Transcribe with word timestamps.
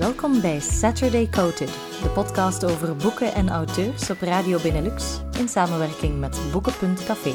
Welkom 0.00 0.40
bij 0.40 0.60
Saturday 0.60 1.28
Coated, 1.30 1.68
de 2.02 2.08
podcast 2.08 2.64
over 2.64 2.96
boeken 2.96 3.34
en 3.34 3.48
auteurs 3.48 4.10
op 4.10 4.20
Radio 4.20 4.58
Benelux 4.62 5.04
in 5.38 5.48
samenwerking 5.48 6.20
met 6.20 6.38
Boeken.café. 6.52 7.32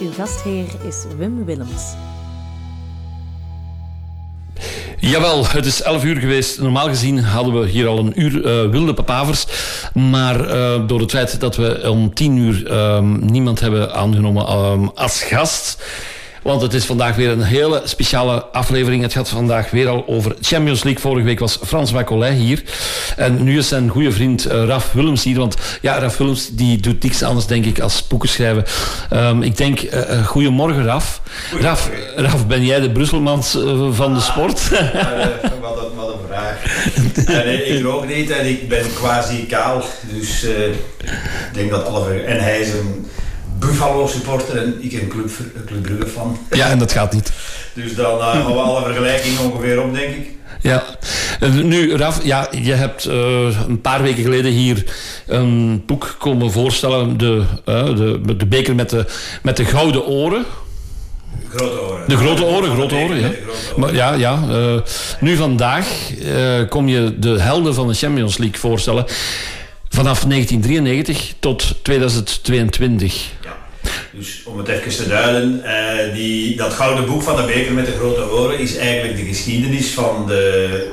Uw 0.00 0.12
gastheer 0.12 0.66
is 0.86 1.04
Wim 1.16 1.44
Willems. 1.44 1.94
Jawel, 4.98 5.46
het 5.46 5.66
is 5.66 5.82
11 5.82 6.04
uur 6.04 6.16
geweest. 6.16 6.60
Normaal 6.60 6.88
gezien 6.88 7.18
hadden 7.18 7.60
we 7.60 7.68
hier 7.68 7.86
al 7.86 7.98
een 7.98 8.20
uur 8.20 8.64
uh, 8.64 8.70
wilde 8.70 8.94
papavers. 8.94 9.46
Maar 9.94 10.40
uh, 10.40 10.86
door 10.86 11.00
het 11.00 11.10
feit 11.10 11.40
dat 11.40 11.56
we 11.56 11.90
om 11.90 12.14
10 12.14 12.36
uur 12.36 12.72
um, 12.72 13.24
niemand 13.24 13.60
hebben 13.60 13.94
aangenomen 13.94 14.52
um, 14.52 14.90
als 14.94 15.22
gast 15.22 15.82
want 16.42 16.62
het 16.62 16.74
is 16.74 16.84
vandaag 16.84 17.16
weer 17.16 17.30
een 17.30 17.42
hele 17.42 17.82
speciale 17.84 18.44
aflevering. 18.44 19.02
Het 19.02 19.12
gaat 19.12 19.28
vandaag 19.28 19.70
weer 19.70 19.88
al 19.88 20.04
over 20.06 20.36
Champions 20.40 20.82
League. 20.82 21.02
Vorige 21.02 21.24
week 21.26 21.38
was 21.38 21.58
Frans 21.64 21.90
Wacollet 21.90 22.34
hier. 22.34 22.62
En 23.16 23.42
nu 23.42 23.58
is 23.58 23.68
zijn 23.68 23.88
goede 23.88 24.12
vriend 24.12 24.46
uh, 24.46 24.64
Raf 24.64 24.92
Willems 24.92 25.24
hier. 25.24 25.38
Want 25.38 25.56
ja, 25.80 25.98
Raf 25.98 26.16
Willems 26.16 26.48
die 26.52 26.80
doet 26.80 27.02
niks 27.02 27.22
anders, 27.22 27.46
denk 27.46 27.64
ik, 27.64 27.80
als 27.80 28.06
boeken 28.06 28.28
schrijven. 28.28 28.64
Um, 29.12 29.42
ik 29.42 29.56
denk, 29.56 29.82
uh, 29.82 29.92
uh, 29.92 30.26
goedemorgen 30.26 30.84
Raf. 30.84 31.20
Raf. 31.60 31.90
Raf, 32.16 32.46
ben 32.46 32.64
jij 32.64 32.80
de 32.80 32.90
Brusselmans 32.90 33.58
van 33.90 34.14
de 34.14 34.20
sport? 34.20 34.68
wat, 34.68 34.80
een, 35.52 35.94
wat 35.96 36.12
een 36.12 36.26
vraag. 36.28 36.64
ik 37.76 37.86
ook 37.86 38.06
niet 38.06 38.30
en 38.30 38.46
ik 38.46 38.68
ben 38.68 38.84
quasi 38.94 39.46
kaal. 39.46 39.84
Dus 40.12 40.44
ik 40.44 41.54
denk 41.54 41.70
dat 41.70 41.86
alle... 41.86 42.20
En 42.20 42.40
hij 42.40 42.60
is 42.60 42.72
een 42.72 43.06
Buffalo 43.60 44.06
supporter 44.06 44.56
en 44.56 44.76
ik 44.80 44.92
een 44.92 45.08
Club, 45.08 45.30
Club 45.66 45.82
Brugge 45.82 46.06
fan. 46.06 46.38
Ja, 46.50 46.68
en 46.70 46.78
dat 46.78 46.92
gaat 46.92 47.12
niet. 47.12 47.32
Dus 47.74 47.94
dan 47.94 48.18
uh, 48.18 48.30
gaan 48.30 48.52
we 48.52 48.58
alle 48.58 48.84
vergelijkingen 48.84 49.40
ongeveer 49.40 49.82
op, 49.82 49.94
denk 49.94 50.14
ik. 50.14 50.28
Ja, 50.62 50.84
nu 51.62 51.96
Raf, 51.96 52.24
ja, 52.24 52.48
je 52.50 52.72
hebt 52.72 53.06
uh, 53.06 53.14
een 53.68 53.80
paar 53.80 54.02
weken 54.02 54.22
geleden 54.22 54.50
hier 54.50 54.84
een 55.26 55.82
boek 55.86 56.16
komen 56.18 56.52
voorstellen, 56.52 57.18
de, 57.18 57.42
uh, 57.66 57.84
de, 57.84 58.36
de 58.36 58.46
beker 58.46 58.74
met 58.74 58.90
de, 58.90 59.06
met 59.42 59.56
de 59.56 59.64
gouden 59.64 60.06
oren. 60.06 60.44
Grote 61.48 61.80
oren. 61.80 62.08
De 62.08 62.16
grote 62.16 62.44
oren, 62.44 62.74
grote 62.74 62.94
oren, 62.94 63.20
ja. 63.20 63.30
Maar 63.76 63.94
ja, 63.94 64.12
ja 64.12 64.38
uh, 64.48 64.80
nu 65.20 65.36
vandaag 65.36 65.86
kom 66.68 66.88
je 66.88 67.18
de 67.18 67.40
helden 67.40 67.74
van 67.74 67.88
de 67.88 67.94
Champions 67.94 68.38
League 68.38 68.58
voorstellen. 68.58 69.04
Vanaf 69.92 70.24
1993 70.24 71.34
tot 71.38 71.74
2022. 71.82 73.30
Ja, 73.42 73.56
dus 74.12 74.42
om 74.44 74.58
het 74.58 74.68
even 74.68 74.96
te 74.96 75.08
duiden, 75.08 75.62
uh, 75.64 76.14
die, 76.14 76.56
dat 76.56 76.72
gouden 76.72 77.06
boek 77.06 77.22
van 77.22 77.36
de 77.36 77.42
beker 77.42 77.72
met 77.72 77.86
de 77.86 77.92
grote 77.92 78.30
oren 78.30 78.58
is 78.58 78.76
eigenlijk 78.76 79.16
de 79.16 79.24
geschiedenis 79.24 79.90
van 79.90 80.26
de 80.26 80.90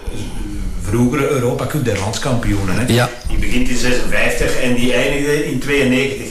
vroegere 0.82 1.30
Europa 1.30 1.68
Cup 1.68 1.86
der 1.86 2.00
landskampioenen. 2.00 2.76
Hè? 2.76 2.94
Ja. 2.94 3.10
Die 3.28 3.38
begint 3.38 3.70
in 3.70 3.78
56 3.78 4.62
en 4.62 4.76
die 4.76 4.94
eindigde 4.94 5.46
in 5.46 5.60
92. 5.60 6.28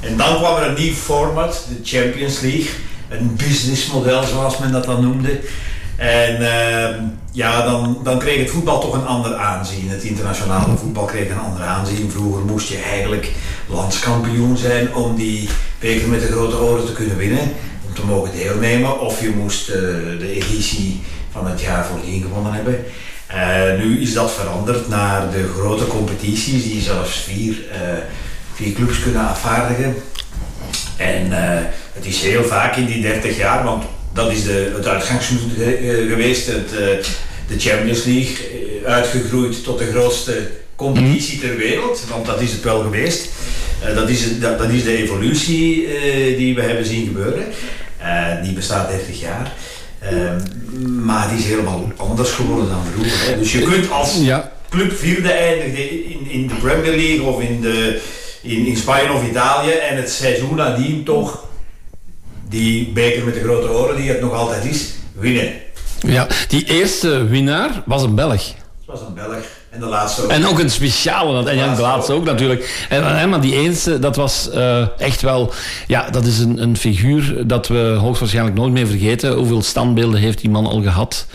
En 0.00 0.16
dan 0.16 0.36
kwam 0.36 0.56
er 0.56 0.68
een 0.68 0.74
nieuw 0.74 0.94
format, 0.94 1.66
de 1.68 1.96
Champions 1.98 2.40
League. 2.40 2.68
Een 3.08 3.36
businessmodel 3.36 4.22
zoals 4.22 4.58
men 4.58 4.72
dat 4.72 4.84
dan 4.84 5.02
noemde. 5.02 5.40
En 5.98 6.40
uh, 6.40 7.02
ja, 7.32 7.62
dan, 7.62 8.00
dan 8.02 8.18
kreeg 8.18 8.38
het 8.38 8.50
voetbal 8.50 8.80
toch 8.80 8.94
een 8.94 9.06
ander 9.06 9.34
aanzien. 9.34 9.88
Het 9.88 10.02
internationale 10.02 10.76
voetbal 10.76 11.04
kreeg 11.04 11.30
een 11.30 11.38
ander 11.38 11.62
aanzien. 11.62 12.10
Vroeger 12.10 12.44
moest 12.44 12.68
je 12.68 12.78
eigenlijk 12.78 13.32
landskampioen 13.68 14.56
zijn 14.56 14.94
om 14.94 15.16
die 15.16 15.48
beker 15.78 16.08
met 16.08 16.20
de 16.20 16.26
grote 16.26 16.56
oren 16.56 16.86
te 16.86 16.92
kunnen 16.92 17.16
winnen. 17.16 17.52
Om 17.86 17.94
te 17.94 18.04
mogen 18.04 18.32
deelnemen. 18.32 19.00
Of 19.00 19.20
je 19.20 19.30
moest 19.30 19.68
uh, 19.68 19.74
de 20.18 20.32
editie 20.32 21.02
van 21.32 21.46
het 21.46 21.60
jaar 21.60 21.84
voordien 21.84 22.22
gewonnen 22.22 22.52
hebben. 22.52 22.84
Uh, 23.34 23.84
nu 23.84 24.00
is 24.00 24.12
dat 24.12 24.32
veranderd 24.32 24.88
naar 24.88 25.30
de 25.30 25.52
grote 25.58 25.86
competities 25.86 26.62
die 26.62 26.80
zelfs 26.80 27.16
vier, 27.20 27.56
vier 28.54 28.72
clubs 28.72 29.02
kunnen 29.02 29.28
afvaardigen. 29.28 29.94
En 30.96 31.28
het 31.92 32.06
is 32.06 32.22
heel 32.22 32.44
vaak 32.44 32.76
in 32.76 32.86
die 32.86 33.02
30 33.02 33.36
jaar, 33.36 33.64
want 33.64 33.84
dat 34.18 34.32
is 34.32 34.42
de, 34.44 34.72
het 34.74 34.86
uitgangspunt 34.86 35.40
geweest. 36.08 36.46
Het, 36.46 36.70
de 37.48 37.58
Champions 37.58 38.04
League 38.04 38.36
uitgegroeid 38.84 39.64
tot 39.64 39.78
de 39.78 39.86
grootste 39.86 40.50
competitie 40.76 41.38
ter 41.38 41.56
wereld, 41.56 42.04
want 42.10 42.26
dat 42.26 42.40
is 42.40 42.52
het 42.52 42.62
wel 42.62 42.80
geweest. 42.80 43.28
Uh, 43.88 43.94
dat, 43.94 44.08
is, 44.08 44.40
dat, 44.40 44.58
dat, 44.58 44.70
is 44.70 44.84
de 44.84 44.96
evolutie 44.96 45.82
uh, 45.82 46.36
die 46.36 46.54
we 46.54 46.62
hebben 46.62 46.86
zien 46.86 47.06
gebeuren. 47.06 47.44
Uh, 48.00 48.42
die 48.42 48.52
bestaat 48.52 48.88
30 48.90 49.20
jaar. 49.20 49.52
maar 51.04 51.28
die 51.28 51.38
is 51.38 51.44
helemaal 51.44 51.92
anders 51.96 52.30
geworden 52.30 52.68
dan 52.68 52.84
vroeger. 52.92 53.28
Hè. 53.28 53.38
Dus 53.38 53.52
je 53.52 53.62
kunt 53.62 53.90
als 53.90 54.16
ja. 54.20 54.52
club 54.68 54.92
vierde 54.98 55.30
eindigen 55.30 56.10
in, 56.10 56.30
in 56.30 56.46
de 56.46 56.54
Premier 56.54 56.96
League 56.96 57.22
of 57.22 57.40
in, 57.40 57.60
de, 57.60 58.00
in, 58.42 58.66
in 58.66 58.76
Spanje 58.76 59.12
of 59.12 59.28
Italië 59.28 59.70
en 59.70 59.96
het 59.96 60.10
seizoen 60.10 60.54
nadien 60.54 61.04
toch 61.04 61.47
die 62.48 62.92
beker 62.92 63.24
met 63.24 63.34
de 63.34 63.40
grote 63.40 63.70
oren, 63.70 63.96
die 63.96 64.08
het 64.08 64.20
nog 64.20 64.32
altijd 64.32 64.64
is, 64.64 64.84
winnen. 65.18 65.52
Ja, 66.00 66.26
die 66.48 66.64
eerste 66.64 67.24
winnaar 67.24 67.70
was 67.84 68.02
een 68.02 68.14
Belg. 68.14 68.46
Het 68.46 68.86
was 68.86 69.00
een 69.00 69.14
Belg. 69.14 69.44
En 69.70 69.80
de 69.80 69.86
laatste 69.86 70.22
ook. 70.22 70.30
En 70.30 70.46
ook 70.46 70.58
een 70.58 70.70
speciale, 70.70 71.50
en 71.50 71.56
ja, 71.56 71.74
de 71.74 71.82
laatste 71.82 72.12
ook 72.12 72.24
natuurlijk. 72.24 72.86
En, 72.88 73.28
maar 73.28 73.40
die 73.40 73.54
eerste, 73.54 73.98
dat 73.98 74.16
was 74.16 74.48
uh, 74.54 74.86
echt 74.98 75.20
wel... 75.20 75.52
Ja, 75.86 76.10
dat 76.10 76.24
is 76.24 76.38
een, 76.38 76.62
een 76.62 76.76
figuur 76.76 77.46
dat 77.46 77.68
we 77.68 77.78
hoogstwaarschijnlijk 77.78 78.56
nooit 78.56 78.72
meer 78.72 78.86
vergeten. 78.86 79.32
Hoeveel 79.32 79.62
standbeelden 79.62 80.20
heeft 80.20 80.40
die 80.40 80.50
man 80.50 80.66
al 80.66 80.82
gehad? 80.82 81.26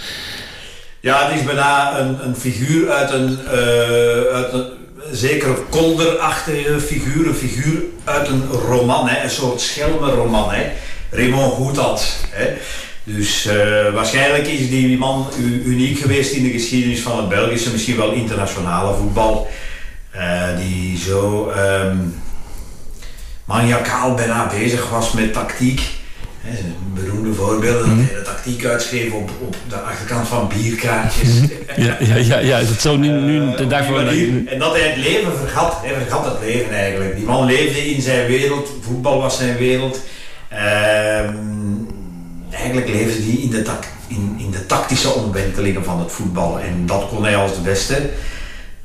Ja, 0.99 1.27
het 1.29 1.39
is 1.39 1.45
bijna 1.45 1.99
een, 1.99 2.25
een 2.25 2.35
figuur 2.35 2.91
uit 2.91 3.11
een... 3.11 3.39
Uh, 3.45 4.33
uit 4.33 4.53
een 4.53 4.65
zeker 5.11 5.49
kolderachtige 5.69 6.79
figuur. 6.79 7.27
Een 7.27 7.35
figuur 7.35 7.81
uit 8.03 8.27
een 8.27 8.43
roman, 8.47 9.07
hè, 9.07 9.23
een 9.23 9.29
soort 9.29 9.61
schelmenroman. 9.61 10.51
Hè. 10.51 10.71
Raymond 11.13 11.53
Goethals. 11.53 12.15
Hè. 12.29 12.47
Dus 13.03 13.45
uh, 13.45 13.93
waarschijnlijk 13.93 14.47
is 14.47 14.69
die 14.69 14.97
man 14.97 15.27
uniek 15.65 15.99
geweest 15.99 16.31
in 16.31 16.43
de 16.43 16.51
geschiedenis 16.51 16.99
van 16.99 17.17
het 17.17 17.29
Belgische, 17.29 17.71
misschien 17.71 17.97
wel 17.97 18.11
internationale 18.11 18.93
voetbal. 18.93 19.47
Uh, 20.15 20.43
die 20.57 20.97
zo 20.97 21.51
um, 21.57 22.21
maniacaal 23.45 24.13
bijna 24.13 24.47
bezig 24.47 24.89
was 24.89 25.11
met 25.11 25.33
tactiek. 25.33 25.81
He, 26.41 26.57
beroemde 26.93 27.33
voorbeeld, 27.33 27.85
mm. 27.85 27.97
dat 27.97 28.05
hij 28.05 28.15
de 28.15 28.21
tactiek 28.21 28.65
uitschreef 28.65 29.11
op, 29.11 29.29
op 29.41 29.55
de 29.69 29.75
achterkant 29.75 30.27
van 30.27 30.47
bierkaartjes. 30.47 31.39
Mm. 31.39 31.49
ja, 31.75 31.97
ja, 31.99 32.15
ja, 32.15 32.39
ja, 32.39 32.59
dat 32.59 32.81
zou 32.81 32.97
nu, 32.97 33.09
nu 33.09 33.55
de 33.55 33.67
dag 33.67 33.85
voor... 33.85 33.99
En 33.99 34.59
dat 34.59 34.71
hij 34.71 34.81
het 34.81 34.97
leven 34.97 35.37
vergat, 35.37 35.77
hij 35.81 35.93
vergat 35.93 36.25
het 36.25 36.39
leven 36.45 36.71
eigenlijk. 36.71 37.15
Die 37.15 37.25
man 37.25 37.45
leefde 37.45 37.91
in 37.93 38.01
zijn 38.01 38.27
wereld, 38.27 38.69
voetbal 38.81 39.19
was 39.19 39.37
zijn 39.37 39.57
wereld. 39.57 39.99
Uh, 40.53 41.29
eigenlijk 42.51 42.87
leefde 42.87 43.23
die 43.23 43.41
in 43.41 43.49
de, 43.49 43.63
in, 44.07 44.35
in 44.37 44.51
de 44.51 44.65
tactische 44.65 45.09
omwentelingen 45.09 45.83
van 45.83 45.99
het 45.99 46.11
voetbal. 46.11 46.59
En 46.59 46.85
dat 46.85 47.07
kon 47.07 47.23
hij 47.23 47.35
als 47.35 47.55
de 47.55 47.61
beste. 47.61 48.09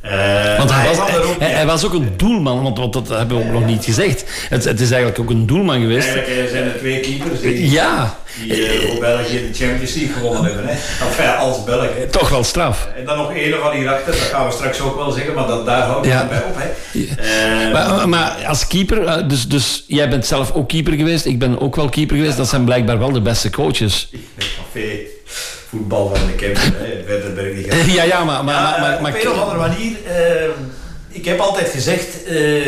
Uh, 0.04 0.58
want 0.58 0.70
hij, 0.72 0.86
was, 0.86 1.10
hij, 1.10 1.18
ook, 1.18 1.38
hij, 1.38 1.50
hij, 1.50 1.66
was 1.66 1.84
ook 1.84 1.92
een 1.92 2.12
doelman, 2.16 2.62
want, 2.62 2.78
want 2.78 2.92
dat 2.92 3.08
hebben 3.08 3.38
we 3.38 3.44
ook 3.44 3.50
nog 3.50 3.66
niet 3.66 3.84
gezegd. 3.84 4.24
Het, 4.48 4.64
het, 4.64 4.80
is 4.80 4.90
eigenlijk 4.90 5.20
ook 5.20 5.30
een 5.30 5.46
doelman 5.46 5.80
geweest. 5.80 6.08
Eigenlijk 6.08 6.50
zijn 6.50 6.64
er 6.64 6.78
twee 6.78 7.00
keepers 7.00 7.40
die, 7.40 7.70
ja. 7.70 8.18
Die 8.42 8.80
uh, 8.80 8.88
voor 8.88 8.98
België 9.00 9.48
de 9.52 9.64
Champions 9.64 9.94
League 9.94 10.12
gewonnen 10.12 10.44
hebben. 10.44 10.64
Hè? 10.66 10.72
Enfin, 11.06 11.36
als 11.36 11.64
Belg. 11.64 11.88
Toch 12.10 12.28
wel 12.28 12.44
straf. 12.44 12.88
En 12.96 13.04
dan 13.04 13.16
nog 13.16 13.30
een 13.34 13.54
van 13.60 13.72
hierachter, 13.72 14.12
dat 14.12 14.20
gaan 14.20 14.46
we 14.46 14.52
straks 14.52 14.80
ook 14.80 14.96
wel 14.96 15.10
zeggen, 15.10 15.34
maar 15.34 15.46
dat, 15.46 15.66
daar 15.66 15.82
houdt 15.82 16.06
het 16.06 16.14
ja. 16.14 16.26
bij 16.26 16.42
op. 16.42 16.56
Hè? 16.56 16.68
Uh, 16.92 17.72
maar, 17.72 18.08
maar, 18.08 18.44
als 18.46 18.66
keeper, 18.66 19.28
dus, 19.28 19.48
dus 19.48 19.84
jij 19.86 20.08
bent 20.08 20.26
zelf 20.26 20.52
ook 20.52 20.68
keeper 20.68 20.92
geweest, 20.92 21.24
ik 21.24 21.38
ben 21.38 21.60
ook 21.60 21.76
wel 21.76 21.88
keeper 21.88 22.16
geweest, 22.16 22.36
dat 22.36 22.48
zijn 22.48 22.64
blijkbaar 22.64 22.98
wel 22.98 23.12
de 23.12 23.20
beste 23.20 23.50
coaches. 23.50 24.10
Café 24.36 24.98
voetbal 25.68 26.14
van 26.14 26.26
de 26.26 26.32
Kempen, 26.32 26.74
verder 27.06 27.34
ben 27.34 27.46
ik 27.46 27.56
niet 27.56 27.74
gaan. 27.74 27.92
Ja, 27.92 28.02
ja, 28.02 28.24
maar... 28.24 28.44
maar, 28.44 28.54
ja, 28.54 28.80
maar, 28.80 29.02
maar 29.02 29.14
op 29.14 29.20
een 29.22 29.30
of 29.30 29.40
andere 29.40 29.58
manier... 29.58 29.96
Uh, 30.06 30.50
ik 31.08 31.24
heb 31.24 31.38
altijd 31.38 31.68
gezegd... 31.68 32.06
Uh, 32.30 32.66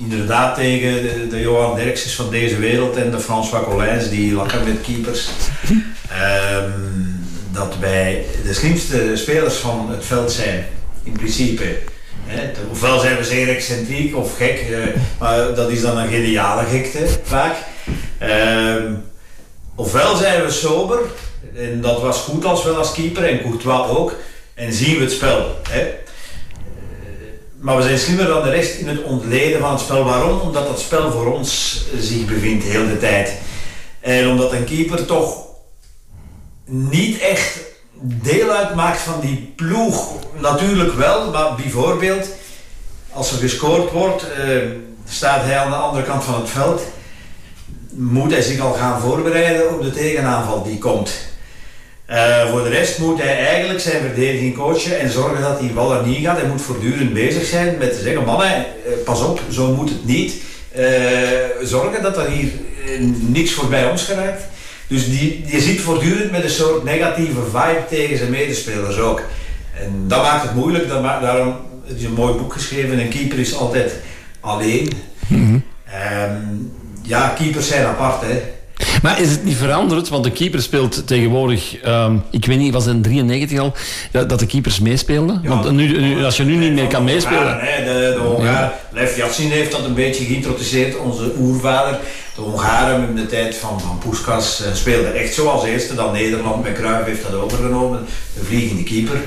inderdaad 0.00 0.54
tegen 0.54 1.28
de, 1.30 1.40
Johan 1.40 1.76
Derkses 1.76 2.14
van 2.14 2.30
deze 2.30 2.56
wereld 2.56 2.96
en 2.96 3.10
de 3.10 3.20
François 3.20 3.64
Collins 3.64 4.08
die 4.08 4.32
lachen 4.32 4.64
met 4.64 4.80
keepers. 4.80 5.28
um, 5.68 7.24
dat 7.52 7.74
wij 7.80 8.24
de 8.44 8.54
slimste 8.54 9.10
spelers 9.14 9.54
van 9.54 9.90
het 9.90 10.04
veld 10.04 10.32
zijn. 10.32 10.66
In 11.02 11.12
principe. 11.12 11.78
Ofwel 12.70 12.98
zijn 12.98 13.16
we 13.16 13.24
zeer 13.24 13.48
excentriek 13.48 14.16
of 14.16 14.36
gek, 14.36 14.64
uh, 14.70 14.86
maar 15.18 15.54
dat 15.54 15.70
is 15.70 15.80
dan 15.80 15.98
een 15.98 16.08
geniale 16.08 16.64
gekte 16.64 17.06
vaak. 17.22 17.56
Um, 18.22 19.04
ofwel 19.74 20.16
zijn 20.16 20.44
we 20.44 20.50
sober, 20.50 20.98
en 21.56 21.80
dat 21.80 22.00
was 22.00 22.18
goed 22.18 22.44
als 22.44 22.64
wel 22.64 22.76
als 22.76 22.92
keeper 22.92 23.24
en 23.24 23.42
Courtois 23.42 23.88
ook. 23.88 24.14
En 24.54 24.72
zien 24.72 24.96
we 24.96 25.02
het 25.02 25.12
spel. 25.12 25.56
Maar 27.60 27.76
we 27.76 27.82
zijn 27.82 27.98
slimmer 27.98 28.26
dan 28.26 28.42
de 28.42 28.50
rest 28.50 28.78
in 28.78 28.88
het 28.88 29.02
ontleden 29.02 29.60
van 29.60 29.70
het 29.70 29.80
spel. 29.80 30.04
Waarom? 30.04 30.40
Omdat 30.40 30.66
dat 30.66 30.80
spel 30.80 31.10
voor 31.10 31.32
ons 31.32 31.82
zich 31.98 32.24
bevindt 32.24 32.64
heel 32.64 32.86
de 32.86 32.98
tijd. 32.98 33.32
En 34.00 34.28
omdat 34.28 34.52
een 34.52 34.64
keeper 34.64 35.06
toch 35.06 35.46
niet 36.64 37.18
echt 37.18 37.58
deel 38.00 38.50
uitmaakt 38.50 39.00
van 39.00 39.20
die 39.20 39.52
ploeg, 39.56 40.12
natuurlijk 40.38 40.94
wel, 40.94 41.30
maar 41.30 41.54
bijvoorbeeld 41.54 42.28
als 43.12 43.32
er 43.32 43.38
gescoord 43.38 43.92
wordt, 43.92 44.24
uh, 44.38 44.70
staat 45.08 45.42
hij 45.42 45.58
aan 45.58 45.70
de 45.70 45.76
andere 45.76 46.04
kant 46.04 46.24
van 46.24 46.34
het 46.34 46.50
veld, 46.50 46.82
moet 47.90 48.30
hij 48.30 48.42
zich 48.42 48.60
al 48.60 48.72
gaan 48.72 49.00
voorbereiden 49.00 49.74
op 49.74 49.82
de 49.82 49.90
tegenaanval 49.90 50.62
die 50.62 50.78
komt. 50.78 51.10
Uh, 52.10 52.50
voor 52.50 52.62
de 52.62 52.68
rest 52.68 52.98
moet 52.98 53.22
hij 53.22 53.46
eigenlijk 53.46 53.80
zijn 53.80 54.02
verdediging 54.02 54.54
coachen 54.54 55.00
en 55.00 55.10
zorgen 55.10 55.42
dat 55.42 55.60
die 55.60 55.70
bal 55.70 55.94
er 55.94 56.06
niet 56.06 56.24
gaat. 56.24 56.40
Hij 56.40 56.48
moet 56.48 56.62
voortdurend 56.62 57.12
bezig 57.12 57.44
zijn 57.44 57.78
met 57.78 57.92
te 57.92 58.02
zeggen, 58.02 58.24
mannen, 58.24 58.66
uh, 58.86 58.92
pas 59.04 59.22
op, 59.22 59.40
zo 59.50 59.74
moet 59.74 59.88
het 59.88 60.04
niet. 60.04 60.34
zorgen 61.62 62.02
dat 62.02 62.16
er 62.16 62.30
hier 62.30 62.50
niks 63.28 63.52
voorbij 63.52 63.90
ons 63.90 64.04
geraakt. 64.04 64.42
Dus 64.86 65.08
die, 65.08 65.44
je 65.46 65.60
zit 65.60 65.80
voortdurend 65.80 66.30
met 66.30 66.42
een 66.42 66.50
soort 66.50 66.84
negatieve 66.84 67.42
vibe 67.44 67.84
tegen 67.88 68.18
zijn 68.18 68.30
medespelers 68.30 68.98
ook. 68.98 69.22
En 69.74 70.04
dat 70.06 70.22
maakt 70.22 70.42
het 70.42 70.54
moeilijk. 70.54 70.88
Dat 70.88 71.02
daarom 71.02 71.56
is 71.96 72.04
een 72.04 72.12
mooi 72.12 72.34
boek 72.34 72.52
geschreven. 72.52 72.98
Een 72.98 73.08
keeper 73.08 73.38
is 73.38 73.56
altijd 73.56 73.92
alleen. 74.40 74.92
Mm 75.26 75.62
ja, 77.02 77.28
keepers 77.28 77.68
zijn 77.68 77.86
apart. 77.86 78.22
Hè. 78.22 78.42
Maar 79.02 79.20
is 79.20 79.30
het 79.30 79.44
niet 79.44 79.56
veranderd? 79.56 80.08
Want 80.08 80.24
de 80.24 80.30
keeper 80.30 80.62
speelt 80.62 81.06
tegenwoordig, 81.06 81.80
ehm, 81.80 82.16
ik 82.30 82.46
weet 82.46 82.58
niet, 82.58 82.72
was 82.72 82.84
het 82.84 82.94
in 82.94 83.02
93 83.02 83.58
al, 83.58 83.72
dat, 84.10 84.38
de 84.38 84.46
keepers 84.46 84.80
meespeelden? 84.80 85.42
want 85.44 85.70
nu, 85.70 86.24
als 86.24 86.36
je 86.36 86.44
nu 86.44 86.56
niet 86.56 86.72
meer 86.72 86.86
kan 86.86 87.04
meespelen... 87.04 87.58
de, 87.58 88.12
de 88.14 88.20
Hongaren, 88.20 88.72
Lev 88.92 89.16
Yatsin 89.16 89.50
heeft 89.50 89.72
dat 89.72 89.84
een 89.84 89.94
beetje 89.94 90.24
geïntroduceerd, 90.24 90.98
onze 90.98 91.32
oervader. 91.38 91.98
De 92.34 92.40
Hongaren 92.40 93.08
in 93.08 93.14
de 93.14 93.26
tijd 93.26 93.54
van, 93.54 93.80
van 93.80 93.98
Puskas 94.08 94.62
uh, 94.62 94.74
speelden 94.74 95.14
echt 95.14 95.34
zoals 95.34 95.64
eerste. 95.64 95.94
Dan 95.94 96.12
Nederland 96.12 96.64
met 96.64 96.72
Cruijff 96.72 97.06
heeft 97.06 97.22
dat 97.22 97.40
overgenomen, 97.40 98.06
de 98.34 98.44
vliegende 98.44 98.82
keeper. 98.82 99.20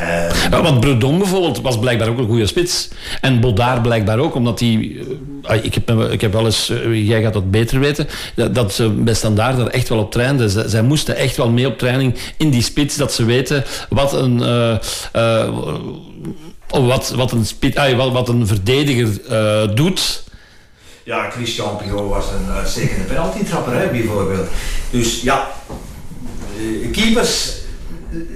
Uh, 0.00 0.60
want 0.62 0.80
Bredon 0.80 1.18
bijvoorbeeld 1.18 1.60
was 1.60 1.78
blijkbaar 1.78 2.08
ook 2.08 2.18
een 2.18 2.26
goede 2.26 2.46
spits. 2.46 2.88
En 3.20 3.40
Bodaar 3.40 3.80
blijkbaar 3.80 4.18
ook, 4.18 4.34
omdat 4.34 4.60
hij... 4.60 4.68
Uh, 4.70 5.64
ik, 5.64 5.74
heb, 5.74 5.90
ik 5.90 6.20
heb 6.20 6.32
wel 6.32 6.44
eens... 6.44 6.70
Uh, 6.70 7.08
jij 7.08 7.22
gaat 7.22 7.32
dat 7.32 7.50
beter 7.50 7.80
weten. 7.80 8.08
Dat, 8.34 8.54
dat 8.54 8.72
ze 8.72 8.88
bij 8.88 9.14
Standaard 9.14 9.58
er 9.58 9.68
echt 9.68 9.88
wel 9.88 9.98
op 9.98 10.12
trainden. 10.12 10.50
Zij, 10.50 10.68
zij, 10.68 10.82
moesten 10.82 11.16
echt 11.16 11.36
wel 11.36 11.48
mee 11.48 11.66
op 11.66 11.78
training 11.78 12.14
in 12.36 12.50
die 12.50 12.62
spits. 12.62 12.96
Dat 12.96 13.12
ze 13.12 13.24
weten 13.24 13.64
wat 13.88 14.12
een... 14.12 14.38
wat, 16.68 17.10
wat, 17.10 17.32
een 17.32 17.46
spits, 17.46 17.94
wat, 17.94 18.12
wat 18.12 18.28
een 18.28 18.46
verdediger 18.46 19.08
doet... 19.74 20.24
Ja, 21.02 21.30
Christian 21.30 21.76
Pirot 21.76 22.08
was 22.08 22.24
een 22.30 22.54
uitstekende 22.54 23.04
penalty-trapper, 23.04 23.90
bijvoorbeeld. 23.90 24.48
Dus 24.90 25.22
ja, 25.22 25.50
keepers 26.92 27.52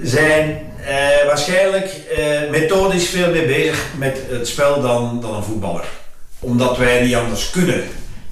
zijn 0.03 0.70
uh, 0.81 1.25
waarschijnlijk 1.25 1.89
uh, 2.17 2.49
methodisch 2.49 3.07
veel 3.07 3.31
meer 3.31 3.45
bezig 3.45 3.85
met 3.97 4.17
het 4.29 4.47
spel 4.47 4.81
dan, 4.81 5.21
dan 5.21 5.35
een 5.35 5.43
voetballer. 5.43 5.85
Omdat 6.39 6.77
wij 6.77 7.01
niet 7.01 7.15
anders 7.15 7.49
kunnen. 7.49 7.83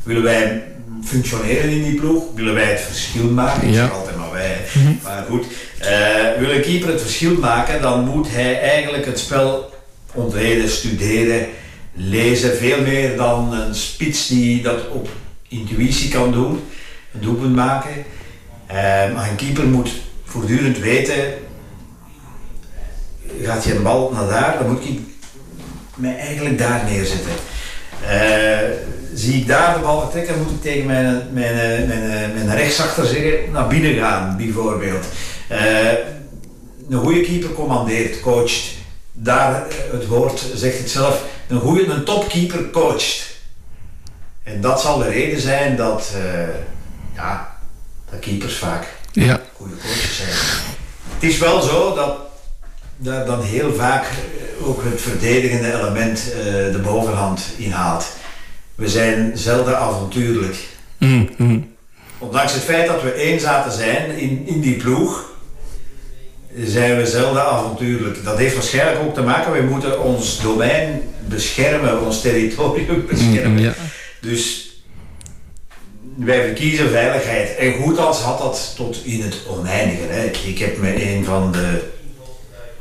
Willen 0.03 0.23
wij 0.23 0.63
functioneren 1.03 1.69
in 1.69 1.83
die 1.83 1.99
ploeg? 1.99 2.23
Willen 2.35 2.53
wij 2.53 2.65
het 2.71 2.81
verschil 2.81 3.23
maken? 3.23 3.67
Ik 3.67 3.73
zeg 3.73 3.91
altijd 3.91 4.15
maar 4.15 4.31
wij. 4.31 4.57
Maar 5.03 5.25
goed, 5.29 5.45
uh, 5.81 6.39
wil 6.39 6.51
een 6.51 6.61
keeper 6.61 6.89
het 6.89 7.01
verschil 7.01 7.35
maken, 7.39 7.81
dan 7.81 8.05
moet 8.05 8.27
hij 8.29 8.59
eigenlijk 8.59 9.05
het 9.05 9.19
spel 9.19 9.73
ontleden, 10.13 10.69
studeren, 10.69 11.47
lezen. 11.93 12.57
Veel 12.57 12.81
meer 12.81 13.17
dan 13.17 13.53
een 13.53 13.75
spits 13.75 14.27
die 14.27 14.61
dat 14.61 14.87
op 14.87 15.09
intuïtie 15.47 16.09
kan 16.09 16.31
doen, 16.31 16.63
een 17.13 17.21
doelpunt 17.21 17.55
maken. 17.55 18.05
maar 19.13 19.29
een 19.29 19.35
keeper 19.35 19.65
moet 19.65 19.91
voortdurend 20.25 20.79
weten 20.79 21.33
gaat 23.41 23.63
je 23.63 23.75
een 23.75 23.83
bal 23.83 24.11
naar 24.13 24.27
daar, 24.27 24.57
dan 24.57 24.71
moet 24.71 24.85
ik 24.85 24.99
mij 25.95 26.17
eigenlijk 26.17 26.57
daar 26.57 26.83
neerzetten. 26.83 27.31
Uh, 28.03 28.57
zie 29.13 29.41
ik 29.41 29.47
daar 29.47 29.73
de 29.73 29.79
bal 29.79 30.01
vertrekken, 30.01 30.37
moet 30.37 30.51
ik 30.51 30.61
tegen 30.61 30.85
mijn, 30.85 31.27
mijn, 31.33 31.87
mijn, 31.87 32.33
mijn 32.33 32.55
rechtsachter 32.55 33.05
zeggen, 33.05 33.51
naar 33.51 33.67
binnen 33.67 33.95
gaan, 33.95 34.37
bijvoorbeeld. 34.37 35.05
Uh, 35.51 35.91
een 36.89 36.97
goede 36.97 37.21
keeper 37.21 37.53
commandeert, 37.53 38.19
coacht. 38.19 38.63
Daar, 39.11 39.65
het 39.91 40.07
woord 40.07 40.45
zegt 40.53 40.77
het 40.77 40.89
zelf, 40.89 41.23
een 41.47 41.59
goede, 41.59 41.85
een 41.85 42.03
topkeeper 42.03 42.69
coacht. 42.69 43.27
En 44.43 44.61
dat 44.61 44.81
zal 44.81 44.97
de 44.97 45.09
reden 45.09 45.41
zijn 45.41 45.75
dat, 45.75 46.11
uh, 46.15 46.55
ja, 47.15 47.57
dat 48.11 48.19
keepers 48.19 48.55
vaak 48.55 48.87
ja. 49.11 49.41
goede 49.55 49.75
coaches 49.75 50.17
zijn. 50.17 50.29
Het 51.13 51.23
is 51.23 51.37
wel 51.37 51.61
zo 51.61 51.95
dat 51.95 52.17
daar 52.99 53.25
dan 53.25 53.41
heel 53.41 53.73
vaak 53.73 54.03
eh, 54.03 54.67
ook 54.67 54.83
het 54.83 55.01
verdedigende 55.01 55.73
element 55.73 56.23
uh, 56.27 56.43
de 56.71 56.79
bovenhand 56.83 57.45
inhaalt. 57.57 58.05
We 58.75 58.89
zijn 58.89 59.31
zelden 59.37 59.77
avontuurlijk. 59.77 60.67
Mm, 60.97 61.29
mm. 61.37 61.75
Ondanks 62.17 62.53
het 62.53 62.63
feit 62.63 62.87
dat 62.87 63.03
we 63.03 63.13
eenzaten 63.13 63.71
zijn 63.71 64.17
in, 64.17 64.47
in 64.47 64.61
die 64.61 64.75
ploeg, 64.75 65.31
zijn 66.57 66.97
we 66.97 67.05
zelden 67.05 67.45
avontuurlijk. 67.45 68.23
Dat 68.23 68.37
heeft 68.37 68.53
waarschijnlijk 68.53 68.99
ook 68.99 69.13
te 69.13 69.21
maken, 69.21 69.51
we 69.51 69.61
moeten 69.61 70.03
ons 70.03 70.41
domein 70.41 71.01
beschermen, 71.27 72.05
ons 72.05 72.21
territorium 72.21 73.05
beschermen. 73.09 73.51
Mm, 73.51 73.57
ja. 73.57 73.73
Dus 74.21 74.69
wij 76.15 76.43
verkiezen 76.45 76.89
veiligheid. 76.89 77.55
En 77.55 77.73
goed 77.73 77.97
als 77.97 78.21
had 78.21 78.37
dat 78.37 78.73
tot 78.75 79.05
in 79.05 79.21
het 79.21 79.37
oneindige. 79.47 80.03
Hè. 80.07 80.23
Ik 80.43 80.59
heb 80.59 80.77
me 80.77 81.11
een 81.11 81.25
van 81.25 81.51
de 81.51 81.97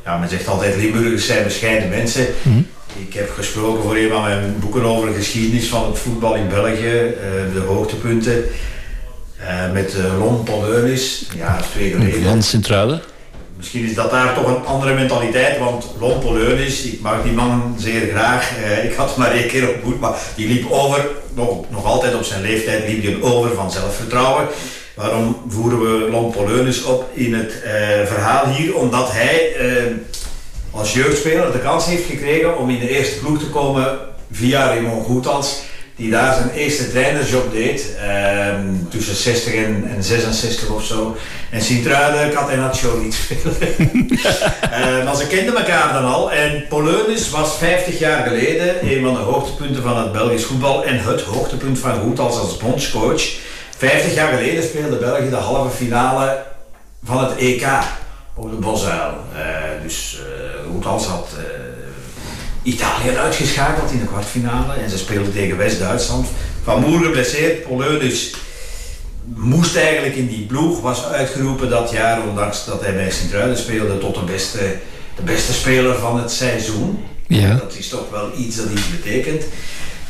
ja, 0.09 0.17
men 0.17 0.29
zegt 0.29 0.47
altijd 0.47 0.75
Limburgers 0.75 1.25
zijn 1.25 1.43
bescheiden 1.43 1.89
mensen. 1.89 2.27
Mhm. 2.41 2.61
Ik 3.07 3.13
heb 3.13 3.29
gesproken 3.29 3.83
voor 3.83 3.95
een 3.95 4.09
van 4.09 4.21
mijn 4.21 4.55
boeken 4.59 4.83
over 4.83 5.07
de 5.07 5.13
geschiedenis 5.13 5.67
van 5.67 5.85
het 5.85 5.99
voetbal 5.99 6.35
in 6.35 6.47
België, 6.47 6.73
uh, 6.83 7.53
de 7.53 7.63
hoogtepunten. 7.67 8.43
Uh, 9.41 9.71
met 9.71 9.95
uh, 9.97 10.19
Lon 10.19 10.43
Poleunis, 10.43 11.25
ja, 11.35 11.59
twee 11.71 11.91
geleden. 11.91 12.21
Van? 12.21 12.21
Misschien 13.57 13.85
is 13.85 13.93
dat 13.93 14.11
daar 14.11 14.33
toch 14.33 14.47
een 14.47 14.65
andere 14.65 14.93
mentaliteit, 14.93 15.57
want 15.57 15.85
Lon 15.99 16.19
Poleunis, 16.19 16.83
ik 16.83 17.01
mag 17.01 17.23
die 17.23 17.31
man 17.31 17.75
zeer 17.79 18.09
graag. 18.09 18.51
ik 18.83 18.93
had 18.93 19.09
hem 19.09 19.19
maar 19.19 19.31
één 19.31 19.47
keer 19.47 19.69
ontmoet, 19.73 19.99
maar 19.99 20.17
die 20.35 20.47
liep 20.47 20.71
over, 20.71 21.07
nog, 21.33 21.69
nog 21.69 21.85
altijd 21.85 22.15
op 22.15 22.23
zijn 22.23 22.41
leeftijd, 22.41 22.87
liep 22.87 23.03
hij 23.03 23.31
over 23.31 23.55
van 23.55 23.71
zelfvertrouwen. 23.71 24.47
Waarom 24.99 25.35
voeren 25.47 25.79
we 25.79 26.09
Lompoleunus 26.11 26.83
op 26.83 27.09
in 27.13 27.33
het 27.33 27.61
eh, 27.61 27.71
verhaal 28.05 28.45
hier? 28.45 28.75
Omdat 28.75 29.11
hij 29.11 29.55
eh, 29.55 29.83
als 30.71 30.93
jeugdspeler 30.93 31.51
de 31.51 31.59
kans 31.59 31.85
heeft 31.85 32.05
gekregen 32.05 32.57
om 32.57 32.69
in 32.69 32.79
de 32.79 32.89
eerste 32.89 33.19
ploeg 33.19 33.39
te 33.39 33.49
komen 33.49 33.97
via 34.31 34.65
Raymond 34.65 35.05
Goethals, 35.05 35.61
die 35.95 36.11
daar 36.11 36.33
zijn 36.33 36.49
eerste 36.49 36.89
trainersjob 36.89 37.51
deed, 37.51 37.95
ehm, 37.97 38.65
tussen 38.89 39.15
60 39.15 39.53
en, 39.53 39.91
en, 39.95 40.03
66 40.03 40.69
of 40.69 40.83
zo. 40.83 41.15
En 41.51 41.61
Sint-Truiden 41.61 42.33
Catenaccio 42.33 42.97
niet 42.97 43.13
spelen. 43.13 43.55
uh, 43.79 45.03
maar 45.05 45.15
ze 45.15 45.27
kenden 45.27 45.55
elkaar 45.55 45.93
dan 45.93 46.05
al. 46.05 46.31
En 46.31 46.65
Poleunis 46.69 47.29
was 47.29 47.57
50 47.57 47.99
jaar 47.99 48.27
geleden 48.27 48.89
een 48.89 49.03
van 49.03 49.13
de 49.13 49.19
hoogtepunten 49.19 49.83
van 49.83 49.97
het 49.97 50.11
Belgisch 50.11 50.45
voetbal 50.45 50.85
en 50.85 50.99
het 51.03 51.21
hoogtepunt 51.21 51.79
van 51.79 51.99
Goethals 51.99 52.37
als 52.37 52.57
bondscoach. 52.57 53.47
50 53.79 54.13
jaar 54.13 54.37
geleden 54.37 54.63
speelde 54.63 54.95
België 54.95 55.29
de 55.29 55.35
halve 55.35 55.75
finale 55.75 56.43
van 57.03 57.23
het 57.23 57.37
EK 57.37 57.67
op 58.33 58.49
de 58.51 58.55
Bosuil. 58.55 59.13
Uh, 59.33 59.83
dus 59.83 60.19
uh, 60.19 60.71
Roetals 60.71 61.05
had 61.05 61.29
uh, 61.37 61.43
Italië 62.63 63.17
uitgeschakeld 63.17 63.91
in 63.91 63.99
de 63.99 64.05
kwartfinale 64.05 64.73
en 64.73 64.89
ze 64.89 64.97
speelden 64.97 65.33
tegen 65.33 65.57
West-Duitsland. 65.57 66.27
Van 66.63 66.81
Moer 66.81 67.03
geblesseerd, 67.03 67.63
Polonius 67.63 68.33
moest 69.23 69.75
eigenlijk 69.75 70.15
in 70.15 70.27
die 70.27 70.45
ploeg, 70.45 70.81
was 70.81 71.05
uitgeroepen 71.05 71.69
dat 71.69 71.91
jaar, 71.91 72.27
ondanks 72.27 72.65
dat 72.65 72.81
hij 72.81 72.93
bij 72.93 73.11
Sint-Truiden 73.11 73.57
speelde, 73.57 73.97
tot 73.97 74.15
de 74.15 74.21
beste, 74.21 74.75
de 75.15 75.23
beste 75.23 75.53
speler 75.53 75.95
van 75.95 76.19
het 76.19 76.31
seizoen. 76.31 77.05
Ja. 77.27 77.55
Dat 77.55 77.75
is 77.77 77.89
toch 77.89 78.09
wel 78.11 78.29
iets 78.37 78.55
dat 78.55 78.69
iets 78.71 78.89
betekent. 78.89 79.43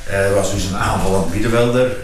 Hij 0.03 0.31
was 0.31 0.53
dus 0.53 0.63
een 0.63 0.77
aanvallend 0.77 1.33
middenvelder. 1.33 1.97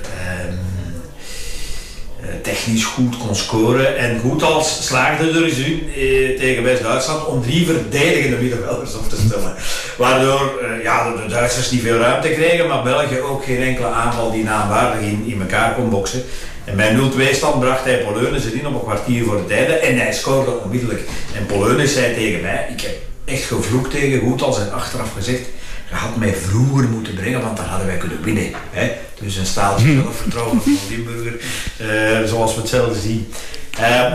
Eh, 2.29 2.35
technisch 2.41 2.83
goed 2.83 3.17
kon 3.17 3.35
scoren. 3.35 3.97
En 3.97 4.19
goed 4.19 4.43
als 4.43 4.85
slaagde 4.85 5.27
er 5.27 5.33
dus 5.33 5.57
in 5.57 5.89
eh, 5.95 6.39
tegen 6.39 6.63
West-Duitsland 6.63 7.25
om 7.25 7.41
drie 7.41 7.65
verdedigende 7.65 8.37
middenvelders 8.37 8.95
op 8.95 9.09
te 9.09 9.15
stellen. 9.27 9.53
Waardoor 9.97 10.59
eh, 10.61 10.83
ja, 10.83 11.13
de 11.15 11.27
Duitsers 11.27 11.71
niet 11.71 11.81
veel 11.81 11.97
ruimte 11.97 12.29
kregen, 12.29 12.67
maar 12.67 12.83
België 12.83 13.19
ook 13.19 13.43
geen 13.43 13.61
enkele 13.61 13.87
aanval 13.87 14.31
die 14.31 14.43
naamwaardig 14.43 15.01
in, 15.01 15.23
in 15.25 15.41
elkaar 15.41 15.73
kon 15.73 15.89
boksen. 15.89 16.23
En 16.63 16.75
bij 16.75 16.97
0-2 17.31 17.35
stand 17.35 17.59
bracht 17.59 17.83
hij 17.83 18.03
Poleunis 18.03 18.45
erin 18.45 18.67
op 18.67 18.73
een 18.73 18.81
kwartier 18.81 19.23
voor 19.23 19.37
de 19.37 19.45
tijden 19.45 19.81
en 19.81 19.97
hij 19.97 20.13
scoorde 20.13 20.51
onmiddellijk. 20.63 21.01
En 21.35 21.45
Poleunis 21.45 21.93
zei 21.93 22.13
tegen 22.13 22.41
mij, 22.41 22.67
ik 22.75 22.81
heb 22.81 22.95
echt 23.25 23.43
gevloekt 23.43 23.91
tegen 23.91 24.19
goed 24.19 24.41
als 24.41 24.59
en 24.59 24.71
achteraf 24.71 25.13
gezegd, 25.15 25.47
had 25.95 26.15
mij 26.15 26.35
vroeger 26.35 26.87
moeten 26.89 27.13
brengen, 27.13 27.41
want 27.41 27.57
dan 27.57 27.65
hadden 27.65 27.87
wij 27.87 27.97
kunnen 27.97 28.23
winnen. 28.23 28.51
Hè? 28.71 28.91
Dus 29.19 29.35
een 29.35 29.45
staaltje 29.45 29.87
hmm. 29.87 30.01
zelfvertrouwen 30.01 30.61
van 30.61 30.77
Limburger, 30.89 31.39
uh, 31.81 32.27
zoals 32.27 32.55
we 32.55 32.61
hetzelfde 32.61 32.99
zien. 32.99 33.27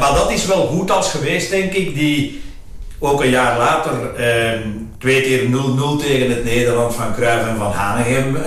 maar 0.01 0.13
dat 0.15 0.31
is 0.31 0.47
wel 0.47 0.67
goed 0.67 0.91
als 0.91 1.11
geweest, 1.11 1.51
denk 1.51 1.73
ik, 1.73 1.95
die 1.95 2.43
ook 2.99 3.23
een 3.23 3.31
jaar 3.31 3.59
later 3.59 3.93
uh, 4.19 4.61
twee 4.99 5.23
keer 5.23 5.41
0-0 5.41 5.47
tegen 6.01 6.31
het 6.31 6.45
Nederland 6.45 6.95
van 6.95 7.15
Cruijff 7.15 7.49
en 7.49 7.57
van 7.57 7.73
Hanegem 7.73 8.39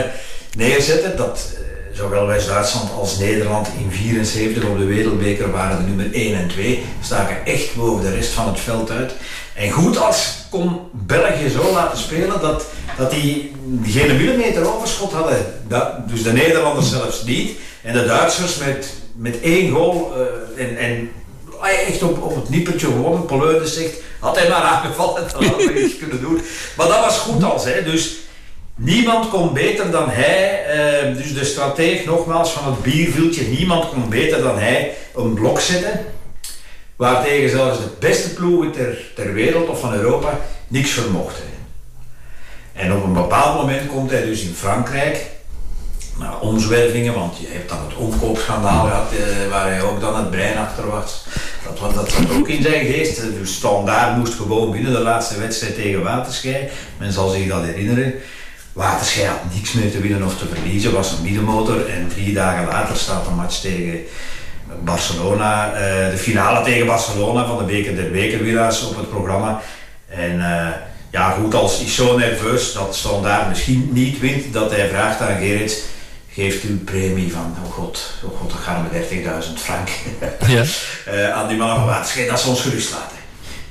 neerzetten. 0.56 1.16
Dat, 1.16 1.56
zowel 1.92 2.26
West-Duitsland 2.26 2.90
als 2.92 3.18
Nederland 3.18 3.68
in 3.78 3.90
74 3.90 4.64
op 4.64 4.78
de 4.78 4.84
wereldbeker 4.84 5.50
waren 5.50 5.76
de 5.76 5.82
nummer 5.82 6.12
1 6.12 6.34
en 6.34 6.48
2. 6.48 6.84
Staken 7.02 7.46
echt 7.46 7.74
boven 7.74 8.04
de 8.04 8.14
rest 8.14 8.30
van 8.30 8.46
het 8.48 8.60
veld 8.60 8.90
uit. 8.90 9.12
En 9.58 9.70
goed 9.70 9.98
als 9.98 10.36
kon 10.50 10.80
België 10.92 11.48
zo 11.48 11.72
laten 11.72 11.98
spelen 11.98 12.40
dat, 12.40 12.64
dat 12.96 13.10
die 13.10 13.52
geen 13.84 14.16
millimeter 14.16 14.74
overschot 14.74 15.12
hadden. 15.12 15.36
Dat, 15.68 16.08
dus 16.08 16.22
de 16.22 16.32
Nederlanders 16.32 16.90
zelfs 16.90 17.24
niet. 17.24 17.58
En 17.82 17.92
de 17.92 18.06
Duitsers 18.06 18.56
met, 18.56 18.92
met 19.16 19.40
één 19.40 19.70
goal 19.70 20.12
uh, 20.16 20.64
en, 20.64 20.76
en 20.76 21.10
echt 21.60 22.02
op, 22.02 22.22
op 22.22 22.34
het 22.34 22.48
nippertje 22.48 22.86
gewonnen. 22.86 23.24
Poleude 23.24 23.66
zegt, 23.66 24.00
had 24.20 24.38
hij 24.38 24.48
maar 24.48 24.62
aangevallen, 24.62 25.22
dat 25.22 25.44
had 25.44 25.64
hij 25.64 25.72
iets 25.74 25.98
kunnen 25.98 26.20
doen. 26.20 26.40
Maar 26.76 26.88
dat 26.88 27.00
was 27.00 27.18
goed 27.18 27.44
als, 27.44 27.64
hè. 27.64 27.82
Dus 27.82 28.16
Niemand 28.80 29.28
kon 29.28 29.52
beter 29.52 29.90
dan 29.90 30.08
hij, 30.10 30.64
eh, 30.64 31.16
dus 31.16 31.34
de 31.34 31.44
strateeg 31.44 32.04
nogmaals 32.04 32.50
van 32.50 32.64
het 32.72 32.82
bierviltje, 32.82 33.44
niemand 33.44 33.88
kon 33.88 34.08
beter 34.08 34.42
dan 34.42 34.58
hij 34.58 34.94
een 35.14 35.34
blok 35.34 35.60
zetten. 35.60 36.00
Waartegen 36.98 37.50
zelfs 37.50 37.78
de 37.78 37.90
beste 37.98 38.34
ploegen 38.34 38.72
ter, 38.72 38.98
ter 39.14 39.32
wereld 39.32 39.68
of 39.68 39.80
van 39.80 39.94
Europa 39.94 40.40
niks 40.68 40.90
vermochten. 40.90 41.44
En 42.72 42.92
op 42.92 43.04
een 43.04 43.12
bepaald 43.12 43.60
moment 43.60 43.86
komt 43.86 44.10
hij 44.10 44.24
dus 44.24 44.42
in 44.42 44.54
Frankrijk, 44.54 45.26
naar 46.18 46.40
omzwervingen, 46.40 47.14
want 47.14 47.38
je 47.38 47.46
hebt 47.50 47.68
dan 47.68 47.78
het 47.88 47.96
omkoopschandaal 47.96 48.86
gehad, 48.86 49.12
eh, 49.12 49.50
waar 49.50 49.68
hij 49.68 49.82
ook 49.82 50.00
dan 50.00 50.16
het 50.16 50.30
brein 50.30 50.56
achter 50.58 50.90
was. 50.90 51.24
Dat, 51.64 51.78
was 51.78 51.94
dat 51.94 52.10
zat 52.10 52.36
ook 52.38 52.48
in 52.48 52.62
zijn 52.62 52.86
geest. 52.86 53.20
Dus 53.20 53.60
daar 53.60 54.16
moest 54.16 54.34
gewoon 54.34 54.70
binnen 54.70 54.92
de 54.92 54.98
laatste 54.98 55.38
wedstrijd 55.38 55.74
tegen 55.74 56.02
Waterschei. 56.02 56.68
Men 56.96 57.12
zal 57.12 57.28
zich 57.28 57.48
dat 57.48 57.62
herinneren. 57.62 58.14
Waterschei 58.72 59.26
had 59.26 59.54
niks 59.54 59.72
meer 59.72 59.90
te 59.90 60.00
winnen 60.00 60.24
of 60.24 60.38
te 60.38 60.46
verliezen, 60.54 60.92
was 60.92 61.12
een 61.12 61.22
middenmotor. 61.22 61.86
En 61.86 62.08
drie 62.08 62.34
dagen 62.34 62.66
later 62.66 62.96
staat 62.96 63.26
een 63.26 63.34
match 63.34 63.60
tegen 63.60 64.00
Barcelona, 64.84 65.72
uh, 65.72 66.10
de 66.10 66.18
finale 66.18 66.64
tegen 66.64 66.86
Barcelona 66.86 67.46
van 67.46 67.58
de 67.58 67.64
beker 67.64 67.96
der 67.96 68.10
bekerwinnaars 68.10 68.84
op 68.84 68.96
het 68.96 69.10
programma. 69.10 69.60
En 70.08 70.38
uh, 70.38 70.68
ja, 71.10 71.30
goed, 71.30 71.54
als 71.54 71.80
is 71.80 71.94
zo 71.94 72.16
nerveus 72.16 72.72
dat 72.72 73.08
daar 73.22 73.48
misschien 73.48 73.88
niet 73.92 74.18
wint, 74.18 74.52
dat 74.52 74.70
hij 74.70 74.88
vraagt 74.88 75.20
aan 75.20 75.38
Gerrit, 75.38 75.84
geeft 76.32 76.64
u 76.64 76.68
een 76.68 76.84
premie 76.84 77.32
van, 77.32 77.56
oh 77.64 77.72
god, 77.72 78.10
oh 78.24 78.38
god, 78.38 78.50
dan 78.50 78.58
gaan 78.58 78.88
we 78.90 79.06
30.000 79.46 79.52
frank 79.54 79.88
ja. 80.56 80.64
uh, 81.08 81.32
aan 81.32 81.48
die 81.48 81.56
mannen 81.56 81.76
van 81.76 81.86
Waterschei, 81.86 82.28
dat 82.28 82.40
ze 82.40 82.48
ons 82.48 82.60
gerust 82.60 82.90
laten. 82.90 83.16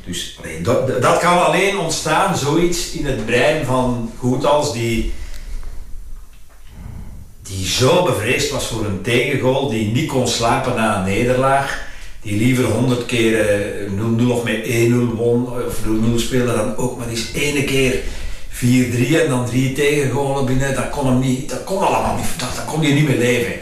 Dus 0.06 0.40
dat, 0.62 1.02
dat 1.02 1.20
kan 1.20 1.46
alleen 1.46 1.78
ontstaan, 1.78 2.38
zoiets 2.38 2.92
in 2.92 3.06
het 3.06 3.26
brein 3.26 3.66
van 3.66 4.12
Goethals 4.20 4.74
die, 4.74 5.14
die 7.48 7.68
zo 7.68 8.04
bevreesd 8.04 8.52
was 8.52 8.68
voor 8.68 8.86
een 8.86 9.02
tegengoal, 9.02 9.70
die 9.70 9.92
niet 9.92 10.08
kon 10.08 10.28
slapen 10.28 10.76
na 10.76 10.98
een 10.98 11.04
nederlaag, 11.04 11.86
die 12.22 12.38
liever 12.38 12.64
100 12.64 13.06
keer 13.06 13.46
0-0 13.90 14.20
eh, 14.20 14.30
of 14.30 14.44
met 14.44 14.66
1-0 14.66 15.16
won 15.16 15.48
of 15.48 15.80
0-0 16.14 16.16
speelde 16.16 16.56
dan 16.56 16.76
ook 16.76 16.98
maar 16.98 17.10
eens 17.10 17.32
ene 17.34 17.64
keer 17.64 18.00
4-3 18.52 18.60
en 18.60 19.30
dan 19.30 19.46
drie 19.46 19.74
tegengolen 19.74 20.46
binnen, 20.46 20.76
dat 20.76 20.90
kon 20.90 21.08
hem 21.08 21.20
niet, 21.20 21.50
dat 21.50 21.64
kon 21.64 21.88
allemaal 21.88 22.16
niet, 22.16 22.26
dat, 22.38 22.56
dat 22.56 22.66
kon 22.66 22.82
je 22.82 22.94
niet 22.94 23.08
meer 23.08 23.18
leven. 23.18 23.54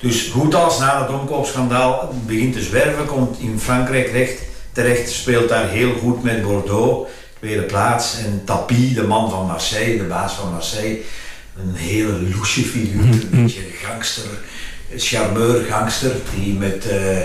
Dus 0.00 0.28
Goethals 0.28 0.78
na 0.78 1.00
het 1.00 1.20
omkoopschandaal 1.20 2.12
begint 2.26 2.52
te 2.52 2.62
zwerven, 2.62 3.06
komt 3.06 3.38
in 3.38 3.58
Frankrijk 3.60 4.10
recht 4.10 4.42
terecht, 4.72 5.10
speelt 5.10 5.48
daar 5.48 5.68
heel 5.68 5.92
goed 6.00 6.22
met 6.22 6.42
Bordeaux, 6.42 7.10
tweede 7.38 7.62
plaats. 7.62 8.18
En 8.18 8.42
Tapie, 8.44 8.94
de 8.94 9.02
man 9.02 9.30
van 9.30 9.46
Marseille, 9.46 9.96
de 9.96 10.04
baas 10.04 10.32
van 10.32 10.50
Marseille, 10.50 11.00
een 11.56 11.74
hele 11.74 12.12
loesje 12.34 12.62
figuur, 12.62 13.02
een 13.02 13.28
beetje 13.30 13.60
gangster, 13.82 14.24
charmeur 14.96 15.64
gangster, 15.64 16.10
die 16.34 16.54
met, 16.54 16.86
uh, 16.86 17.18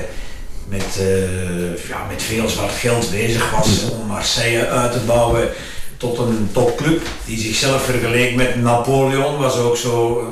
met, 0.67 0.97
uh, 0.99 1.87
ja, 1.89 2.05
met 2.09 2.23
veel 2.23 2.49
zwart 2.49 2.71
geld 2.71 3.11
bezig 3.11 3.51
was 3.51 3.89
om 3.91 4.07
Marseille 4.07 4.67
uit 4.67 4.91
te 4.91 4.99
bouwen 4.99 5.49
tot 5.97 6.17
een 6.17 6.49
topclub. 6.51 7.01
Die 7.25 7.39
zichzelf 7.39 7.83
vergeleek 7.83 8.35
met 8.35 8.61
Napoleon, 8.61 9.37
was 9.37 9.57
ook 9.57 9.77
zo 9.77 10.23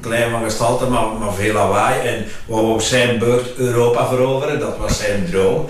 klein 0.00 0.30
van 0.30 0.42
gestalte, 0.42 0.86
maar, 0.86 1.06
maar 1.20 1.34
veel 1.34 1.52
lawaai. 1.52 2.00
En 2.00 2.24
wou 2.46 2.72
op 2.72 2.80
zijn 2.80 3.18
beurt 3.18 3.56
Europa 3.56 4.08
veroveren, 4.08 4.60
dat 4.60 4.76
was 4.78 4.98
zijn 4.98 5.26
droom 5.30 5.68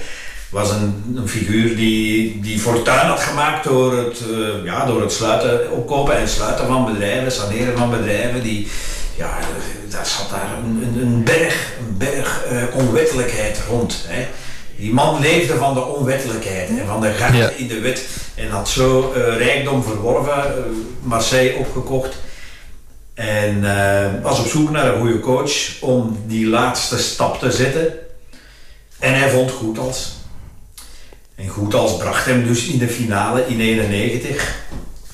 was 0.52 0.71
een, 0.71 1.14
een, 1.16 1.28
figuur 1.28 1.76
die, 1.76 2.40
die 2.40 2.59
fortuin 2.59 3.06
had 3.06 3.21
gemaakt 3.21 3.64
door 3.64 3.97
het, 3.97 4.21
uh, 4.30 4.64
ja, 4.64 4.87
door 4.87 5.00
het 5.00 5.12
sluiten, 5.12 5.71
opkopen 5.71 6.16
en 6.16 6.28
sluiten 6.28 6.66
van 6.66 6.92
bedrijven, 6.92 7.32
saneren 7.32 7.78
van 7.78 7.90
bedrijven. 7.90 8.42
Die, 8.42 8.68
ja, 9.16 9.38
daar 9.88 10.06
zat 10.06 10.30
daar 10.30 10.50
een, 10.64 11.00
een 11.00 11.25
berg, 11.25 11.73
een 11.78 11.97
berg 11.99 12.44
uh, 12.52 12.62
onwettelijkheid 12.76 13.61
rond. 13.68 14.04
Hè. 14.06 14.26
Die 14.76 14.92
man 14.92 15.21
leefde 15.21 15.56
van 15.56 15.75
de 15.75 15.85
onwettelijkheid 15.85 16.68
en 16.68 16.87
van 16.87 17.00
de 17.00 17.11
gaten 17.11 17.59
in 17.59 17.68
de 17.68 17.80
wet 17.80 18.06
en 18.35 18.50
had 18.50 18.68
zo 18.68 19.12
uh, 19.16 19.37
rijkdom 19.37 19.82
verworven, 19.82 20.64
Marseille 21.02 21.56
opgekocht. 21.56 22.14
En 23.14 23.62
was 24.23 24.38
op 24.38 24.47
zoek 24.47 24.71
naar 24.71 24.94
een 24.94 25.00
goede 25.00 25.21
coach 25.21 25.80
om 25.80 26.23
die 26.26 26.47
laatste 26.47 26.99
stap 26.99 27.38
te 27.38 27.50
zetten. 27.50 27.92
En 28.99 29.14
hij 29.14 29.30
vond 29.30 29.50
goed 29.50 29.78
als 29.78 30.21
en 31.42 31.49
goed 31.49 31.75
als 31.75 31.96
bracht 31.96 32.25
hem 32.25 32.46
dus 32.46 32.66
in 32.66 32.78
de 32.78 32.88
finale 32.88 33.46
in 33.46 33.61
91, 33.61 34.54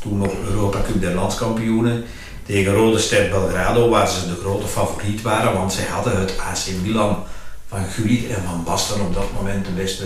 toen 0.01 0.19
nog 0.19 0.33
Europa 0.49 0.81
Cup 0.87 1.01
der 1.01 1.15
landskampioenen, 1.15 2.05
tegen 2.47 2.75
Rode 2.75 2.99
Ster 2.99 3.29
Belgrado, 3.29 3.89
waar 3.89 4.09
ze 4.09 4.29
de 4.29 4.41
grote 4.41 4.67
favoriet 4.67 5.23
waren, 5.23 5.53
want 5.53 5.73
zij 5.73 5.85
hadden 5.85 6.21
het 6.21 6.39
AC 6.39 6.59
Milan 6.83 7.25
van 7.69 7.85
Gullit 7.85 8.31
en 8.31 8.43
van 8.47 8.65
Basten 8.65 9.01
op 9.01 9.15
dat 9.15 9.33
moment 9.35 9.65
de 9.65 9.71
beste 9.71 10.05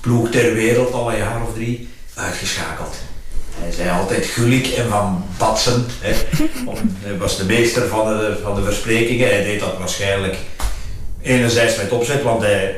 ploeg 0.00 0.30
ter 0.30 0.54
wereld, 0.54 0.92
al 0.92 1.12
een 1.12 1.18
jaar 1.18 1.42
of 1.42 1.54
drie, 1.54 1.88
uitgeschakeld. 2.14 2.96
Hij 3.54 3.72
zei 3.72 3.90
altijd 3.90 4.26
Gulik 4.26 4.66
en 4.66 4.88
Van 4.88 5.24
Batsen. 5.38 5.86
Hè. 6.00 6.12
Hij 7.02 7.18
was 7.18 7.36
de 7.36 7.44
meester 7.44 7.88
van 7.88 8.06
de, 8.06 8.38
van 8.42 8.54
de 8.54 8.62
versprekingen. 8.62 9.28
Hij 9.28 9.42
deed 9.42 9.60
dat 9.60 9.78
waarschijnlijk 9.78 10.36
enerzijds 11.22 11.76
met 11.76 11.90
opzet, 11.90 12.22
want 12.22 12.42
hij, 12.42 12.76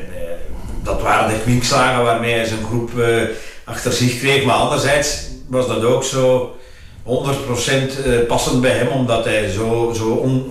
dat 0.85 1.01
waren 1.01 1.33
de 1.33 1.39
kwinkslagen 1.39 2.03
waarmee 2.03 2.33
hij 2.33 2.45
zijn 2.45 2.65
groep 2.65 2.91
uh, 2.97 3.21
achter 3.63 3.93
zich 3.93 4.19
kreeg. 4.19 4.43
Maar 4.43 4.55
anderzijds 4.55 5.17
was 5.47 5.67
dat 5.67 5.83
ook 5.83 6.03
zo 6.03 6.55
100% 7.05 7.07
eh, 7.07 8.27
passend 8.27 8.61
bij 8.61 8.71
hem, 8.71 8.87
omdat 8.87 9.25
hij 9.25 9.49
zo, 9.49 9.93
zo 9.95 10.41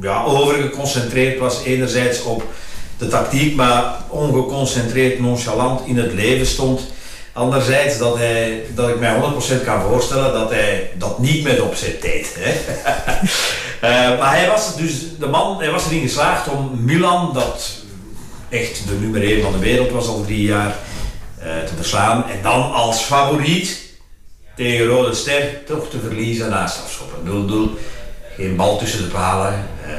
ja, 0.00 0.24
overgeconcentreerd 0.24 1.38
was. 1.38 1.62
Enerzijds 1.64 2.22
op 2.22 2.42
de 2.98 3.08
tactiek, 3.08 3.54
maar 3.54 3.96
ongeconcentreerd, 4.08 5.20
nonchalant 5.20 5.86
in 5.86 5.96
het 5.96 6.12
leven 6.12 6.46
stond. 6.46 6.80
Anderzijds 7.32 7.98
dat, 7.98 8.16
hij, 8.16 8.64
dat 8.74 8.88
ik 8.88 8.98
mij 9.00 9.20
100% 9.60 9.64
kan 9.64 9.82
voorstellen 9.82 10.32
dat 10.32 10.50
hij 10.50 10.90
dat 10.98 11.18
niet 11.18 11.44
met 11.44 11.60
opzet 11.60 12.02
deed. 12.02 12.36
Hè? 12.38 12.52
uh, 14.12 14.18
maar 14.18 14.36
hij 14.36 14.48
was 14.48 14.76
dus 14.76 14.92
de 15.18 15.26
man, 15.26 15.58
hij 15.58 15.70
was 15.70 15.86
erin 15.86 16.00
geslaagd 16.00 16.48
om 16.48 16.70
Milan, 16.84 17.30
dat 17.34 17.84
echt 18.48 18.88
de 18.88 18.94
nummer 18.94 19.22
1 19.22 19.42
van 19.42 19.52
de 19.52 19.58
wereld 19.58 19.90
was 19.90 20.06
al 20.06 20.24
drie 20.24 20.42
jaar, 20.42 20.76
uh, 21.38 21.44
te 21.44 21.74
verslaan. 21.76 22.30
En 22.30 22.42
dan 22.42 22.72
als 22.72 23.02
favoriet 23.02 23.84
tegen 24.56 24.86
Rode 24.86 25.14
Ster 25.14 25.64
toch 25.66 25.90
te 25.90 25.98
verliezen 26.00 26.50
naast 26.50 26.82
afschoppen. 26.82 27.76
0-0, 27.76 27.78
geen 28.36 28.56
bal 28.56 28.78
tussen 28.78 29.02
de 29.02 29.08
palen. 29.08 29.68
Uh, 29.86 29.92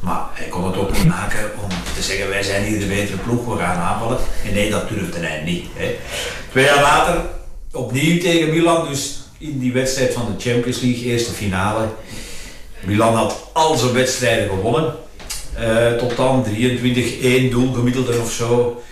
maar 0.00 0.20
hij 0.32 0.46
kon 0.48 0.66
het 0.66 0.76
ook 0.76 0.92
niet 0.92 1.06
maken 1.06 1.50
om 1.62 1.68
te 1.94 2.02
zeggen 2.02 2.28
wij 2.28 2.42
zijn 2.42 2.64
hier 2.64 2.78
de 2.78 2.86
betere 2.86 3.16
ploeg, 3.16 3.44
we 3.44 3.58
gaan 3.58 3.76
aanvallen. 3.76 4.18
En 4.46 4.54
nee, 4.54 4.70
dat 4.70 4.88
durfde 4.88 5.18
hij 5.18 5.42
niet. 5.44 5.66
Hè. 5.74 5.96
Twee 6.50 6.64
jaar 6.64 6.82
later 6.82 7.20
opnieuw 7.72 8.20
tegen 8.20 8.50
Milan, 8.50 8.88
dus 8.88 9.18
in 9.38 9.58
die 9.58 9.72
wedstrijd 9.72 10.12
van 10.12 10.34
de 10.36 10.50
Champions 10.50 10.80
League, 10.80 11.04
eerste 11.04 11.32
finale. 11.32 11.88
Milan 12.80 13.14
had 13.14 13.36
al 13.52 13.76
zijn 13.76 13.92
wedstrijden 13.92 14.48
gewonnen. 14.48 14.94
Uh, 15.60 15.98
tot 15.98 16.16
dan 16.16 16.44
23, 16.44 17.20
1 17.20 17.50
doel 17.50 17.72
gemiddelde 17.72 18.20
of 18.20 18.32
zo. 18.32 18.82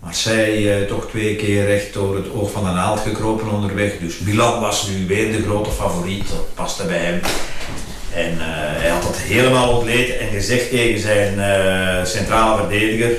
Marseille 0.00 0.80
uh, 0.80 0.86
toch 0.86 1.08
twee 1.08 1.36
keer 1.36 1.66
recht 1.66 1.92
door 1.92 2.16
het 2.16 2.32
oog 2.32 2.50
van 2.50 2.64
de 2.64 2.70
naald 2.70 3.00
gekropen 3.00 3.50
onderweg. 3.50 3.98
Dus 4.00 4.18
Milan 4.18 4.60
was 4.60 4.88
nu 4.88 5.06
weer 5.06 5.32
de 5.32 5.42
grote 5.42 5.70
favoriet. 5.70 6.28
Dat 6.28 6.54
paste 6.54 6.84
bij 6.84 6.98
hem. 6.98 7.20
En 8.14 8.32
uh, 8.32 8.42
hij 8.44 8.88
had 8.88 9.02
dat 9.02 9.16
helemaal 9.16 9.76
ontleed 9.76 10.16
en 10.16 10.28
gezegd 10.28 10.70
tegen 10.70 11.00
zijn 11.00 12.06
centrale 12.06 12.56
verdediger. 12.56 13.10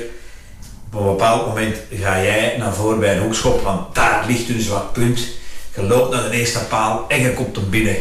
Op 0.92 1.00
een 1.00 1.06
bepaald 1.06 1.46
moment 1.46 1.76
ga 1.92 2.22
jij 2.22 2.54
naar 2.58 2.74
voren 2.74 3.00
bij 3.00 3.16
een 3.16 3.22
hoekschop, 3.22 3.62
want 3.62 3.94
daar 3.94 4.24
ligt 4.26 4.48
een 4.48 4.60
zwak 4.60 4.92
punt. 4.92 5.28
Je 5.74 5.82
loopt 5.82 6.14
naar 6.14 6.30
de 6.30 6.36
eerste 6.36 6.64
paal 6.68 7.04
en 7.08 7.20
je 7.20 7.34
komt 7.34 7.56
hem 7.56 7.70
binnen. 7.70 7.96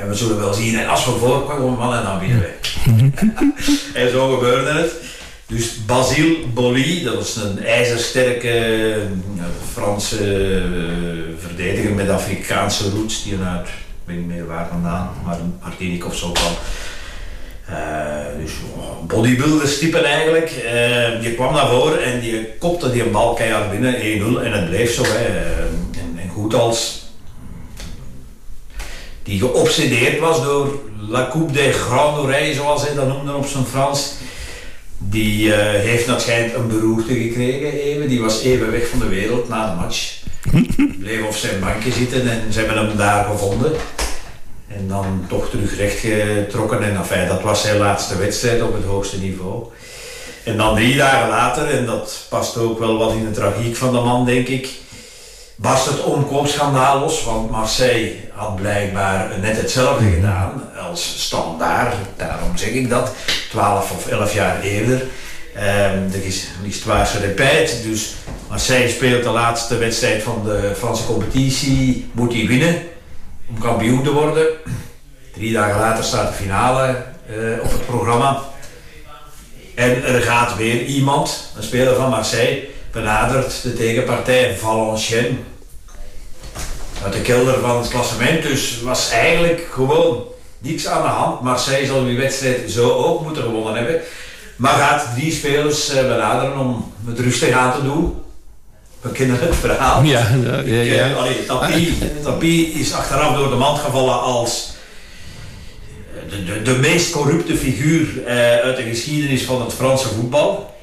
En 0.00 0.08
we 0.08 0.14
zullen 0.14 0.38
wel 0.38 0.52
zien. 0.52 0.78
En 0.78 0.88
als 0.88 1.04
we 1.04 1.10
voorkomen, 1.10 1.78
mannen, 1.78 2.04
dan 2.04 2.18
winnen 2.18 2.40
we. 2.40 2.58
en 4.00 4.10
zo 4.10 4.34
gebeurde 4.34 4.70
het. 4.70 4.92
Dus 5.46 5.84
Basile 5.84 6.36
Boli, 6.54 7.02
dat 7.02 7.14
was 7.14 7.36
een 7.36 7.64
ijzersterke 7.64 8.94
uh, 9.36 9.42
Franse 9.72 10.24
uh, 10.24 10.62
verdediger 11.38 11.92
met 11.92 12.08
Afrikaanse 12.08 12.90
roots, 12.90 13.22
die 13.22 13.36
uit, 13.44 13.68
ik 13.68 13.74
weet 14.04 14.16
niet 14.16 14.26
meer 14.26 14.46
waar 14.46 14.68
vandaan, 14.70 15.10
maar 15.24 15.38
Martinique 15.62 16.06
of 16.06 16.16
zo 16.16 16.30
kwam. 16.30 16.52
Uh, 17.70 17.76
dus 18.42 18.52
oh, 18.76 19.06
bodybuilders 19.06 19.78
typen 19.78 20.04
eigenlijk. 20.04 20.50
die 21.20 21.34
kwam 21.34 21.52
naar 21.52 21.68
voren 21.68 22.04
en 22.04 22.20
die 22.20 22.48
kopte 22.58 22.90
die 22.92 23.04
bal 23.04 23.34
keihard 23.34 23.70
binnen, 23.70 23.94
1-0 23.94 23.98
en 24.44 24.52
het 24.52 24.68
bleef 24.68 24.94
zo. 24.94 25.02
Hè. 25.02 25.26
En, 25.92 26.18
en 26.22 26.28
goed 26.28 26.54
als 26.54 26.99
die 29.22 29.38
geobsedeerd 29.38 30.18
was 30.18 30.42
door 30.42 30.80
La 31.08 31.28
Coupe 31.32 31.52
des 31.52 31.76
Grands 31.76 32.56
zoals 32.56 32.82
hij 32.82 32.94
dat 32.94 33.08
noemde 33.08 33.34
op 33.34 33.46
zijn 33.46 33.64
Frans. 33.64 34.12
Die 34.98 35.46
uh, 35.46 35.56
heeft 35.56 36.20
schijnt 36.20 36.54
een 36.54 36.68
beroerte 36.68 37.14
gekregen 37.14 37.72
even. 37.72 38.08
Die 38.08 38.20
was 38.20 38.42
even 38.42 38.70
weg 38.70 38.88
van 38.88 38.98
de 38.98 39.08
wereld 39.08 39.48
na 39.48 39.70
de 39.70 39.80
match. 39.80 40.18
Bleef 41.00 41.24
op 41.24 41.34
zijn 41.34 41.60
bankje 41.60 41.92
zitten 41.92 42.30
en 42.30 42.52
ze 42.52 42.58
hebben 42.58 42.76
hem 42.76 42.96
daar 42.96 43.24
gevonden. 43.24 43.72
En 44.68 44.88
dan 44.88 45.24
toch 45.28 45.50
terug 45.50 45.76
rechtgetrokken. 45.76 46.82
En 46.82 46.96
enfin, 46.96 47.28
dat 47.28 47.42
was 47.42 47.62
zijn 47.62 47.78
laatste 47.78 48.18
wedstrijd 48.18 48.62
op 48.62 48.72
het 48.72 48.84
hoogste 48.84 49.18
niveau. 49.18 49.64
En 50.44 50.56
dan 50.56 50.74
drie 50.74 50.96
dagen 50.96 51.28
later, 51.28 51.70
en 51.70 51.86
dat 51.86 52.26
past 52.28 52.56
ook 52.56 52.78
wel 52.78 52.98
wat 52.98 53.12
in 53.12 53.24
de 53.24 53.30
tragiek 53.30 53.76
van 53.76 53.92
de 53.92 54.00
man, 54.00 54.24
denk 54.24 54.48
ik 54.48 54.68
barst 55.60 55.86
het 55.86 56.02
omkoopschandaal 56.02 57.00
los, 57.00 57.24
want 57.24 57.50
Marseille 57.50 58.16
had 58.32 58.56
blijkbaar 58.56 59.38
net 59.40 59.56
hetzelfde 59.56 60.04
mhm. 60.04 60.14
gedaan 60.14 60.62
als 60.88 61.24
standaard, 61.24 61.94
daarom 62.16 62.56
zeg 62.56 62.68
ik 62.68 62.90
dat, 62.90 63.12
12 63.50 63.90
of 63.90 64.06
11 64.06 64.34
jaar 64.34 64.60
eerder. 64.60 65.02
Um, 65.56 66.10
er 66.12 66.24
is 66.24 66.48
l'histoire 66.62 67.18
repijt, 67.20 67.82
dus 67.82 68.14
Marseille 68.48 68.88
speelt 68.88 69.22
de 69.22 69.30
laatste 69.30 69.76
wedstrijd 69.76 70.22
van 70.22 70.42
de 70.44 70.72
Franse 70.76 71.06
competitie, 71.06 72.10
moet 72.12 72.32
hij 72.32 72.46
winnen 72.46 72.82
om 73.48 73.58
kampioen 73.58 74.02
te 74.02 74.12
worden. 74.12 74.46
Drie 75.32 75.52
dagen 75.52 75.80
later 75.80 76.04
staat 76.04 76.28
de 76.28 76.34
finale 76.34 77.04
uh, 77.30 77.64
op 77.64 77.72
het 77.72 77.86
programma. 77.86 78.42
En 79.74 80.04
er 80.04 80.20
gaat 80.20 80.56
weer 80.56 80.84
iemand, 80.84 81.52
een 81.56 81.62
speler 81.62 81.94
van 81.94 82.10
Marseille, 82.10 82.68
benadert 82.92 83.62
de 83.62 83.74
tegenpartij 83.74 84.56
Valenciennes 84.58 85.36
uit 87.02 87.12
de 87.12 87.20
kelder 87.20 87.58
van 87.60 87.78
het 87.78 87.88
klassement. 87.88 88.42
Dus 88.42 88.80
was 88.82 89.10
eigenlijk 89.10 89.68
gewoon 89.72 90.24
niks 90.58 90.86
aan 90.86 91.02
de 91.02 91.08
hand. 91.08 91.40
Marseille 91.40 91.86
zal 91.86 92.04
die 92.04 92.18
wedstrijd 92.18 92.70
zo 92.70 92.90
ook 92.90 93.22
moeten 93.22 93.42
gewonnen 93.42 93.74
hebben. 93.74 94.00
Maar 94.56 94.74
gaat 94.74 95.06
drie 95.16 95.32
spelers 95.32 95.94
uh, 95.94 96.00
benaderen 96.00 96.58
om 96.58 96.92
het 97.06 97.18
rustig 97.18 97.50
aan 97.50 97.72
te 97.72 97.82
doen. 97.82 98.14
We 99.00 99.10
kennen 99.10 99.38
het 99.40 99.56
verhaal. 99.56 100.02
Ja, 100.02 100.28
ja, 100.44 100.60
ja. 100.60 100.82
ja. 100.82 101.08
Uh, 101.08 101.16
allee, 101.16 101.46
Tapie, 101.46 101.98
Tapie 102.22 102.66
is 102.66 102.92
achteraf 102.92 103.36
door 103.36 103.50
de 103.50 103.56
mand 103.56 103.78
gevallen 103.78 104.20
als 104.20 104.72
eh, 106.14 106.30
de, 106.30 106.44
de, 106.44 106.62
de 106.62 106.78
meest 106.78 107.10
corrupte 107.10 107.56
figuur 107.56 108.06
uh, 108.16 108.26
uit 108.56 108.76
de 108.76 108.82
geschiedenis 108.82 109.42
van 109.42 109.62
het 109.62 109.72
Franse 109.72 110.08
voetbal. 110.08 110.74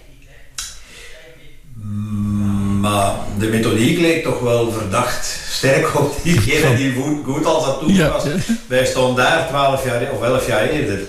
Maar 2.88 3.14
de 3.40 3.48
methodiek 3.48 4.00
leek 4.00 4.24
toch 4.24 4.40
wel 4.40 4.72
verdacht 4.72 5.40
sterk 5.50 6.00
op 6.00 6.16
diegene 6.24 6.76
die 6.76 6.94
goed 7.26 7.46
als 7.46 7.66
dat 7.66 7.80
toen 7.80 7.98
was. 7.98 8.24
Wij 8.68 8.86
stonden 8.86 9.26
daar 9.26 9.48
12 9.48 9.86
jaar 9.86 10.12
of 10.12 10.24
11 10.24 10.48
jaar 10.48 10.70
eerder. 10.70 11.00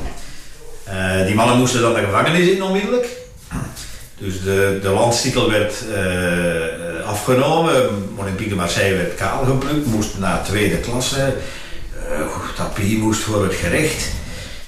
Uh, 0.89 1.27
die 1.27 1.35
mannen 1.35 1.59
moesten 1.59 1.81
dan 1.81 1.95
de 1.95 2.01
gevangenis 2.01 2.49
in 2.49 2.63
onmiddellijk. 2.63 3.07
Dus 4.19 4.43
de, 4.43 4.79
de 4.83 4.89
landstitel 4.89 5.51
werd 5.51 5.75
uh, 5.91 7.07
afgenomen. 7.07 8.09
Olympique 8.17 8.49
de 8.49 8.57
Marseille 8.57 8.97
werd 8.97 9.15
kaal 9.15 9.45
geplukt. 9.45 9.87
Moest 9.87 10.19
naar 10.19 10.45
tweede 10.45 10.77
klasse. 10.77 11.35
Uh, 12.11 12.27
Tapie 12.57 12.99
moest 12.99 13.21
voor 13.21 13.43
het 13.43 13.55
gerecht. 13.55 14.09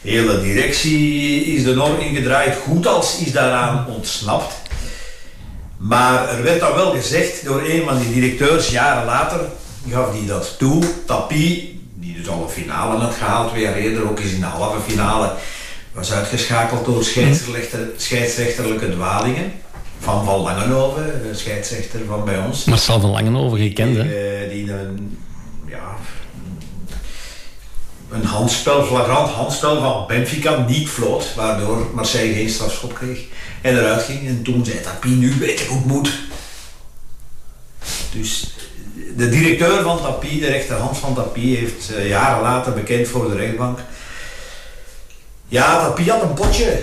Hele 0.03 0.41
directie 0.41 1.45
is 1.45 1.65
de 1.65 1.75
norm 1.75 1.99
ingedraaid. 1.99 2.57
Goed 2.57 2.87
als 2.87 3.19
is 3.19 3.33
daaraan 3.33 3.87
ontsnapt. 3.89 4.60
Maar 5.81 6.29
er 6.29 6.43
werd 6.43 6.61
dan 6.61 6.75
wel 6.75 6.91
gezegd 6.91 7.45
door 7.45 7.63
een 7.63 7.85
van 7.85 7.99
die 7.99 8.13
directeurs 8.13 8.71
jaren 8.71 9.05
later, 9.05 9.41
gaf 9.89 10.13
die 10.13 10.27
dat 10.27 10.55
toe, 10.59 10.83
Tapie, 11.07 11.81
die 11.95 12.15
dus 12.15 12.29
al 12.29 12.43
een 12.43 12.49
finale 12.49 12.99
had 12.99 13.15
gehaald, 13.15 13.51
twee 13.51 13.63
jaar 13.63 13.75
eerder 13.75 14.11
ook 14.11 14.21
eens 14.21 14.33
in 14.33 14.41
de 14.41 14.47
halve 14.47 14.91
finale, 14.91 15.33
was 15.93 16.13
uitgeschakeld 16.13 16.85
door 16.85 17.05
scheidsrechter, 17.05 17.79
scheidsrechterlijke 17.97 18.91
dwalingen. 18.91 19.53
Van 19.99 20.25
Van 20.25 20.41
Langenhoven, 20.41 21.23
de 21.29 21.35
scheidsrechter 21.35 22.01
van 22.09 22.25
bij 22.25 22.39
ons. 22.39 22.65
Marcel 22.65 23.01
van 23.01 23.11
Langenhoven, 23.11 23.59
gekend 23.59 23.97
hè? 23.97 24.03
Die, 24.49 24.65
die 24.65 24.73
een, 24.73 25.19
ja, 25.67 25.97
een 28.11 28.25
handspel, 28.25 28.85
flagrant 28.85 29.31
handspel 29.31 29.81
van 29.81 30.07
Benfica 30.07 30.65
niet 30.69 30.89
floot, 30.89 31.35
waardoor 31.35 31.91
Marseille 31.95 32.35
geen 32.35 32.51
strafschop 32.51 32.95
kreeg 32.95 33.21
en 33.61 33.79
eruit 33.79 34.03
ging. 34.03 34.27
En 34.27 34.43
toen 34.43 34.65
zei 34.65 34.81
Tapie, 34.81 35.17
nu 35.17 35.35
weet 35.39 35.61
ik 35.61 35.67
hoe 35.67 35.79
het 35.79 35.87
moet. 35.87 36.11
Dus 38.13 38.55
de 39.17 39.29
directeur 39.29 39.83
van 39.83 40.01
Tapie, 40.01 40.41
de 40.41 40.47
rechterhand 40.47 40.99
van 40.99 41.15
Tapie, 41.15 41.57
heeft 41.57 41.91
uh, 41.91 42.09
jaren 42.09 42.43
later 42.43 42.73
bekend 42.73 43.09
voor 43.09 43.31
de 43.31 43.37
rechtbank. 43.37 43.79
Ja, 45.49 45.81
Tapie 45.81 46.11
had 46.11 46.23
een 46.23 46.35
potje. 46.35 46.83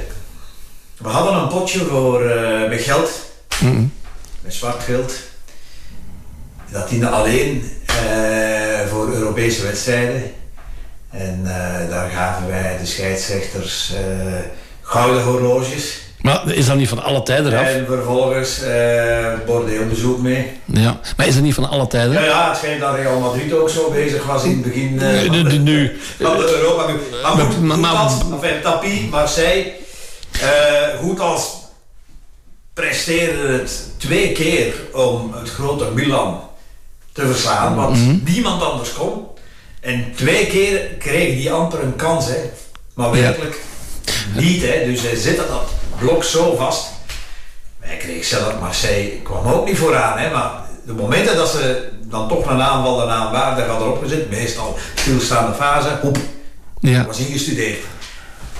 We 0.97 1.09
hadden 1.09 1.41
een 1.41 1.47
potje 1.47 1.85
voor, 1.85 2.23
uh, 2.23 2.69
met 2.69 2.81
geld, 2.81 3.09
mm 3.59 3.69
-hmm. 3.69 3.93
met 4.41 4.53
zwart 4.53 4.83
geld. 4.83 5.13
Dat 6.71 6.89
diende 6.89 7.09
alleen 7.09 7.71
uh, 7.89 8.87
voor 8.89 9.13
Europese 9.13 9.63
wedstrijden. 9.63 10.33
En 11.17 11.43
daar 11.89 12.09
gaven 12.09 12.47
wij 12.47 12.77
de 12.79 12.85
scheidsrechters 12.85 13.93
gouden 14.81 15.23
horloges. 15.23 16.05
Maar 16.21 16.51
is 16.51 16.65
dat 16.65 16.75
niet 16.75 16.89
van 16.89 17.03
alle 17.03 17.23
tijden 17.23 17.59
af? 17.59 17.65
En 17.65 17.85
vervolgens 17.85 18.63
uh, 18.63 19.33
bordeelbezoek 19.45 20.21
mee. 20.21 20.51
Ja, 20.65 20.99
maar 21.17 21.27
is 21.27 21.33
dat 21.33 21.43
niet 21.43 21.53
van 21.53 21.69
alle 21.69 21.87
tijden? 21.87 22.13
Ja, 22.13 22.23
ja 22.23 22.47
het 22.49 22.57
schijnt 22.57 22.81
dat 22.81 22.95
Real 22.95 23.19
Madrid 23.19 23.53
ook 23.53 23.69
zo 23.69 23.89
bezig 23.91 24.25
was 24.25 24.43
in 24.43 24.49
het 24.49 24.61
begin 24.63 24.93
uh, 24.93 25.49
de, 25.49 25.59
nu. 25.59 25.97
van 26.21 26.37
de 26.37 26.55
Europa. 26.55 26.93
Maar 27.21 27.45
goed, 27.45 27.61
maar, 27.61 27.79
maar, 27.79 27.95
als, 27.95 28.13
enfin, 28.31 28.61
Tapie, 28.61 29.07
Marseille, 29.09 29.73
uh, 30.33 30.99
goed 30.99 31.19
als 31.19 31.55
presteerde 32.73 33.47
het 33.47 33.89
twee 33.97 34.31
keer 34.31 34.73
om 34.93 35.33
het 35.33 35.49
grote 35.49 35.85
Milan 35.93 36.39
te 37.11 37.25
verslaan, 37.25 37.75
want 37.75 37.95
mm 37.95 38.03
-hmm. 38.03 38.21
niemand 38.25 38.63
anders 38.63 38.93
kon. 38.93 39.25
En 39.87 40.13
twee 40.15 40.47
keer 40.47 40.79
kreeg 40.99 41.35
die 41.35 41.51
amper 41.51 41.83
een 41.83 41.95
kans, 41.95 42.25
hè. 42.25 42.49
Maar 42.93 43.11
werkelijk 43.11 43.59
ja. 44.05 44.41
niet, 44.41 44.61
hè. 44.61 44.85
Dus 44.85 45.01
hij 45.01 45.15
zit 45.15 45.37
dat 45.37 45.69
blok 45.99 46.23
zo 46.23 46.55
vast. 46.55 46.87
Hij 47.79 47.97
kreeg 47.97 48.25
zelf 48.25 48.59
Marseille, 48.59 49.21
kwam 49.21 49.47
ook 49.47 49.67
niet 49.67 49.77
vooraan, 49.77 50.17
hè, 50.17 50.31
maar 50.31 50.51
de 50.85 50.93
momenten 50.93 51.35
dat 51.35 51.49
ze 51.49 51.89
dan 52.01 52.27
toch 52.27 52.45
een 52.45 52.61
aanval 52.61 53.01
en 53.01 53.09
aan 53.09 53.31
waarde 53.31 53.61
hadden 53.61 53.87
erop 53.87 54.01
gezet, 54.01 54.29
meestal 54.29 54.77
stilstaande 54.95 55.55
fase, 55.55 55.99
hoep, 56.01 56.17
ja. 56.79 57.05
was 57.05 57.19
ingestudeerd. 57.19 57.83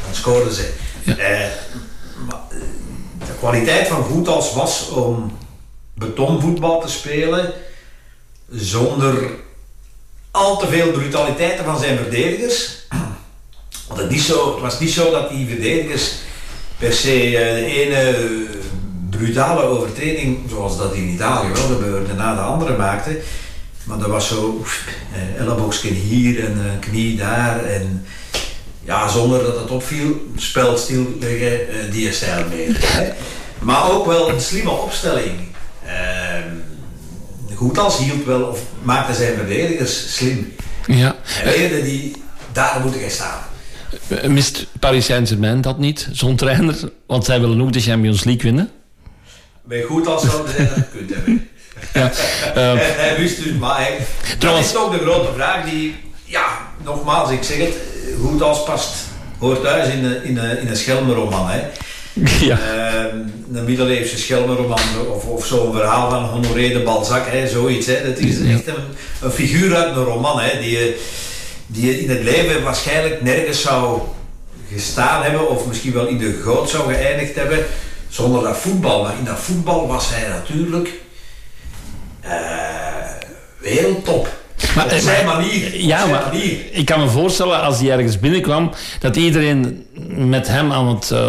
Dan 0.06 0.16
scoorden 0.16 0.54
ze. 0.54 0.74
Ja. 1.04 1.18
Eh, 1.18 1.50
de 3.20 3.34
kwaliteit 3.40 3.88
van 3.88 4.06
Voetals 4.06 4.54
was 4.54 4.90
om 4.90 5.38
betonvoetbal 5.94 6.82
te 6.82 6.90
spelen 6.90 7.54
zonder 8.50 9.46
al 10.32 10.58
te 10.58 10.68
veel 10.68 10.92
brutaliteiten 10.92 11.66
van 11.66 11.80
zijn 11.80 11.98
verdedigers. 11.98 12.86
Want 13.88 14.00
het, 14.00 14.20
zo, 14.20 14.52
het 14.54 14.62
was 14.62 14.80
niet 14.80 14.92
zo 14.92 15.12
dat 15.12 15.30
die 15.30 15.48
verdedigers 15.48 16.12
per 16.78 16.94
se 16.94 17.38
eh, 17.38 17.56
de 17.56 17.66
ene 17.66 18.16
brutale 19.10 19.62
overtreding, 19.62 20.40
zoals 20.50 20.78
dat 20.78 20.94
in 20.94 21.08
Italië 21.08 21.52
wel 21.52 21.68
gebeurde, 21.68 22.14
na 22.14 22.36
de 22.36 22.42
andere 22.42 22.78
maakte. 22.78 23.20
Maar 23.84 23.98
dat 23.98 24.10
was 24.10 24.28
zo 24.28 24.64
eh, 25.14 25.42
elleboogje 25.42 25.90
hier 25.90 26.46
en 26.46 26.80
knie 26.80 27.18
daar. 27.18 27.66
En 27.66 28.06
ja, 28.84 29.08
zonder 29.08 29.44
dat 29.44 29.60
het 29.60 29.72
opviel, 29.72 30.22
spel 30.36 30.78
stilleggen, 30.78 31.60
uh, 31.70 31.92
die 31.92 32.14
stijl 32.14 32.46
meer. 32.50 32.78
Maar 33.60 33.92
ook 33.92 34.06
wel 34.06 34.30
een 34.30 34.42
slimme 34.42 34.72
opstelling. 34.72 35.40
Uh, 35.86 35.92
goed 37.58 37.78
als 37.78 37.98
hield 37.98 38.26
wel, 38.26 38.42
of 38.42 38.60
maakte 38.82 39.14
zijn 39.14 39.36
verdedigers 39.36 40.16
slim. 40.16 40.54
Ja. 40.88 41.16
En 41.44 41.84
die, 41.84 42.16
daar 42.52 42.80
moeten 42.82 43.02
gaan 43.02 43.10
staan. 43.10 43.40
Mist 44.32 44.66
Paris 44.80 45.06
Saint-Germain 45.06 45.62
dat 45.62 45.78
niet, 45.78 46.08
zo'n 46.12 46.36
trainer? 46.36 46.76
Want 47.08 47.26
zij 47.26 47.40
willen 47.40 47.62
ook 47.62 47.74
de 47.74 47.80
Champions 47.80 48.24
League 48.24 48.44
winnen. 48.44 48.70
Ben 49.64 49.84
goed 49.84 50.08
als 50.08 50.24
zouden 50.24 50.54
zijn 50.56 50.68
dat 50.68 50.78
gekund 50.92 51.14
hebben. 51.14 51.50
Ja, 51.94 52.12
uh, 52.76 52.82
hij 53.04 53.16
wist 53.18 53.44
dus, 53.44 53.54
maar 53.54 53.78
hij, 53.78 53.98
trouwens, 54.38 54.74
dat 54.74 54.82
is 54.82 54.88
toch 54.90 55.00
de 55.00 55.06
grote 55.06 55.34
vraag 55.34 55.66
die, 55.70 55.96
ja, 56.24 56.46
nogmaals, 56.84 57.30
ik 57.30 57.44
zeg 57.44 57.58
het, 57.58 57.76
goed 58.22 58.42
als 58.42 58.64
past, 58.64 58.96
hoort 59.40 59.62
thuis 59.62 59.94
in, 59.94 60.02
de, 60.02 60.22
in, 60.24 60.36
de, 60.36 60.58
in 60.62 60.68
een 60.68 60.76
Schelmenroman. 60.76 61.50
Hè. 61.50 61.62
Ja. 62.40 62.60
Uh, 62.60 63.04
een 63.54 63.66
middeleeuwse 63.66 64.18
schelmenroman 64.18 64.80
of, 65.10 65.26
of 65.26 65.46
zo'n 65.46 65.74
verhaal 65.74 66.10
van 66.10 66.24
Honoré 66.24 66.70
de 66.70 66.80
Balzac, 66.80 67.28
hè, 67.28 67.48
zoiets. 67.48 67.86
Hè. 67.86 68.04
Dat 68.04 68.18
is 68.18 68.42
echt 68.42 68.68
een, 68.68 68.84
een 69.22 69.32
figuur 69.32 69.76
uit 69.76 69.96
een 69.96 70.04
roman 70.04 70.40
hè, 70.40 70.60
die, 70.60 70.72
je, 70.72 71.00
die 71.68 71.86
je 71.86 72.02
in 72.02 72.10
het 72.10 72.24
leven 72.24 72.64
waarschijnlijk 72.64 73.22
nergens 73.22 73.62
zou 73.62 74.02
gestaan 74.74 75.24
hebben 75.24 75.50
of 75.50 75.66
misschien 75.66 75.94
wel 75.94 76.08
in 76.08 76.18
de 76.18 76.40
goot 76.44 76.70
zou 76.70 76.94
geëindigd 76.94 77.36
hebben 77.36 77.66
zonder 78.10 78.44
dat 78.44 78.58
voetbal. 78.58 79.04
Maar 79.04 79.18
in 79.18 79.26
dat 79.26 79.40
voetbal 79.40 79.88
was 79.88 80.10
hij 80.10 80.28
natuurlijk 80.28 80.90
uh, 82.26 82.32
wereldtop. 83.58 84.28
Maar, 84.76 84.86
op 84.86 84.92
zijn 84.92 85.26
manier. 85.26 85.82
Ja, 85.82 86.06
maar 86.06 86.36
ik 86.72 86.86
kan 86.86 87.00
me 87.00 87.08
voorstellen 87.08 87.62
als 87.62 87.80
hij 87.80 87.92
ergens 87.92 88.20
binnenkwam, 88.20 88.72
dat 89.00 89.16
iedereen 89.16 89.86
met 90.08 90.48
hem 90.48 90.72
aan 90.72 90.88
het, 90.88 91.10
uh, 91.14 91.20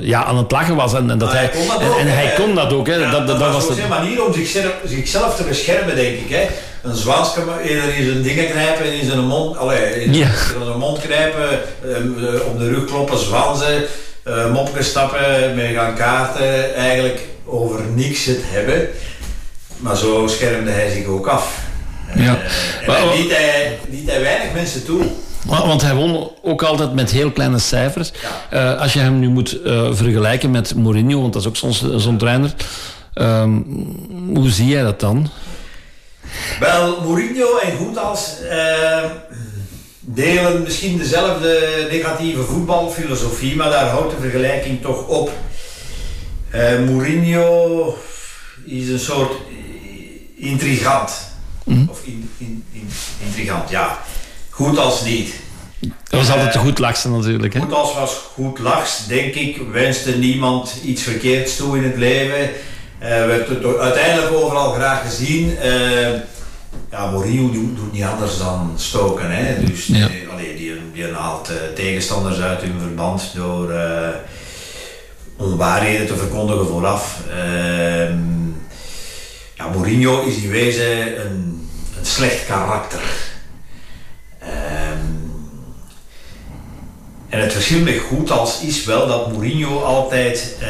ja, 0.00 0.24
aan 0.24 0.36
het 0.36 0.50
lachen 0.50 0.76
was. 0.76 0.94
En, 0.94 1.10
en 1.10 1.18
dat 1.18 1.32
hij, 1.32 1.50
en, 1.98 2.14
hij 2.14 2.32
kon 2.36 2.54
dat 2.54 2.72
ook. 2.72 2.86
Hè. 2.86 2.94
Ja, 2.94 3.10
dat, 3.10 3.26
dat, 3.26 3.38
dat, 3.38 3.52
was 3.52 3.76
zijn 3.76 3.88
manier 3.88 4.24
om 4.24 4.34
zichzelf, 4.34 4.72
zichzelf 4.84 5.36
te 5.36 5.42
beschermen, 5.42 5.96
denk 5.96 6.18
ik. 6.18 6.30
Hè. 6.30 6.46
Een 6.82 6.96
zwaans 6.96 7.32
kan 7.32 7.58
eerder 7.58 7.96
in 7.96 8.04
zijn 8.04 8.22
dingen 8.22 8.50
knijpen, 8.50 8.92
in 9.00 9.06
zijn 9.06 9.24
mond, 9.24 9.56
allee, 9.56 10.04
in, 10.04 10.14
ja. 10.14 10.26
in 10.26 10.64
zijn 10.64 10.78
mond 10.78 11.00
knijpen, 11.00 11.60
um, 11.86 12.14
op 12.46 12.58
de 12.58 12.68
rug 12.68 12.84
kloppen, 12.84 13.18
zwansen, 13.18 13.82
uh, 14.28 14.52
mopjes 14.52 14.86
stappen, 14.86 15.54
mee 15.54 15.74
gaan 15.74 15.94
kaarten. 15.94 16.74
Eigenlijk 16.74 17.20
over 17.44 17.80
niks 17.94 18.24
het 18.24 18.40
hebben. 18.42 18.88
Maar 19.78 19.96
zo 19.96 20.26
schermde 20.26 20.70
hij 20.70 20.90
zich 20.90 21.06
ook 21.06 21.26
af. 21.26 21.70
Ja. 22.14 22.38
Uh, 22.88 23.00
en 23.00 23.18
liet 23.18 23.30
hij, 23.30 23.78
liet 23.90 24.10
hij 24.10 24.20
weinig 24.20 24.52
mensen 24.54 24.84
toe. 24.84 25.04
Want 25.46 25.82
hij 25.82 25.94
won 25.94 26.30
ook 26.42 26.62
altijd 26.62 26.94
met 26.94 27.10
heel 27.10 27.30
kleine 27.30 27.58
cijfers. 27.58 28.12
Ja. 28.50 28.74
Uh, 28.74 28.80
als 28.80 28.92
je 28.92 28.98
hem 28.98 29.18
nu 29.18 29.28
moet 29.28 29.58
uh, 29.64 29.88
vergelijken 29.92 30.50
met 30.50 30.74
Mourinho, 30.74 31.20
want 31.20 31.32
dat 31.32 31.42
is 31.42 31.48
ook 31.48 31.56
zo'n 31.56 32.00
zo 32.00 32.16
trainer. 32.16 32.54
Um, 33.14 33.64
hoe 34.34 34.50
zie 34.50 34.66
jij 34.66 34.82
dat 34.82 35.00
dan? 35.00 35.30
Wel, 36.60 37.00
Mourinho 37.02 37.58
en 37.58 37.76
Goethals 37.76 38.34
uh, 38.50 39.04
delen 40.00 40.62
misschien 40.62 40.98
dezelfde 40.98 41.86
negatieve 41.90 42.42
voetbalfilosofie, 42.42 43.56
maar 43.56 43.70
daar 43.70 43.86
houdt 43.86 44.10
de 44.10 44.20
vergelijking 44.20 44.82
toch 44.82 45.08
op. 45.08 45.30
Mourinho 46.86 47.96
is 48.64 48.88
een 48.88 48.98
soort 48.98 49.32
intrigant. 50.36 51.31
Mm. 51.64 51.88
Of 51.90 52.00
in, 52.04 52.30
in, 52.38 52.64
in, 52.72 52.88
intrigant, 53.26 53.70
ja. 53.70 53.98
Goed 54.50 54.78
als 54.78 55.04
niet. 55.04 55.34
Dat 55.80 56.20
was 56.20 56.30
altijd 56.30 56.56
goed 56.56 56.78
lachs 56.78 57.04
natuurlijk. 57.04 57.54
Hè? 57.54 57.60
Goed 57.60 57.72
als 57.72 57.94
was 57.94 58.20
goed 58.34 58.58
lachs, 58.58 59.06
denk 59.06 59.34
ik. 59.34 59.62
Wenste 59.72 60.18
niemand 60.18 60.74
iets 60.84 61.02
verkeerds 61.02 61.56
toe 61.56 61.76
in 61.76 61.82
het 61.82 61.96
leven. 61.96 62.50
Uh, 63.02 63.08
werd 63.08 63.48
het 63.48 63.76
uiteindelijk 63.78 64.32
overal 64.32 64.72
graag 64.72 65.02
gezien. 65.02 65.56
Uh, 65.64 66.10
ja, 66.90 67.10
Mourinho 67.10 67.50
doet, 67.50 67.76
doet, 67.76 67.92
niet 67.92 68.04
anders 68.04 68.38
dan 68.38 68.72
stoken. 68.76 69.30
Hè? 69.30 69.64
Dus 69.64 69.86
ja. 69.86 70.08
die, 70.08 70.28
allee, 70.28 70.56
die, 70.56 70.72
die 70.92 71.12
haalt 71.12 71.50
uh, 71.50 71.56
tegenstanders 71.74 72.40
uit 72.40 72.60
hun 72.60 72.80
verband 72.80 73.30
door 73.34 73.72
onwaarheden 75.36 76.06
te 76.06 76.16
verkondigen 76.16 76.66
vooraf. 76.66 77.20
Ehm, 77.30 78.41
ja, 79.62 79.68
Mourinho 79.68 80.24
is 80.24 80.36
in 80.36 80.50
wezen 80.50 81.20
een, 81.26 81.68
een 81.98 82.06
slecht 82.06 82.46
karakter. 82.46 83.00
Um, 84.42 85.20
en 87.28 87.40
het 87.40 87.52
verschil 87.52 87.80
met 87.80 87.98
Goethals 87.98 88.60
is 88.60 88.84
wel 88.84 89.06
dat 89.06 89.32
Mourinho 89.32 89.82
altijd 89.82 90.56
uh, 90.60 90.66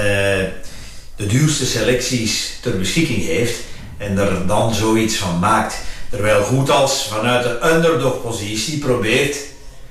de 1.16 1.26
duurste 1.26 1.66
selecties 1.66 2.58
ter 2.60 2.78
beschikking 2.78 3.24
heeft 3.24 3.60
en 3.98 4.18
er 4.18 4.46
dan 4.46 4.74
zoiets 4.74 5.16
van 5.16 5.38
maakt. 5.38 5.76
Terwijl 6.10 6.42
Goethals 6.42 7.08
vanuit 7.08 7.42
de 7.42 7.74
underdog-positie 7.74 8.78
probeert 8.78 9.36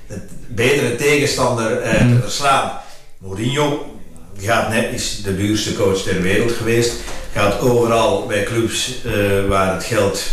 de 0.07 0.21
betere 0.47 0.95
tegenstander 0.95 1.85
uh, 1.85 1.91
te 1.91 1.97
hmm. 1.97 2.21
verslaan. 2.21 2.71
Mourinho 3.17 3.95
gaat 4.37 4.69
net, 4.69 4.93
is 4.93 5.21
de 5.23 5.37
duurste 5.37 5.75
coach 5.75 6.01
ter 6.01 6.21
wereld 6.21 6.51
geweest, 6.51 6.93
gaat 7.33 7.59
overal 7.59 8.25
bij 8.25 8.43
clubs 8.43 8.91
uh, 9.05 9.47
waar 9.47 9.73
het 9.73 9.83
geld 9.83 10.23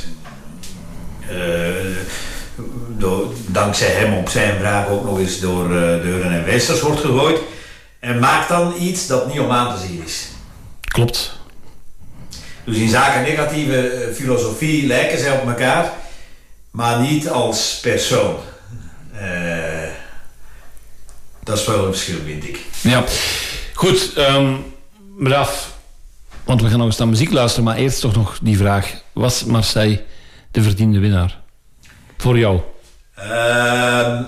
door, 2.89 3.33
dankzij 3.47 3.91
hem 3.91 4.17
op 4.17 4.29
zijn 4.29 4.59
vraag 4.59 4.89
ook 4.89 5.05
nog 5.05 5.19
eens 5.19 5.41
door 5.41 5.65
uh, 5.65 5.81
deuren 5.81 6.33
en 6.33 6.45
westers 6.45 6.81
wordt 6.81 7.01
gegooid. 7.01 7.41
En 8.01 8.19
maakt 8.19 8.49
dan 8.49 8.75
iets 8.79 9.07
dat 9.07 9.27
niet 9.27 9.41
om 9.41 9.51
aan 9.51 9.75
te 9.77 9.87
zien 9.87 10.03
is. 10.05 10.29
Klopt. 10.81 11.37
Dus 12.65 12.77
in 12.77 12.89
zaken 12.89 13.23
negatieve 13.23 13.89
eh, 13.89 14.15
filosofie 14.15 14.87
lijken 14.87 15.19
zij 15.19 15.33
op 15.33 15.49
elkaar, 15.49 15.93
maar 16.71 17.01
niet 17.01 17.29
als 17.29 17.79
persoon. 17.83 18.37
Dat 21.43 21.59
is 21.59 21.67
wel 21.67 21.79
een 21.79 21.93
verschil, 21.93 22.19
vind 22.25 22.45
ik. 22.45 22.61
Ja, 22.81 23.05
goed. 23.75 24.13
Um, 24.19 24.65
want 26.49 26.63
we 26.63 26.69
gaan 26.69 26.79
nog 26.79 26.87
eens 26.87 26.97
naar 26.97 27.09
muziek 27.09 27.33
luisteren, 27.33 27.65
maar 27.65 27.77
eerst 27.77 28.01
toch 28.01 28.15
nog 28.15 28.39
die 28.43 28.57
vraag. 28.57 28.95
Was 29.13 29.45
Marseille 29.45 30.05
de 30.51 30.63
verdiende 30.63 30.99
winnaar? 30.99 31.41
Voor 32.17 32.39
jou? 32.39 32.61
Uh, 33.19 34.21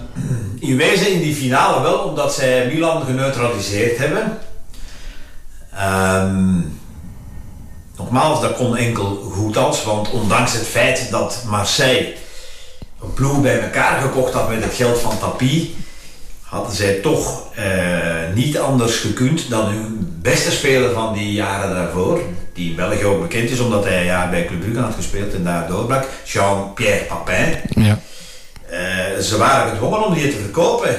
in 0.58 0.76
wezen 0.76 1.12
in 1.12 1.20
die 1.20 1.34
finale 1.34 1.82
wel, 1.82 1.98
omdat 1.98 2.34
zij 2.34 2.66
Milan 2.66 3.02
geneutraliseerd 3.02 3.98
hebben. 3.98 4.38
Uh, 5.74 6.34
nogmaals, 7.96 8.40
dat 8.40 8.56
kon 8.56 8.76
enkel 8.76 9.14
goed 9.14 9.56
als, 9.56 9.84
want 9.84 10.10
ondanks 10.10 10.52
het 10.52 10.66
feit 10.66 11.10
dat 11.10 11.44
Marseille 11.46 12.14
een 13.02 13.14
ploeg 13.14 13.40
bij 13.40 13.60
elkaar 13.60 14.00
gekocht 14.00 14.32
had 14.32 14.48
met 14.48 14.64
het 14.64 14.74
geld 14.74 14.98
van 14.98 15.18
Tapi, 15.18 15.74
hadden 16.42 16.72
zij 16.72 16.94
toch 16.94 17.44
uh, 17.58 18.34
niet 18.34 18.58
anders 18.58 18.96
gekund 18.96 19.50
dan 19.50 19.66
hun 19.66 19.99
beste 20.22 20.50
speler 20.50 20.92
van 20.92 21.12
die 21.12 21.32
jaren 21.32 21.74
daarvoor, 21.74 22.20
die 22.52 22.70
in 22.70 22.76
België 22.76 23.04
ook 23.04 23.20
bekend 23.20 23.50
is 23.50 23.60
omdat 23.60 23.84
hij 23.84 24.04
ja, 24.04 24.30
bij 24.30 24.44
Club 24.44 24.60
Brugge 24.60 24.80
had 24.80 24.94
gespeeld 24.94 25.34
en 25.34 25.44
daar 25.44 25.68
doorbrak, 25.68 26.04
Jean-Pierre 26.24 27.04
Papin. 27.04 27.56
Ja. 27.70 27.98
Uh, 28.70 29.18
ze 29.22 29.36
waren 29.36 29.70
gedwongen 29.70 30.04
om 30.04 30.14
die 30.14 30.30
te 30.30 30.38
verkopen, 30.38 30.96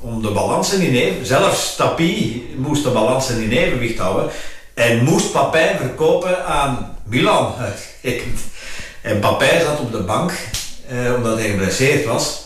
om 0.00 0.22
de 0.22 0.30
balansen 0.30 0.80
in 0.80 0.94
evenwicht. 0.94 1.26
Zelfs 1.26 1.76
Tapi 1.76 2.42
moest 2.56 2.84
de 2.84 2.90
balansen 2.90 3.42
in 3.42 3.50
evenwicht 3.50 3.98
houden 3.98 4.30
en 4.74 5.04
moest 5.04 5.32
Papin 5.32 5.76
verkopen 5.76 6.46
aan 6.46 6.96
Milan. 7.04 7.54
en 9.02 9.20
Papin 9.20 9.60
zat 9.60 9.80
op 9.80 9.92
de 9.92 10.02
bank 10.02 10.32
uh, 10.92 11.14
omdat 11.14 11.38
hij 11.38 11.48
geblesseerd 11.48 12.04
was. 12.04 12.42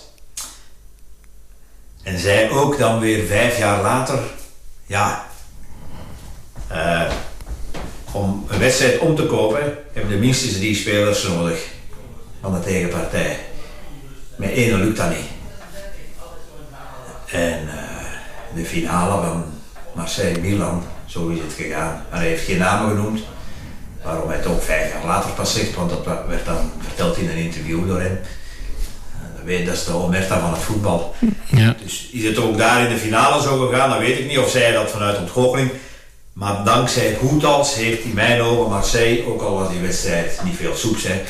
En 2.02 2.18
zij 2.18 2.50
ook 2.50 2.78
dan 2.78 2.98
weer 3.00 3.26
vijf 3.26 3.58
jaar 3.58 3.82
later, 3.82 4.18
ja, 4.86 5.27
uh, 6.72 7.10
om 8.12 8.46
een 8.48 8.58
wedstrijd 8.58 8.98
om 8.98 9.16
te 9.16 9.26
kopen, 9.26 9.78
hebben 9.92 10.12
de 10.12 10.18
minstens 10.18 10.52
drie 10.52 10.74
spelers 10.74 11.22
nodig 11.22 11.66
van 12.40 12.54
de 12.54 12.60
tegenpartij. 12.60 13.38
Met 14.36 14.52
één 14.52 14.78
lukt 14.78 14.96
dat 14.96 15.08
niet. 15.08 15.28
En 17.26 17.62
uh, 17.62 18.54
de 18.54 18.64
finale 18.64 19.26
van 19.26 19.44
Marseille-Milan, 19.94 20.82
zo 21.06 21.28
is 21.28 21.38
het 21.38 21.52
gegaan. 21.56 22.04
hij 22.08 22.26
heeft 22.26 22.44
geen 22.44 22.58
namen 22.58 22.96
genoemd, 22.96 23.20
waarom 24.02 24.28
hij 24.28 24.36
het 24.36 24.46
ook 24.46 24.62
vijf 24.62 24.92
jaar 24.92 25.04
later 25.04 25.30
pas 25.30 25.54
zegt, 25.54 25.74
want 25.74 25.90
dat 25.90 26.04
werd 26.28 26.44
dan 26.44 26.72
verteld 26.78 27.16
in 27.16 27.28
een 27.28 27.36
interview 27.36 27.88
door 27.88 28.00
hem. 28.00 28.18
Dat, 29.36 29.44
weet, 29.44 29.66
dat 29.66 29.74
is 29.74 29.84
de 29.84 29.92
omerta 29.92 30.40
van 30.40 30.52
het 30.52 30.62
voetbal. 30.62 31.14
Ja. 31.46 31.74
Dus 31.82 32.08
is 32.12 32.24
het 32.24 32.38
ook 32.38 32.58
daar 32.58 32.84
in 32.84 32.88
de 32.94 33.00
finale 33.00 33.42
zo 33.42 33.66
gegaan, 33.66 33.90
dat 33.90 33.98
weet 33.98 34.18
ik 34.18 34.26
niet. 34.26 34.38
Of 34.38 34.50
zij 34.50 34.72
dat 34.72 34.90
vanuit 34.90 35.18
ontgoocheling. 35.18 35.70
Maar 36.38 36.64
dankzij 36.64 37.14
Goethals 37.14 37.74
heeft 37.74 38.02
in 38.02 38.14
mijn 38.14 38.40
ogen 38.40 38.70
Marseille, 38.70 39.26
ook 39.26 39.42
al 39.42 39.54
was 39.54 39.70
die 39.70 39.80
wedstrijd 39.80 40.40
niet 40.44 40.56
veel 40.56 40.74
soeps, 40.74 41.02
hè, 41.02 41.22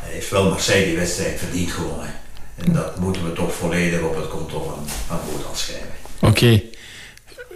heeft 0.00 0.30
wel 0.30 0.48
Marseille 0.48 0.86
die 0.86 0.96
wedstrijd 0.96 1.38
verdiend 1.38 1.70
gewonnen. 1.70 2.14
En 2.54 2.72
dat 2.72 2.98
moeten 2.98 3.24
we 3.24 3.32
toch 3.32 3.54
volledig 3.54 4.00
op 4.00 4.16
het 4.16 4.28
konto 4.28 4.62
van, 4.62 4.88
van 5.06 5.18
Goethals 5.28 5.60
schrijven. 5.60 5.88
Oké. 6.20 6.26
Okay. 6.26 6.64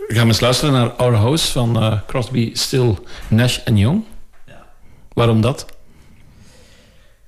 We 0.09 0.15
gaan 0.15 0.27
eens 0.27 0.41
luisteren 0.41 0.75
naar 0.75 0.89
Our 0.89 1.15
House 1.15 1.53
van 1.53 1.83
uh, 1.83 1.99
Crosby, 2.07 2.51
Still, 2.55 2.95
Nash 3.29 3.59
en 3.65 3.77
Young. 3.77 4.05
Ja. 4.47 4.67
Waarom 5.13 5.41
dat? 5.41 5.67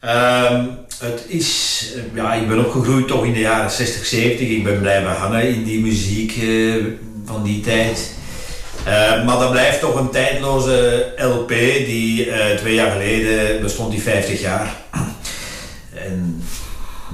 Um, 0.04 0.78
het 0.98 1.24
is, 1.26 1.84
ja, 2.14 2.34
ik 2.34 2.48
ben 2.48 2.58
opgegroeid 2.58 3.06
toch 3.06 3.24
in 3.24 3.32
de 3.32 3.40
jaren 3.40 3.70
60, 3.70 4.06
70. 4.06 4.48
Ik 4.48 4.64
ben 4.64 4.80
blijven 4.80 5.10
hangen 5.10 5.48
in 5.48 5.64
die 5.64 5.80
muziek 5.80 6.36
uh, 6.36 6.84
van 7.24 7.42
die 7.42 7.60
tijd. 7.60 8.18
Uh, 8.86 9.24
maar 9.24 9.38
dat 9.38 9.50
blijft 9.50 9.80
toch 9.80 9.94
een 9.94 10.10
tijdloze 10.10 11.06
LP 11.16 11.48
die 11.86 12.26
uh, 12.26 12.34
twee 12.56 12.74
jaar 12.74 12.90
geleden 12.90 13.62
bestond 13.62 13.90
die 13.90 14.02
50 14.02 14.40
jaar. 14.40 14.74
En 15.94 16.42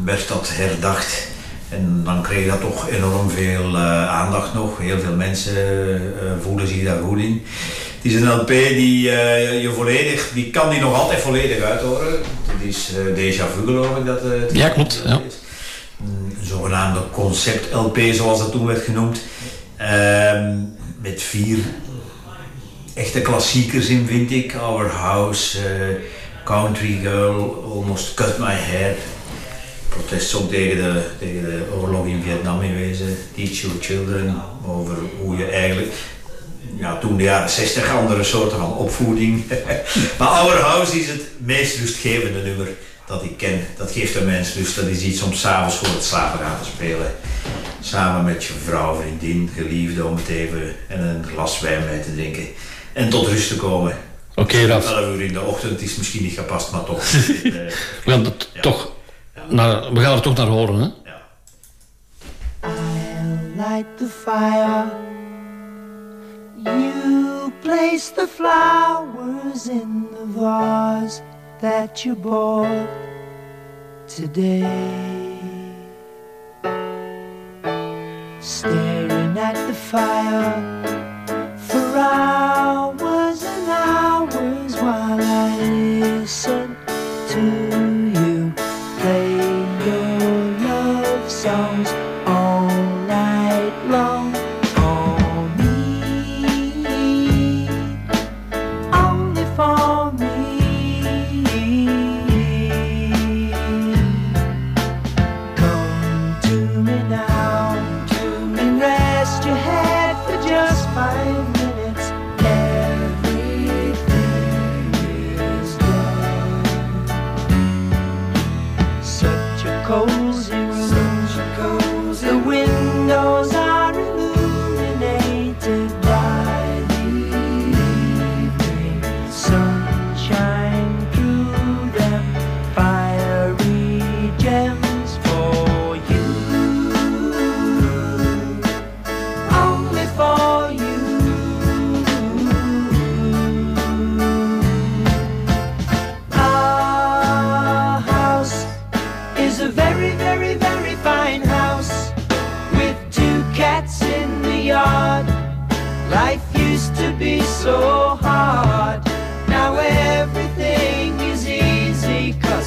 werd 0.05 0.29
dat 0.29 0.51
herdacht 0.53 1.27
En 1.69 2.01
dan 2.05 2.23
kreeg 2.23 2.49
dat 2.49 2.61
toch 2.61 2.89
enorm 2.89 3.31
veel 3.31 3.77
aandacht 4.09 4.55
nog. 4.55 4.79
Heel 4.79 4.99
veel 4.99 5.15
mensen 5.15 5.55
voelen 6.43 6.69
zich 6.69 6.85
daar 6.85 7.03
goed 7.03 7.19
in. 7.19 7.43
Het 8.03 8.13
is 8.13 8.21
een 8.21 8.33
LP 8.33 8.49
die 8.49 9.03
je 9.61 9.73
volledig, 9.75 10.31
die 10.35 10.51
kan 10.51 10.71
die 10.71 10.81
nog 10.81 10.95
altijd 10.95 11.21
volledig 11.21 11.63
uithoren. 11.63 12.13
Het 12.47 12.69
is 12.69 12.91
Deja 13.15 13.45
Vu 13.47 13.65
geloof 13.65 13.97
ik 13.97 14.07
dat 14.07 14.21
het 14.23 14.51
Ja, 14.53 14.69
klopt. 14.69 15.03
Ja. 15.05 15.21
Een 16.01 16.37
zogenaamde 16.43 17.01
concept 17.13 17.75
LP 17.75 17.99
zoals 18.13 18.39
dat 18.39 18.53
toen 18.53 18.67
werd 18.67 18.85
genoemd. 18.85 19.21
Ehm, 19.77 20.55
met 21.07 21.23
vier 21.23 21.59
echte 22.95 23.21
klassiekers 23.21 23.89
in, 23.89 24.07
vind 24.07 24.31
ik. 24.31 24.55
Our 24.55 24.89
House, 24.89 25.59
uh, 25.59 25.65
Country 26.45 26.99
Girl, 27.03 27.65
Almost 27.75 28.15
Cut 28.15 28.39
My 28.39 28.55
Hair. 28.55 28.95
Protestsong 29.89 30.51
tegen 30.51 30.77
de, 30.77 31.03
tegen 31.19 31.43
de 31.43 31.63
oorlog 31.81 32.07
in 32.07 32.23
Vietnam 32.23 32.63
in 32.63 32.75
wezen. 32.75 33.17
Teach 33.35 33.61
Your 33.61 33.77
Children, 33.81 34.43
over 34.67 34.97
hoe 35.21 35.37
je 35.37 35.45
eigenlijk... 35.45 35.93
Ja, 36.79 36.99
toen 36.99 37.17
de 37.17 37.23
jaren 37.23 37.51
60 37.51 37.91
andere 37.91 38.25
soorten 38.25 38.59
van 38.59 38.77
opvoeding. 38.77 39.45
maar 40.19 40.29
Our 40.29 40.57
House 40.57 41.01
is 41.01 41.07
het 41.09 41.23
meest 41.39 41.79
rustgevende 41.79 42.43
nummer 42.43 42.69
dat 43.07 43.23
ik 43.23 43.37
ken. 43.37 43.67
Dat 43.77 43.93
geeft 43.93 44.15
een 44.15 44.27
mens 44.27 44.55
rust. 44.55 44.77
Dat 44.77 44.87
is 44.87 45.03
iets 45.03 45.23
om 45.23 45.33
s'avonds 45.33 45.77
voor 45.77 45.89
het 45.89 46.05
slapen 46.05 46.39
gaan 46.39 46.59
te 46.63 46.69
spelen. 46.69 47.15
Samen 47.81 48.25
met 48.25 48.45
je 48.45 48.53
vrouw, 48.53 49.01
vriendin, 49.01 49.51
geliefde 49.55 50.05
om 50.05 50.17
het 50.17 50.29
even 50.29 50.75
en 50.89 51.01
een 51.01 51.25
glas 51.25 51.61
wijn 51.61 51.85
bij 51.87 52.03
te 52.03 52.15
drinken. 52.15 52.47
En 52.93 53.11
tot 53.11 53.27
rust 53.27 53.49
te 53.49 53.57
komen. 53.57 53.97
Oké, 54.35 54.41
okay, 54.41 54.67
Raf. 54.67 54.93
11 54.93 55.15
uur 55.15 55.21
in 55.21 55.33
de 55.33 55.41
ochtend 55.41 55.81
is 55.83 55.97
misschien 55.97 56.23
niet 56.23 56.35
gepast, 56.35 56.73
maar 56.73 56.85
toch. 56.85 57.11
we, 57.13 57.73
gaan 58.05 58.25
het 58.25 58.49
toch 58.61 58.93
naar, 59.49 59.93
we 59.93 60.01
gaan 60.01 60.15
er 60.15 60.23
toch 60.23 60.37
naar 60.37 60.47
horen, 60.47 60.75
hè? 60.75 61.11
Ja. 61.11 61.23
I'll 62.63 63.57
light 63.57 63.97
the 63.97 64.09
fire. 64.25 64.85
You 66.65 67.53
place 67.63 68.13
the 68.15 68.29
flowers 68.37 69.69
in 69.69 70.07
the 70.13 70.41
vase 70.41 71.21
that 71.61 72.05
you 72.05 72.15
bought 72.15 72.89
today. 74.07 75.41
Staring 78.41 79.39
at 79.39 79.55
the 79.67 79.75
fire 79.75 80.53
for 81.57 81.99
hours 81.99 83.43
and 83.43 83.69
hours 83.71 84.77
while 84.77 85.21
I 85.21 85.59
listen 85.59 86.66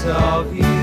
of 0.09 0.55
you. 0.55 0.78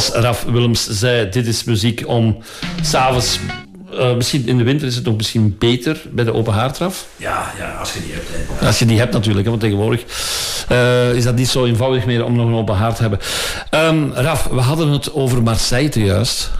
Zoals 0.00 0.24
Raf 0.24 0.42
Willems 0.42 0.88
zei, 0.88 1.28
dit 1.28 1.46
is 1.46 1.64
muziek 1.64 2.02
om 2.06 2.38
s'avonds... 2.82 3.38
Uh, 3.92 4.14
misschien 4.14 4.46
in 4.46 4.58
de 4.58 4.64
winter 4.64 4.86
is 4.86 4.94
het 4.94 5.04
nog 5.04 5.16
misschien 5.16 5.56
beter 5.58 6.02
bij 6.10 6.24
de 6.24 6.32
open 6.32 6.52
haartraf. 6.52 7.06
Ja, 7.16 7.52
ja, 7.58 7.72
als 7.72 7.92
je 7.92 8.00
die 8.00 8.12
hebt. 8.12 8.28
Hè. 8.60 8.66
Als 8.66 8.78
je 8.78 8.86
die 8.86 8.98
hebt 8.98 9.12
natuurlijk, 9.12 9.44
hè, 9.44 9.50
want 9.50 9.62
tegenwoordig 9.62 10.04
uh, 10.72 11.14
is 11.14 11.24
dat 11.24 11.34
niet 11.34 11.48
zo 11.48 11.66
eenvoudig 11.66 12.06
meer 12.06 12.24
om 12.24 12.36
nog 12.36 12.46
een 12.46 12.54
open 12.54 12.74
haard 12.74 12.96
te 12.96 13.02
hebben. 13.02 13.18
Um, 13.70 14.12
Raf, 14.12 14.44
we 14.44 14.60
hadden 14.60 14.88
het 14.88 15.12
over 15.12 15.42
Marseille 15.42 16.04
juist. 16.04 16.50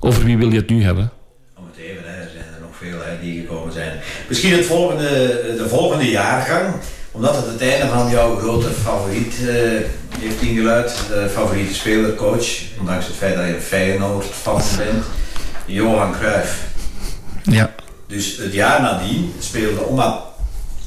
Over 0.00 0.24
wie 0.24 0.38
wil 0.38 0.50
je 0.50 0.56
het 0.56 0.70
nu 0.70 0.82
hebben? 0.82 1.10
Om 1.56 1.64
het 1.66 1.84
even, 1.84 2.02
hè, 2.04 2.20
er 2.20 2.30
zijn 2.32 2.54
er 2.54 2.60
nog 2.60 2.76
veel 2.78 2.98
hè, 3.02 3.20
die 3.20 3.40
gekomen 3.40 3.72
zijn. 3.72 4.00
Misschien 4.28 4.52
het 4.52 4.66
volgende, 4.66 5.08
de 5.56 5.66
volgende 5.68 6.10
jaargang, 6.10 6.74
omdat 7.10 7.36
het 7.36 7.46
het 7.46 7.60
einde 7.60 7.86
van 7.86 8.10
jouw 8.10 8.36
grote 8.36 8.68
favoriet 8.68 9.34
uh, 9.42 9.80
heeft 10.20 10.40
ingeluid. 10.40 10.94
De 11.08 11.28
favoriete 11.32 11.74
speler, 11.74 12.14
coach, 12.14 12.46
ondanks 12.78 13.06
het 13.06 13.16
feit 13.16 13.36
dat 13.36 13.46
je 13.46 13.54
een 13.54 13.62
Feyenoord-fan 13.62 14.62
bent. 14.76 15.04
Johan 15.66 16.12
Cruijff. 16.12 16.66
Ja. 17.42 17.74
Dus 18.06 18.36
het 18.36 18.52
jaar 18.52 18.82
nadien 18.82 19.32
speelde 19.38 19.80
om 19.80 20.00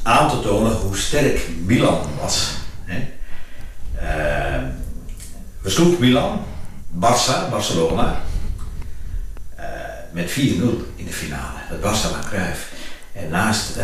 aan 0.04 0.30
te 0.30 0.40
tonen 0.40 0.72
hoe 0.72 0.98
sterk 0.98 1.48
Milan 1.66 2.00
was. 2.22 2.50
Hè. 2.84 3.00
Uh, 4.02 4.64
versloeg 5.62 6.00
Milan, 6.00 6.46
Barça, 7.00 7.50
Barcelona, 7.50 8.22
uh, 9.60 9.66
met 10.12 10.32
4-0 10.32 10.36
in 10.96 11.06
de 11.06 11.14
finale. 11.14 11.58
Het 11.58 11.80
Barça 11.80 12.12
van 12.12 12.26
Cruijff. 12.30 12.72
En 13.14 13.30
naast 13.30 13.78
uh, 13.78 13.84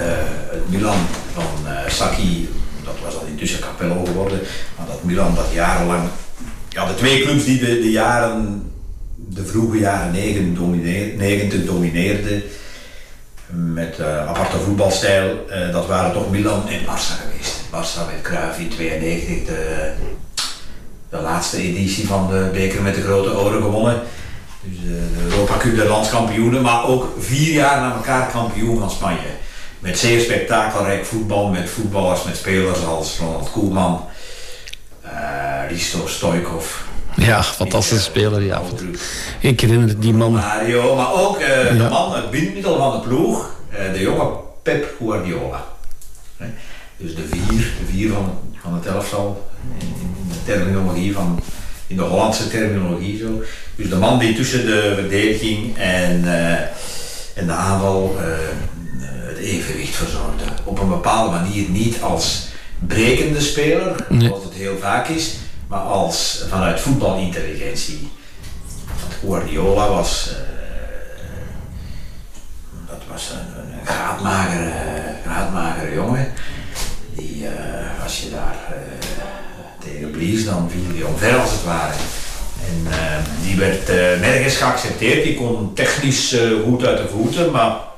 het 0.51 0.69
Milan 0.69 1.07
van 1.33 1.67
Sacchi, 1.87 2.49
dat 2.93 3.13
was 3.13 3.21
al 3.21 3.27
intussen 3.27 3.59
Capello 3.59 4.05
geworden, 4.05 4.39
maar 4.77 4.87
dat 4.87 5.03
Milan 5.03 5.35
dat 5.35 5.47
jarenlang, 5.53 6.09
ja 6.69 6.87
de 6.87 6.95
twee 6.95 7.21
clubs 7.21 7.45
die 7.45 7.59
de, 7.59 7.65
de 7.65 7.91
jaren 7.91 8.63
de 9.15 9.45
vroege 9.45 9.77
jaren 9.77 10.11
90 10.11 11.65
domineerde 11.65 12.43
met 13.51 13.99
uh, 13.99 14.27
aparte 14.27 14.57
voetbalstijl, 14.57 15.45
uh, 15.49 15.71
dat 15.71 15.87
waren 15.87 16.13
toch 16.13 16.31
Milan 16.31 16.67
en 16.67 16.81
Barça 16.81 17.15
geweest. 17.21 17.59
Barça 17.71 18.05
met 18.05 18.21
Cruyff 18.21 18.59
in 18.59 18.69
92 18.69 19.45
de, 19.45 19.91
de 21.09 21.21
laatste 21.21 21.57
editie 21.57 22.07
van 22.07 22.27
de 22.27 22.49
beker 22.53 22.81
met 22.81 22.95
de 22.95 23.01
grote 23.01 23.37
oren 23.37 23.61
gewonnen. 23.61 24.01
Dus 24.61 24.79
de, 24.79 25.07
de 25.17 25.23
Europa 25.29 25.57
Cup 25.57 25.75
de 25.75 25.85
landskampioenen, 25.85 26.61
maar 26.61 26.85
ook 26.85 27.07
vier 27.19 27.53
jaar 27.53 27.79
na 27.79 27.93
elkaar 27.93 28.31
kampioen 28.31 28.79
van 28.79 28.91
Spanje. 28.91 29.37
Met 29.79 29.99
zeer 29.99 30.19
spektakelrijk 30.19 31.05
voetbal, 31.05 31.47
met 31.47 31.69
voetballers, 31.69 32.23
met 32.23 32.37
spelers 32.37 32.85
als 32.85 33.17
Ronald 33.17 33.51
Koeman, 33.51 34.05
uh, 35.05 35.69
Risto 35.69 36.07
Stoikov, 36.07 36.65
ja, 37.15 37.43
fantastische 37.43 38.03
speler, 38.03 38.41
ja. 38.41 38.61
Ik 39.39 39.61
herinner 39.61 39.99
die 39.99 40.13
man. 40.13 40.31
Mario, 40.31 40.95
maar 40.95 41.13
ook 41.13 41.39
uh, 41.39 41.47
de 41.77 41.87
man, 41.89 42.15
het 42.15 42.29
bindmiddel 42.29 42.77
van 42.77 42.91
de 42.91 43.07
ploeg, 43.07 43.55
uh, 43.71 43.93
de 43.93 43.99
jonge 43.99 44.31
Pep 44.63 44.95
Guardiola. 44.97 45.65
Dus 46.97 47.15
de 47.15 47.27
vier, 47.31 47.59
de 47.79 47.91
vier 47.91 48.11
van, 48.11 48.39
van 48.61 48.73
het 48.73 48.85
elftal, 48.85 49.49
in, 49.79 49.87
in 49.87 50.29
de 50.29 50.51
terminologie 50.51 51.13
van, 51.13 51.43
in 51.87 51.95
de 51.95 52.01
Hollandse 52.01 52.49
terminologie 52.49 53.17
zo. 53.17 53.41
Dus 53.75 53.89
de 53.89 53.95
man 53.95 54.19
die 54.19 54.35
tussen 54.35 54.65
de 54.65 54.93
verdediging 54.95 55.77
en, 55.77 56.23
en 57.35 57.45
de 57.45 57.51
aanval 57.51 58.17
evenwicht 59.39 59.95
verzorgde. 59.95 60.43
Op 60.63 60.79
een 60.79 60.89
bepaalde 60.89 61.31
manier 61.31 61.69
niet 61.69 62.01
als 62.01 62.47
brekende 62.87 63.41
speler, 63.41 64.05
nee. 64.09 64.27
zoals 64.27 64.43
het 64.43 64.53
heel 64.53 64.77
vaak 64.77 65.07
is, 65.07 65.35
maar 65.67 65.79
als 65.79 66.43
vanuit 66.49 66.79
voetbalintelligentie. 66.79 68.09
Want 68.99 69.13
Guardiola 69.21 69.89
was, 69.89 70.29
uh, 70.31 70.37
dat 72.89 73.01
was 73.11 73.29
een, 73.29 73.61
een 73.61 73.85
graadmagere, 73.85 74.71
graadmagere 75.25 75.93
jongen. 75.93 76.31
Die, 77.15 77.43
uh, 77.43 78.03
als 78.03 78.21
je 78.21 78.29
daar 78.29 78.57
uh, 78.69 78.77
tegen 79.79 80.11
blies, 80.11 80.45
dan 80.45 80.69
viel 80.71 80.95
hij 80.95 81.03
omver 81.03 81.39
als 81.39 81.51
het 81.51 81.63
ware. 81.63 81.93
En 82.65 82.93
die 83.43 83.55
werd 83.55 83.87
nergens 84.21 84.55
geaccepteerd. 84.55 85.23
Die 85.23 85.35
kon 85.35 85.73
technisch 85.73 86.35
goed 86.65 86.85
uit 86.85 86.97
de 86.97 87.07
voeten, 87.07 87.51
maar 87.51 87.88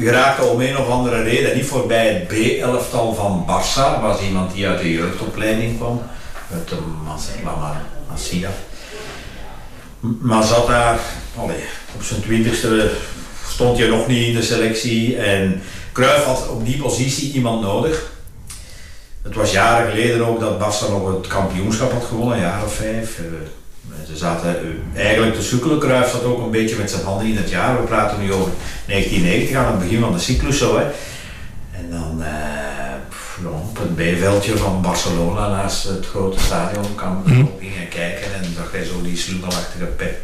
geraakte 0.00 0.44
om 0.44 0.60
een 0.60 0.78
of 0.78 0.88
andere 0.88 1.22
reden 1.22 1.56
niet 1.56 1.66
voorbij 1.66 2.08
het 2.08 2.28
B-elftal 2.28 3.14
van 3.14 3.44
Barça. 3.46 4.00
was 4.02 4.20
iemand 4.20 4.52
die 4.54 4.66
uit 4.66 4.80
de 4.80 4.92
jeugdopleiding 4.92 5.76
kwam 5.76 6.02
met 6.48 6.68
de 6.68 6.76
Masia. 8.08 8.50
Maar 10.00 10.44
zat 10.44 10.66
daar, 10.66 10.98
op 11.94 12.02
zijn 12.02 12.22
twintigste 12.22 12.90
stond 13.48 13.78
je 13.78 13.88
nog 13.88 14.06
niet 14.06 14.26
in 14.26 14.34
de 14.34 14.42
selectie 14.42 15.16
en 15.16 15.62
Cruijff 15.92 16.24
had 16.24 16.48
op 16.48 16.64
die 16.64 16.76
positie 16.76 17.32
iemand 17.32 17.60
nodig. 17.60 18.10
Het 19.22 19.34
was 19.34 19.52
jaren 19.52 19.90
geleden 19.90 20.26
ook 20.26 20.40
dat 20.40 20.58
Barca 20.58 20.88
nog 20.88 21.12
het 21.16 21.26
kampioenschap 21.26 21.92
had 21.92 22.04
gewonnen, 22.04 22.36
een 22.36 22.42
jaar 22.42 22.64
of 22.64 22.74
vijf. 22.74 23.20
Eh, 24.08 24.14
ze 24.14 24.16
zaten 24.16 24.56
eh, 24.94 25.04
eigenlijk 25.04 25.34
te 25.34 25.42
sukkelen. 25.42 25.78
Cruijff 25.78 26.10
zat 26.10 26.24
ook 26.24 26.42
een 26.42 26.50
beetje 26.50 26.76
met 26.76 26.90
zijn 26.90 27.04
handen 27.04 27.26
in 27.26 27.36
het 27.36 27.50
jaar. 27.50 27.80
We 27.80 27.86
praten 27.86 28.20
nu 28.20 28.32
over 28.32 28.52
1990, 28.86 29.56
aan 29.56 29.66
het 29.66 29.80
begin 29.80 30.00
van 30.00 30.12
de 30.12 30.18
cyclus 30.18 30.58
zo. 30.58 30.78
Hè. 30.78 30.84
En 31.72 31.90
dan... 31.90 32.20
Uh, 32.20 32.58
op 33.46 33.78
het 33.78 33.96
B-veldje 33.96 34.56
van 34.56 34.82
Barcelona 34.82 35.48
naast 35.48 35.84
het 35.84 36.06
grote 36.06 36.38
stadion 36.40 36.94
kan 36.94 37.22
mm 37.24 37.32
-hmm. 37.32 37.50
gingen 37.60 37.88
kijken 37.88 38.34
en 38.34 38.54
zag 38.56 38.72
hij 38.72 38.84
zo 38.84 39.02
die 39.02 39.16
slungelachtige 39.16 39.84
Pep, 39.84 40.18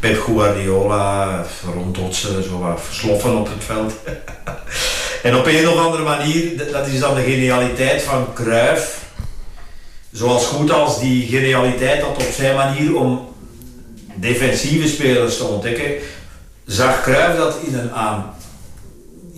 Pep 0.00 0.22
Guardiola 0.22 1.44
rondotsen, 1.74 2.42
zo 2.44 2.58
wat 2.58 2.80
versloffen 2.82 3.38
op 3.38 3.48
het 3.48 3.64
veld. 3.64 3.92
en 5.26 5.36
op 5.36 5.46
een 5.46 5.68
of 5.68 5.76
andere 5.76 6.02
manier, 6.02 6.70
dat 6.72 6.86
is 6.86 7.00
dan 7.00 7.14
de 7.14 7.22
genialiteit 7.22 8.02
van 8.02 8.26
Cruyff, 8.34 9.04
zoals 10.12 10.46
goed 10.46 10.70
als 10.70 11.00
die 11.00 11.26
genialiteit 11.26 12.02
had 12.02 12.16
op 12.16 12.32
zijn 12.36 12.56
manier 12.56 12.96
om 12.96 13.28
defensieve 14.14 14.88
spelers 14.88 15.36
te 15.36 15.44
ontdekken, 15.44 15.94
zag 16.66 17.02
Cruyff 17.02 17.36
dat 17.36 17.56
in 17.66 17.74
een 17.74 17.92
aan 17.92 18.36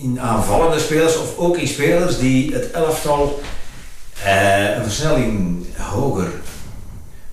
in 0.01 0.21
aanvallende 0.21 0.79
spelers 0.79 1.17
of 1.17 1.37
ook 1.37 1.57
in 1.57 1.67
spelers 1.67 2.17
die 2.17 2.53
het 2.53 2.71
elftal 2.71 3.41
uh, 4.25 4.75
een 4.75 4.83
versnelling 4.83 5.65
hoger 5.77 6.31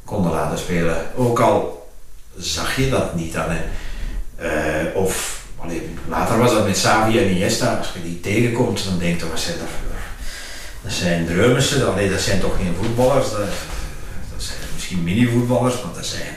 konden 0.05 0.33
laten 0.33 0.59
spelen. 0.59 0.96
Ook 1.16 1.40
al 1.40 1.88
zag 2.37 2.77
je 2.77 2.90
dat 2.90 3.14
niet 3.14 3.33
dan. 3.33 3.44
Hè. 3.48 3.61
Uh, 4.40 4.96
of 4.96 5.42
later 6.09 6.38
was 6.38 6.53
dat 6.53 6.66
met 6.66 6.72
Xavi 6.72 7.18
en 7.18 7.31
Iniesta. 7.31 7.77
Als 7.77 7.92
je 7.94 8.03
die 8.03 8.20
tegenkomt, 8.20 8.85
dan 8.85 8.98
denk 8.98 9.20
je, 9.20 9.29
wat 9.29 9.40
zijn 9.40 9.59
dat 9.59 9.68
Dat 10.88 10.96
zijn 10.96 11.27
dreumissen, 11.27 11.81
dat 12.11 12.20
zijn 12.20 12.40
toch 12.40 12.57
geen 12.57 12.74
voetballers. 12.83 13.31
Dat, 13.31 13.40
zijn 14.37 14.59
misschien 14.74 15.03
mini-voetballers, 15.03 15.74
maar 15.74 15.94
dat 15.94 16.07
zijn 16.07 16.35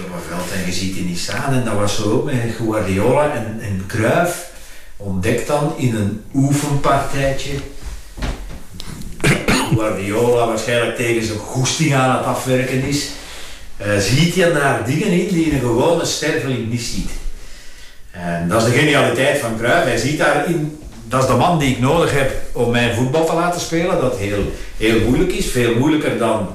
op 0.00 0.12
een 0.14 0.28
veld 0.28 0.52
en 0.52 0.66
je 0.66 0.72
ziet 0.72 0.94
die 0.94 1.04
niet 1.04 1.18
staan. 1.18 1.52
En 1.52 1.64
dat 1.64 1.74
was 1.74 1.96
zo 1.96 2.12
ook 2.12 2.24
met 2.24 2.34
Guardiola 2.56 3.32
en, 3.32 3.60
en 3.60 3.84
Cruyff 3.86 4.50
ontdekt 4.96 5.46
dan 5.46 5.74
in 5.76 5.94
een 5.94 6.22
oefenpartijtje 6.34 7.50
Guardiola 9.74 10.46
waarschijnlijk 10.46 10.96
tegen 10.96 11.24
zijn 11.24 11.38
goesting 11.38 11.94
aan 11.94 12.16
het 12.16 12.26
afwerken 12.26 12.82
is, 12.82 13.08
uh, 13.80 13.98
ziet 13.98 14.34
hij 14.34 14.52
daar 14.52 14.84
dingen 14.86 15.08
in 15.08 15.34
die 15.34 15.52
een 15.52 15.60
gewone 15.60 16.04
sterveling 16.04 16.70
niet 16.70 16.82
ziet. 16.82 17.10
En 18.10 18.48
dat 18.48 18.62
is 18.62 18.72
de 18.72 18.78
genialiteit 18.78 19.38
van 19.38 19.56
Cruijff. 19.58 19.84
Hij 19.84 19.96
ziet 19.96 20.18
daarin, 20.18 20.78
dat 21.10 21.22
is 21.22 21.28
de 21.28 21.34
man 21.34 21.58
die 21.58 21.70
ik 21.70 21.80
nodig 21.80 22.12
heb 22.12 22.32
om 22.52 22.70
mijn 22.70 22.94
voetbal 22.94 23.26
te 23.26 23.34
laten 23.34 23.60
spelen, 23.60 24.00
dat 24.00 24.16
heel, 24.16 24.52
heel 24.76 25.00
moeilijk 25.00 25.32
is, 25.32 25.46
veel 25.46 25.74
moeilijker 25.74 26.18
dan, 26.18 26.48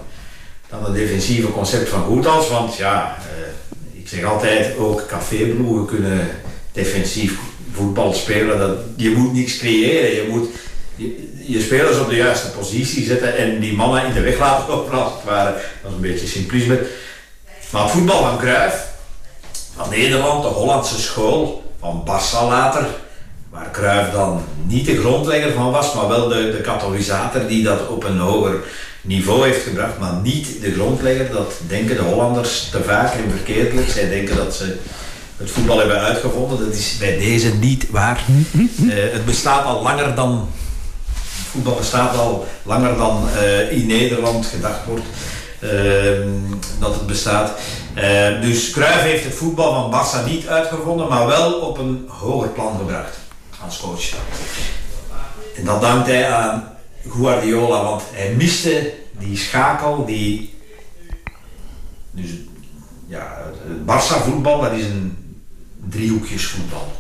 dan 0.70 0.84
het 0.84 0.94
defensieve 0.94 1.52
concept 1.52 1.90
van 1.90 2.04
Goethals, 2.04 2.50
want 2.50 2.76
ja, 2.76 3.18
uh, 3.20 4.00
ik 4.02 4.08
zeg 4.08 4.24
altijd 4.24 4.78
ook 4.78 5.06
caféploegen 5.08 5.86
kunnen 5.86 6.30
defensief 6.72 7.38
voetbal 7.72 8.14
spelen, 8.14 8.58
dat, 8.58 8.78
je 8.96 9.10
moet 9.10 9.34
niks 9.34 9.58
creëren. 9.58 10.16
Je 10.16 10.28
moet 10.30 10.50
je, 11.46 11.62
spelers 11.62 12.00
op 12.00 12.10
de 12.10 12.16
juiste 12.16 12.50
positie 12.50 13.06
zetten 13.06 13.38
en 13.38 13.60
die 13.60 13.76
mannen 13.76 14.06
in 14.06 14.14
de 14.14 14.22
weg 14.22 14.40
laten 14.40 14.68
lopen 14.70 15.04
als 15.04 15.14
het 15.14 15.24
ware. 15.24 15.52
Dat 15.52 15.92
is 15.92 15.96
een 15.96 16.02
beetje 16.02 16.28
simplisme. 16.28 16.80
Maar 17.72 17.90
voetbal 17.90 18.22
van 18.22 18.38
Cruijff, 18.38 18.88
van 19.76 19.90
Nederland, 19.90 20.44
de 20.44 20.50
Hollandse 20.50 21.02
school, 21.02 21.64
van 21.80 22.04
Barça 22.08 22.48
later, 22.48 22.86
waar 23.56 23.72
Cruijff 23.72 24.12
dan 24.12 24.44
niet 24.64 24.86
de 24.86 24.98
grondlegger 24.98 25.52
van 25.54 25.72
was, 25.72 25.94
maar 25.94 26.08
wel 26.08 26.28
de, 26.28 26.52
de 26.52 26.62
katalysator 26.62 27.48
die 27.48 27.64
dat 27.64 27.88
op 27.88 28.04
een 28.04 28.18
hoger 28.18 28.64
niveau 29.02 29.46
heeft 29.46 29.64
gebracht, 29.64 30.00
maar 30.00 30.14
niet 30.24 30.62
de 30.62 30.74
grondlegger. 30.74 31.32
Dat 31.32 31.54
denken 31.68 31.96
de 31.96 32.02
Hollanders 32.02 32.70
te 32.70 32.84
vaak 32.84 33.14
en 33.14 33.32
verkeerdelijk. 33.36 33.90
Zij 33.90 34.10
denken 34.10 34.36
dat 34.36 34.56
ze 34.56 34.78
het 35.38 35.52
voetbal 35.52 35.78
hebben 35.78 36.00
uitgevonden. 36.00 36.60
Dat 36.60 36.74
is 36.74 36.98
bij 37.00 37.18
deze 37.18 37.54
niet 37.54 37.90
waar. 37.90 38.24
Uh, 38.54 38.94
het 38.94 39.26
bestaat 39.26 39.66
al 39.66 39.82
langer 39.82 40.16
dan. 40.16 40.50
Voetbal 41.52 41.76
bestaat 41.76 42.18
al 42.18 42.48
langer 42.64 42.98
dan 42.98 43.24
uh, 43.36 43.72
in 43.72 43.88
Nederland 43.88 44.46
gedacht 44.46 44.86
wordt 44.88 45.06
uh, 45.60 45.70
dat 46.80 46.94
het 46.94 47.08
bestaat. 47.08 47.52
dus 48.42 48.70
Cruijff 48.70 49.02
heeft 49.02 49.24
het 49.24 49.34
voetbal 49.34 49.74
van 49.74 49.92
Barça 49.92 50.30
niet 50.30 50.48
uitgevonden, 50.48 51.08
maar 51.08 51.28
wel 51.28 51.54
op 51.54 51.78
een 51.78 52.06
hoger 52.08 52.50
plan 52.50 52.78
gebracht 52.78 53.25
coach. 53.82 54.14
En 55.56 55.66
dat 55.66 55.82
dankt 55.82 56.08
hij 56.08 56.30
aan 56.30 56.78
Guardiola, 57.10 57.84
want 57.84 58.02
hij 58.12 58.34
miste 58.34 58.94
die 59.20 59.38
schakel, 59.38 60.06
die. 60.06 60.54
Dus 62.12 62.30
ja, 63.08 63.52
het 63.68 63.86
Barça 63.86 64.24
voetbal, 64.24 64.62
dat 64.62 64.72
is 64.72 64.86
een 64.86 65.18
driehoekjesvoetbal. 65.90 66.92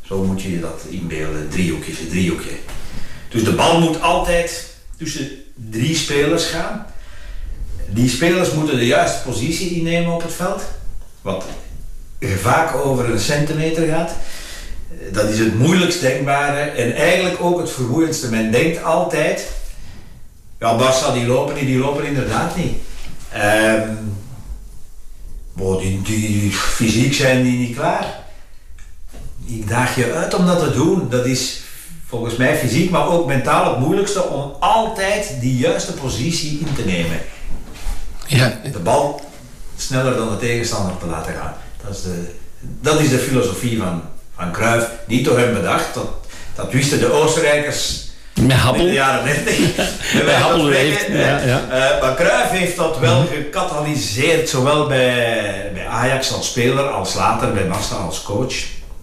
Zo 0.00 0.22
moet 0.24 0.42
je 0.42 0.50
je 0.50 0.60
dat 0.60 0.82
inbeelden, 0.88 1.48
driehoekjes, 1.48 1.98
een 1.98 2.08
driehoekje. 2.08 2.56
Dus 3.28 3.44
de 3.44 3.52
bal 3.52 3.80
moet 3.80 4.00
altijd 4.00 4.74
tussen 4.96 5.30
drie 5.54 5.96
spelers 5.96 6.44
gaan. 6.44 6.86
Die 7.86 8.08
spelers 8.08 8.52
moeten 8.52 8.76
de 8.76 8.86
juiste 8.86 9.22
positie 9.22 9.70
innemen 9.70 10.14
op 10.14 10.22
het 10.22 10.32
veld. 10.32 10.62
Wat 11.22 11.44
vaak 12.20 12.74
over 12.74 13.10
een 13.10 13.20
centimeter 13.20 13.88
gaat. 13.88 14.12
Dat 15.12 15.28
is 15.28 15.38
het 15.38 15.58
moeilijkst 15.58 16.00
denkbare 16.00 16.60
en 16.60 16.94
eigenlijk 16.94 17.42
ook 17.42 17.58
het 17.58 17.70
vermoeiendste. 17.70 18.30
Men 18.30 18.50
denkt 18.50 18.82
altijd, 18.82 19.46
ja 20.58 20.78
Barça 20.78 21.12
die 21.12 21.26
lopen 21.26 21.54
niet, 21.54 21.66
die 21.66 21.78
lopen 21.78 22.04
inderdaad 22.04 22.56
niet. 22.56 22.76
Um, 23.34 24.16
Boah, 25.58 25.80
die, 25.80 26.02
die, 26.02 26.52
fysiek 26.52 27.14
zijn 27.14 27.42
die 27.42 27.58
niet 27.58 27.76
klaar. 27.76 28.24
Ik 29.44 29.68
daag 29.68 29.96
je 29.96 30.12
uit 30.12 30.34
om 30.34 30.46
dat 30.46 30.58
te 30.58 30.72
doen. 30.72 31.08
Dat 31.10 31.26
is 31.26 31.60
volgens 32.06 32.36
mij 32.36 32.56
fysiek, 32.56 32.90
maar 32.90 33.08
ook 33.08 33.26
mentaal 33.26 33.70
het 33.70 33.80
moeilijkste 33.80 34.22
om 34.22 34.52
altijd 34.60 35.36
die 35.40 35.56
juiste 35.56 35.92
positie 35.92 36.58
in 36.58 36.74
te 36.74 36.84
nemen. 36.84 37.20
Ja. 38.26 38.60
De 38.72 38.78
bal 38.78 39.20
sneller 39.76 40.16
dan 40.16 40.30
de 40.30 40.36
tegenstander 40.36 40.98
te 40.98 41.06
laten 41.06 41.34
gaan. 41.34 41.54
Dat 41.84 41.96
is 41.96 42.02
de, 42.02 42.34
dat 42.60 43.00
is 43.00 43.08
de 43.08 43.18
filosofie 43.18 43.78
van, 43.78 44.02
van 44.38 44.52
Cruijff. 44.52 44.90
Niet 45.06 45.24
door 45.24 45.38
hem 45.38 45.54
bedacht, 45.54 45.94
dat, 45.94 46.08
dat 46.54 46.72
wisten 46.72 46.98
de 47.00 47.12
Oostenrijkers 47.12 48.06
met 48.40 48.56
Happel. 48.56 48.80
in 48.80 48.86
de 48.86 48.92
jaren 48.92 49.24
30. 49.24 50.24
Bij 50.24 50.34
Happel 50.42 50.68
heeft, 50.68 51.06
ja, 51.08 51.38
ja. 51.38 51.62
Uh, 51.64 52.00
maar 52.00 52.14
Cruijff 52.14 52.50
heeft 52.50 52.76
dat 52.76 52.98
wel 52.98 53.26
gecatalyseerd, 53.32 54.48
zowel 54.48 54.86
bij, 54.86 55.70
bij 55.74 55.86
Ajax 55.86 56.32
als 56.32 56.46
speler, 56.46 56.88
als 56.88 57.14
later 57.14 57.52
bij 57.52 57.68
Barca 57.68 57.94
als 57.94 58.22
coach. 58.22 58.54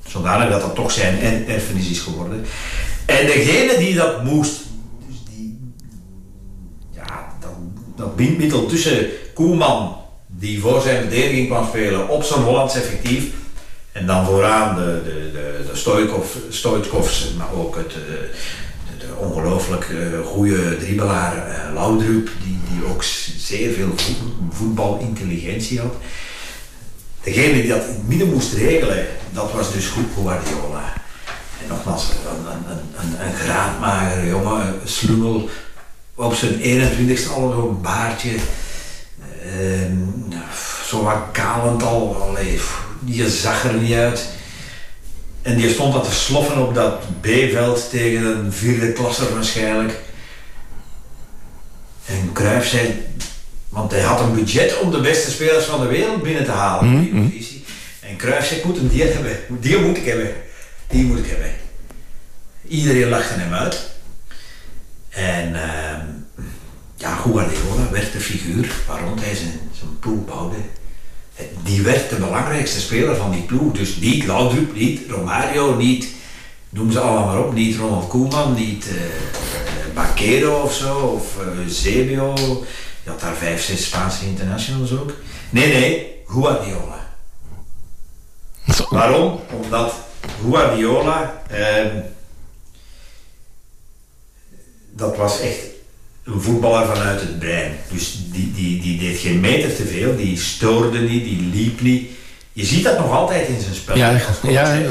Zodanig 0.07 0.49
dat 0.49 0.61
dat 0.61 0.75
toch 0.75 0.91
zijn 0.91 1.47
erfenis 1.47 1.89
is 1.89 1.99
geworden. 1.99 2.45
En 3.05 3.25
degene 3.25 3.77
die 3.77 3.95
dat 3.95 4.23
moest, 4.23 4.55
dus 5.07 5.17
die, 5.29 5.73
ja, 6.93 7.27
dat, 7.39 7.49
dat 7.95 8.15
bindmiddel 8.15 8.65
tussen 8.65 9.07
Koeman, 9.33 9.95
die 10.27 10.61
voor 10.61 10.81
zijn 10.81 11.01
verdediging 11.01 11.47
kwam 11.47 11.67
spelen, 11.67 12.09
op 12.09 12.23
zo'n 12.23 12.43
Hollands 12.43 12.75
effectief, 12.75 13.23
en 13.95 14.05
dan 14.05 14.25
vooraan 14.25 14.75
de, 14.75 15.01
de, 15.03 15.31
de, 15.31 15.65
de 15.71 15.77
Stoikov, 16.49 17.35
maar 17.37 17.53
ook 17.53 17.75
het, 17.75 17.91
de, 17.91 18.29
de 18.97 19.15
ongelooflijk 19.17 19.89
uh, 19.89 20.25
goede 20.25 20.77
dribbelaar 20.77 21.47
uh, 21.47 21.73
Laudrup, 21.73 22.29
die, 22.43 22.59
die 22.69 22.85
ook 22.85 23.03
zeer 23.37 23.73
veel 23.73 23.93
voetbalintelligentie 24.49 25.79
had. 25.79 25.93
Degene 27.23 27.53
die 27.53 27.67
dat 27.67 27.81
in 27.81 27.93
het 27.93 28.07
midden 28.07 28.29
moest 28.29 28.53
regelen, 28.53 29.05
dat 29.33 29.51
was 29.51 29.73
dus 29.73 29.87
goed 29.87 30.05
Guardiola. 30.15 30.93
En 31.61 31.67
nogmaals, 31.67 32.09
een, 32.09 32.45
een, 32.45 32.77
een, 32.99 33.25
een 33.27 33.35
graadmager 33.35 34.27
jongen, 34.27 34.67
een 34.67 34.87
slungel, 34.87 35.49
op 36.15 36.33
zijn 36.33 36.59
21ste 36.59 37.29
al 37.33 37.51
zo'n 37.51 37.81
baardje. 37.81 38.35
Zo 40.87 41.03
wat 41.03 41.17
kalend 41.31 41.83
al, 41.83 42.15
allee, 42.15 42.59
die 43.05 43.29
zag 43.29 43.63
er 43.63 43.73
niet 43.73 43.93
uit. 43.93 44.25
En 45.41 45.57
die 45.57 45.69
stond 45.69 45.93
dat 45.93 46.03
te 46.03 46.15
sloffen 46.15 46.67
op 46.67 46.73
dat 46.75 47.01
B-veld 47.21 47.89
tegen 47.89 48.25
een 48.25 48.51
vierde 48.53 48.91
klasser 48.91 49.33
waarschijnlijk. 49.33 49.99
En 52.05 52.29
Cruijff 52.33 52.67
zei, 52.69 53.05
want 53.69 53.91
hij 53.91 54.01
had 54.01 54.19
een 54.19 54.33
budget 54.35 54.79
om 54.79 54.91
de 54.91 55.01
beste 55.01 55.31
spelers 55.31 55.65
van 55.65 55.81
de 55.81 55.87
wereld 55.87 56.23
binnen 56.23 56.45
te 56.45 56.51
halen 56.51 56.99
die 57.01 57.13
Mhm. 57.13 57.25
divisie. 57.29 57.65
En 57.99 58.17
Cruijff 58.17 58.47
zei, 58.47 58.59
ik 58.59 58.65
moet 58.65 58.77
een 58.77 58.87
die 58.87 59.03
hebben, 59.03 59.39
die 59.59 59.77
moet 59.79 59.97
ik 59.97 60.05
hebben, 60.05 60.33
die 60.87 61.03
moet 61.03 61.19
ik 61.19 61.25
hebben. 61.29 61.51
Iedereen 62.67 63.09
lachte 63.09 63.33
hem 63.33 63.53
uit. 63.53 63.81
En 65.09 65.55
ehm, 65.55 66.05
ja, 66.95 67.15
Guardiola 67.15 67.89
werd 67.91 68.11
de 68.11 68.19
figuur 68.19 68.71
waar 68.87 69.01
rond 69.01 69.19
hij 69.23 69.35
zijn, 69.35 69.59
zijn 69.77 69.99
ploeg 69.99 70.25
bouwde. 70.25 70.55
Die 71.63 71.81
werd 71.81 72.09
de 72.09 72.15
belangrijkste 72.15 72.79
speler 72.79 73.15
van 73.15 73.31
die 73.31 73.41
ploeg. 73.41 73.73
Dus 73.73 73.95
niet 73.95 74.25
Laudrup, 74.25 74.73
niet 74.73 75.01
Romario, 75.09 75.75
niet, 75.75 76.07
noem 76.69 76.91
ze 76.91 76.99
allemaal 76.99 77.25
maar 77.25 77.45
op, 77.45 77.53
niet 77.53 77.77
Ronald 77.77 78.07
Koeman, 78.07 78.53
niet 78.53 78.87
eh 78.87 78.93
Baquero 79.93 80.61
of 80.61 80.73
zo, 80.73 80.97
of 80.97 81.39
eh 81.39 81.47
Zebio. 81.67 82.33
Je 83.03 83.09
had 83.09 83.19
daar 83.19 83.35
vijf, 83.35 83.63
zes 83.63 83.85
Spaanse 83.85 84.25
internationals 84.25 84.91
ook. 84.91 85.13
Nee, 85.49 85.67
nee, 85.67 86.21
Guardiola. 86.27 87.15
Waarom? 88.89 89.39
Omdat 89.63 89.93
Guardiola, 90.49 91.41
ehm, 91.49 91.99
dat 94.91 95.17
was 95.17 95.39
echt 95.39 95.74
een 96.25 96.41
voetballer 96.41 96.85
vanuit 96.85 97.21
het 97.21 97.39
brein. 97.39 97.71
Dus 97.91 98.19
die, 98.31 98.51
die, 98.51 98.81
die 98.81 98.99
deed 98.99 99.17
geen 99.17 99.39
meter 99.39 99.75
te 99.75 99.85
veel, 99.85 100.15
die 100.15 100.37
stoorde 100.37 100.99
niet, 100.99 101.23
die 101.23 101.49
liep 101.53 101.81
niet. 101.81 102.09
Je 102.53 102.65
ziet 102.65 102.83
dat 102.83 102.99
nog 102.99 103.11
altijd 103.11 103.47
in 103.47 103.61
zijn 103.61 103.75
spel. 103.75 103.97
Ja, 103.97 104.19
ja, 104.43 104.85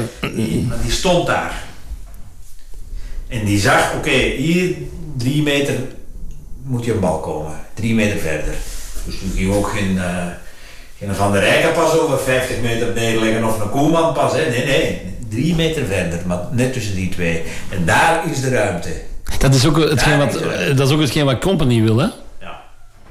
maar 0.67 0.81
die 0.81 0.91
stond 0.91 1.27
daar. 1.27 1.63
En 3.27 3.45
die 3.45 3.59
zag, 3.59 3.93
oké, 3.95 4.17
hier 4.37 4.75
drie 5.17 5.41
meter 5.41 5.75
moet 6.63 6.85
je 6.85 6.93
een 6.93 6.99
bal 6.99 7.19
komen. 7.19 7.59
Drie 7.73 7.93
meter 7.93 8.19
verder. 8.19 8.53
Dus 9.05 9.19
toen 9.19 9.31
ging 9.35 9.53
ook 9.53 9.67
geen, 9.67 9.97
eh, 9.97 10.25
geen 10.99 11.15
Van 11.15 11.31
der 11.31 11.41
Rijken 11.41 11.73
pas 11.73 11.99
over 11.99 12.19
50 12.19 12.61
meter 12.61 12.93
neerleggen 12.93 13.43
of 13.43 13.59
een 13.59 13.69
Koeman 13.69 14.13
pas. 14.13 14.33
Hè. 14.33 14.49
Nee, 14.49 14.65
nee, 14.65 15.01
drie 15.29 15.55
meter 15.55 15.85
verder, 15.85 16.19
maar 16.25 16.39
net 16.51 16.73
tussen 16.73 16.95
die 16.95 17.09
twee. 17.09 17.43
En 17.69 17.85
daar 17.85 18.31
is 18.31 18.41
de 18.41 18.49
ruimte. 18.49 19.01
Dat 19.39 19.53
is 19.55 19.65
ook 19.65 19.77
hetgeen 19.89 20.17
wat, 20.17 20.35
ik- 20.35 20.77
dat 20.77 20.87
is 20.87 20.93
ook 20.93 21.01
hetgeen 21.01 21.25
wat 21.25 21.39
Company 21.39 21.81
wil, 21.83 21.97
hè? 21.97 22.07
Ja, 22.41 22.61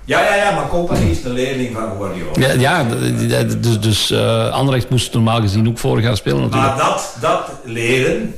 ja, 0.05 0.21
ja, 0.21 0.35
ja 0.35 0.51
maar 0.51 0.69
Company 0.69 1.11
is 1.11 1.23
de 1.23 1.29
leerling 1.29 1.75
van 1.75 1.91
Guardiola. 1.99 2.31
Ja, 2.35 2.53
ja 2.61 3.45
dus, 3.61 3.81
dus 3.81 4.11
eh 4.11 4.51
Anderlecht 4.51 4.91
moest 4.91 5.13
normaal 5.13 5.41
gezien 5.41 5.69
ook 5.69 5.79
voor 5.79 6.01
gaan 6.01 6.17
spelen 6.17 6.41
natuurlijk. 6.41 6.77
Maar 6.77 6.85
dat, 6.87 7.17
dat 7.21 7.51
leren 7.65 8.35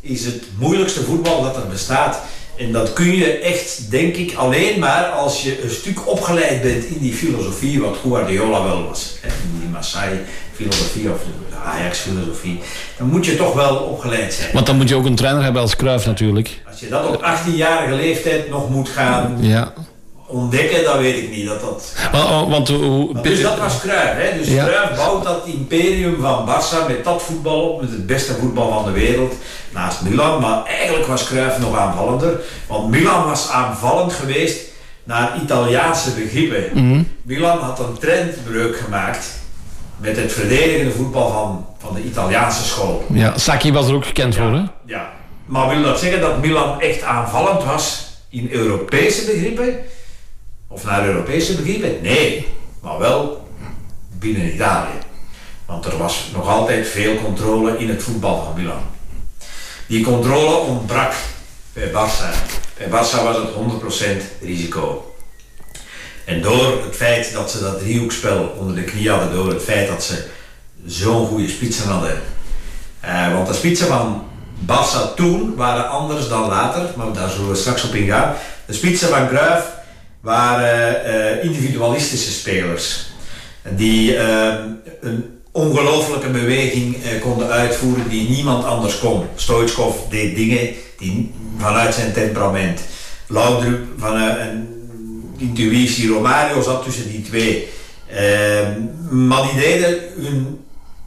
is 0.00 0.24
het 0.24 0.42
moeilijkste 0.58 1.02
voetbal 1.04 1.42
dat 1.42 1.56
er 1.56 1.66
bestaat. 1.70 2.20
En 2.58 2.72
dat 2.72 2.92
kun 2.92 3.16
je 3.16 3.38
echt, 3.38 3.90
denk 3.90 4.14
ik, 4.16 4.34
alleen 4.34 4.78
maar 4.78 5.04
als 5.04 5.42
je 5.42 5.62
een 5.62 5.70
stuk 5.70 6.08
opgeleid 6.08 6.62
bent 6.62 6.84
in 6.84 6.98
die 7.00 7.12
filosofie, 7.12 7.80
wat 7.80 7.96
Guardiola 8.02 8.62
wel 8.64 8.84
was. 8.88 9.16
In 9.22 9.60
die 9.60 9.68
Marseille-filosofie 10.66 11.10
of 11.10 11.20
de 11.50 11.56
Ajax-filosofie. 11.70 12.60
Dan 12.98 13.06
moet 13.08 13.26
je 13.26 13.36
toch 13.36 13.54
wel 13.54 13.76
opgeleid 13.76 14.32
zijn. 14.34 14.50
Want 14.52 14.66
dan 14.66 14.76
moet 14.76 14.88
je 14.88 14.94
ook 14.94 15.04
een 15.04 15.14
trainer 15.14 15.42
hebben 15.42 15.62
als 15.62 15.76
Cruijff 15.76 16.06
natuurlijk. 16.06 16.62
Als 16.70 16.80
je 16.80 16.88
dat 16.88 17.06
op 17.06 17.22
18-jarige 17.22 17.94
leeftijd 17.94 18.50
nog 18.50 18.70
moet 18.70 18.88
gaan 18.88 19.36
Ja. 19.40 19.72
ontdekken, 20.26 20.84
dan 20.84 20.98
weet 20.98 21.16
ik 21.22 21.30
niet 21.30 21.46
dat 21.46 21.60
dat... 21.60 21.94
Maar, 22.12 22.24
oh, 22.24 22.50
want 22.50 22.68
hoe... 22.68 23.20
Dus 23.22 23.42
dat 23.42 23.58
was 23.58 23.80
Cruijff, 23.80 24.12
hè? 24.14 24.38
Dus 24.38 24.48
Ja. 24.48 24.64
Cruijff 24.64 24.96
bouwt 24.96 25.24
dat 25.24 25.42
imperium 25.46 26.20
van 26.20 26.48
Barça 26.48 26.86
met 26.88 27.04
dat 27.04 27.22
voetbal 27.22 27.60
op, 27.60 27.80
met 27.80 27.90
het 27.90 28.06
beste 28.06 28.32
voetbal 28.34 28.72
van 28.72 28.84
de 28.84 29.00
wereld, 29.00 29.34
naast 29.70 30.00
Milan. 30.02 30.40
Maar 30.40 30.64
eigenlijk 30.64 31.06
was 31.06 31.24
Cruijff 31.24 31.58
nog 31.58 31.76
aanvallender, 31.78 32.40
want 32.66 32.88
Milan 32.90 33.24
was 33.24 33.50
aanvallend 33.50 34.12
geweest 34.12 34.58
naar 35.04 35.38
Italiaanse 35.42 36.10
begrippen. 36.10 37.06
Milan 37.22 37.58
had 37.58 37.78
een 37.78 37.98
trendbreuk 37.98 38.76
gemaakt 38.78 39.37
met 39.98 40.16
het 40.16 40.32
verdedigende 40.32 40.92
voetbal 40.92 41.30
van, 41.30 41.66
van 41.78 41.94
de 41.94 42.02
Italiaanse 42.02 42.64
school. 42.64 43.04
Ja, 43.12 43.38
Saki 43.38 43.72
was 43.72 43.88
er 43.88 43.94
ook 43.94 44.06
gekend 44.06 44.36
voor, 44.36 44.52
hè? 44.52 44.62
Ja. 44.84 45.12
Maar 45.46 45.68
wil 45.68 45.82
dat 45.82 45.98
zeggen 45.98 46.20
dat 46.20 46.40
Milan 46.40 46.80
echt 46.80 47.02
aanvallend 47.02 47.64
was 47.64 48.12
in 48.28 48.48
Europese 48.50 49.24
begrippen? 49.24 49.78
Of 50.68 50.84
naar 50.84 51.06
Europese 51.06 51.54
begrippen? 51.54 51.96
Nee, 52.02 52.46
maar 52.82 52.98
wel 52.98 53.48
binnen 54.18 54.54
Italië. 54.54 54.98
Want 55.66 55.84
er 55.84 55.98
was 55.98 56.30
nog 56.34 56.48
altijd 56.48 56.86
veel 56.86 57.16
controle 57.16 57.78
in 57.78 57.88
het 57.88 58.02
voetbal 58.02 58.44
van 58.44 58.62
Milan. 58.62 58.82
Die 59.86 60.04
controle 60.04 60.56
ontbrak 60.56 61.12
bij 61.72 61.90
Barça. 61.90 62.56
Bij 62.76 62.86
Barça 62.86 63.22
was 63.22 63.36
het 63.36 63.48
100% 64.40 64.40
risico. 64.40 65.07
En 66.28 66.42
door 66.42 66.82
het 66.84 66.96
feit 66.96 67.32
dat 67.32 67.50
ze 67.50 67.60
dat 67.60 67.78
driehoekspel 67.78 68.54
onder 68.58 68.74
de 68.74 68.82
knie 68.82 69.10
hadden, 69.10 69.32
door 69.32 69.48
het 69.48 69.62
feit 69.62 69.88
dat 69.88 70.04
ze 70.04 70.24
zo'n 70.86 71.26
goede 71.26 71.48
spitsen 71.48 71.88
hadden. 71.88 72.20
Eh, 73.00 73.32
want 73.32 73.46
de 73.46 73.54
spitsen 73.54 73.86
van 73.86 74.24
Barça 74.66 75.14
toen 75.16 75.54
waren 75.56 75.88
anders 75.90 76.28
dan 76.28 76.48
later, 76.48 76.90
maar 76.96 77.12
daar 77.12 77.30
zullen 77.30 77.48
we 77.48 77.54
straks 77.54 77.84
op 77.84 77.94
ingaan. 77.94 78.34
De 78.66 78.72
spitsen 78.72 79.08
van 79.08 79.28
Cruijff 79.28 79.66
waren 80.20 81.04
eh, 81.04 81.44
individualistische 81.44 82.32
spelers. 82.32 83.06
Die 83.68 84.16
eh, 84.16 84.54
een 85.00 85.40
ongelofelijke 85.52 86.28
beweging 86.28 86.96
konden 87.20 87.50
uitvoeren 87.50 88.08
die 88.08 88.28
niemand 88.28 88.64
anders 88.64 88.98
kon. 88.98 89.26
Stoichkov 89.34 89.96
deed 90.10 90.36
dingen 90.36 90.68
die 90.98 91.34
vanuit 91.58 91.94
zijn 91.94 92.12
temperament. 92.12 92.80
Laudrup 93.26 93.86
vanuit 93.98 94.38
een 94.38 94.77
intuïtie. 95.38 96.08
Romario 96.08 96.62
zat 96.62 96.84
tussen 96.84 97.10
die 97.10 97.22
twee. 97.22 97.68
Eh, 98.06 98.68
maar 99.10 99.42
die 99.42 99.60
deden 99.60 99.98
hun 100.16 100.60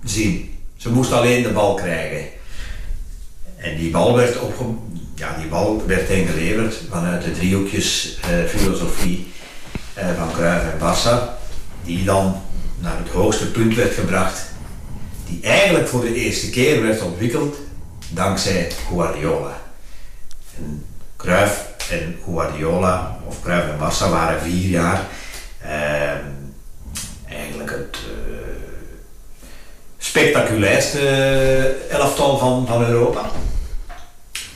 zin. 0.03 0.59
Ze 0.77 0.89
moesten 0.89 1.17
alleen 1.17 1.43
de 1.43 1.49
bal 1.49 1.73
krijgen. 1.73 2.29
En 3.57 3.77
die 3.77 3.91
bal 3.91 4.15
werd, 4.15 4.39
opge 4.39 4.63
ja, 5.15 5.35
die 5.37 5.47
bal 5.47 5.83
werd 5.87 6.07
hen 6.07 6.25
geleverd 6.25 6.75
vanuit 6.89 7.23
de 7.23 7.31
driehoekjes 7.31 8.17
eh, 8.21 8.45
filosofie 8.45 9.27
eh, 9.93 10.05
van 10.17 10.31
Cruijff 10.31 10.65
en 10.71 10.79
Barça. 10.79 11.39
Die 11.85 12.03
dan 12.03 12.41
naar 12.79 12.97
het 12.97 13.09
hoogste 13.09 13.51
punt 13.51 13.75
werd 13.75 13.93
gebracht. 13.93 14.41
Die 15.27 15.39
eigenlijk 15.41 15.87
voor 15.87 16.01
de 16.01 16.13
eerste 16.13 16.49
keer 16.49 16.81
werd 16.81 17.01
ontwikkeld 17.01 17.57
dankzij 18.09 18.71
Guardiola. 18.89 19.61
En 20.57 20.85
Cruijff 21.17 21.70
en 21.91 22.19
Guardiola, 22.25 23.17
of 23.27 23.41
Cruijff 23.41 23.67
en 23.67 23.77
Barça, 23.77 24.09
waren 24.09 24.41
vier 24.41 24.69
jaar 24.69 25.07
eh, 25.57 25.71
eigenlijk 27.27 27.71
het 27.71 27.97
eh, 27.97 28.51
spectaculairste 29.97 30.99
eh, 30.99 31.95
elftal 31.95 32.37
van, 32.37 32.67
van 32.67 32.85
Europa. 32.85 33.21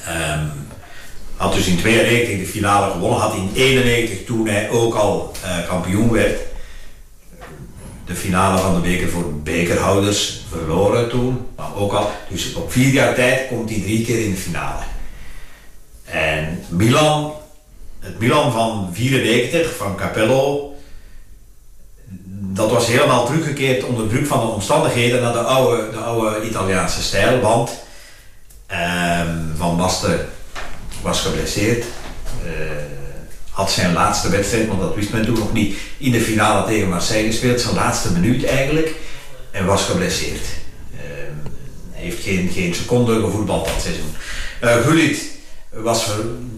Ehm, 0.06 0.46
had 1.36 1.54
dus 1.54 1.68
in 1.68 1.78
92 1.78 2.38
de 2.38 2.46
finale 2.46 2.92
gewonnen, 2.92 3.20
had 3.20 3.34
in 3.34 3.50
91 3.54 4.26
toen 4.26 4.48
hij 4.48 4.70
ook 4.70 4.94
al 4.94 5.32
eh, 5.44 5.68
kampioen 5.68 6.12
werd. 6.12 6.40
de 8.06 8.16
finale 8.16 8.58
van 8.58 8.74
de 8.74 8.80
beker 8.80 9.10
voor 9.10 9.34
bekerhouders 9.34 10.42
verloren 10.50 11.10
toen. 11.10 11.48
Maar 11.56 11.76
ook 11.76 11.94
al, 11.94 12.12
dus 12.30 12.54
op 12.54 12.72
vier 12.72 12.94
jaar 12.94 13.16
tijd 13.16 13.48
komt 13.48 13.70
hij 13.70 13.80
drie 13.80 14.06
keer 14.06 14.24
in 14.24 14.32
de 14.32 14.38
finale. 14.38 14.84
En 16.06 16.64
Milan, 16.70 17.34
het 18.00 18.20
Milan 18.20 18.52
van 18.52 18.90
94, 18.94 19.76
van 19.76 19.96
Capello, 19.96 20.76
dat 22.56 22.72
was 22.72 22.88
helemaal 22.88 23.26
teruggekeerd 23.26 23.84
onder 23.84 24.08
druk 24.08 24.28
van 24.28 24.40
de 24.40 24.46
omstandigheden 24.46 25.22
naar 25.22 25.34
de 25.34 25.40
oude, 25.40 25.92
de 25.92 25.98
oude 25.98 26.48
Italiaanse 26.48 27.02
stijl. 27.02 27.40
Want 27.40 27.72
ehm, 28.66 29.38
Van 29.58 29.78
Basten 29.78 30.30
was 31.02 31.22
geblesseerd. 31.22 31.86
Uh, 32.46 32.52
had 33.50 33.72
zijn 33.72 33.94
laatste 33.94 34.30
wedstrijd, 34.30 34.68
want 34.68 34.82
dat 34.82 34.96
wist 34.96 35.12
men 35.12 35.26
toen 35.26 35.40
nog 35.40 35.54
niet, 35.54 35.78
in 35.98 36.12
de 36.12 36.22
finale 36.22 36.68
tegen 36.68 36.90
Marseille 36.90 37.28
gespeeld. 37.28 37.62
Zijn 37.62 37.76
laatste 37.76 38.12
minuut 38.12 38.46
eigenlijk. 38.46 38.96
En 39.52 39.66
was 39.66 39.84
geblesseerd. 39.84 40.46
Uh, 40.94 41.02
heeft 41.92 42.24
geen, 42.24 42.50
geen 42.54 42.76
seconde 42.76 43.20
gevoetbald 43.20 43.66
dat 43.66 43.82
seizoen. 43.82 44.16
Uh, 44.64 44.76
Gullit 44.76 45.35
was 45.84 46.10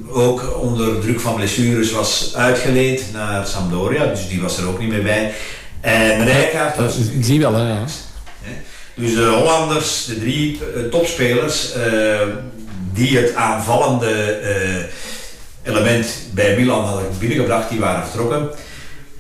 ook 0.09 0.61
onder 0.61 0.99
druk 0.99 1.19
van 1.19 1.35
blessures 1.35 1.91
was 1.91 2.33
uitgeleend 2.35 3.01
naar 3.13 3.47
Sampdoria, 3.47 4.05
dus 4.05 4.27
die 4.27 4.41
was 4.41 4.57
er 4.57 4.67
ook 4.67 4.79
niet 4.79 4.89
meer 4.89 5.03
bij. 5.03 5.33
En 5.81 6.25
Rijkaard... 6.25 6.77
Was, 6.77 6.97
ik 6.97 7.23
zie 7.23 7.39
wel, 7.39 7.53
hè, 7.53 7.69
ja. 7.69 7.85
Dus 8.95 9.13
de 9.15 9.25
Hollanders, 9.25 10.05
de 10.05 10.19
drie 10.19 10.59
uh, 10.75 10.83
topspelers, 10.91 11.75
uh, 11.75 11.83
die 12.93 13.17
het 13.17 13.35
aanvallende 13.35 14.39
uh, 14.43 15.73
element 15.73 16.07
bij 16.31 16.55
Milan 16.55 16.85
hadden 16.85 17.05
binnengebracht, 17.19 17.69
die 17.69 17.79
waren 17.79 18.03
vertrokken. 18.03 18.49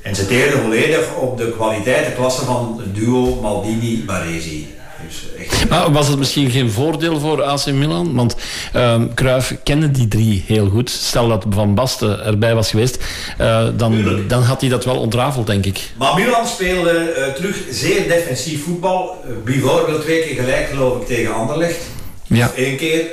En 0.01 0.15
ze 0.15 0.27
teerden 0.27 0.61
volledig 0.61 1.15
op 1.15 1.37
de 1.37 1.51
kwaliteitenklasse 1.51 2.45
van 2.45 2.81
het 2.83 2.95
duo 2.95 3.35
Maldini-Baresi. 3.41 4.67
Dus 5.07 5.25
echt... 5.37 5.69
Maar 5.69 5.91
was 5.91 6.07
het 6.07 6.17
misschien 6.17 6.51
geen 6.51 6.71
voordeel 6.71 7.19
voor 7.19 7.43
AC 7.43 7.65
Milan? 7.65 8.15
Want 8.15 8.35
uh, 8.75 9.01
Cruijff 9.15 9.55
kende 9.63 9.91
die 9.91 10.07
drie 10.07 10.43
heel 10.47 10.69
goed. 10.69 10.89
Stel 10.89 11.27
dat 11.27 11.45
Van 11.49 11.75
Basten 11.75 12.25
erbij 12.25 12.55
was 12.55 12.69
geweest, 12.69 13.03
uh, 13.41 13.67
dan, 13.75 14.23
dan 14.27 14.43
had 14.43 14.61
hij 14.61 14.69
dat 14.69 14.85
wel 14.85 14.99
ontrafeld, 14.99 15.47
denk 15.47 15.65
ik. 15.65 15.79
Maar 15.97 16.15
Milan 16.15 16.47
speelde 16.47 17.13
uh, 17.17 17.33
terug 17.33 17.57
zeer 17.71 18.07
defensief 18.07 18.63
voetbal. 18.63 19.23
bijvoorbeeld 19.43 20.01
twee 20.01 20.21
keer 20.21 20.43
gelijk, 20.43 20.67
geloof 20.67 21.01
ik, 21.01 21.07
tegen 21.07 21.33
Anderlecht. 21.33 21.77
Ja. 22.23 22.51
Eén 22.55 22.77
keer 22.77 23.05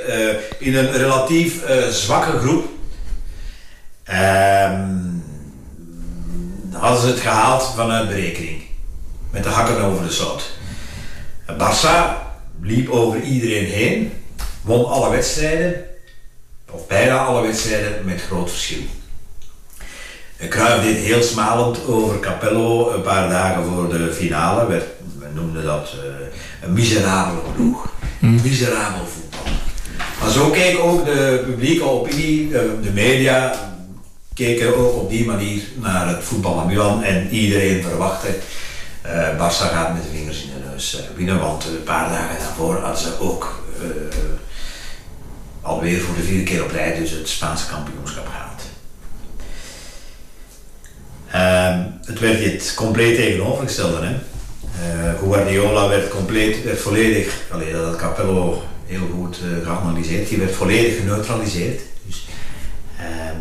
in 0.59 0.75
een 0.75 0.91
relatief 0.91 1.61
zwakke 1.89 2.37
groep. 2.37 2.65
Ehm, 4.03 4.81
hadden 6.71 7.01
ze 7.01 7.07
het 7.07 7.19
gehaald 7.19 7.73
vanuit 7.75 8.07
berekening. 8.07 8.63
Met 9.31 9.43
de 9.43 9.49
hakken 9.49 9.81
over 9.81 10.05
de 10.05 10.11
zout. 10.11 10.54
Barça 11.45 12.23
liep 12.61 12.89
over 12.89 13.21
iedereen 13.21 13.65
heen, 13.65 14.11
won 14.61 14.85
alle 14.85 15.09
wedstrijden, 15.09 15.85
of 16.71 16.87
bijna 16.87 17.17
alle 17.17 17.41
wedstrijden 17.41 18.05
met 18.05 18.21
groot 18.21 18.49
verschil. 18.49 18.81
Cruijff 20.49 20.83
deed 20.83 20.97
heel 20.97 21.23
smalend 21.23 21.87
over 21.87 22.19
Capello 22.19 22.91
een 22.91 23.01
paar 23.01 23.29
dagen 23.29 23.63
voor 23.63 23.89
de 23.89 24.13
finale. 24.13 24.67
We, 24.67 24.83
we 25.19 25.25
noemden 25.33 25.63
dat 25.63 25.95
uh, 25.95 26.11
een 26.61 26.73
miserabele 26.73 27.41
ploeg. 27.55 27.89
Hmm. 28.19 28.41
Miserabel 28.41 29.05
voetbal. 29.05 29.53
Maar 30.21 30.31
zo 30.31 30.49
keek 30.49 30.79
ook 30.79 31.05
de 31.05 31.43
publieke 31.45 31.83
opinie, 31.83 32.49
de 32.81 32.91
media, 32.93 33.53
keken 34.33 34.77
ook 34.77 34.95
op 34.95 35.09
die 35.09 35.25
manier 35.25 35.61
naar 35.75 36.07
het 36.07 36.23
voetbal 36.23 36.53
van 36.53 36.67
Milan 36.67 37.03
en 37.03 37.29
iedereen 37.29 37.83
verwachtte 37.83 38.27
uh, 39.05 39.37
Barça 39.37 39.67
gaat 39.67 39.93
met 39.93 40.03
de 40.03 40.17
vingers 40.17 40.43
in 40.43 40.49
de 40.49 40.69
neus 40.69 40.95
uh, 40.95 41.15
winnen, 41.15 41.39
want 41.39 41.65
een 41.65 41.83
paar 41.83 42.09
dagen 42.09 42.39
daarvoor 42.39 42.75
hadden 42.75 43.01
ze 43.01 43.19
ook 43.19 43.63
uh, 43.81 43.87
alweer 45.61 46.01
voor 46.01 46.15
de 46.15 46.21
vierde 46.21 46.43
keer 46.43 46.63
op 46.63 46.71
rij 46.71 46.99
dus 46.99 47.11
het 47.11 47.29
Spaanse 47.29 47.67
kampioenschap 47.67 48.27
gehaald. 48.27 48.61
Ehm, 51.31 51.83
het 52.05 52.19
werd 52.19 52.43
het 52.43 52.73
compleet 52.75 53.15
tegenovergestelde. 53.15 54.05
Hè? 54.05 54.15
Guardiola 55.19 55.87
werd, 55.87 56.09
compleet, 56.09 56.63
werd 56.63 56.79
volledig, 56.79 57.41
alleen 57.51 57.71
dat 57.71 57.95
Capello 57.95 58.63
heel 58.85 59.07
goed 59.13 59.37
geanalyseerd, 59.63 60.29
die 60.29 60.37
werd 60.37 60.55
volledig 60.55 60.97
geneutraliseerd. 60.97 61.81
Dus, 62.05 62.27
ehm, 62.97 63.39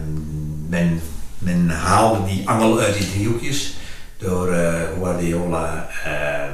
men, 0.68 1.00
men 1.38 1.68
haalde 1.70 2.24
die 2.24 2.48
angel 2.48 2.80
uit 2.80 2.96
die 2.96 3.10
driehoekjes 3.10 3.74
door 4.24 4.48
uh, 4.48 4.82
Guardiola 4.98 5.88
uh, 6.06 6.52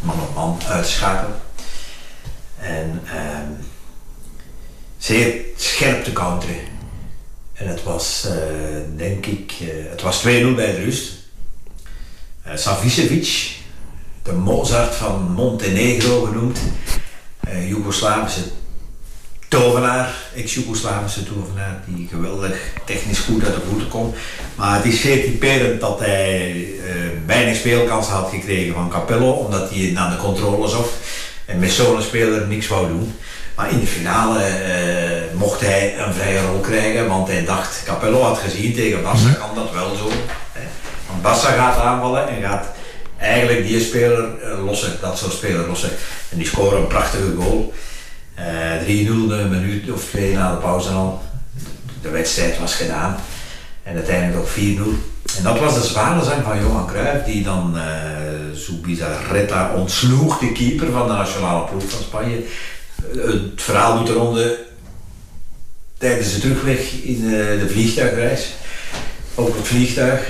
man 0.00 0.20
op 0.20 0.34
man 0.34 0.58
uitschakelen. 0.68 1.40
En 2.58 3.02
uh, 3.04 3.38
zeer 4.98 5.44
scherp 5.56 6.04
te 6.04 6.12
counteren. 6.12 6.56
En 7.52 7.68
het 7.68 7.82
was, 7.82 8.26
uh, 8.26 8.96
denk 8.96 9.26
ik, 9.26 9.52
het 9.90 10.02
was 10.02 10.22
2-0 10.22 10.24
bij 10.26 10.72
de 10.72 10.82
rust. 10.84 11.12
Savicevic, 12.54 13.56
de 14.22 14.32
Mozart 14.32 14.94
van 14.94 15.32
Montenegro 15.32 16.24
genoemd, 16.24 16.58
Joegoslavische 17.68 18.42
tovenaar, 19.48 20.14
ex-Jugoslavische 20.34 21.24
tovenaar, 21.24 21.82
die 21.86 22.08
geweldig 22.10 22.58
technisch 22.84 23.18
goed 23.18 23.44
uit 23.44 23.54
de 23.54 23.60
voeten 23.68 23.88
komt. 23.88 24.16
Maar 24.54 24.76
het 24.76 24.84
is 24.84 25.00
zeer 25.00 25.22
typerend 25.22 25.80
dat 25.80 25.98
hij 25.98 26.54
uh, 26.54 26.94
weinig 27.26 27.56
speelkansen 27.56 28.14
had 28.14 28.30
gekregen 28.30 28.74
van 28.74 28.90
Capello, 28.90 29.30
omdat 29.30 29.70
hij 29.70 29.90
naar 29.94 30.10
de 30.10 30.16
controle 30.16 30.68
zocht 30.68 30.92
en 31.44 31.58
met 31.58 31.70
zo'n 31.70 32.02
speler 32.02 32.46
niks 32.46 32.68
wou 32.68 32.88
doen. 32.88 33.14
Maar 33.56 33.70
in 33.70 33.80
de 33.80 33.86
finale 33.86 34.38
uh, 34.38 35.38
mocht 35.38 35.60
hij 35.60 35.98
een 35.98 36.14
vrije 36.14 36.46
rol 36.46 36.60
krijgen, 36.60 37.08
want 37.08 37.28
hij 37.28 37.44
dacht, 37.44 37.82
Capello 37.84 38.22
had 38.22 38.38
gezien 38.38 38.74
tegen 38.74 39.02
Bassa 39.02 39.30
kan 39.30 39.54
dat 39.54 39.72
wel 39.72 39.96
zo. 39.96 40.08
Hè. 40.52 40.66
Want 41.08 41.22
Bassa 41.22 41.50
gaat 41.50 41.78
aanvallen 41.78 42.28
en 42.28 42.42
gaat 42.42 42.66
eigenlijk 43.16 43.66
die 43.66 43.80
speler 43.80 44.28
uh, 44.44 44.64
lossen, 44.64 44.96
dat 45.00 45.18
soort 45.18 45.32
speler 45.32 45.66
lossen. 45.66 45.90
En 46.28 46.38
die 46.38 46.46
scoren 46.46 46.78
een 46.78 46.86
prachtige 46.86 47.34
goal. 47.36 47.74
Uh, 48.38 49.06
3-0 49.06 49.10
een 49.30 49.50
minuut 49.50 49.90
of 49.90 50.04
twee 50.04 50.34
na 50.34 50.50
de 50.50 50.56
pauze 50.56 50.88
al. 50.88 51.22
De 52.02 52.08
wedstrijd 52.08 52.58
was 52.58 52.74
gedaan. 52.74 53.16
En 53.82 53.94
uiteindelijk 53.94 54.38
ook 54.38 54.48
4-0. 54.48 54.56
En 55.36 55.42
dat 55.42 55.58
was 55.58 55.74
de 55.74 55.88
zwanenzang 55.88 56.44
van 56.44 56.60
Johan 56.60 56.86
Cruijff, 56.86 57.24
die 57.24 57.42
dan 57.42 57.74
uh, 57.76 57.82
Zubizarreta 58.54 59.74
ontsloeg, 59.74 60.38
de 60.38 60.52
keeper 60.52 60.90
van 60.90 61.06
de 61.06 61.12
nationale 61.12 61.64
ploeg 61.64 61.90
van 61.90 62.02
Spanje. 62.02 62.42
Het 63.12 63.62
verhaal 63.62 63.98
doet 63.98 64.16
ronde 64.16 64.58
tijdens 65.98 66.34
de 66.34 66.40
terugweg 66.40 66.92
in 67.02 67.28
de 67.30 67.68
vliegtuigreis. 67.70 68.54
Ook 69.34 69.56
het 69.56 69.66
vliegtuig, 69.66 70.28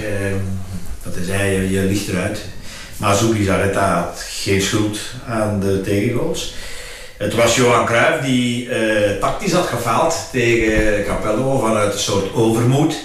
dat 1.03 1.17
is 1.17 1.29
hij, 1.29 1.53
je, 1.53 1.71
je 1.71 1.81
ligt 1.81 2.09
eruit. 2.09 2.41
Maar 2.97 3.17
Zubizarreta 3.17 4.03
had 4.03 4.25
geen 4.29 4.63
schuld 4.63 4.99
aan 5.27 5.61
de 5.61 5.81
tegengoals. 5.81 6.55
Het 7.19 7.35
was 7.35 7.57
Johan 7.57 7.85
Cruijff 7.85 8.25
die 8.25 8.67
uh, 8.67 9.21
tactisch 9.21 9.53
had 9.53 9.67
gefaald 9.67 10.17
tegen 10.33 11.05
Capello 11.05 11.59
vanuit 11.59 11.93
een 11.93 11.99
soort 11.99 12.35
overmoed. 12.35 12.97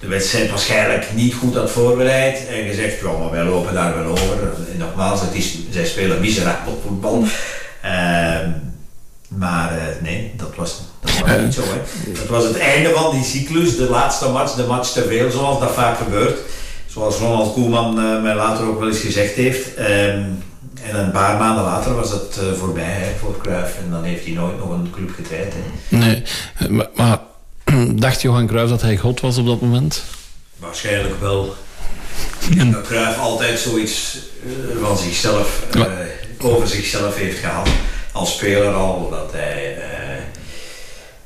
De 0.00 0.06
wedstrijd 0.06 0.50
waarschijnlijk 0.50 1.06
niet 1.14 1.34
goed 1.34 1.54
had 1.54 1.70
voorbereid 1.70 2.46
en 2.48 2.66
gezegd, 2.66 3.00
ja, 3.00 3.10
maar 3.18 3.30
wij 3.30 3.44
lopen 3.44 3.74
daar 3.74 3.94
wel 3.94 4.10
over. 4.10 4.38
En 4.72 4.78
nogmaals, 4.78 5.20
het 5.20 5.34
is, 5.34 5.58
zij 5.70 5.86
spelen 5.86 6.20
miserabel 6.20 6.82
voetbal. 6.86 7.24
Uh, 7.84 8.38
maar 9.28 9.72
uh, 9.72 9.82
nee, 10.02 10.32
dat 10.36 10.54
was, 10.56 10.80
dat 11.00 11.18
was 11.18 11.38
niet 11.40 11.54
zo. 11.54 11.62
Hè. 11.62 12.12
Dat 12.12 12.26
was 12.26 12.44
het 12.44 12.58
einde 12.58 12.90
van 12.90 13.10
die 13.14 13.24
cyclus, 13.24 13.76
de 13.76 13.88
laatste 13.90 14.28
match, 14.28 14.54
de 14.54 14.66
match 14.66 14.88
te 14.88 15.04
veel, 15.04 15.30
zoals 15.30 15.60
dat 15.60 15.72
vaak 15.72 15.96
gebeurt. 15.96 16.38
Zoals 16.86 17.16
Ronald 17.16 17.52
Koeman 17.52 18.22
mij 18.22 18.34
later 18.34 18.66
ook 18.66 18.78
wel 18.78 18.88
eens 18.88 19.00
gezegd 19.00 19.34
heeft. 19.34 19.74
Ehm, 19.74 20.22
en 20.82 20.98
een 20.98 21.10
paar 21.10 21.38
maanden 21.38 21.64
later 21.64 21.94
was 21.94 22.10
het 22.10 22.38
uh, 22.42 22.52
voorbij 22.52 22.84
hè, 22.84 23.18
voor 23.18 23.36
Cruijff. 23.42 23.78
En 23.78 23.90
dan 23.90 24.04
heeft 24.04 24.24
hij 24.24 24.34
nooit 24.34 24.58
nog 24.58 24.70
een 24.70 24.90
club 24.90 25.10
getraind. 25.14 25.52
Hè. 25.54 25.96
Nee, 25.96 26.22
maar, 26.68 26.88
maar 26.94 27.18
dacht 27.94 28.22
Johan 28.22 28.46
Cruijff 28.46 28.70
dat 28.70 28.82
hij 28.82 28.96
God 28.96 29.20
was 29.20 29.38
op 29.38 29.46
dat 29.46 29.60
moment? 29.60 30.02
Waarschijnlijk 30.56 31.20
wel. 31.20 31.54
En 32.58 32.82
Cruijff 32.82 33.18
altijd 33.18 33.58
zoiets 33.58 34.18
uh, 34.44 34.84
van 34.84 34.98
zichzelf, 34.98 35.66
uh, 35.76 35.84
over 36.38 36.68
zichzelf 36.68 37.16
heeft 37.16 37.38
gehad. 37.38 37.68
Als 38.12 38.32
speler 38.32 38.72
al, 38.72 39.10
dat 39.10 39.32
hij 39.32 39.78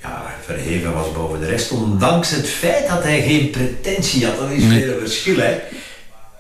ja, 0.03 0.35
verheven 0.45 0.95
was 0.95 1.13
boven 1.13 1.41
de 1.41 1.47
rest. 1.47 1.71
Ondanks 1.71 2.31
het 2.31 2.49
feit 2.49 2.89
dat 2.89 3.03
hij 3.03 3.23
geen 3.23 3.51
pretentie 3.51 4.27
had. 4.27 4.39
Dat 4.39 4.51
is 4.51 4.65
weer 4.65 4.93
een 4.93 5.01
verschil. 5.01 5.37
Hè. 5.37 5.59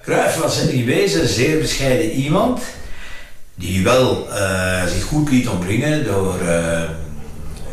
Cruijff 0.02 0.36
was 0.36 0.58
in 0.58 0.84
wezen 0.84 1.20
een 1.20 1.28
zeer 1.28 1.58
bescheiden 1.58 2.10
iemand 2.10 2.60
die 3.56 3.84
wel 3.84 4.26
uh, 4.28 4.84
zich 4.86 5.04
goed 5.04 5.30
liet 5.30 5.48
omringen 5.48 6.04
door, 6.04 6.34
uh, 6.42 6.80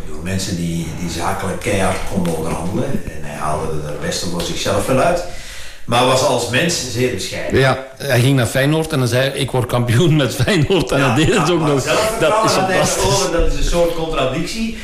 door 0.08 0.24
mensen 0.24 0.56
die, 0.56 0.88
die 1.00 1.10
zakelijk 1.10 1.60
keihard 1.60 1.98
konden 2.14 2.38
onderhandelen. 2.38 2.90
En 2.92 3.24
hij 3.24 3.36
haalde 3.38 3.68
er 3.68 3.88
het 3.88 4.02
beste 4.02 4.30
voor 4.30 4.42
zichzelf 4.42 4.86
wel 4.86 5.00
uit. 5.00 5.24
Maar 5.86 6.06
was 6.06 6.24
als 6.24 6.50
mens 6.50 6.92
zeer 6.92 7.14
bescheiden. 7.14 7.60
Ja, 7.60 7.88
hij 7.98 8.20
ging 8.20 8.36
naar 8.36 8.46
Feyenoord 8.46 8.92
en 8.92 9.00
dan 9.00 9.08
zei 9.08 9.30
ik 9.30 9.52
word 9.52 9.66
kampioen 9.66 10.16
met 10.16 10.36
Feyenoord. 10.36 10.92
En 10.92 11.00
dat 11.00 11.16
deed 11.16 11.38
het 11.38 11.50
ook 11.50 11.60
nog. 11.60 11.84
Dat 12.20 12.46
is 12.46 12.52
fantastisch. 12.52 13.32
Dat 13.32 13.52
is 13.52 13.58
een 13.58 13.64
soort 13.64 13.96
contradictie. 13.96 14.78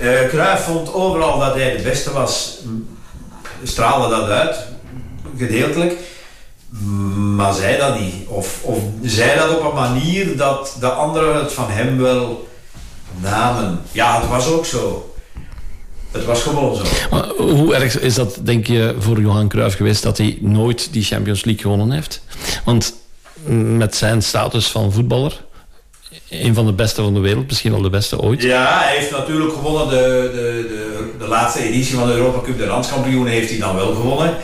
Uh, 0.00 0.28
Cruijff 0.28 0.64
vond 0.64 0.94
overal 0.94 1.38
dat 1.38 1.54
hij 1.54 1.76
de 1.76 1.82
beste 1.82 2.12
was. 2.12 2.58
Straalde 3.62 4.16
dat 4.16 4.28
uit, 4.28 4.56
gedeeltelijk. 5.38 5.94
Maar 7.36 7.54
zei 7.54 7.78
dat 7.78 8.00
niet. 8.00 8.14
Of, 8.26 8.60
of 8.62 8.78
zei 9.02 9.38
dat 9.38 9.58
op 9.58 9.64
een 9.64 9.74
manier 9.74 10.36
dat 10.36 10.76
de 10.80 10.88
anderen 10.88 11.34
het 11.34 11.52
van 11.52 11.70
hem 11.70 11.98
wel 11.98 12.48
namen. 13.20 13.80
Ja, 13.92 14.20
het 14.20 14.28
was 14.28 14.46
ook 14.46 14.66
zo. 14.66 15.10
Het 16.10 16.24
was 16.24 16.42
gewoon 16.42 16.76
zo. 16.76 16.82
Maar 17.10 17.28
hoe 17.28 17.74
erg 17.74 18.00
is 18.00 18.14
dat, 18.14 18.38
denk 18.42 18.66
je, 18.66 18.94
voor 18.98 19.20
Johan 19.20 19.48
Cruijff 19.48 19.76
geweest 19.76 20.02
dat 20.02 20.18
hij 20.18 20.38
nooit 20.40 20.92
die 20.92 21.02
Champions 21.02 21.44
League 21.44 21.62
gewonnen 21.62 21.90
heeft? 21.90 22.22
Want 22.64 22.94
met 23.78 23.96
zijn 23.96 24.22
status 24.22 24.66
van 24.66 24.92
voetballer, 24.92 25.44
een 26.28 26.54
van 26.54 26.66
de 26.66 26.72
beste 26.72 27.02
van 27.02 27.14
de 27.14 27.20
wereld, 27.20 27.46
misschien 27.46 27.72
wel 27.72 27.82
de 27.82 27.90
beste 27.90 28.20
ooit. 28.20 28.42
Ja, 28.42 28.78
hij 28.78 28.96
heeft 28.96 29.10
natuurlijk 29.10 29.52
gewonnen 29.52 29.88
de, 29.88 30.30
de, 30.32 30.66
de, 30.68 31.10
de 31.18 31.28
laatste 31.28 31.62
editie 31.62 31.96
van 31.96 32.06
de 32.06 32.14
Europa 32.14 32.40
Cup, 32.40 32.58
de 32.58 32.66
landskampioen, 32.66 33.26
heeft 33.26 33.50
hij 33.50 33.58
dan 33.58 33.76
wel 33.76 33.94
gewonnen. 33.94 34.36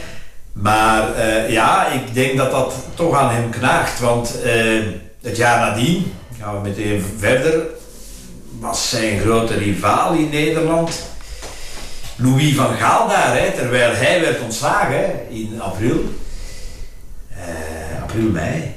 Maar 0.52 1.18
uh, 1.18 1.50
ja, 1.50 1.86
ik 1.86 2.14
denk 2.14 2.36
dat 2.36 2.50
dat 2.50 2.74
toch 2.94 3.14
aan 3.14 3.30
hem 3.30 3.50
knaagt. 3.50 4.00
Want 4.00 4.36
uh, 4.44 4.82
het 5.20 5.36
jaar 5.36 5.58
nadien, 5.58 6.12
gaan 6.40 6.54
we 6.54 6.68
meteen 6.68 7.04
verder, 7.18 7.66
was 8.60 8.88
zijn 8.88 9.20
grote 9.20 9.54
rivaal 9.54 10.12
in 10.12 10.28
Nederland. 10.28 11.02
Louis 12.16 12.54
van 12.54 12.74
Gaal 12.74 13.08
daar, 13.08 13.36
hè, 13.38 13.50
terwijl 13.50 13.94
hij 13.94 14.20
werd 14.20 14.42
ontslagen 14.42 15.30
in 15.30 15.60
april. 15.60 16.14
Uh, 17.30 18.02
april, 18.02 18.30
mei. 18.30 18.74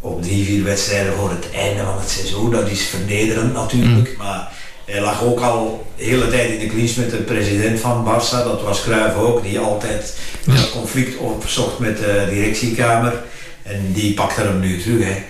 op 0.00 0.22
drie, 0.22 0.44
vier 0.44 0.64
wedstrijden 0.64 1.12
voor 1.12 1.30
het 1.30 1.50
einde 1.54 1.84
van 1.84 1.98
het 1.98 2.10
seizoen. 2.10 2.50
Dat 2.50 2.68
is 2.68 2.82
vernederend 2.82 3.52
natuurlijk. 3.52 4.10
Mm. 4.10 4.16
Maar 4.18 4.52
hij 4.86 5.00
lag 5.00 5.22
ook 5.22 5.40
al 5.40 5.86
de 5.96 6.04
hele 6.04 6.28
tijd 6.28 6.50
in 6.50 6.58
de 6.58 6.66
klies 6.66 6.94
met 6.94 7.10
de 7.10 7.16
president 7.16 7.80
van 7.80 8.04
Barça. 8.04 8.44
Dat 8.44 8.62
was 8.62 8.82
Cruijff 8.82 9.16
ook, 9.16 9.42
die 9.42 9.58
altijd 9.58 10.16
ja. 10.44 10.62
conflict 10.72 11.16
opzocht 11.16 11.78
met 11.78 11.98
de 11.98 12.26
directiekamer. 12.30 13.22
En 13.62 13.92
die 13.92 14.14
pakte 14.14 14.40
hem 14.40 14.60
nu 14.60 14.82
terug. 14.82 15.04
Hè. 15.04 15.24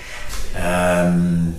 Um, 1.07 1.57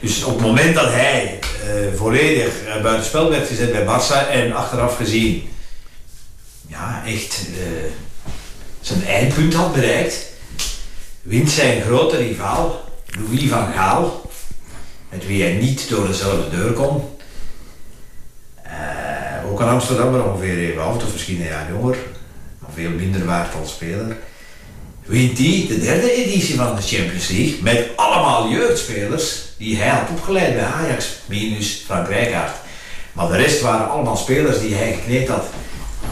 dus 0.00 0.24
op 0.24 0.32
het 0.32 0.46
moment 0.46 0.74
dat 0.74 0.92
hij 0.92 1.38
uh, 1.64 1.98
volledig 1.98 2.52
uh, 2.66 2.82
buitenspel 2.82 3.30
werd 3.30 3.46
gezet 3.46 3.72
bij 3.72 3.84
Barça 3.84 4.30
en 4.30 4.52
achteraf 4.52 4.96
gezien, 4.96 5.48
ja, 6.66 7.02
echt 7.06 7.40
uh, 7.50 7.90
zijn 8.80 9.04
eindpunt 9.06 9.54
had 9.54 9.72
bereikt, 9.72 10.26
wint 11.22 11.50
zijn 11.50 11.82
grote 11.82 12.16
rivaal, 12.16 12.84
Louis 13.06 13.48
van 13.48 13.72
Gaal, 13.72 14.30
met 15.08 15.26
wie 15.26 15.42
hij 15.42 15.52
niet 15.52 15.88
door 15.88 16.06
dezelfde 16.06 16.56
deur 16.56 16.72
kon, 16.72 17.16
ook 19.50 19.60
een 19.60 19.68
Amsterdammer, 19.68 20.24
ongeveer 20.24 20.58
even 20.58 20.82
oud 20.82 21.02
of 21.02 21.12
misschien 21.12 21.40
een 21.40 21.46
jaar 21.46 21.66
jonger, 21.70 21.96
veel 22.74 22.90
minder 22.90 23.24
waard 23.24 23.54
als 23.54 23.70
speler. 23.70 24.16
Wint 25.04 25.38
hij 25.38 25.64
de 25.68 25.80
derde 25.80 26.12
editie 26.12 26.56
van 26.56 26.76
de 26.76 26.82
Champions 26.82 27.28
League 27.28 27.58
met 27.62 27.88
allemaal 27.96 28.48
jeugdspelers 28.48 29.42
die 29.58 29.76
hij 29.76 29.88
had 29.88 30.08
opgeleid 30.10 30.54
bij 30.54 30.64
Ajax, 30.64 31.06
minus 31.26 31.82
Frank 31.86 32.08
Rijkaard. 32.08 32.56
Maar 33.12 33.28
de 33.28 33.36
rest 33.36 33.60
waren 33.60 33.90
allemaal 33.90 34.16
spelers 34.16 34.60
die 34.60 34.74
hij 34.74 34.92
gekneed 34.92 35.28
had. 35.28 35.44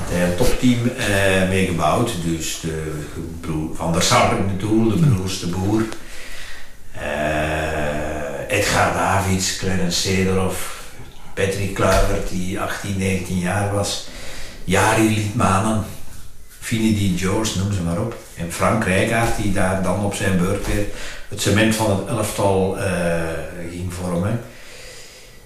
Hij 0.08 0.20
had 0.20 0.30
een 0.30 0.36
topteam 0.36 0.84
uh, 0.84 1.48
meegebouwd, 1.48 2.10
dus 2.24 2.60
de 2.60 2.92
van 3.74 3.92
der 3.92 4.02
Sar 4.02 4.30
het 4.30 4.60
doel, 4.60 4.88
de 4.88 4.96
broers 4.96 5.40
de 5.40 5.46
Boer, 5.46 5.82
uh, 6.96 8.58
Edgar 8.58 8.92
Davids, 8.92 9.56
Clarence 9.56 10.00
Seedorf, 10.00 10.79
Patrick 11.40 11.74
Kluivert 11.74 12.28
die 12.28 12.60
18, 12.60 12.98
19 12.98 13.38
jaar 13.38 13.74
was, 13.74 14.08
Jari 14.64 15.14
Liedmanen, 15.14 15.84
Finidi 16.60 17.18
George, 17.18 17.58
noem 17.58 17.72
ze 17.72 17.82
maar 17.82 18.00
op. 18.00 18.14
En 18.36 18.52
Frank 18.52 18.84
Rijkaard 18.84 19.36
die 19.42 19.52
daar 19.52 19.82
dan 19.82 20.04
op 20.04 20.14
zijn 20.14 20.38
beurt 20.38 20.66
weer 20.66 20.86
het 21.28 21.40
cement 21.40 21.74
van 21.76 21.90
het 21.90 22.08
elftal 22.08 22.76
uh, 22.78 22.84
ging 23.70 23.92
vormen. 23.92 24.40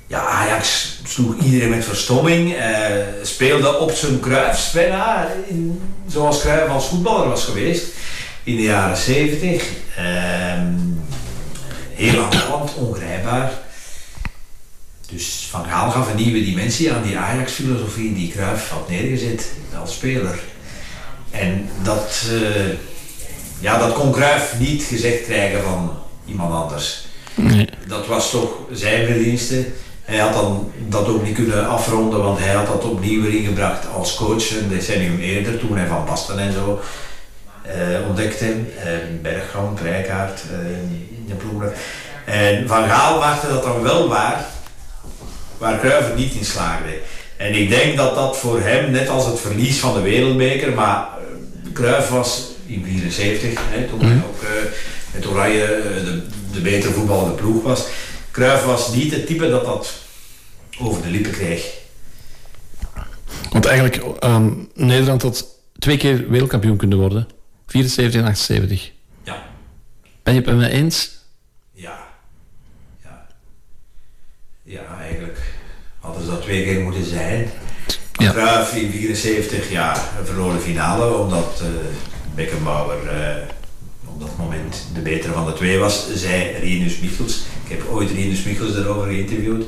Ja, 0.07 0.27
Ajax 0.27 0.99
sloeg 1.05 1.37
iedereen 1.39 1.71
met 1.71 1.85
verstomming, 1.85 2.53
uh, 2.53 2.59
speelde 3.23 3.79
op 3.79 3.91
zijn 3.91 4.21
bijna, 4.73 5.29
in, 5.47 5.81
zoals 6.07 6.41
Cruijff 6.41 6.69
als 6.73 6.87
voetballer 6.87 7.29
was 7.29 7.45
geweest 7.45 7.85
in 8.43 8.57
de 8.57 8.63
jaren 8.63 8.97
70. 8.97 9.63
Uh, 9.99 10.05
heel 11.95 12.25
aanvallend, 12.25 12.75
ongrijpbaar. 12.75 13.51
Dus 15.11 15.47
Van 15.51 15.65
Gaal 15.65 15.91
gaf 15.91 16.11
een 16.11 16.17
nieuwe 16.17 16.45
dimensie 16.45 16.93
aan 16.93 17.03
die 17.03 17.17
Ajax-filosofie 17.17 18.15
die 18.15 18.31
Cruijff 18.31 18.71
had 18.71 18.89
neergezet 18.89 19.53
als 19.81 19.95
speler. 19.95 20.39
En 21.31 21.69
dat, 21.83 22.27
uh, 22.33 22.73
ja, 23.59 23.79
dat 23.79 23.93
kon 23.93 24.13
Cruijff 24.13 24.59
niet 24.59 24.83
gezegd 24.83 25.25
krijgen 25.25 25.63
van 25.63 25.99
iemand 26.27 26.53
anders. 26.53 27.07
Nee. 27.35 27.69
Dat 27.87 28.07
was 28.07 28.31
toch 28.31 28.51
zijn 28.73 29.07
verdienste. 29.07 29.67
Hij 30.03 30.19
had 30.19 30.33
dan 30.33 30.73
dat 30.89 31.09
ook 31.09 31.25
niet 31.25 31.35
kunnen 31.35 31.69
afronden, 31.69 32.23
want 32.23 32.39
hij 32.39 32.55
had 32.55 32.67
dat 32.67 32.85
opnieuw 32.85 33.27
ingebracht 33.27 33.87
als 33.95 34.15
coach 34.15 34.51
een 34.51 34.69
decennium 34.69 35.21
eerder, 35.21 35.59
toen 35.59 35.77
hij 35.77 35.87
Van 35.87 36.05
Basten 36.05 36.39
en 36.39 36.53
zo 36.53 36.81
uh, 37.67 38.09
ontdekte. 38.09 38.45
Uh, 38.45 38.63
Bergkamp, 39.23 39.81
Rijkaard 39.81 40.41
in 41.17 41.25
de 41.27 41.35
ploegen. 41.35 41.73
En 42.25 42.69
Van 42.69 42.89
Gaal 42.89 43.19
maakte 43.19 43.49
dat 43.49 43.63
dan 43.63 43.83
wel 43.83 44.09
waar 44.09 44.45
waar 45.59 45.81
Cruijff 45.81 46.15
niet 46.17 46.35
in 46.35 46.45
slaagde. 46.45 46.99
En 47.37 47.55
ik 47.55 47.69
denk 47.69 47.97
dat 47.97 48.15
dat 48.15 48.37
voor 48.37 48.61
hem, 48.61 48.91
net 48.91 49.09
als 49.09 49.27
het 49.27 49.41
verlies 49.41 49.79
van 49.79 49.95
de 49.95 50.01
wereldbeker, 50.01 50.73
maar 50.73 51.09
uh, 51.19 51.73
Cruijff 51.73 52.09
was 52.09 52.43
in 52.67 52.85
74, 52.85 53.51
hè, 53.57 53.89
toen 53.89 54.01
hij 54.01 54.15
mhm. 54.15 54.25
ook 54.25 54.43
uh, 54.43 54.49
met 55.15 55.27
Oranje 55.27 55.79
uh, 55.79 56.05
de, 56.05 56.23
de 56.53 56.61
betere 56.61 56.93
voetballende 56.93 57.35
ploeg 57.35 57.63
was. 57.63 57.87
Cruijff 58.31 58.65
was 58.65 58.95
niet 58.95 59.13
het 59.13 59.27
type 59.27 59.51
dat 59.51 59.65
dat 59.65 59.93
over 60.81 61.03
de 61.03 61.09
lippen 61.09 61.33
kreeg. 61.33 61.83
Want 63.51 63.65
eigenlijk, 63.67 64.25
um, 64.25 64.69
Nederland 64.75 65.23
had 65.23 65.47
twee 65.79 65.97
keer 65.97 66.31
wereldkampioen 66.31 66.77
kunnen 66.77 66.99
worden. 66.99 67.29
74 67.67 68.21
en 68.21 68.27
78. 68.27 68.91
Ja. 69.23 69.43
Ben 70.23 70.35
je 70.35 70.41
het 70.41 70.49
met 70.49 70.59
me 70.59 70.69
eens? 70.69 71.11
Ja. 71.73 72.07
Ja. 73.03 73.27
Ja, 74.63 74.99
eigenlijk 75.01 75.34
ze 76.23 76.31
dat 76.31 76.43
twee 76.43 76.65
keer 76.65 76.81
moeten 76.81 77.05
zijn. 77.05 77.51
Ja. 78.13 78.33
Cruijff 78.33 78.75
in 78.75 78.91
74, 78.91 79.71
ja, 79.71 79.97
een 80.19 80.27
verloren 80.27 80.61
finale, 80.61 81.17
omdat 81.17 81.63
uh, 81.63 81.69
Beckenbauer 82.35 82.99
uh, 83.05 83.43
op 84.05 84.21
dat 84.21 84.37
moment 84.39 84.87
de 84.95 85.01
betere 85.01 85.33
van 85.33 85.47
de 85.47 85.53
twee 85.53 85.79
was, 85.79 86.07
zei 86.15 86.57
Rinus 86.61 86.99
Michels. 86.99 87.43
Ik 87.65 87.71
heb 87.71 87.89
ooit 87.91 88.11
Rinus 88.11 88.43
Michels 88.43 88.77
erover 88.77 89.07
geïnterviewd, 89.07 89.65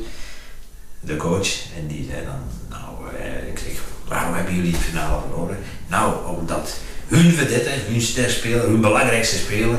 de 1.00 1.16
coach, 1.16 1.48
en 1.78 1.86
die 1.86 2.08
zei 2.10 2.24
dan, 2.24 2.40
nou, 2.68 3.14
uh, 3.14 3.48
ik 3.48 3.58
zeg, 3.58 3.82
waarom 4.08 4.34
hebben 4.34 4.54
jullie 4.54 4.72
de 4.72 4.78
finale 4.78 5.20
verloren? 5.28 5.58
Nou, 5.88 6.36
omdat 6.36 6.76
hun 7.06 7.32
vedette, 7.32 7.70
hun 7.86 8.00
sterspeler, 8.00 8.62
hun 8.62 8.80
belangrijkste 8.80 9.36
speler, 9.36 9.78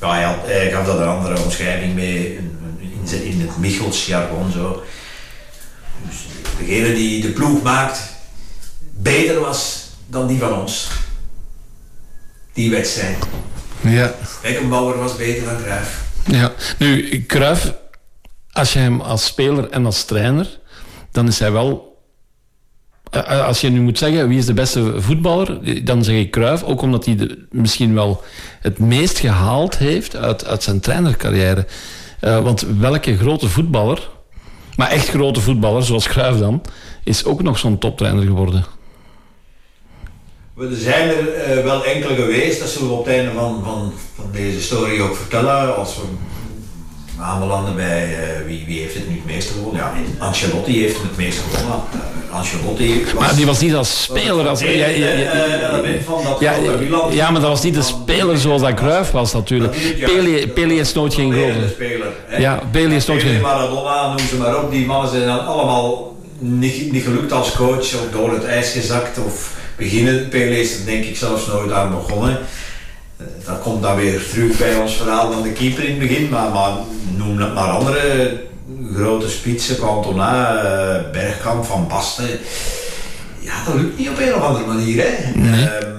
ja, 0.00 0.10
hij, 0.10 0.22
had, 0.22 0.46
hij 0.46 0.70
gaf 0.70 0.86
dat 0.86 0.98
een 0.98 1.06
andere 1.06 1.42
omschrijving 1.42 1.94
mee, 1.94 2.38
in, 2.78 3.22
in 3.22 3.40
het 3.40 3.58
Michels 3.58 4.06
jargon 4.06 4.50
zo, 4.50 4.82
dus 6.08 6.16
degene 6.58 6.94
die 6.94 7.22
de 7.22 7.28
ploeg 7.28 7.62
maakt 7.62 8.00
beter 8.92 9.40
was 9.40 9.88
dan 10.06 10.26
die 10.26 10.38
van 10.38 10.60
ons. 10.60 10.88
Die 12.52 12.70
wedstrijd. 12.70 13.16
Ja. 13.80 14.14
Beckenbauer 14.42 14.98
was 14.98 15.16
beter 15.16 15.44
dan 15.44 15.62
Cruijff. 15.62 16.02
Ja, 16.26 16.52
nu 16.78 17.24
Cruijff, 17.26 17.72
als 18.52 18.72
je 18.72 18.78
hem 18.78 19.00
als 19.00 19.24
speler 19.24 19.70
en 19.70 19.86
als 19.86 20.04
trainer, 20.04 20.58
dan 21.10 21.28
is 21.28 21.38
hij 21.38 21.52
wel 21.52 21.94
eh, 23.14 23.38
eh, 23.38 23.46
als 23.46 23.60
je 23.60 23.70
nu 23.70 23.80
moet 23.80 23.98
zeggen 23.98 24.28
wie 24.28 24.38
is 24.38 24.46
de 24.46 24.54
beste 24.54 25.00
voetballer, 25.00 25.84
dan 25.84 26.04
zeg 26.04 26.16
ik 26.16 26.30
Cruijff, 26.30 26.62
ook 26.62 26.82
omdat 26.82 27.04
hij 27.04 27.16
de, 27.16 27.46
misschien 27.50 27.94
wel 27.94 28.22
het 28.60 28.78
meest 28.78 29.18
gehaald 29.18 29.78
heeft 29.78 30.16
uit, 30.16 30.44
uit 30.44 30.62
zijn 30.62 30.80
trainercarrière. 30.80 31.66
Uh, 32.20 32.42
want 32.42 32.66
welke 32.78 33.16
grote 33.16 33.48
voetballer 33.48 34.08
maar 34.76 34.90
echt 34.90 35.08
grote 35.08 35.40
voetballer, 35.40 35.82
zoals 35.82 36.08
Cruijff 36.08 36.38
dan, 36.38 36.62
is 37.04 37.24
ook 37.24 37.42
nog 37.42 37.58
zo'n 37.58 37.78
toptrainer 37.78 38.24
geworden. 38.24 38.64
Er 40.58 40.76
zijn 40.76 41.08
er 41.08 41.58
uh, 41.58 41.64
wel 41.64 41.84
enkele 41.84 42.14
geweest, 42.14 42.60
dat 42.60 42.68
zullen 42.68 42.88
we 42.88 42.94
op 42.94 43.04
het 43.04 43.14
einde 43.14 43.32
van, 43.32 43.60
van, 43.64 43.92
van 44.14 44.24
deze 44.32 44.60
story 44.60 45.00
ook 45.00 45.16
vertellen. 45.16 45.76
Als 45.76 45.96
we 45.96 46.02
aanbelanden 47.22 47.74
bij 47.74 48.08
uh, 48.08 48.46
wie, 48.46 48.64
wie 48.66 48.80
heeft 48.80 48.94
het 48.94 49.08
nu 49.08 49.14
het 49.14 49.26
meeste 49.26 49.52
gewonnen. 49.52 49.80
Ja, 49.80 49.92
Ancelotti 50.18 50.80
heeft 50.80 50.96
het 50.96 51.02
het 51.02 51.16
meeste 51.16 51.42
gewonnen. 51.42 51.82
Ancelotti 52.34 53.04
was... 53.04 53.12
Maar 53.14 53.36
die 53.36 53.46
was 53.46 53.60
niet 53.60 53.74
als 53.74 54.02
speler. 54.02 54.48
Als, 54.48 54.60
ja, 54.60 54.68
ja, 54.68 54.86
ja, 54.86 55.08
grote 56.88 57.32
maar 57.32 57.40
dat 57.40 57.50
was 57.50 57.62
niet 57.62 57.74
de 57.74 57.82
speler 57.82 58.38
zoals 58.38 58.62
dat 58.62 58.74
Cruijff 58.74 59.10
was 59.10 59.32
natuurlijk. 59.32 59.76
Pele, 60.04 60.48
Pele 60.48 60.74
is 60.74 60.92
nooit 60.92 61.14
geen 61.14 61.32
hè. 61.32 62.36
Ja, 62.36 62.60
Pele 62.70 62.94
is 62.94 63.06
nooit 63.06 63.22
geen... 63.22 63.40
Maradona, 63.40 64.08
noem 64.08 64.26
ze 64.28 64.36
maar 64.36 64.62
op. 64.62 64.70
Die 64.70 64.86
mannen 64.86 65.10
zijn 65.10 65.26
dan 65.26 65.46
allemaal 65.46 66.16
niet, 66.38 66.92
niet 66.92 67.02
gelukt 67.02 67.32
als 67.32 67.52
coach 67.52 67.78
of 67.78 68.06
door 68.12 68.32
het 68.32 68.44
ijs 68.44 68.70
gezakt 68.70 69.18
of 69.26 69.56
beginnen. 69.76 70.28
Pele 70.28 70.60
is 70.60 70.78
er 70.78 70.86
denk 70.86 71.04
ik 71.04 71.16
zelfs 71.16 71.46
nooit 71.46 71.72
aan 71.72 71.90
begonnen. 71.90 72.38
Eh, 73.16 73.26
Dat 73.46 73.60
komt 73.60 73.82
dan 73.82 73.96
weer 73.96 74.22
terug 74.30 74.58
bij 74.58 74.76
ons 74.76 74.94
verhaal 74.96 75.32
van 75.32 75.42
de 75.42 75.52
keeper 75.52 75.84
in 75.84 75.90
het 75.90 76.08
begin, 76.08 76.28
maar, 76.28 76.50
maar 76.50 76.72
noem 77.16 77.38
het 77.38 77.54
maar 77.54 77.68
andere 77.68 78.00
grote 78.94 79.28
spitsen, 79.28 79.76
Cantona, 79.78 80.52
Bergkamp, 81.12 81.64
Van 81.64 81.88
Basten. 81.88 82.28
Ja, 83.40 83.64
dat 83.64 83.74
lukt 83.74 83.98
niet 83.98 84.08
op 84.08 84.18
een 84.18 84.34
of 84.34 84.42
andere 84.42 84.66
manier. 84.66 85.02
Hè. 85.04 85.40
Nee. 85.40 85.66
Ehm, 85.68 85.92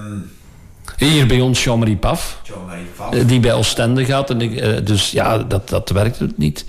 Hier 0.96 1.26
bij 1.26 1.40
ons 1.40 1.64
Jean-Marie 1.64 1.96
Paf, 1.96 2.40
Jean-Marie 2.42 3.20
eh, 3.22 3.28
die 3.28 3.40
bij 3.40 3.52
Oostende 3.52 4.04
gaat. 4.04 4.30
En 4.30 4.40
ik, 4.40 4.56
eh, 4.56 4.74
dus 4.84 5.10
ja, 5.10 5.38
dat, 5.38 5.68
dat 5.68 5.90
werkt 5.90 6.18
het 6.18 6.38
niet. 6.38 6.64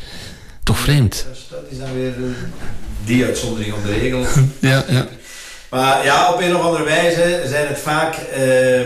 Toch 0.63 0.79
vreemd. 0.79 1.25
Dus 1.29 1.47
dat 1.49 1.59
is 1.69 1.77
dan 1.77 1.93
weer 1.93 2.13
eh, 2.13 2.23
die 3.05 3.25
uitzondering 3.25 3.73
op 3.73 3.83
de 3.83 3.93
regel. 3.99 4.25
Ja, 4.59 4.83
ja. 4.89 5.07
Maar 5.69 6.03
ja, 6.05 6.33
op 6.33 6.41
een 6.41 6.55
of 6.55 6.61
andere 6.61 6.83
wijze 6.83 7.43
zijn 7.47 7.67
het 7.67 7.79
vaak 7.79 8.15
eh, 8.15 8.81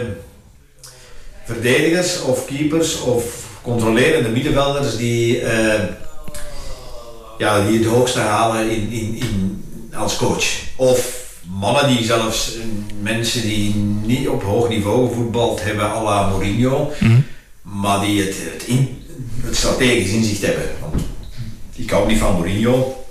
verdedigers 1.46 2.22
of 2.22 2.46
keepers 2.46 3.02
of 3.02 3.24
controlerende 3.62 4.30
middenvelders 4.30 4.98
die, 4.98 5.42
eh, 5.42 5.84
ja, 7.42 7.66
die 7.66 7.78
het 7.78 7.88
hoogste 7.88 8.20
halen 8.20 8.70
in, 8.70 8.92
in, 8.92 9.16
in, 9.16 9.64
als 9.94 10.18
coach. 10.18 10.46
Of 10.76 11.26
mannen 11.60 11.88
die 11.88 12.06
zelfs, 12.06 12.56
eh, 12.56 12.62
mensen 13.02 13.42
die 13.42 13.76
niet 14.06 14.28
op 14.28 14.44
hoog 14.44 14.70
niveau 14.70 15.08
gevoetbald 15.08 15.64
hebben 15.64 15.86
à 15.86 16.04
la 16.04 16.28
Mourinho, 16.30 16.92
maar 17.62 18.00
die 18.00 18.22
het, 18.22 18.36
het, 18.38 18.64
in, 18.64 19.04
het 19.42 19.56
strategisch 19.56 20.12
inzicht 20.12 20.42
hebben. 20.42 20.70
Want 20.82 21.02
ik 21.76 21.90
hou 21.90 22.08
niet 22.08 22.20
van 22.20 22.34
Mourinho, 22.34 23.06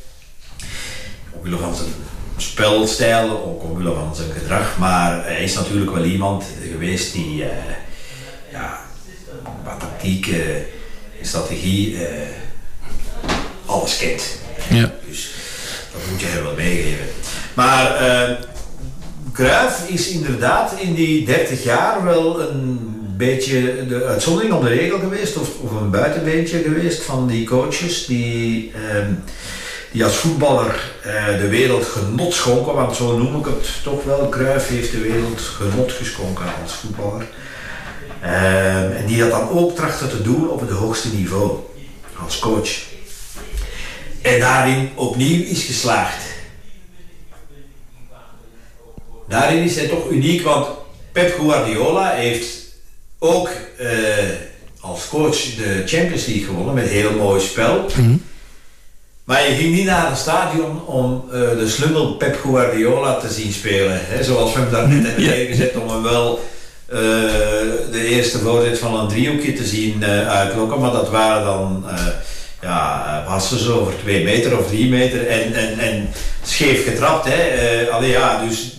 omwille 1.31 1.57
van 1.57 1.75
zijn 1.75 1.89
spelstijl, 2.37 3.31
ook 3.31 3.63
omwille 3.63 3.95
van 3.95 4.17
zijn 4.17 4.31
gedrag, 4.31 4.79
maar 4.79 5.25
hij 5.25 5.43
is 5.43 5.55
natuurlijk 5.55 5.91
wel 5.91 6.05
iemand 6.05 6.45
geweest 6.73 7.13
die 7.13 7.45
eh, 7.45 7.75
ja, 8.53 8.81
wat 9.65 9.81
tactiek 9.81 10.35
strategie 11.23 12.07
eh, 12.07 12.49
alles 13.81 13.97
kent. 13.97 14.23
Ja. 14.71 14.93
Dus 15.09 15.31
dat 15.93 16.01
moet 16.11 16.21
je 16.21 16.27
hem 16.27 16.43
wel 16.43 16.55
meegeven. 16.55 17.07
Maar 17.55 17.97
eh 17.97 18.49
Cruijff 19.33 19.89
is 19.89 20.09
inderdaad 20.09 20.73
in 20.81 20.95
die 20.95 21.25
30 21.27 21.63
jaar 21.63 22.05
wel 22.05 22.41
een 22.41 22.91
beetje 23.17 23.87
de 23.87 24.05
uitzondering 24.05 24.53
op 24.53 24.63
de 24.63 24.69
regel 24.69 24.99
geweest, 24.99 25.37
of, 25.37 25.49
of 25.61 25.71
een 25.81 25.91
buitenbeentje 25.91 26.63
geweest 26.63 27.03
van 27.03 27.27
die 27.27 27.47
coaches 27.47 28.07
die, 28.07 28.73
ehm, 28.75 29.13
die 29.93 30.05
als 30.05 30.17
voetballer 30.17 30.93
eh, 31.03 31.27
de 31.27 31.49
wereld 31.49 31.85
genot 31.85 32.35
schonken, 32.35 32.75
want 32.75 32.97
zo 32.97 33.19
noem 33.19 33.39
ik 33.39 33.45
het 33.45 33.83
toch 33.83 34.05
wel. 34.05 34.29
Cruijff 34.29 34.69
heeft 34.69 34.93
de 34.93 35.01
wereld 35.01 35.41
genot 35.41 35.93
geschonken 35.93 36.45
als 36.63 36.73
voetballer. 36.73 37.27
Ehm, 38.21 38.91
en 38.91 39.07
die 39.07 39.19
dat 39.19 39.31
dan 39.31 39.49
ook 39.49 39.77
trachten 39.77 40.09
te 40.09 40.23
doen 40.23 40.49
op 40.49 40.61
het 40.61 40.71
hoogste 40.71 41.09
niveau, 41.09 41.59
als 42.25 42.39
coach. 42.39 42.71
En 44.23 44.41
daarin 44.41 44.91
opnieuw 44.95 45.45
is 45.45 45.65
geslaagd. 45.65 46.23
Daarin 49.29 49.63
is 49.63 49.77
hij 49.77 49.87
toch 49.87 50.11
uniek, 50.11 50.43
want 50.43 50.67
Pep 51.13 51.35
Guardiola 51.39 52.11
heeft 52.11 52.61
ook 53.19 53.51
eh, 53.79 53.89
als 54.81 55.09
coach 55.09 55.37
de 55.37 55.83
Champions 55.87 56.27
League 56.27 56.45
gewonnen 56.45 56.75
met 56.75 56.89
heel 56.89 57.13
mooi 57.13 57.41
spel. 57.41 57.87
Maar 59.25 59.49
je 59.49 59.55
ging 59.55 59.75
niet 59.75 59.85
naar 59.85 60.09
het 60.09 60.19
stadion 60.19 60.87
om 60.87 61.25
eh, 61.27 61.41
de 61.41 61.69
slungel 61.69 62.15
Pep 62.15 62.41
Guardiola 62.41 63.17
te 63.17 63.33
zien 63.33 63.53
spelen. 63.53 64.01
Hè? 64.03 64.25
Zoals 64.25 64.53
we 64.53 64.61
hem 64.61 64.71
daar 64.71 64.89
net 64.89 65.07
hebben 65.07 65.25
neergezet 65.25 65.77
om 65.77 65.89
hem 65.89 66.03
wel 66.03 66.41
eh, 66.87 66.99
de 67.91 68.05
eerste 68.09 68.39
voorzet 68.39 68.79
van 68.79 69.01
een 69.01 69.09
driehoekje 69.09 69.53
te 69.53 69.67
zien 69.67 70.05
uitlokken. 70.05 70.81
Maar 70.81 70.93
dat 70.93 71.11
waren 71.11 71.45
dan 71.45 71.85
ja, 72.61 73.05
eh, 73.07 73.33
passen 73.33 73.59
zo 73.59 73.79
over 73.81 73.99
twee 73.99 74.25
meter 74.25 74.59
of 74.59 74.67
drie 74.67 74.89
meter 74.89 75.27
en, 75.27 75.55
en, 75.55 75.79
en 75.79 76.09
scheef 76.43 76.85
getrapt. 76.85 77.27
Hè? 77.29 77.35
Eh, 77.35 77.95
allee, 77.95 78.11
ja, 78.11 78.45
dus 78.45 78.79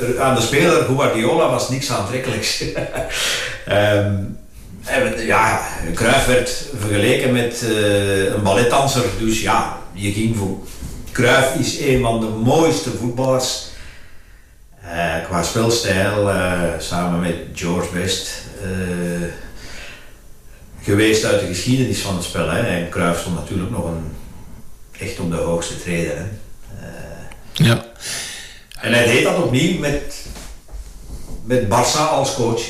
eh, 0.00 0.20
aan 0.20 0.34
de 0.34 0.40
speler 0.40 0.84
Guardiola 0.84 1.50
was 1.50 1.68
niks 1.68 1.90
aantrekkelijks. 1.90 2.64
Ehm, 3.64 4.14
en, 4.84 5.26
ja, 5.26 5.60
Cruijff 5.94 6.26
werd 6.26 6.66
vergeleken 6.78 7.32
met 7.32 7.64
een 8.34 8.42
balletdanser, 8.42 9.02
dus 9.18 9.40
ja, 9.40 9.78
je 9.92 10.12
ging 10.12 10.36
voor... 10.36 10.58
Cruijff 11.12 11.54
is 11.54 11.80
een 11.80 12.02
van 12.02 12.20
de 12.20 12.26
mooiste 12.26 12.90
voetballers 13.00 13.66
qua 15.26 15.42
spelstijl, 15.42 16.30
samen 16.78 17.20
met 17.20 17.34
George 17.54 17.88
Best, 17.94 18.30
geweest 20.84 21.24
uit 21.24 21.40
de 21.40 21.46
geschiedenis 21.46 22.00
van 22.00 22.14
het 22.14 22.24
spel. 22.24 22.50
Hè. 22.50 22.60
En 22.60 22.88
Cruijff 22.88 23.20
stond 23.20 23.34
natuurlijk 23.34 23.70
nog 23.70 23.84
een, 23.84 24.12
echt 24.98 25.18
op 25.18 25.30
de 25.30 25.36
hoogste 25.36 25.80
treden. 25.80 26.40
Hè. 26.68 26.88
ja. 27.52 27.84
En 28.80 28.92
hij 28.92 29.06
deed 29.06 29.24
dat 29.24 29.42
opnieuw 29.42 29.78
met, 29.78 30.26
met 31.44 31.64
Barça 31.64 32.08
als 32.10 32.34
coach. 32.34 32.62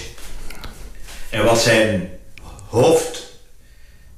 En 1.30 1.44
wat 1.44 1.60
zijn 1.60 2.10
hoofd, 2.68 3.22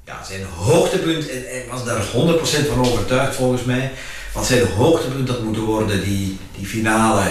ja, 0.05 0.25
zijn 0.25 0.45
hoogtepunt, 0.57 1.29
en 1.29 1.43
hij 1.47 1.65
was 1.71 1.85
daar 1.85 2.03
100% 2.03 2.69
van 2.69 2.87
overtuigd 2.87 3.35
volgens 3.35 3.65
mij, 3.65 3.93
wat 4.35 4.47
zijn 4.47 4.67
hoogtepunt 4.67 5.27
dat 5.27 5.43
moeten 5.43 5.63
worden, 5.63 6.05
die, 6.05 6.39
die 6.57 6.67
finale 6.67 7.23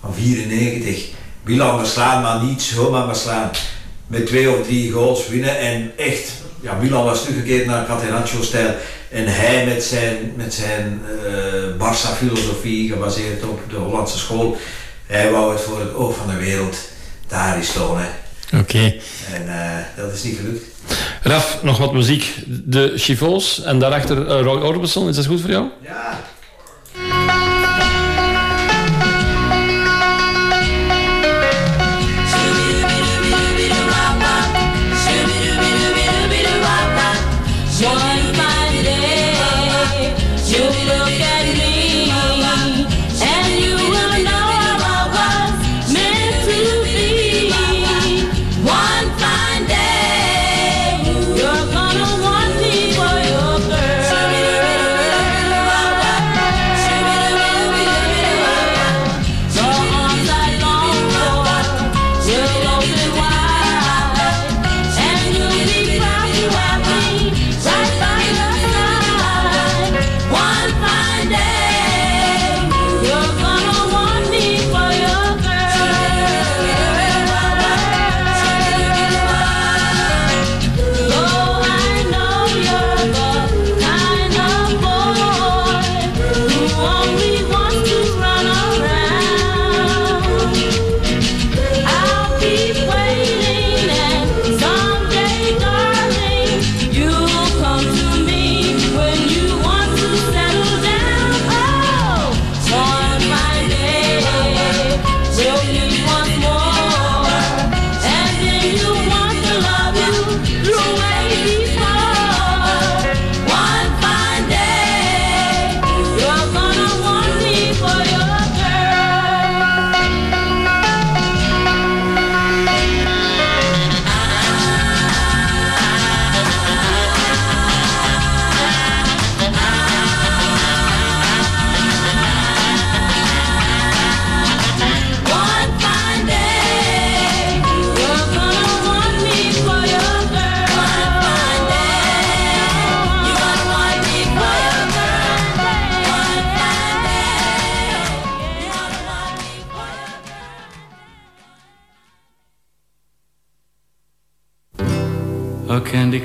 van 0.00 0.14
94. 0.14 1.06
Milan 1.42 1.78
verslaan, 1.78 2.22
maar 2.22 2.42
niet 2.42 2.62
zomaar 2.62 3.06
verslaan. 3.06 3.50
Met 4.08 4.26
twee 4.26 4.50
of 4.50 4.66
drie 4.66 4.90
goals 4.90 5.28
winnen 5.28 5.58
en 5.58 5.92
echt, 5.96 6.32
ja, 6.60 6.74
Milan 6.74 7.04
was 7.04 7.22
teruggekeerd 7.22 7.66
naar 7.66 7.86
Catenaccio-stijl. 7.86 8.74
En 9.10 9.24
hij 9.26 9.66
met 9.66 9.84
zijn, 9.84 10.32
met 10.36 10.54
zijn 10.54 11.00
eh 11.06 11.76
Barça-filosofie, 11.78 12.92
gebaseerd 12.92 13.42
op 13.42 13.60
de 13.70 13.76
Hollandse 13.76 14.18
school, 14.18 14.56
hij 15.06 15.30
wou 15.30 15.52
het 15.52 15.60
voor 15.60 15.80
het 15.80 15.94
oog 15.94 16.16
van 16.16 16.28
de 16.28 16.36
wereld 16.36 16.76
daar 17.26 17.58
is 17.58 17.72
tonen. 17.72 18.08
Oké. 18.56 18.94
En 19.32 19.48
eh, 19.48 19.76
dat 19.96 20.12
is 20.12 20.22
niet 20.22 20.36
gelukt. 20.36 20.64
Raf, 21.22 21.62
nog 21.62 21.78
wat 21.78 21.92
muziek. 21.92 22.34
De 22.46 22.92
Chivols 22.96 23.62
en 23.62 23.78
daarachter 23.78 24.26
eh, 24.26 24.40
Roy 24.40 24.60
Orbison. 24.60 25.08
Is 25.08 25.16
dat 25.16 25.26
goed 25.26 25.40
voor 25.40 25.50
jou? 25.50 25.66
Ja. 25.84 26.20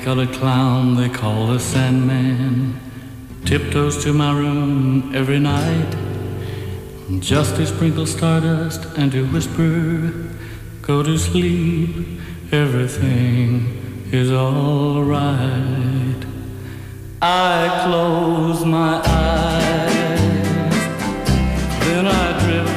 Colored 0.03 0.33
clown 0.33 0.95
they 0.95 1.07
call 1.07 1.47
the 1.47 1.57
Sandman. 1.57 2.77
Tiptoes 3.45 4.03
to 4.03 4.11
my 4.11 4.37
room 4.37 5.15
every 5.15 5.39
night. 5.39 5.95
Just 7.21 7.55
to 7.55 7.65
sprinkle 7.65 8.05
stardust 8.05 8.83
and 8.97 9.13
to 9.13 9.25
whisper, 9.27 10.11
Go 10.81 11.03
to 11.03 11.17
sleep, 11.17 12.19
everything 12.51 14.09
is 14.11 14.29
alright. 14.29 16.25
I 17.21 17.85
close 17.85 18.65
my 18.65 19.01
eyes, 19.05 19.89
then 21.85 22.07
I 22.07 22.39
drift 22.43 22.72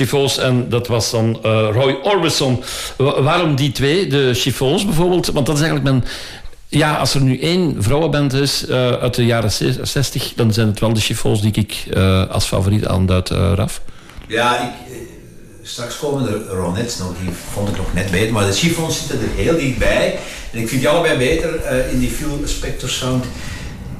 Chiffons 0.00 0.38
en 0.38 0.68
dat 0.68 0.86
was 0.86 1.10
dan 1.10 1.38
eh, 1.42 1.68
Roy 1.72 1.98
Orbison. 2.02 2.62
Wa- 2.96 3.22
waarom 3.22 3.54
die 3.54 3.72
twee? 3.72 4.06
De 4.06 4.34
Chiffons 4.34 4.84
bijvoorbeeld, 4.84 5.26
want 5.26 5.46
dat 5.46 5.54
is 5.56 5.62
eigenlijk 5.62 5.90
mijn... 5.90 6.04
Ja, 6.68 6.94
als 6.96 7.14
er 7.14 7.20
nu 7.20 7.38
één 7.40 7.76
vrouwenband 7.82 8.32
is 8.32 8.66
eh, 8.66 8.92
uit 8.92 9.14
de 9.14 9.24
jaren 9.26 9.52
zes- 9.52 9.78
60, 9.82 10.32
dan 10.36 10.52
zijn 10.52 10.66
het 10.66 10.80
wel 10.80 10.92
de 10.92 11.00
Chiffons 11.00 11.40
die 11.40 11.52
ik 11.52 11.84
eh, 11.92 12.30
als 12.30 12.44
favoriet 12.44 12.86
aanduid, 12.86 13.28
Raf. 13.28 13.80
Ja, 14.28 14.60
ik, 14.62 14.70
straks 15.62 15.98
komen 15.98 16.22
de 16.24 16.44
Ronettes 16.48 16.98
nog, 16.98 17.12
die 17.22 17.30
vond 17.52 17.68
ik 17.68 17.76
nog 17.76 17.94
net 17.94 18.10
beter, 18.10 18.32
maar 18.32 18.46
de 18.46 18.52
Chiffons 18.52 18.98
zitten 18.98 19.18
er 19.20 19.42
heel 19.44 19.56
dichtbij. 19.56 20.18
En 20.52 20.58
ik 20.58 20.68
vind 20.68 20.80
die 20.80 20.90
allebei 20.90 21.18
beter 21.18 21.50
in 21.92 21.98
die 21.98 22.10
Phil 22.10 22.40
Spector 22.44 22.88
sound 22.88 23.24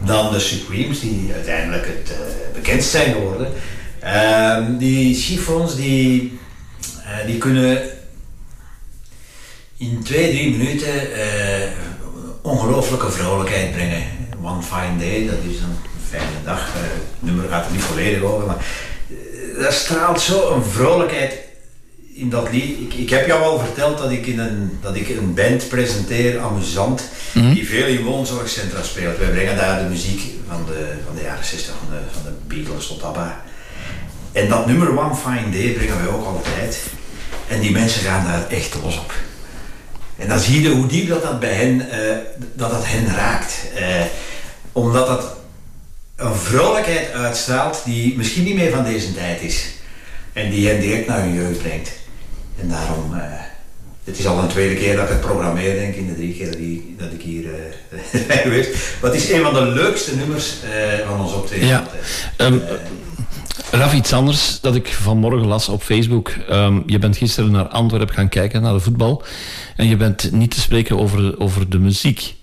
dan 0.04 0.32
de 0.32 0.38
Supremes, 0.40 1.00
die 1.00 1.30
uiteindelijk 1.34 1.86
het 1.86 2.16
bekendst 2.54 2.90
zijn 2.90 3.12
geworden. 3.12 3.48
Ehm, 4.00 4.76
die 4.76 5.14
Chiffons, 5.14 5.76
die, 5.76 6.38
eh, 7.04 7.26
die 7.26 7.38
kunnen 7.38 7.82
in 9.76 10.02
twee, 10.02 10.30
drie 10.30 10.56
minuten 10.56 11.14
eh, 11.14 11.68
ongelooflijke 12.42 13.10
vrolijkheid 13.10 13.72
brengen. 13.72 14.02
One 14.42 14.62
fine 14.62 14.98
day, 14.98 15.26
dat 15.26 15.38
is 15.52 15.60
een 15.60 15.76
fijne 16.08 16.44
dag. 16.44 16.58
Eh, 16.58 16.82
het 16.82 17.02
nummer 17.18 17.48
gaat 17.48 17.66
er 17.66 17.72
niet 17.72 17.82
volledig 17.82 18.22
over, 18.22 18.46
maar 18.46 18.64
dat 19.60 19.72
straalt 19.72 20.20
zo 20.20 20.54
een 20.54 20.64
vrolijkheid 20.64 21.38
in 22.14 22.30
dat 22.30 22.52
lied. 22.52 22.78
Ik, 22.80 22.94
ik 22.94 23.10
heb 23.10 23.26
jou 23.26 23.42
al 23.42 23.58
verteld 23.58 23.98
dat 23.98 24.10
ik, 24.10 24.26
in 24.26 24.38
een, 24.38 24.78
dat 24.80 24.96
ik 24.96 25.08
een 25.08 25.34
band 25.34 25.68
presenteer, 25.68 26.38
amusant, 26.38 27.02
die 27.32 27.66
veel 27.66 27.86
in 27.86 28.04
woonzorgcentra 28.04 28.82
speelt. 28.82 29.18
Wij 29.18 29.30
brengen 29.30 29.56
daar 29.56 29.82
de 29.82 29.88
muziek 29.88 30.22
van 30.48 30.64
de, 30.66 30.92
van 31.06 31.14
de 31.14 31.22
jaren 31.22 31.44
60, 31.44 31.74
van 31.78 31.94
de, 31.96 32.00
van 32.12 32.22
de 32.22 32.54
Beatles 32.54 32.86
tot 32.86 33.02
ABBA. 33.02 33.42
En 34.32 34.48
dat 34.48 34.66
nummer 34.66 34.98
One 34.98 35.14
Fine 35.14 35.50
Day 35.50 35.72
brengen 35.72 35.96
wij 35.96 36.14
ook 36.14 36.26
altijd. 36.26 36.78
En 37.48 37.60
die 37.60 37.70
mensen 37.70 38.02
gaan 38.02 38.24
daar 38.24 38.48
echt 38.48 38.76
los 38.82 38.98
op. 38.98 39.12
En 40.16 40.28
dan 40.28 40.38
zie 40.38 40.62
je 40.62 40.68
hoe 40.68 40.86
diep 40.86 41.08
dat, 41.08 41.22
dat 41.22 41.40
bij 41.40 41.54
hen, 41.54 41.90
eh, 41.90 42.16
dat 42.54 42.70
dat 42.70 42.86
hen 42.86 43.14
raakt. 43.14 43.54
Eh, 43.74 44.04
omdat 44.72 45.06
dat 45.06 45.36
een 46.16 46.34
vrolijkheid 46.34 47.12
uitstraalt 47.12 47.82
die 47.84 48.16
misschien 48.16 48.44
niet 48.44 48.54
meer 48.54 48.70
van 48.70 48.84
deze 48.84 49.14
tijd 49.14 49.42
is. 49.42 49.66
En 50.32 50.50
die 50.50 50.68
hen 50.68 50.80
direct 50.80 51.06
naar 51.06 51.20
hun 51.20 51.34
jeugd 51.34 51.62
brengt. 51.62 51.90
En 52.60 52.68
daarom, 52.68 53.14
eh, 53.14 53.20
het 54.04 54.18
is 54.18 54.26
al 54.26 54.38
een 54.38 54.48
tweede 54.48 54.74
keer 54.74 54.96
dat 54.96 55.04
ik 55.04 55.10
het 55.10 55.20
programmeer, 55.20 55.74
denk 55.74 55.94
ik, 55.94 56.00
in 56.00 56.06
de 56.06 56.14
drie 56.14 56.34
keer 56.34 56.56
die, 56.56 56.94
dat 56.98 57.12
ik 57.12 57.22
hier 57.22 57.44
ben 58.28 58.38
geweest. 58.38 58.70
Maar 59.00 59.10
het 59.10 59.20
is 59.20 59.30
een 59.30 59.42
van 59.42 59.54
de 59.54 59.66
leukste 59.66 60.16
nummers 60.16 60.54
van 61.06 61.20
ons 61.20 61.32
optreden. 61.32 61.66
Ja. 61.66 61.78
altijd. 61.78 62.80
Eh, 63.70 63.78
Raf, 63.80 63.92
iets 63.94 64.12
anders 64.12 64.60
dat 64.60 64.74
ik 64.74 64.86
vanmorgen 64.92 65.46
las 65.46 65.68
op 65.68 65.82
Facebook. 65.82 66.28
Ehm, 66.48 66.80
je 66.86 66.98
bent 66.98 67.16
gisteren 67.16 67.50
naar 67.50 67.68
Antwerpen 67.68 68.14
gaan 68.14 68.28
kijken, 68.28 68.62
naar 68.62 68.72
de 68.72 68.80
voetbal. 68.80 69.22
En 69.76 69.88
je 69.88 69.96
bent 69.96 70.32
niet 70.32 70.50
te 70.50 70.60
spreken 70.60 70.98
over, 70.98 71.38
over 71.40 71.68
de 71.70 71.78
muziek. 71.78 72.34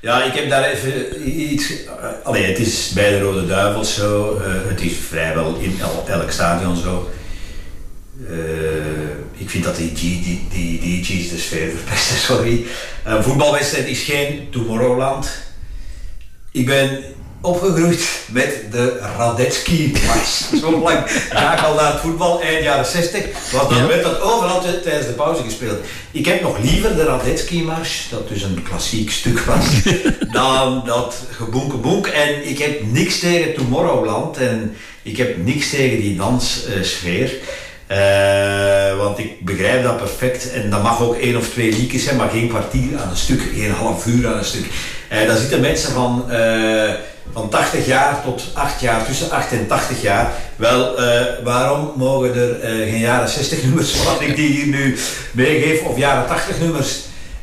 Ja, 0.00 0.22
ik 0.24 0.32
heb 0.32 0.48
daar 0.50 0.64
even 0.64 1.30
iets. 1.52 1.70
Uh, 1.70 1.86
allee, 2.24 2.44
het 2.44 2.58
is 2.58 2.90
bij 2.94 3.10
de 3.10 3.20
Rode 3.20 3.46
Duivels 3.46 3.94
zo. 3.94 4.36
eh, 4.36 4.52
het 4.68 4.80
is 4.80 4.92
vrijwel 5.08 5.54
in 5.60 5.78
el- 5.80 6.04
elk 6.08 6.30
stadion 6.30 6.76
zo. 6.76 7.10
Eh, 8.28 8.36
ik 9.40 9.50
vind 9.50 9.64
dat 9.64 9.76
die, 9.76 9.90
G, 9.94 10.00
die, 10.00 10.46
die 10.52 10.80
DJ's 10.80 11.28
de 11.30 11.38
sfeer 11.38 11.70
verpesten, 11.76 12.16
sorry. 12.16 12.64
Een 13.04 13.22
voetbalwedstrijd 13.22 13.86
is 13.86 14.02
geen 14.02 14.48
Tomorrowland. 14.50 15.30
Ik 16.52 16.66
ben 16.66 17.00
opgegroeid 17.40 18.08
met 18.32 18.58
de 18.70 18.98
Radetzky 19.16 19.92
Mars. 20.06 20.44
Zo 20.62 20.80
lang 20.80 20.98
ga 21.30 21.58
ik 21.58 21.64
al 21.64 21.74
naar 21.74 21.92
het 21.92 22.00
voetbal, 22.00 22.40
eind 22.42 22.64
jaren 22.64 22.86
60. 22.86 23.22
Want 23.52 23.68
dan 23.70 23.78
Ja. 23.78 23.86
werd 23.86 24.02
dat 24.02 24.20
overal 24.20 24.60
tijdens 24.82 25.06
de 25.06 25.12
pauze 25.12 25.42
gespeeld. 25.42 25.78
Ik 26.10 26.26
heb 26.26 26.42
nog 26.42 26.58
liever 26.62 26.96
de 26.96 27.04
Radetzky 27.04 27.62
Mars, 27.62 28.06
dat 28.10 28.28
dus 28.28 28.42
een 28.42 28.62
klassiek 28.68 29.10
stuk 29.10 29.40
was, 29.40 29.64
dan 30.32 30.82
dat 30.86 31.14
geboenke 31.30 32.10
En 32.10 32.48
ik 32.48 32.58
heb 32.58 32.82
niks 32.92 33.18
tegen 33.18 33.54
Tomorrowland 33.54 34.36
en 34.36 34.76
ik 35.02 35.16
heb 35.16 35.44
niks 35.44 35.70
tegen 35.70 36.00
die 36.00 36.16
danssfeer. 36.16 37.32
Eh, 37.86 38.96
want 38.96 39.18
ik 39.18 39.44
begrijp 39.44 39.82
dat 39.82 39.96
perfect. 39.96 40.52
En 40.52 40.70
dat 40.70 40.82
mag 40.82 41.02
ook 41.02 41.16
één 41.16 41.36
of 41.36 41.48
twee 41.48 41.72
liedjes 41.72 42.04
zijn, 42.04 42.16
maar 42.16 42.28
geen 42.30 42.48
kwartier 42.48 42.98
aan 42.98 43.10
een 43.10 43.16
stuk, 43.16 43.40
geen 43.54 43.70
half 43.70 44.06
uur 44.06 44.26
aan 44.28 44.38
een 44.38 44.44
stuk. 44.44 44.66
Eh 45.08 45.26
daar 45.26 45.36
zitten 45.36 45.60
mensen 45.60 45.92
van, 45.92 46.30
eh, 46.30 46.90
van 47.32 47.48
80 47.48 47.86
jaar 47.86 48.22
tot 48.24 48.42
8 48.52 48.80
jaar, 48.80 49.04
tussen 49.04 49.30
8 49.30 49.52
en 49.52 49.66
80 49.66 50.02
jaar. 50.02 50.32
Wel, 50.56 50.98
eh, 50.98 51.24
waarom 51.44 51.92
mogen 51.96 52.34
er 52.34 52.60
eh, 52.60 52.70
geen 52.70 52.98
jaren 52.98 53.28
60 53.28 53.64
nummers, 53.64 54.04
wat 54.04 54.20
ik 54.20 54.36
die 54.36 54.48
hier 54.48 54.66
nu 54.66 54.96
meegeef, 55.32 55.82
of 55.82 55.96
jaren 55.96 56.26
80 56.26 56.60
nummers 56.60 56.96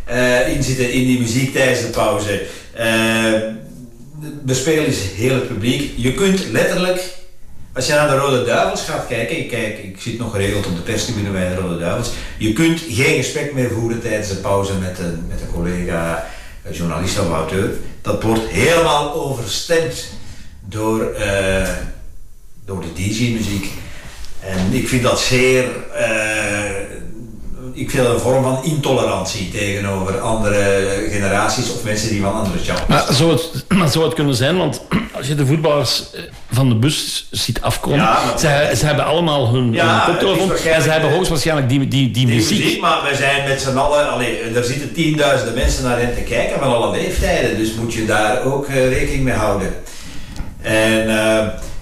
eh 0.06 0.54
in 0.56 0.64
zitten 0.64 0.92
in 0.92 1.06
die 1.06 1.20
muziek 1.20 1.54
tijdens 1.54 1.82
de 1.82 1.88
pauze? 1.88 2.42
Bespelen 4.42 4.88
is 4.88 5.00
heel 5.16 5.34
het 5.34 5.48
publiek. 5.48 5.92
Je 5.96 6.14
kunt 6.14 6.46
letterlijk 6.52 7.16
als 7.76 7.88
je 7.88 7.94
naar 7.94 8.08
de 8.08 8.18
Rode 8.18 8.44
Duivels 8.44 8.82
gaat 8.82 9.08
kijken, 9.08 9.38
ik, 9.38 9.50
kijk, 9.50 9.78
ik 9.78 9.96
zit 10.00 10.18
nog 10.18 10.32
geregeld 10.32 10.66
op 10.66 10.76
de 10.76 10.82
perstribune 10.82 11.30
bij 11.30 11.50
de 11.50 11.56
Rode 11.56 11.78
Duivels, 11.78 12.12
je 12.38 12.54
kunt 12.54 12.82
geen 12.90 13.16
gesprek 13.16 13.54
meer 13.54 13.70
voeren 13.70 14.02
tijdens 14.02 14.30
de 14.30 14.36
pauze 14.36 14.74
met 14.74 15.00
een, 15.00 15.26
met 15.28 15.42
een 15.42 15.52
collega, 15.54 16.28
journalist 16.72 17.20
of 17.20 17.32
auteur. 17.32 17.70
Dat 18.06 18.24
wordt 18.24 18.48
helemaal 18.48 19.14
overstemd 19.14 20.08
door, 20.60 21.12
eh, 21.12 21.70
door 22.66 22.82
de 22.82 22.94
DJ-muziek. 22.94 23.72
En 24.40 24.74
ik 24.74 24.88
vind 24.88 25.04
dat 25.04 25.20
zeer, 25.20 25.90
eh, 25.92 26.72
ik 27.76 27.90
vind 27.90 28.04
dat 28.04 28.14
een 28.14 28.20
vorm 28.20 28.44
van 28.44 28.64
intolerantie 28.64 29.50
tegenover 29.52 30.20
andere 30.20 30.90
generaties 31.12 31.72
of 31.72 31.84
mensen 31.84 32.10
die 32.10 32.22
van 32.22 32.34
andere 32.34 32.58
genres 32.64 32.82
Maar 32.88 33.06
zou 33.10 33.32
het, 33.32 33.66
maar 33.68 33.90
zou 33.96 34.06
het 34.06 34.14
kunnen 34.14 34.36
zijn, 34.36 34.58
want 34.58 34.82
als 35.18 35.28
je 35.28 35.36
de 35.36 35.46
voetballers 35.46 36.04
eh, 36.14 36.22
van 36.52 36.70
de 36.70 36.76
bus 36.76 37.28
ziet 37.32 37.62
afkomen, 37.62 38.00
Ja, 38.00 38.38
zij, 38.38 38.76
ze 38.76 38.86
hebben 38.86 39.06
allemaal 39.06 39.54
hun, 39.54 39.74
Ja, 39.74 40.06
hun 40.20 40.50
en 40.52 40.82
ze 40.82 40.90
hebben 40.90 41.10
eh, 41.10 41.16
hoogstwaarschijnlijk 41.16 41.70
die, 41.70 41.80
die, 41.80 42.12
die, 42.12 42.12
Die 42.12 42.36
muziek. 42.36 42.64
muziek, 42.64 42.82
maar 42.82 43.00
we 43.10 43.16
zijn 43.16 43.48
met 43.50 43.62
z'n 43.62 43.78
allen, 43.78 44.10
allee, 44.12 44.40
er 44.40 44.64
zitten 44.64 44.94
tienduizenden 44.94 45.56
mensen 45.56 45.84
naar 45.84 46.00
hen 46.00 46.16
te 46.16 46.22
kijken 46.22 46.60
van 46.60 46.74
alle 46.76 46.92
leeftijden, 46.92 47.58
dus 47.58 47.74
moet 47.74 47.94
je 47.94 48.06
daar 48.06 48.44
ook 48.44 48.68
eh, 48.68 48.90
rekening 48.90 49.24
mee 49.24 49.34
houden. 49.34 49.74
En 50.62 51.06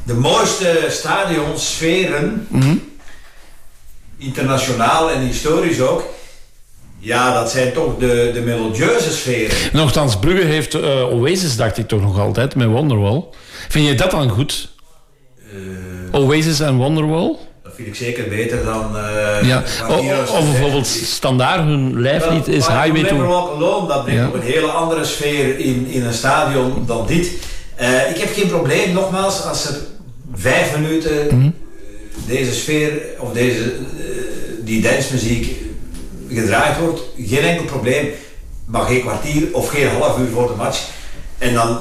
de 0.04 0.14
mooiste 0.14 0.86
stadionsferen, 0.90 2.48
Mhm. 2.50 2.76
Internationaal 4.24 5.10
en 5.12 5.22
historisch 5.22 5.82
ook, 5.82 6.04
ja, 7.00 7.34
dat 7.34 7.52
zijn 7.52 7.74
toch 7.74 7.98
de, 7.98 8.32
de 8.34 8.42
melodieuze 8.42 9.12
sferen. 9.12 9.56
Nochtans, 9.74 10.18
Brugge 10.20 10.46
heeft 10.46 10.74
eh 10.74 11.14
Oasis, 11.14 11.56
dacht 11.58 11.78
ik 11.78 11.88
toch 11.88 12.02
nog 12.02 12.20
altijd, 12.20 12.56
met 12.56 12.68
Wonderwall. 12.68 13.24
Vind 13.70 13.88
je 13.88 13.96
dat 13.96 14.12
dan 14.12 14.30
goed? 14.30 14.72
Oasis 16.12 16.60
en 16.60 16.76
Wonderwall? 16.78 17.36
Dat 17.64 17.74
vind 17.76 17.88
ik 17.88 17.96
zeker 17.96 18.28
beter 18.30 18.64
dan... 18.66 18.98
eh, 18.98 19.48
Ja. 19.48 19.64
O- 19.90 20.38
Of 20.38 20.52
bijvoorbeeld 20.52 20.88
standaard, 20.88 21.60
hun 21.60 22.02
lijflied 22.02 22.48
is 22.48 22.68
Highway 22.68 23.04
to... 23.04 23.16
Walk 23.26 23.56
Alone, 23.56 23.88
dat 23.88 24.04
brengt 24.04 24.22
Ja. 24.22 24.28
ook 24.28 24.34
een 24.36 24.42
hele 24.42 24.68
andere 24.68 25.06
sfeer 25.06 25.60
in, 25.60 25.86
in 25.88 26.06
een 26.06 26.14
stadion 26.14 26.84
dan 26.86 27.08
dit. 27.08 27.32
Eh, 27.76 28.10
ik 28.10 28.18
heb 28.18 28.34
geen 28.34 28.48
probleem, 28.48 28.94
nogmaals, 28.94 29.44
als 29.46 29.70
er 29.70 29.76
vijf 30.36 30.78
minuten 30.80 31.26
Mhm. 31.38 31.46
eh, 31.46 31.52
deze 32.28 32.54
sfeer 32.54 32.92
of 33.20 33.34
deze, 33.34 33.64
eh, 33.64 34.06
die 34.64 34.82
dansmuziek 34.82 35.56
gedraaid 36.30 36.78
wordt, 36.80 37.02
geen 37.28 37.44
enkel 37.44 37.66
probleem. 37.66 38.10
Maar 38.66 38.86
geen 38.86 39.02
kwartier 39.02 39.44
of 39.52 39.70
geen 39.70 39.88
half 39.88 40.18
uur 40.18 40.30
voor 40.34 40.48
de 40.48 40.54
match. 40.56 40.80
En 41.38 41.54
dan 41.54 41.80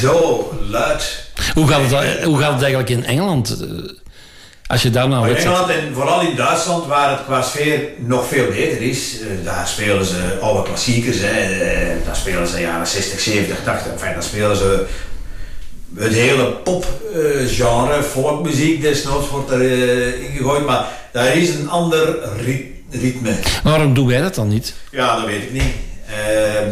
zo 0.00 0.50
luid. 0.68 1.24
Hoe 1.54 1.68
gaat, 1.68 1.80
het, 1.90 2.22
hoe 2.22 2.38
gaat 2.38 2.52
het 2.52 2.62
eigenlijk 2.62 2.90
in 2.90 3.04
Engeland? 3.04 3.60
eh, 3.60 3.68
Als 4.66 4.82
je 4.82 4.90
daar 4.90 5.08
nou 5.08 5.28
in. 5.28 5.36
Engeland 5.36 5.70
en 5.70 5.94
vooral 5.94 6.20
in 6.20 6.36
Duitsland, 6.36 6.86
waar 6.86 7.10
het 7.10 7.24
qua 7.24 7.42
sfeer 7.42 7.80
nog 7.98 8.28
veel 8.28 8.46
beter 8.46 8.82
is, 8.82 9.20
eh, 9.20 9.26
daar 9.44 9.66
spelen 9.68 10.04
ze 10.06 10.38
oude 10.40 10.62
klassiekers, 10.62 11.18
hè. 11.20 11.40
eh, 11.40 12.06
daar 12.06 12.16
spelen 12.16 12.46
ze 12.46 12.60
jaren 12.60 12.86
60, 12.86 13.20
70, 13.20 13.56
80, 13.64 13.92
enfin, 13.92 14.12
daar 14.12 14.22
spelen 14.22 14.56
ze 14.56 14.86
het 15.96 16.12
hele 16.12 16.44
popgenre, 16.52 18.02
folkmuziek 18.02 18.80
desnoods 18.82 19.28
wordt 19.28 19.50
er 19.50 19.60
eh, 19.60 20.22
ingegooid, 20.30 20.66
maar 20.66 20.86
daar 21.12 21.36
is 21.36 21.54
een 21.54 21.68
ander 21.70 22.18
rit- 22.44 22.66
ritme. 22.90 23.30
Waarom 23.62 23.94
doen 23.94 24.06
wij 24.06 24.20
dat 24.20 24.34
dan 24.34 24.48
niet? 24.48 24.74
Ja, 24.90 25.16
dat 25.16 25.26
weet 25.26 25.42
ik 25.42 25.52
niet. 25.52 25.62
Ehm, 26.06 26.68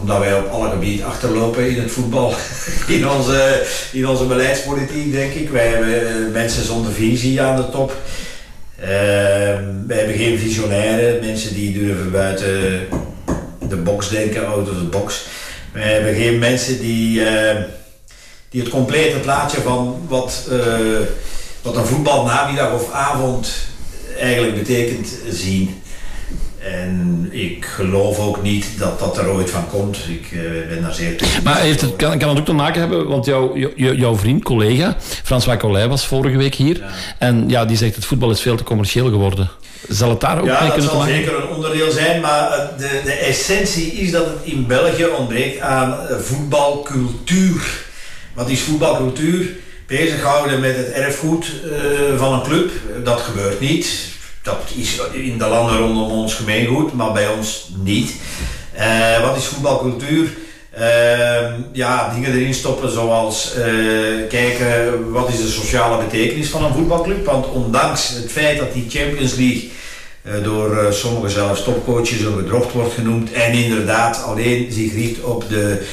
omdat 0.00 0.18
wij 0.18 0.34
op 0.34 0.50
alle 0.52 0.70
gebieden 0.70 1.06
achterlopen 1.06 1.70
in 1.70 1.80
het 1.82 1.90
voetbal, 1.90 2.34
in 2.86 3.08
onze, 3.08 3.62
in 3.92 4.08
onze 4.08 4.24
beleidspolitiek, 4.24 5.12
denk 5.12 5.32
ik. 5.32 5.48
Wij 5.50 5.66
hebben 5.68 6.08
eh, 6.08 6.14
mensen 6.32 6.64
zonder 6.64 6.92
visie 6.92 7.40
aan 7.42 7.56
de 7.56 7.68
top. 7.70 7.96
Ehm, 8.80 9.64
wij 9.86 9.96
hebben 9.96 10.16
geen 10.16 10.38
visionairen, 10.38 11.20
mensen 11.26 11.54
die 11.54 11.72
durven 11.72 12.10
buiten 12.10 12.86
de 13.68 13.76
box 13.76 14.08
denken, 14.08 14.46
out 14.46 14.68
of 14.70 14.76
the 14.78 14.84
box. 14.84 15.24
Wij 15.72 15.92
hebben 15.92 16.14
geen 16.14 16.38
mensen 16.38 16.80
die, 16.80 17.24
eh, 17.24 17.56
die 18.50 18.60
het 18.60 18.70
complete 18.70 19.18
plaatje 19.18 19.60
van 19.60 19.96
wat, 20.08 20.46
eh, 20.50 20.56
wat 21.62 21.76
een 21.76 21.86
voetbalnamiddag 21.86 22.72
of 22.72 22.92
avond 22.92 23.52
eigenlijk 24.18 24.54
betekent 24.54 25.08
zien. 25.30 25.82
En 26.58 27.28
ik 27.30 27.64
geloof 27.64 28.18
ook 28.18 28.42
niet 28.42 28.66
dat 28.78 28.98
dat 28.98 29.18
er 29.18 29.28
ooit 29.28 29.50
van 29.50 29.68
komt. 29.68 29.96
Ik 30.08 30.28
eh, 30.32 30.68
ben 30.68 30.82
daar 30.82 30.94
zeer 30.94 31.40
Maar 31.44 31.58
heeft 31.60 31.80
het, 31.80 31.96
kan, 31.96 32.18
kan 32.18 32.28
het 32.28 32.38
ook 32.38 32.44
te 32.44 32.52
maken 32.52 32.80
hebben, 32.80 33.08
want 33.08 33.24
jouw, 33.24 33.56
jou- 33.56 33.96
jouw 33.96 34.16
vriend, 34.16 34.42
collega, 34.44 34.96
François 35.22 35.58
Collet 35.58 35.88
was 35.88 36.06
vorige 36.06 36.36
week 36.36 36.54
hier. 36.54 36.82
En 37.18 37.44
ja, 37.48 37.64
die 37.64 37.76
zegt 37.76 37.94
het 37.94 38.04
voetbal 38.04 38.30
is 38.30 38.40
veel 38.40 38.56
te 38.56 38.64
commercieel 38.64 39.08
geworden. 39.08 39.50
Zal 39.88 40.10
het 40.10 40.20
daar 40.20 40.38
ook 40.38 40.44
mee 40.44 40.52
Ja, 40.52 40.60
dat 40.60 40.68
kunnen 40.72 40.90
te 40.90 40.96
zal 40.96 40.98
maken 40.98 41.14
zeker 41.14 41.34
een 41.42 41.48
onderdeel 41.48 41.90
zijn, 41.90 42.20
maar 42.20 42.50
eh, 42.52 42.78
de, 42.78 43.00
de 43.04 43.12
essentie 43.12 43.92
is 43.92 44.10
dat 44.10 44.26
het 44.26 44.38
in 44.42 44.66
België 44.66 45.06
ontbreekt 45.18 45.60
aan 45.60 45.98
voetbalcultuur. 46.20 47.88
Wat 48.40 48.48
is 48.48 48.60
voetbalcultuur? 48.60 49.46
Bezighouden 49.86 50.60
met 50.60 50.76
het 50.76 50.90
erfgoed 50.90 51.46
eh, 51.64 52.18
van 52.18 52.32
een 52.32 52.42
club, 52.42 52.70
dat 53.04 53.20
gebeurt 53.20 53.60
niet. 53.60 53.88
Dat 54.42 54.58
is 54.76 55.00
in 55.12 55.38
de 55.38 55.46
landen 55.46 55.78
rondom 55.78 56.10
ons 56.10 56.34
gemeengoed, 56.34 56.92
maar 56.92 57.12
bij 57.12 57.28
ons 57.28 57.70
niet. 57.82 58.14
Eh, 58.72 59.22
wat 59.22 59.36
is 59.36 59.44
voetbalcultuur? 59.44 60.28
Ehm, 60.70 61.52
ja, 61.72 62.14
dingen 62.14 62.32
erin 62.32 62.54
stoppen 62.54 62.90
zoals 62.90 63.54
eh, 63.54 63.64
kijken 64.28 65.10
wat 65.10 65.28
is 65.28 65.36
de 65.36 65.48
sociale 65.48 66.04
betekenis 66.04 66.48
van 66.48 66.64
een 66.64 66.74
voetbalclub. 66.74 67.24
Want 67.24 67.46
ondanks 67.46 68.08
het 68.08 68.32
feit 68.32 68.58
dat 68.58 68.72
die 68.72 68.86
Champions 68.88 69.34
League 69.34 69.70
door 70.42 70.92
sommigen 70.92 71.30
zelfs 71.30 71.64
topcoaches 71.64 72.20
een 72.20 72.36
gedrocht 72.36 72.72
wordt 72.72 72.94
genoemd 72.94 73.32
en 73.32 73.52
inderdaad 73.52 74.22
alleen 74.22 74.72
zich 74.72 74.94
richt 74.94 75.22
op 75.22 75.48
de, 75.48 75.86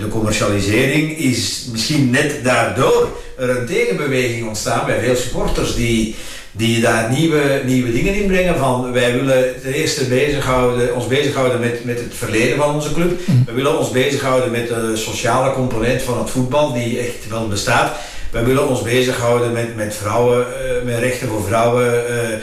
de 0.00 0.08
commercialisering, 0.08 1.18
is 1.18 1.68
misschien 1.72 2.10
net 2.10 2.44
daardoor 2.44 3.08
er 3.38 3.50
een 3.50 3.66
tegenbeweging 3.66 4.48
ontstaan 4.48 4.86
bij 4.86 5.00
veel 5.00 5.16
supporters 5.16 5.74
die, 5.74 6.16
die 6.52 6.80
daar 6.80 7.10
nieuwe, 7.10 7.62
nieuwe 7.64 7.92
dingen 7.92 8.14
in 8.14 8.26
brengen 8.26 8.56
van 8.56 8.92
wij 8.92 9.12
willen 9.12 9.60
ten 9.62 9.72
eerste 9.72 10.04
bezighouden, 10.04 10.94
ons 10.94 11.06
bezighouden 11.06 11.60
met, 11.60 11.84
met 11.84 11.98
het 11.98 12.14
verleden 12.14 12.56
van 12.56 12.74
onze 12.74 12.92
club. 12.92 13.20
We 13.46 13.52
willen 13.52 13.78
ons 13.78 13.90
bezighouden 13.90 14.50
met 14.50 14.68
de 14.68 14.92
sociale 14.96 15.52
component 15.52 16.02
van 16.02 16.18
het 16.18 16.30
voetbal 16.30 16.72
die 16.72 16.98
echt 16.98 17.28
wel 17.28 17.48
bestaat. 17.48 17.96
Wij 18.30 18.44
willen 18.44 18.68
ons 18.68 18.82
bezighouden 18.82 19.52
met, 19.52 19.76
met 19.76 19.94
vrouwen, 19.94 20.46
eh, 20.46 20.84
met 20.84 20.98
rechten 20.98 21.28
voor 21.28 21.44
vrouwen, 21.44 22.08
eh, 22.08 22.38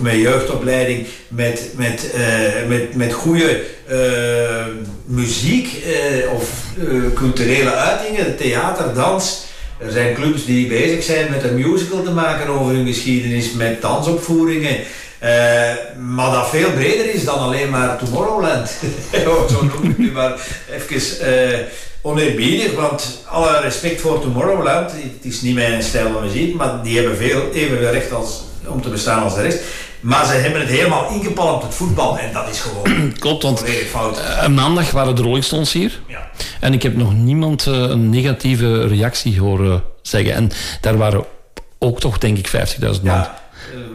met 0.00 0.14
jeugdopleiding, 0.14 1.06
met, 1.28 1.70
met, 1.76 2.10
eh, 2.10 2.68
met, 2.68 2.94
met 2.94 3.12
goede 3.12 3.60
muziek 5.04 5.84
of 6.34 6.50
culturele 7.14 7.72
uitingen, 7.74 8.36
theater, 8.36 8.94
dans. 8.94 9.44
Er 9.78 9.90
zijn 9.90 10.14
clubs 10.14 10.44
die 10.44 10.66
bezig 10.66 11.02
zijn 11.02 11.30
met 11.30 11.44
een 11.44 11.54
musical 11.54 12.02
te 12.02 12.10
maken 12.10 12.48
over 12.48 12.74
hun 12.74 12.86
geschiedenis, 12.86 13.52
met 13.52 13.82
dansopvoeringen. 13.82 14.76
Maar 16.14 16.30
dat 16.32 16.48
veel 16.48 16.70
breder 16.70 17.14
is 17.14 17.24
dan 17.24 17.38
alleen 17.38 17.70
maar 17.70 17.98
Tomorrowland. 17.98 18.70
Zo 19.50 19.64
noem 19.64 19.90
ik 19.90 19.98
nu 19.98 20.12
maar 20.12 20.32
even 20.70 21.66
oneerbiedig, 22.02 22.74
want 22.74 23.18
alle 23.28 23.60
respect 23.60 24.00
voor 24.00 24.20
Tomorrowland. 24.20 24.90
Het 24.92 25.24
is 25.32 25.40
niet 25.40 25.54
mijn 25.54 25.82
stijl 25.82 26.12
van 26.12 26.22
muziek, 26.22 26.54
maar 26.54 26.82
die 26.82 26.98
hebben 26.98 27.16
veel 27.16 27.50
evenveel 27.52 27.90
recht 27.90 28.12
als, 28.12 28.40
om 28.66 28.82
te 28.82 28.88
bestaan 28.88 29.22
als 29.22 29.34
de 29.34 29.42
rest. 29.42 29.58
Maar 30.00 30.26
ze 30.26 30.32
hebben 30.32 30.60
het 30.60 30.70
helemaal 30.70 31.10
ingepalmd 31.10 31.54
op 31.54 31.62
het 31.62 31.74
voetbal 31.74 32.18
en 32.18 32.32
dat 32.32 32.48
is 32.50 32.60
gewoon 32.60 33.12
Klopt, 33.18 33.42
want 33.42 33.64
fout. 33.90 34.18
eh, 34.18 34.46
maandag 34.48 34.90
waren 34.90 35.14
de 35.16 35.22
Rolling 35.22 35.44
Stones 35.44 35.72
hier. 35.72 36.00
Ja. 36.08 36.30
En 36.60 36.72
ik 36.72 36.82
heb 36.82 36.96
nog 36.96 37.14
niemand 37.14 37.66
eh, 37.66 37.72
een 37.74 38.10
negatieve 38.10 38.86
reactie 38.86 39.40
horen 39.40 39.82
zeggen. 40.02 40.32
En 40.34 40.50
daar 40.80 40.96
waren 40.96 41.24
ook 41.78 42.00
toch, 42.00 42.18
denk 42.18 42.38
ik, 42.38 42.48
50.000 42.48 42.80
man. 42.80 42.98
Ja, 43.02 43.40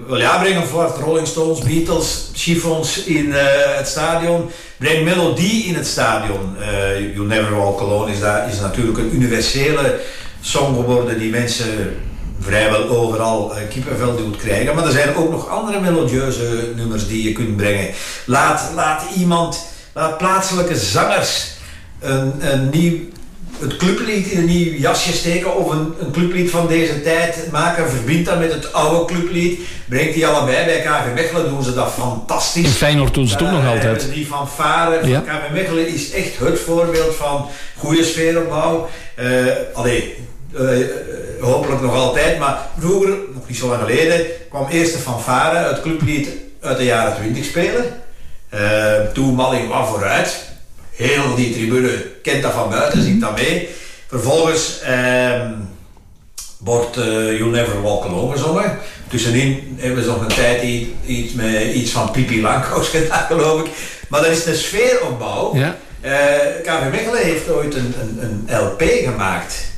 wel 0.07 0.19
ja, 0.19 0.37
breng 0.39 0.55
hem 0.55 0.67
voort. 0.67 0.97
Rolling 0.97 1.27
Stones, 1.27 1.59
Beatles, 1.59 2.29
chiffons 2.33 3.03
in 3.03 3.33
eh, 3.33 3.77
het 3.77 3.87
stadion. 3.87 4.49
Breng 4.77 5.03
melodie 5.03 5.63
in 5.63 5.75
het 5.75 5.87
stadion. 5.87 6.55
Eh 6.59 7.13
You'll 7.13 7.27
Never 7.27 7.55
Walk 7.55 7.79
Alone 7.79 8.11
is, 8.11 8.19
daar, 8.19 8.49
is 8.49 8.59
natuurlijk 8.59 8.97
een 8.97 9.15
universele 9.15 9.99
song 10.41 10.75
geworden 10.75 11.19
die 11.19 11.31
mensen 11.31 11.97
vrijwel 12.39 12.89
overal 12.89 13.55
eh, 13.55 13.67
kippenvel 13.69 14.15
doet 14.15 14.37
krijgen. 14.37 14.75
Maar 14.75 14.85
er 14.85 14.91
zijn 14.91 15.15
ook 15.15 15.31
nog 15.31 15.49
andere 15.49 15.79
melodieuze 15.79 16.71
nummers 16.75 17.07
die 17.07 17.23
je 17.23 17.31
kunt 17.31 17.57
brengen. 17.57 17.93
Laat, 18.25 18.71
laat 18.75 19.03
iemand, 19.15 19.65
laat 19.93 20.17
plaatselijke 20.17 20.75
zangers 20.75 21.47
een, 21.99 22.51
een 22.51 22.69
nieuw 22.69 22.99
het 23.59 23.77
clublied 23.77 24.27
in 24.27 24.37
een 24.37 24.45
nieuw 24.45 24.73
jasje 24.73 25.13
steken 25.13 25.55
of 25.55 25.71
een, 25.71 25.93
een 25.99 26.11
clublied 26.11 26.49
van 26.49 26.67
deze 26.67 27.01
tijd 27.01 27.51
maken. 27.51 27.89
Verbind 27.89 28.25
dat 28.25 28.39
met 28.39 28.53
het 28.53 28.73
oude 28.73 29.13
clublied. 29.13 29.59
Brengt 29.85 30.13
die 30.13 30.27
allebei 30.27 30.65
bij 30.65 30.81
KV 30.81 31.13
Mechelen, 31.13 31.49
doen 31.49 31.63
ze 31.63 31.73
dat 31.73 31.87
In 31.95 32.01
fantastisch. 32.01 32.71
Feyenoord 32.71 33.13
doen 33.13 33.27
ze 33.27 33.33
het 33.33 33.43
ook 33.43 33.51
nog 33.51 33.61
Daar 33.61 33.71
altijd. 33.71 34.13
Die 34.13 34.25
fanfare 34.25 34.99
van 34.99 35.09
Ja. 35.09 35.19
KV 35.19 35.53
Mechelen 35.53 35.87
is 35.87 36.11
echt 36.11 36.37
het 36.37 36.59
voorbeeld 36.59 37.15
van 37.15 37.47
goede 37.77 38.03
sfeeropbouw. 38.03 38.89
Eh 39.15 39.25
allee, 39.73 40.15
eh, 40.55 40.81
eh, 40.81 40.87
hopelijk 41.39 41.81
nog 41.81 41.93
altijd, 41.93 42.39
maar 42.39 42.67
vroeger, 42.79 43.09
nog 43.33 43.47
niet 43.47 43.57
zo 43.57 43.67
lang 43.67 43.81
geleden, 43.81 44.25
kwam 44.49 44.67
eerst 44.67 44.93
de 44.93 44.99
fanfare, 44.99 45.67
het 45.67 45.81
clublied 45.81 46.29
uit 46.61 46.77
de 46.77 46.83
jaren 46.83 47.15
20 47.15 47.45
spelen. 47.45 47.85
Eh, 48.49 48.99
toen 49.13 49.35
Malling 49.35 49.69
wat 49.69 49.87
vooruit. 49.87 50.43
Heel 50.91 51.35
die 51.35 51.53
tribune 51.53 52.14
kent 52.25 52.43
dat 52.43 52.53
van 52.53 52.69
buiten, 52.69 53.01
zingt 53.01 53.21
dat 53.21 53.35
mee. 53.35 53.69
Vervolgens 54.07 54.79
ehm, 54.81 55.51
wordt 56.57 56.97
eh 56.97 57.05
You'll 57.37 57.51
Never 57.51 57.81
Walk 57.81 58.05
Alone 58.05 58.31
gezongen. 58.31 58.77
Tussenin 59.07 59.77
hebben 59.79 60.03
ze 60.03 60.09
nog 60.09 60.21
een 60.21 60.35
tijd 60.35 60.61
iets, 61.05 61.33
met, 61.33 61.73
iets 61.73 61.91
van 61.91 62.11
Pipi 62.11 62.41
Langkous 62.41 62.87
gedaan, 62.95 63.25
geloof 63.25 63.61
ik. 63.61 63.71
Maar 64.07 64.21
dat 64.21 64.31
is 64.31 64.45
een 64.45 64.55
sfeeropbouw. 64.55 65.55
Ja. 65.55 65.77
Eh, 66.01 66.11
KV 66.63 66.91
Mechelen 66.91 67.23
heeft 67.23 67.49
ooit 67.49 67.75
een, 67.75 67.93
een, 68.01 68.19
een 68.47 68.65
LP 68.65 68.81
gemaakt. 69.03 69.73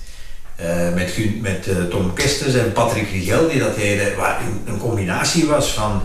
eh, 0.56 0.94
met 0.94 1.18
met 1.42 1.90
Tom 1.90 2.14
Kesters 2.14 2.54
en 2.54 2.72
Patrick 2.72 3.12
Rigel 3.12 3.50
die 3.50 3.60
dat 3.60 3.76
deden. 3.76 4.16
Waar 4.16 4.42
een, 4.42 4.74
een 4.74 4.80
combinatie 4.80 5.46
was 5.46 5.72
van, 5.72 6.02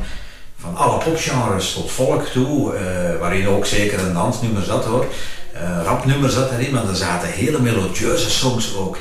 van 0.61 0.76
alle 0.76 0.99
popgenres 0.99 1.72
tot 1.72 1.90
volk 1.90 2.26
toe. 2.26 2.72
waarin 3.20 3.49
ook 3.49 3.66
zeker 3.66 3.99
een 3.99 4.14
dansnummer 4.14 4.62
zat 4.62 4.84
hoor. 4.84 5.07
Eh 5.53 5.83
rapnummer 5.85 6.31
zat 6.31 6.51
erin, 6.51 6.73
maar 6.73 6.89
er 6.89 6.97
zaten 6.97 7.29
hele 7.29 7.59
melodieuze 7.61 8.31
songs 8.31 8.77
ook. 8.77 8.97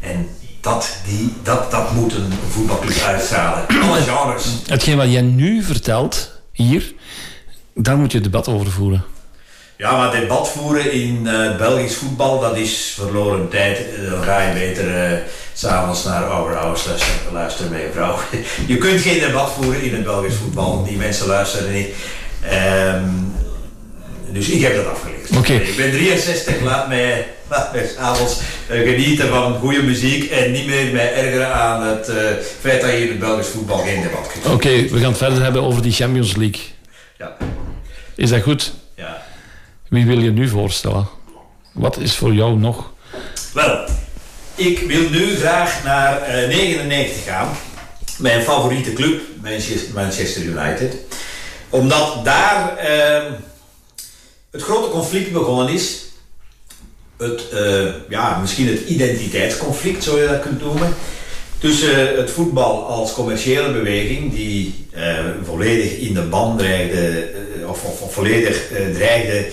En 0.00 0.28
dat, 0.60 0.96
die, 1.06 1.32
dat, 1.42 1.70
dat 1.70 1.92
moet 1.92 2.12
een 2.14 2.32
voetbalclub 2.50 3.02
uitstralen. 3.06 3.64
Alle 3.88 4.00
genres. 4.00 4.44
Hetgeen 4.66 4.96
wat 4.96 5.12
jij 5.12 5.22
nu 5.22 5.62
vertelt, 5.62 6.30
hier, 6.52 6.94
daar 7.74 7.96
moet 7.96 8.12
je 8.12 8.20
debat 8.20 8.48
over 8.48 8.70
voeren. 8.70 9.04
Ja, 9.76 9.96
maar 9.96 10.10
debat 10.10 10.48
voeren 10.48 10.92
in 10.92 11.26
eh, 11.26 11.56
Belgisch 11.56 11.96
voetbal, 11.96 12.40
dat 12.40 12.56
is 12.56 12.94
verloren 12.98 13.48
tijd. 13.48 13.78
Eh, 13.78 14.10
Dan 14.10 14.22
ga 14.22 14.40
je 14.40 14.52
beter 14.52 15.22
s 15.54 15.60
s'avonds 15.60 16.04
naar 16.04 16.24
Our 16.24 16.54
House 16.54 16.88
luisteren, 17.32 17.70
met 17.72 17.80
je 17.80 17.90
vrouw. 17.92 18.18
je 18.72 18.78
kunt 18.78 19.00
geen 19.00 19.20
debat 19.20 19.50
voeren 19.60 19.82
in 19.82 19.94
het 19.94 20.04
Belgisch 20.04 20.34
voetbal. 20.34 20.84
Die 20.84 20.96
mensen 20.96 21.26
luisteren 21.26 21.72
niet. 21.72 21.88
Ehm, 22.40 23.04
dus 24.34 24.48
ik 24.48 24.60
heb 24.62 24.74
dat 24.74 24.86
afgeleerd. 24.86 25.36
Oké. 25.36 25.52
Ik 25.52 25.76
ben 25.76 25.90
63, 25.90 26.60
laat 26.60 26.88
mij, 26.88 27.26
laat 27.48 27.72
mij 27.72 27.90
s'avonds 27.96 28.40
eh, 28.68 28.78
genieten 28.80 29.28
van 29.28 29.54
goede 29.58 29.82
muziek 29.82 30.30
en 30.30 30.52
niet 30.52 30.66
meer 30.66 30.92
mij 30.92 31.14
ergeren 31.14 31.54
aan 31.54 31.82
het 31.82 32.08
eh, 32.08 32.16
feit 32.60 32.80
dat 32.80 32.90
je 32.90 33.02
in 33.02 33.08
het 33.08 33.18
Belgisch 33.18 33.46
voetbal 33.48 33.78
geen 33.78 34.02
debat 34.02 34.30
kunt 34.32 34.54
Oké, 34.54 34.68
we 34.88 34.98
gaan 34.98 35.08
het 35.08 35.18
verder 35.18 35.42
hebben 35.42 35.62
over 35.62 35.82
die 35.82 35.92
Champions 35.92 36.36
League. 36.36 36.60
Ja, 37.18 37.36
Is 38.14 38.30
dat 38.30 38.42
goed? 38.42 38.72
ja. 38.96 39.22
Wie 39.88 40.06
wil 40.06 40.18
je 40.18 40.30
nu 40.30 40.48
voorstellen? 40.48 41.08
Wat 41.72 41.98
is 41.98 42.14
voor 42.16 42.32
jou 42.32 42.58
nog? 42.58 42.92
Wel, 43.52 43.88
ik 44.54 44.78
wil 44.78 45.08
nu 45.10 45.36
graag 45.36 45.84
naar 45.84 46.22
eh 46.22 46.48
99 46.48 47.24
gaan. 47.24 47.48
Mijn 48.18 48.42
favoriete 48.42 48.92
club, 48.92 49.20
Manchester, 49.42 49.94
Manchester 49.94 50.42
United. 50.42 50.94
Omdat 51.68 52.24
daar 52.24 52.76
ehm, 52.76 53.32
het 54.54 54.62
grote 54.62 54.90
conflict 54.90 55.32
begonnen 55.32 55.68
is. 55.68 56.04
Het, 57.16 57.48
eh, 57.48 57.84
ja, 58.08 58.38
misschien 58.38 58.68
het 58.68 58.80
identiteitsconflict, 58.80 60.02
zou 60.04 60.20
je 60.20 60.28
dat 60.28 60.40
kunnen 60.40 60.60
noemen. 60.62 60.94
Tussen 61.58 62.16
het 62.16 62.30
voetbal 62.30 62.86
als 62.86 63.12
commerciële 63.12 63.72
beweging, 63.72 64.34
die 64.34 64.86
eh, 64.90 65.24
volledig 65.44 65.98
in 65.98 66.14
de 66.14 66.22
ban 66.22 66.56
dreigde, 66.56 67.30
eh, 67.60 67.68
of, 67.68 67.84
of, 67.84 68.12
volledig 68.12 68.70
eh, 68.70 68.94
dreigde 68.94 69.46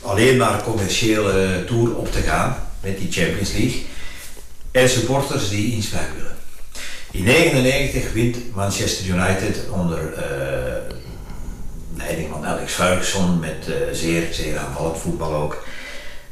alleen 0.00 0.36
maar 0.36 0.62
commerciële 0.62 1.64
tour 1.66 1.96
op 1.96 2.12
te 2.12 2.20
gaan 2.20 2.68
met 2.80 2.98
die 2.98 3.12
Champions 3.12 3.52
League. 3.52 3.82
En 4.70 4.88
supporters 4.88 5.48
die 5.48 5.72
inspraak 5.72 6.08
willen. 6.16 6.36
In 7.12 7.24
1999 7.24 8.12
wint 8.12 8.54
Manchester 8.54 9.06
United 9.06 9.56
onder 9.72 10.12
eh, 10.12 10.94
leiding 12.04 12.28
van 12.32 12.46
Alex 12.46 12.72
Ferguson 12.72 13.38
met 13.38 13.66
eh, 13.68 13.74
zeer, 13.92 14.22
zeer 14.32 14.58
aanvallend 14.58 14.98
voetbal 14.98 15.34
ook. 15.34 15.64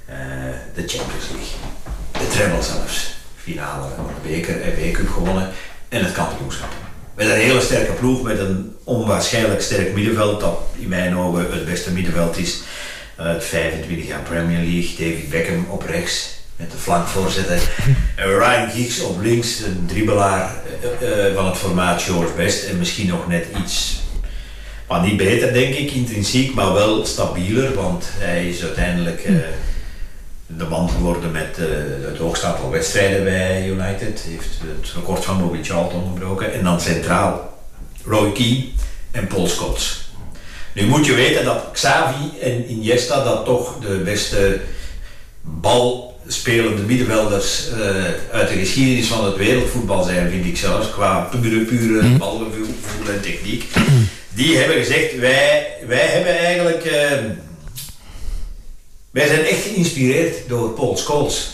eh, 0.07 0.16
de 0.75 0.83
Champions 0.87 1.29
League. 1.33 1.55
De 2.12 2.29
treble 2.29 2.62
zelfs. 2.62 3.16
Finale 3.37 3.87
van 3.97 4.07
de 4.07 4.28
beker, 4.28 4.55
FA 4.55 4.90
Cup 4.93 5.09
gewonnen 5.11 5.51
en 5.89 6.05
het 6.05 6.12
kampioenschap. 6.12 6.69
Met 7.15 7.27
een 7.27 7.36
hele 7.36 7.61
sterke 7.61 7.93
ploeg, 7.93 8.23
met 8.23 8.39
een 8.39 8.77
onwaarschijnlijk 8.85 9.62
sterk 9.62 9.95
middenveld, 9.95 10.40
dat 10.40 10.61
in 10.78 10.89
mijn 10.89 11.16
ogen 11.16 11.51
het 11.53 11.65
beste 11.65 11.93
middenveld 11.93 12.36
is. 12.36 12.61
uit 13.16 13.45
25 13.45 14.07
jaar 14.07 14.20
Premier 14.20 14.59
League, 14.59 14.90
David 14.99 15.31
Beckham 15.31 15.66
op 15.70 15.82
rechts 15.82 16.39
met 16.57 16.70
de 16.70 16.77
flankvoorzitter. 16.77 17.61
En 18.16 18.39
Ryan 18.39 18.70
Giggs 18.70 19.01
op 19.01 19.20
links, 19.23 19.61
een 19.61 19.86
dribbelaar 19.86 20.55
eh, 21.01 21.27
eh, 21.27 21.35
van 21.35 21.47
het 21.47 21.57
formaat 21.57 22.03
George 22.03 22.32
Best 22.32 22.65
en 22.65 22.78
misschien 22.78 23.07
nog 23.07 23.28
net 23.28 23.47
iets, 23.65 24.01
maar 24.89 25.02
niet 25.02 25.16
beter 25.16 25.52
denk 25.52 25.74
ik, 25.74 25.90
intrinsiek, 25.90 26.55
maar 26.55 26.73
wel 26.73 27.06
stabieler, 27.06 27.74
want 27.74 28.05
hij 28.12 28.48
is 28.48 28.62
uiteindelijk 28.62 29.24
eh, 29.24 29.35
de 30.47 30.65
man 30.65 30.90
geworden 30.90 31.31
met 31.31 31.59
eh, 31.59 31.65
het 32.09 32.19
hoogste 32.19 32.47
aantal 32.47 32.70
wedstrijden 32.70 33.24
bij 33.24 33.69
United. 33.69 34.20
Heeft 34.28 34.60
het 34.78 34.93
record 34.94 35.24
van 35.24 35.40
Bobby 35.40 35.62
Charlton 35.62 36.10
gebroken. 36.12 36.52
En 36.52 36.65
dan 36.65 36.81
centraal 36.81 37.59
Roy 38.05 38.32
Keane 38.32 38.65
en 39.10 39.27
Paul 39.27 39.47
Scholes. 39.47 40.10
Nu 40.73 40.86
moet 40.86 41.06
je 41.06 41.15
weten 41.15 41.44
dat 41.44 41.65
Xavi 41.73 42.39
en 42.40 42.70
Iniesta 42.70 43.24
dat 43.24 43.44
toch 43.44 43.78
de 43.81 43.97
beste 44.05 44.60
balspelende 45.43 46.82
middenvelders 46.82 47.70
eh, 47.70 47.78
uit 48.32 48.48
de 48.48 48.59
geschiedenis 48.59 49.06
van 49.06 49.24
het 49.24 49.36
wereldvoetbal 49.36 50.02
zijn, 50.02 50.31
vind 50.31 50.44
ik 50.44 50.56
zelfs, 50.56 50.90
qua 50.90 51.28
pure, 51.40 51.65
pure 51.65 52.09
balgevoel 52.09 52.74
en 53.09 53.20
techniek. 53.20 53.65
Die 54.39 54.56
hebben 54.56 54.77
gezegd, 54.77 55.19
wij, 55.19 55.66
wij 55.86 56.06
hebben 56.06 56.39
eigenlijk... 56.39 56.85
eh, 56.85 57.19
wij 59.10 59.27
zijn 59.27 59.44
echt 59.44 59.62
geïnspireerd 59.62 60.48
door 60.48 60.70
Paul 60.70 60.97
Scholes. 60.97 61.51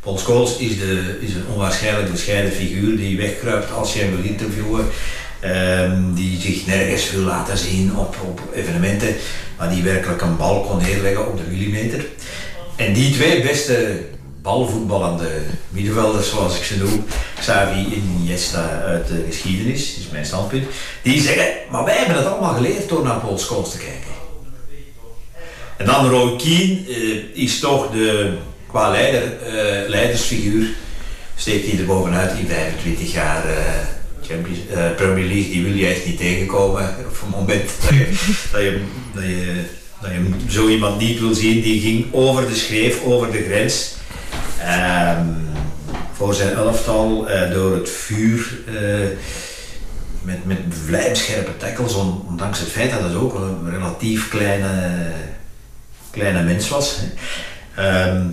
Paul 0.00 0.18
Scholes 0.18 0.56
is, 0.56 0.78
de, 0.78 1.18
is 1.20 1.34
een 1.34 1.46
onwaarschijnlijk 1.52 2.10
bescheiden 2.10 2.52
figuur 2.52 2.96
die 2.96 3.16
wegkruipt 3.16 3.72
als 3.72 3.92
je 3.92 4.00
hem 4.00 4.16
wil 4.16 4.24
interviewen. 4.24 4.86
Ehm, 5.40 6.14
die 6.14 6.40
zich 6.40 6.66
nergens 6.66 7.10
wil 7.10 7.22
laten 7.22 7.58
zien 7.58 7.96
op, 7.96 8.16
op 8.24 8.40
evenementen, 8.54 9.16
maar 9.58 9.70
die 9.70 9.82
werkelijk 9.82 10.22
een 10.22 10.36
bal 10.36 10.60
kon 10.60 10.82
neerleggen 10.82 11.28
op 11.28 11.36
de 11.36 11.50
millimeter. 11.50 12.06
En 12.76 12.92
die 12.92 13.12
twee 13.12 13.42
beste 13.42 14.00
balvoetballende 14.44 15.30
middenvelders, 15.68 16.28
zoals 16.28 16.56
ik 16.56 16.64
ze 16.64 16.78
noem, 16.78 17.04
Xavi 17.38 17.94
Iniesta 17.94 18.82
uit 18.86 19.06
de 19.06 19.24
geschiedenis, 19.26 19.96
is 19.98 20.08
mijn 20.12 20.26
standpunt, 20.26 20.64
die 21.02 21.20
zeggen, 21.20 21.46
maar 21.70 21.84
wij 21.84 21.96
hebben 21.96 22.16
het 22.16 22.26
allemaal 22.26 22.54
geleerd 22.54 22.88
door 22.88 23.04
naar 23.04 23.20
Paul 23.20 23.38
Scholes 23.38 23.70
te 23.70 23.78
kijken. 23.78 24.12
En 25.76 25.86
dan 25.86 26.08
Roy 26.08 26.36
Keane 26.36 26.80
eh, 26.88 27.42
is 27.42 27.60
toch 27.60 27.90
de, 27.90 28.32
qua 28.66 28.90
leider, 28.90 29.22
eh, 29.22 29.88
leidersfiguur, 29.88 30.68
steekt 31.36 31.70
hij 31.70 31.78
er 31.78 31.86
bovenuit 31.86 32.38
in 32.38 32.46
25 32.46 33.12
jaar 33.12 33.48
eh, 33.48 33.56
Champions, 34.28 34.58
Premier 34.96 35.26
League, 35.26 35.50
die 35.50 35.62
wil 35.62 35.74
je 35.74 35.86
echt 35.86 36.06
niet 36.06 36.18
tegenkomen 36.18 36.82
op 37.08 37.20
het 37.20 37.30
moment 37.30 37.70
dat 37.80 37.90
je, 37.90 38.06
dat 38.52 38.62
je, 38.62 38.80
dat 40.02 40.10
je 40.10 40.32
zo 40.48 40.68
iemand 40.68 40.98
niet 40.98 41.20
wil 41.20 41.34
zien, 41.34 41.62
die 41.62 41.80
ging 41.80 42.06
over 42.12 42.48
de 42.48 42.54
schreef, 42.54 43.02
over 43.04 43.32
de 43.32 43.42
grens. 43.42 43.92
Ehm, 44.60 45.26
voor 46.12 46.34
zijn 46.34 46.54
elftal 46.54 47.28
eh, 47.28 47.50
door 47.52 47.74
het 47.74 47.90
vuur 47.90 48.58
eh, 48.66 49.08
met, 50.22 50.44
met 50.44 50.58
vlijmscherpe 50.86 51.56
tackles, 51.56 51.94
on- 51.94 52.24
ondanks 52.28 52.58
het 52.58 52.68
feit 52.68 52.90
dat 52.90 53.02
het 53.02 53.14
ook 53.14 53.34
een 53.34 53.70
relatief 53.70 54.28
kleine, 54.28 54.68
kleine 56.10 56.42
mens 56.42 56.68
was. 56.68 56.98
Ehm, 57.74 58.26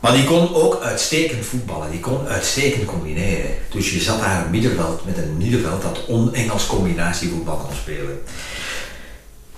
maar 0.00 0.12
die 0.12 0.24
kon 0.24 0.54
ook 0.54 0.80
uitstekend 0.82 1.46
voetballen, 1.46 1.90
die 1.90 2.00
kon 2.00 2.26
uitstekend 2.28 2.84
combineren. 2.84 3.50
Dus 3.70 3.92
je 3.92 4.00
zat 4.00 4.20
daar 4.20 4.44
een 4.44 4.50
middenveld 4.50 5.04
met 5.04 5.16
een 5.16 5.36
middenveld 5.36 5.82
dat 5.82 6.04
on-Engels 6.06 6.66
combinatievoetbal 6.66 7.56
kon 7.56 7.74
spelen. 7.76 8.20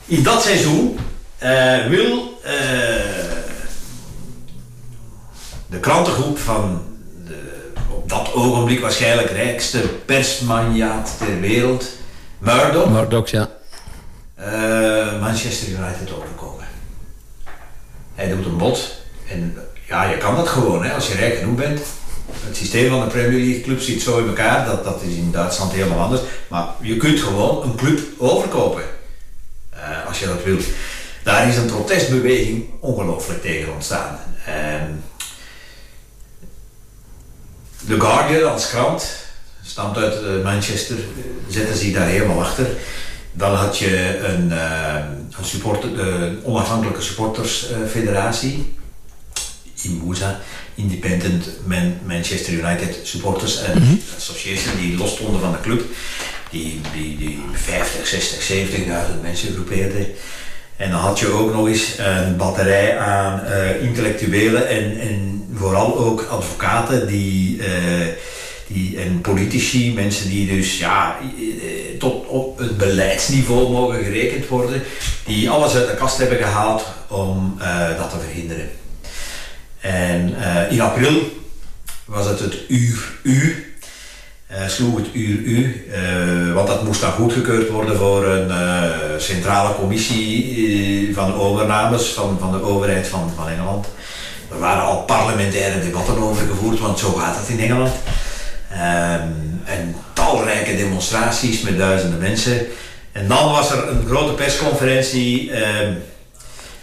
In 0.07 0.23
dat 0.23 0.43
seizoen 0.43 0.99
eh, 1.39 1.87
wil 1.87 2.41
de 5.71 5.81
krantengroep 5.81 6.39
van 6.39 6.83
de 7.27 7.71
op 7.89 8.09
dat 8.09 8.33
ogenblik 8.33 8.81
waarschijnlijk 8.81 9.31
rijkste 9.31 9.79
persmanjaat 10.05 11.17
ter 11.19 11.41
wereld, 11.41 11.89
Murdoch, 12.39 12.91
Murdoch, 12.91 13.29
ja. 13.29 13.49
eh, 14.35 15.21
Manchester 15.21 15.69
United 15.69 16.13
overkomen. 16.17 16.65
Hij 18.15 18.29
doet 18.29 18.47
een 18.47 18.57
bod 18.57 19.03
en 19.29 19.57
ja, 19.87 20.05
je 20.05 20.17
kan 20.17 20.37
dat 20.37 20.49
gewoon 20.49 20.85
hè, 20.85 20.93
als 20.93 21.09
je 21.09 21.15
rijk 21.15 21.39
genoeg 21.39 21.57
bent. 21.57 21.81
Het 22.33 22.57
systeem 22.57 22.91
van 22.91 23.01
de 23.01 23.07
Premier 23.07 23.41
League 23.41 23.61
club 23.61 23.81
zit 23.81 24.03
zo 24.03 24.19
in 24.19 24.27
elkaar, 24.27 24.67
dat, 24.67 24.85
dat 24.85 25.03
is 25.03 25.15
in 25.15 25.31
Duitsland 25.31 25.73
helemaal 25.73 25.99
anders. 25.99 26.21
Maar 26.49 26.67
je 26.81 26.97
kunt 26.97 27.21
gewoon 27.21 27.63
een 27.63 27.75
club 27.75 28.01
overkopen, 28.19 28.83
eh, 29.71 30.07
als 30.07 30.19
je 30.19 30.27
dat 30.27 30.45
wilt. 30.45 30.65
Daar 31.23 31.49
is 31.49 31.57
een 31.57 31.67
protestbeweging 31.67 32.65
ongelooflijk 32.81 33.43
tegen 33.43 33.73
ontstaan. 33.73 34.19
Ehm, 34.47 34.91
The 37.87 38.01
Guardian 38.01 38.51
als 38.53 38.69
krant, 38.69 39.17
stamt 39.65 39.97
uit 39.97 40.15
eh, 40.15 40.43
Manchester, 40.43 40.97
eh, 40.97 41.03
zetten 41.55 41.77
zich 41.77 41.95
daar 41.95 42.07
helemaal 42.09 42.41
achter. 42.41 42.67
Dan 43.33 43.55
had 43.55 43.79
je 43.79 44.19
een, 44.19 44.53
eh, 44.53 44.95
een, 45.39 45.45
supporter, 45.45 45.97
de 45.97 46.39
onafhankelijke 46.43 47.03
supportersfederatie, 47.03 48.75
IMUSA, 49.83 50.41
Independent 50.75 51.47
Man- 51.65 51.99
Manchester 52.07 52.53
United 52.53 52.97
Supporters 53.03 53.61
Association, 54.17 54.77
die 54.77 54.97
los 54.97 55.11
stonden 55.11 55.41
van 55.41 55.53
de 55.53 55.61
club. 55.61 55.83
Die, 56.51 56.81
die, 56.93 57.17
die 57.17 57.41
50, 57.53 58.07
60, 58.07 58.43
70.000 58.43 59.21
mensen 59.23 59.53
groepeerde. 59.55 60.07
En 60.81 60.91
dan 60.91 61.01
had 61.01 61.19
je 61.19 61.29
ook 61.29 61.53
nog 61.53 61.67
eens 61.67 61.99
een 61.99 62.37
batterij 62.37 62.99
aan 62.99 63.45
eh, 63.45 63.83
intellectuelen 63.83 64.69
en, 64.69 65.01
en 65.01 65.49
vooral 65.55 65.99
ook 65.99 66.27
advocaten 66.31 67.07
die, 67.07 67.63
eh, 67.63 68.07
die, 68.67 69.01
en 69.01 69.21
politici, 69.21 69.95
mensen 69.95 70.29
die 70.29 70.57
dus 70.57 70.79
ja, 70.79 71.17
eh, 71.21 71.99
tot 71.99 72.27
op 72.27 72.59
het 72.59 72.77
beleidsniveau 72.77 73.71
mogen 73.71 74.05
gerekend 74.05 74.49
worden, 74.49 74.83
die 75.27 75.51
alles 75.51 75.75
uit 75.75 75.87
de 75.87 75.95
kast 75.95 76.19
hebben 76.19 76.39
gehaald 76.39 76.87
om 77.09 77.59
dat 77.99 78.11
te 78.11 78.19
verhinderen. 78.19 78.71
En 79.81 80.35
in 80.71 80.81
april 80.81 81.21
was 82.05 82.27
het 82.27 82.41
het 82.41 82.55
uur 82.69 83.13
U. 83.23 83.70
eh, 84.51 84.69
sloeg 84.69 84.97
het 84.97 85.07
uur 85.13 85.39
U, 85.39 85.87
eh, 85.93 86.55
want 86.55 86.67
dat 86.67 86.85
moest 86.85 87.01
dan 87.01 87.13
goedgekeurd 87.13 87.69
worden 87.69 87.97
voor 87.97 88.25
een 88.25 88.51
eh, 88.51 88.91
centrale 89.19 89.75
commissie 89.75 91.15
van 91.15 91.35
overnames 91.35 92.07
van, 92.07 92.37
van 92.41 92.53
de 92.53 92.63
overheid 92.63 93.09
van, 93.09 93.33
van 93.37 93.49
Engeland. 93.49 93.87
Er 94.51 94.59
waren 94.59 94.83
al 94.83 95.03
parlementaire 95.03 95.81
debatten 95.81 96.19
over 96.19 96.47
gevoerd, 96.47 96.81
want 96.81 96.99
zo 96.99 97.13
gaat 97.13 97.37
het 97.37 97.49
in 97.49 97.61
Engeland. 97.61 97.93
Ehm, 98.71 99.29
en 99.65 99.95
talrijke 100.13 100.77
demonstraties 100.77 101.61
met 101.61 101.79
duizenden 101.79 102.19
mensen. 102.19 102.67
En 103.13 103.29
dan 103.29 103.51
was 103.51 103.71
er 103.71 103.89
een 103.89 104.07
grote 104.07 104.33
persconferentie 104.33 105.53
ehm, 105.53 105.93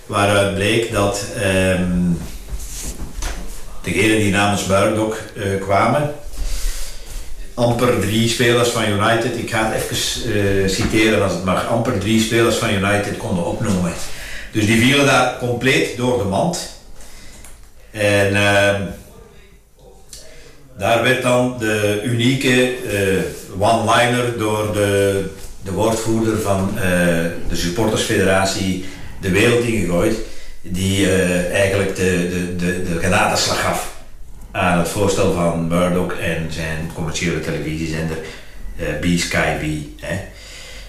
waaruit 0.05 0.55
bleek 0.55 0.91
dat 0.91 1.25
ehm, 1.41 1.91
degenen 3.81 4.17
die 4.17 4.31
namens 4.31 4.65
Murdoch 4.65 5.17
kwamen, 5.59 6.13
amper 7.57 7.99
drie 7.99 8.29
spelers 8.29 8.69
van 8.69 8.83
United, 8.83 9.37
ik 9.37 9.49
ga 9.49 9.71
het 9.71 9.83
even 9.83 9.97
eh, 10.33 10.69
citeren 10.69 11.23
als 11.23 11.33
het 11.33 11.43
mag, 11.43 11.67
amper 11.67 11.99
drie 11.99 12.21
spelers 12.21 12.55
van 12.55 12.73
United 12.73 13.17
konden 13.17 13.45
opnoemen. 13.45 13.93
Dus 14.51 14.65
die 14.65 14.79
vielen 14.79 15.05
daar 15.05 15.37
compleet 15.37 15.97
door 15.97 16.17
de 16.17 16.23
mand. 16.23 16.69
En 17.91 18.35
ehm, 18.35 18.81
daar 20.77 21.03
werd 21.03 21.21
dan 21.21 21.55
de 21.59 22.01
unieke 22.03 22.75
eh, 22.75 23.59
one-liner 23.59 24.37
door 24.37 24.73
de, 24.73 25.25
de 25.63 25.71
woordvoerder 25.71 26.41
van 26.41 26.69
eh, 26.75 26.83
de 27.49 27.55
supportersfederatie 27.55 28.85
de 29.21 29.29
wereld 29.29 29.63
ingegooid, 29.63 30.15
die 30.61 31.11
eigenlijk 31.51 31.95
de, 31.95 32.29
de, 32.29 32.55
de, 32.55 32.83
de 32.83 33.35
gaf 33.35 33.96
aan 34.57 34.77
het 34.77 34.89
voorstel 34.89 35.33
van 35.33 35.67
Murdoch 35.67 36.13
en 36.13 36.47
zijn 36.49 36.91
commerciële 36.93 37.39
televisiezender 37.39 38.17
eh 38.77 38.85
B 38.99 39.19
Sky 39.19 39.53
B. 39.59 39.63
Hè. 40.01 40.17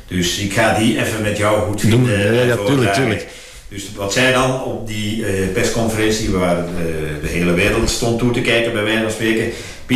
Dus 0.07 0.39
ik 0.39 0.53
ga 0.53 0.79
die 0.79 1.05
even 1.05 1.23
met 1.23 1.37
jou 1.37 1.61
goed 1.61 1.81
Doen 1.91 2.07
vinden. 2.07 2.35
Ja, 2.35 2.43
ja, 2.43 2.57
tuurlijk, 2.57 2.93
tuurlijk. 2.93 3.27
Dus 3.69 3.91
wat 3.97 4.13
zij 4.13 4.33
dan 4.33 4.63
op 4.63 4.87
die 4.87 5.27
eh, 5.27 5.49
persconferentie, 5.53 6.31
waar 6.31 6.59
eh, 6.59 6.65
de 7.23 7.29
hele 7.29 7.53
wereld 7.53 7.91
stond 7.91 8.19
toe 8.19 8.31
te 8.31 8.41
kijken 8.41 8.73
bij 8.73 8.83
wijze 8.83 9.03
van 9.03 9.11
spreken, 9.11 9.53
B 9.87 9.93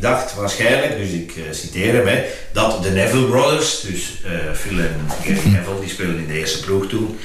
dacht 0.00 0.34
waarschijnlijk, 0.34 0.96
dus 0.96 1.10
ik 1.10 1.32
citeer 1.50 1.94
hem, 1.94 2.06
hè, 2.06 2.22
dat 2.52 2.82
de 2.82 2.90
Neville 2.90 3.26
Brothers, 3.26 3.80
dus 3.80 4.22
Phil 4.54 4.78
en 4.78 4.94
Gary 5.22 5.50
Neville, 5.52 5.80
die 5.80 5.88
speelden 5.88 6.18
in 6.18 6.26
de 6.26 6.38
eerste 6.38 6.64
ploeg 6.64 6.86
toen, 6.86 7.18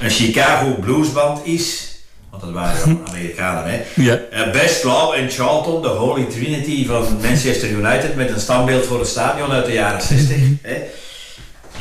een 0.00 0.10
Chicago 0.10 0.76
bluesband 0.80 1.46
is, 1.46 1.91
want 2.32 2.42
dat 2.42 2.52
waren 2.52 3.00
Amerikanen, 3.08 3.64
hè. 3.72 3.80
Ja. 4.02 4.18
Eh, 4.30 4.50
Best 4.50 4.84
Law 4.84 5.14
en 5.14 5.30
Charlton, 5.30 5.82
de 5.82 5.88
Holy 5.88 6.24
Trinity 6.24 6.86
van 6.86 7.18
Manchester 7.22 7.68
United, 7.68 8.16
met 8.16 8.30
een 8.30 8.40
standbeeld 8.40 8.86
voor 8.86 8.98
het 8.98 9.08
stadion 9.08 9.50
uit 9.52 9.66
de 9.66 9.72
jaren 9.72 10.02
60. 10.02 10.36
hè, 10.62 10.74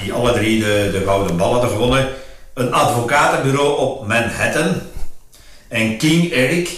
die 0.04 0.14
alle 0.14 0.34
drie 0.34 0.60
de, 0.60 0.90
de 0.92 1.02
gouden 1.06 1.38
ballen 1.38 1.54
hadden 1.54 1.72
gewonnen. 1.72 2.08
Een 2.54 2.74
advocatenbureau 2.74 3.78
op 3.80 4.08
Manhattan. 4.08 4.74
En 5.68 5.98
King 5.98 6.32
Eric, 6.32 6.70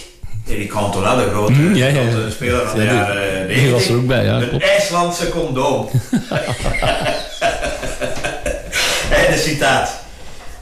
Eric 0.48 0.68
Cantona, 0.68 1.16
de 1.16 1.30
grote, 1.30 1.52
Mhm, 1.52 1.74
ja, 1.74 1.86
ja, 1.86 2.00
ja. 2.00 2.10
grote 2.10 2.30
speler 2.30 2.68
van 2.68 2.78
de 2.78 2.84
Ja, 2.84 2.90
die- 2.90 2.98
jaren 2.98 3.48
die 3.48 3.70
was 3.70 3.86
90. 3.86 3.88
er 3.88 3.96
ook 3.96 4.06
bij, 4.06 4.24
ja, 4.24 4.40
Een 4.40 4.48
klopt. 4.48 4.64
IJslandse 4.64 5.28
condoom. 5.28 5.88
en 9.10 9.32
een 9.32 9.38
citaat. 9.38 10.02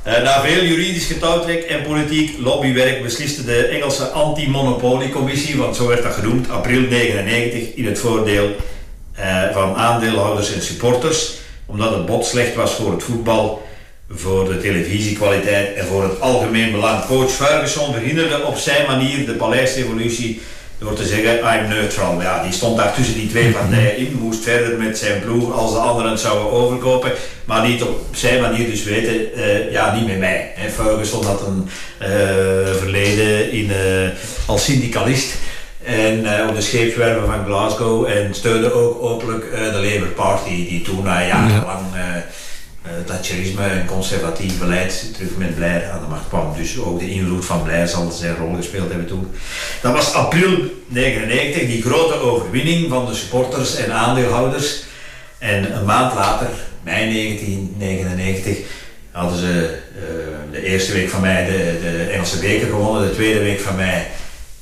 Eh, 0.02 0.22
na 0.22 0.40
veel 0.42 0.64
juridisch 0.64 1.06
getouwtrek 1.06 1.62
en 1.62 1.82
politiek 1.82 2.38
lobbywerk 2.38 3.02
besliste 3.02 3.44
de 3.44 3.66
Engelse 3.66 4.04
anti-monopoliecommissie, 4.04 5.56
want 5.56 5.76
zo 5.76 5.86
werd 5.86 6.02
dat 6.02 6.12
genoemd, 6.12 6.50
april 6.50 6.80
99 6.80 7.74
in 7.74 7.86
het 7.86 7.98
voordeel 7.98 8.56
eh, 9.12 9.42
van 9.52 9.74
aandeelhouders 9.74 10.52
en 10.52 10.62
supporters, 10.62 11.32
omdat 11.66 11.90
het 11.94 12.06
bod 12.06 12.26
slecht 12.26 12.54
was 12.54 12.74
voor 12.74 12.92
het 12.92 13.02
voetbal, 13.02 13.62
voor 14.10 14.48
de 14.48 14.58
televisiekwaliteit 14.58 15.74
en 15.74 15.86
voor 15.86 16.02
het 16.02 16.20
algemeen 16.20 16.72
belang. 16.72 17.04
Coach 17.04 17.30
Ferguson 17.30 17.92
verhinderde 17.92 18.42
op 18.42 18.56
zijn 18.56 18.86
manier 18.86 19.26
de 19.26 19.34
paleisrevolutie 19.34 20.40
door 20.82 20.94
te 20.94 21.06
zeggen, 21.06 21.38
I'm 21.38 21.68
neutral. 21.68 22.20
Ja, 22.20 22.42
die 22.42 22.52
stond 22.52 22.76
daar 22.76 22.94
tussen 22.94 23.14
die 23.14 23.28
twee 23.28 23.52
partijen 23.58 23.96
in, 23.96 24.18
moest 24.20 24.42
verder 24.42 24.78
met 24.78 24.98
zijn 24.98 25.20
ploeg 25.20 25.52
als 25.52 25.72
de 25.72 25.78
anderen 25.78 26.10
het 26.10 26.20
zouden 26.20 26.52
overkopen, 26.52 27.12
maar 27.44 27.68
niet 27.68 27.82
op 27.82 28.00
zijn 28.10 28.40
manier 28.40 28.70
dus 28.70 28.84
weten, 28.84 29.34
eh, 29.34 29.72
ja, 29.72 29.94
niet 29.94 30.06
met 30.06 30.18
mij. 30.18 30.52
Hè. 30.54 30.70
Ferguson 30.70 31.24
had 31.24 31.46
een 31.46 31.68
eh, 31.98 32.08
verleden 32.78 33.52
in, 33.52 33.70
eh, 33.70 34.08
als 34.46 34.64
syndicalist 34.64 35.34
en 35.84 36.48
op 36.48 36.54
de 36.54 36.60
scheepswerven 36.60 37.26
van 37.26 37.44
Glasgow 37.44 38.06
en 38.06 38.34
steunde 38.34 38.72
ook 38.72 39.02
openlijk 39.02 39.50
de 39.50 39.72
Labour 39.72 40.12
Party, 40.14 40.68
die 40.68 40.82
toen 40.82 41.04
na 41.04 41.26
jarenlang 41.26 41.86
eh, 41.94 42.00
eh, 42.82 42.90
Thatcherisme 43.06 43.66
en 43.66 43.86
conservatief 43.86 44.58
beleid 44.58 45.14
terug 45.14 45.36
met 45.36 45.54
Blair 45.54 45.90
aan 45.90 46.00
de 46.00 46.06
macht 46.06 46.28
kwam. 46.28 46.54
Dus 46.56 46.78
ook 46.78 46.98
de 46.98 47.10
invloed 47.10 47.44
van 47.44 47.62
Blair 47.62 47.88
zal 47.88 48.10
zijn 48.10 48.36
rol 48.36 48.54
gespeeld 48.54 48.88
hebben 48.88 49.06
toen. 49.06 49.30
Dat 49.82 49.92
was 49.92 50.12
april 50.12 50.58
99, 50.86 51.66
die 51.66 51.82
grote 51.82 52.14
overwinning 52.14 52.88
van 52.88 53.06
de 53.06 53.14
supporters 53.14 53.76
en 53.76 53.92
aandeelhouders. 53.92 54.82
En 55.38 55.76
een 55.76 55.84
maand 55.84 56.14
later, 56.14 56.48
mei 56.82 57.12
1999, 57.12 58.58
hadden 59.10 59.38
ze 59.38 59.78
eh, 59.96 60.52
de 60.52 60.64
eerste 60.64 60.92
week 60.92 61.08
van 61.08 61.20
mei 61.20 61.46
de, 61.46 61.78
de 61.82 62.10
Engelse 62.12 62.38
beker 62.38 62.68
gewonnen, 62.68 63.08
de 63.08 63.14
tweede 63.14 63.40
week 63.40 63.60
van 63.60 63.76
mei, 63.76 64.02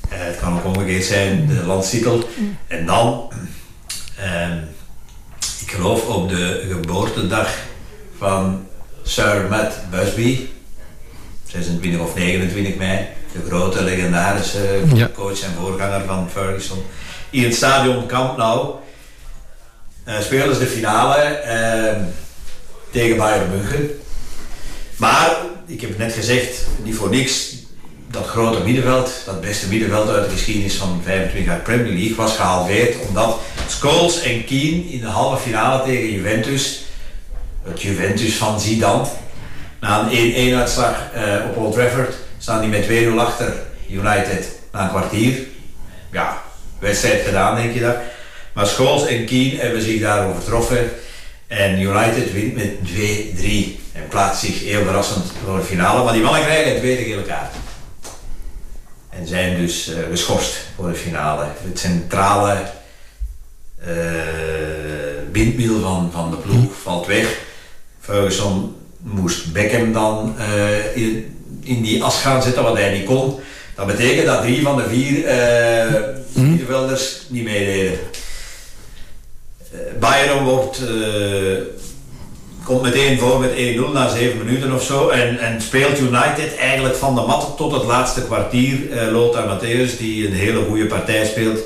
eh, 0.09 0.17
het 0.19 0.39
kan 0.39 0.53
ook 0.53 0.65
omgekeerd 0.65 1.03
zijn, 1.03 1.47
de 1.47 1.63
landstitel. 1.65 2.29
En 2.67 2.85
dan, 2.85 3.31
ehm, 4.17 4.57
ik 5.61 5.71
geloof 5.71 6.07
op 6.07 6.29
de 6.29 6.65
geboortedag 6.69 7.69
van 8.21 8.67
Sir 9.03 9.47
Matt 9.49 9.73
Busby, 9.89 10.47
26 11.47 12.01
of 12.01 12.15
29 12.15 12.75
mei, 12.75 13.07
de 13.33 13.39
grote 13.47 13.83
legendarische 13.83 14.81
Ja. 14.93 15.09
coach 15.15 15.41
en 15.41 15.53
voorganger 15.59 16.01
van 16.05 16.29
Ferguson, 16.31 16.83
in 17.29 17.43
het 17.43 17.55
stadion 17.55 18.05
Camp 18.07 18.37
Nou 18.37 18.75
eh 20.03 20.19
spelen 20.19 20.53
ze 20.53 20.59
de 20.59 20.67
finale 20.67 21.15
eh, 21.21 22.01
tegen 22.91 23.17
Bayern 23.17 23.49
München. 23.49 23.89
Maar, 24.97 25.35
ik 25.67 25.81
heb 25.81 25.89
het 25.89 25.99
net 25.99 26.13
gezegd, 26.13 26.67
niet 26.83 26.95
voor 26.95 27.09
niks, 27.09 27.55
dat 28.11 28.25
grote 28.27 28.63
middenveld, 28.63 29.11
dat 29.25 29.41
beste 29.41 29.67
middenveld 29.67 30.09
uit 30.09 30.25
de 30.25 30.31
geschiedenis 30.31 30.75
van 30.75 31.01
25 31.03 31.45
jaar 31.51 31.61
Premier 31.61 31.93
League, 31.93 32.15
was 32.15 32.35
gehalveerd 32.35 33.07
omdat 33.07 33.39
Scholes 33.67 34.21
en 34.21 34.45
Keane 34.45 34.89
in 34.89 34.99
de 34.99 35.07
halve 35.07 35.41
finale 35.41 35.83
tegen 35.83 36.11
Juventus, 36.11 36.81
het 37.63 37.81
Juventus 37.81 38.35
van 38.35 38.59
Zidane, 38.59 39.05
na 39.79 40.07
een 40.11 40.53
1-1 40.53 40.57
uitslag 40.57 40.95
eh, 41.13 41.35
op 41.49 41.57
Old 41.57 41.73
Trafford, 41.73 42.15
staan 42.37 42.61
die 42.61 42.69
met 42.69 42.87
2-0 43.13 43.17
achter 43.17 43.53
United 43.89 44.49
na 44.71 44.83
een 44.83 44.89
kwartier. 44.89 45.39
Ja, 46.11 46.41
wedstrijd 46.79 47.25
gedaan 47.25 47.55
denk 47.55 47.73
je 47.73 47.79
dat. 47.79 47.95
Maar 48.53 48.67
Scholes 48.67 49.07
en 49.07 49.25
Keane 49.25 49.57
hebben 49.57 49.81
zich 49.81 50.01
daar 50.01 50.27
overtroffen. 50.27 50.91
En 51.47 51.79
United 51.79 52.33
wint 52.33 52.55
met 52.55 52.71
2-3 52.87 53.43
en 53.93 54.07
plaatst 54.09 54.41
zich 54.41 54.59
heel 54.59 54.83
verrassend 54.83 55.25
voor 55.45 55.57
de 55.57 55.63
finale. 55.63 56.03
Maar 56.03 56.13
die 56.13 56.21
mannen 56.21 56.41
krijgen 56.41 56.71
een 56.71 56.79
tweede 56.79 57.03
gele 57.03 57.23
kaart. 57.23 57.53
En 59.09 59.27
zijn 59.27 59.57
dus 59.57 59.93
eh, 59.93 59.97
geschorst 60.09 60.57
voor 60.75 60.89
de 60.89 60.95
finale. 60.95 61.45
Het 61.63 61.79
centrale 61.79 62.57
windmiddel 65.31 65.81
van, 65.81 66.09
van 66.13 66.31
de 66.31 66.37
ploeg 66.37 66.81
valt 66.81 67.05
weg. 67.05 67.39
Ferguson 68.01 68.75
moest 69.01 69.53
Beckham 69.53 69.93
dan 69.93 70.35
eh, 70.37 70.95
in, 70.95 71.35
in 71.63 71.81
die 71.81 72.03
as 72.03 72.21
gaan 72.21 72.43
zetten, 72.43 72.63
wat 72.63 72.77
hij 72.77 72.97
niet 72.97 73.05
kon. 73.05 73.39
Dat 73.75 73.87
betekent 73.87 74.25
dat 74.25 74.41
drie 74.41 74.61
van 74.61 74.77
de 74.77 74.83
vier 74.89 75.25
eh 75.25 76.19
middenvelders 76.33 77.21
niet 77.27 77.43
meededen. 77.43 77.99
Eh, 79.71 79.79
Bayern 79.99 80.43
wordt, 80.43 80.81
komt 82.63 82.81
meteen 82.81 83.19
voor 83.19 83.39
met 83.39 83.51
1-0 83.51 83.53
na 83.93 84.09
7 84.09 84.37
minuten 84.37 84.73
of 84.73 84.83
zo 84.83 85.09
en, 85.09 85.39
en 85.39 85.61
speelt 85.61 85.99
United 85.99 86.55
eigenlijk 86.59 86.95
van 86.95 87.15
de 87.15 87.21
mat 87.21 87.53
tot 87.57 87.71
het 87.71 87.83
laatste 87.83 88.23
kwartier. 88.23 88.79
Lothar 89.11 89.57
Matthäus, 89.57 89.97
die 89.97 90.27
een 90.27 90.33
hele 90.33 90.63
goede 90.65 90.85
partij 90.85 91.25
speelt, 91.25 91.59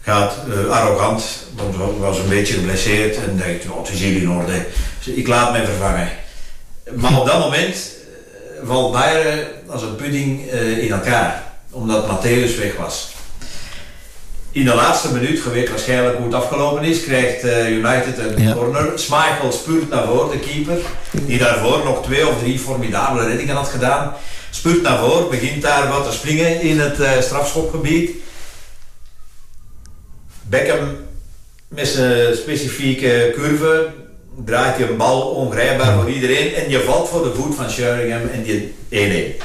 gaat 0.00 0.34
arrogant, 0.70 1.46
want 1.56 1.98
was 1.98 2.18
een 2.18 2.28
beetje 2.28 2.54
geblesseerd 2.54 3.16
en 3.16 3.36
denkt, 3.36 3.70
oh, 3.70 3.78
het 3.78 3.92
is 3.92 4.00
hier 4.00 4.22
in 4.22 4.30
orde, 4.30 4.66
Dus 5.08 5.16
ik 5.16 5.26
laat 5.26 5.52
mij 5.52 5.64
vervangen. 5.64 6.08
Maar 6.94 7.20
op 7.20 7.26
dat 7.26 7.38
moment 7.38 7.74
eh, 7.74 8.68
valt 8.68 8.92
Bayern 8.92 9.46
als 9.66 9.82
een 9.82 9.96
pudding 9.96 10.50
eh, 10.50 10.78
in 10.78 10.92
elkaar, 10.92 11.42
omdat 11.70 12.06
Matthäus 12.06 12.58
weg 12.58 12.76
was. 12.78 13.08
In 14.52 14.64
de 14.64 14.74
laatste 14.74 15.12
minuut, 15.12 15.42
je 15.42 15.50
weet 15.50 15.68
waarschijnlijk 15.70 16.16
hoe 16.16 16.26
het 16.26 16.34
afgelopen 16.34 16.84
is, 16.84 17.02
krijgt 17.04 17.44
eh, 17.44 17.70
United 17.70 18.18
een 18.18 18.42
Ja. 18.42 18.52
corner. 18.52 18.98
Schmeichel 18.98 19.52
spuurt 19.52 19.88
naar 19.88 20.04
voren, 20.06 20.30
de 20.30 20.46
keeper, 20.46 20.78
die 21.10 21.38
daarvoor 21.38 21.84
nog 21.84 22.02
twee 22.04 22.28
of 22.28 22.38
drie 22.38 22.58
formidabele 22.58 23.26
reddingen 23.26 23.56
had 23.56 23.68
gedaan. 23.68 24.12
Spuurt 24.50 24.82
naar 24.82 24.98
voren, 24.98 25.30
begint 25.30 25.62
daar 25.62 25.88
wat 25.88 26.04
te 26.04 26.12
springen 26.12 26.60
in 26.60 26.80
het 26.80 27.00
eh, 27.00 27.20
strafschopgebied. 27.20 28.10
Beckham 30.42 30.96
met 31.68 31.88
zijn 31.88 32.36
specifieke 32.36 33.32
curve 33.36 33.88
draait 34.44 34.78
je 34.78 34.88
een 34.88 34.96
bal 34.96 35.20
ongrijpbaar 35.20 35.94
voor 35.94 36.10
iedereen 36.10 36.54
en 36.54 36.70
je 36.70 36.80
valt 36.80 37.08
voor 37.08 37.22
de 37.22 37.34
voet 37.34 37.54
van 37.54 37.70
Sheringham 37.70 38.28
en 38.28 38.42
die 38.42 38.74
1-1. 39.40 39.42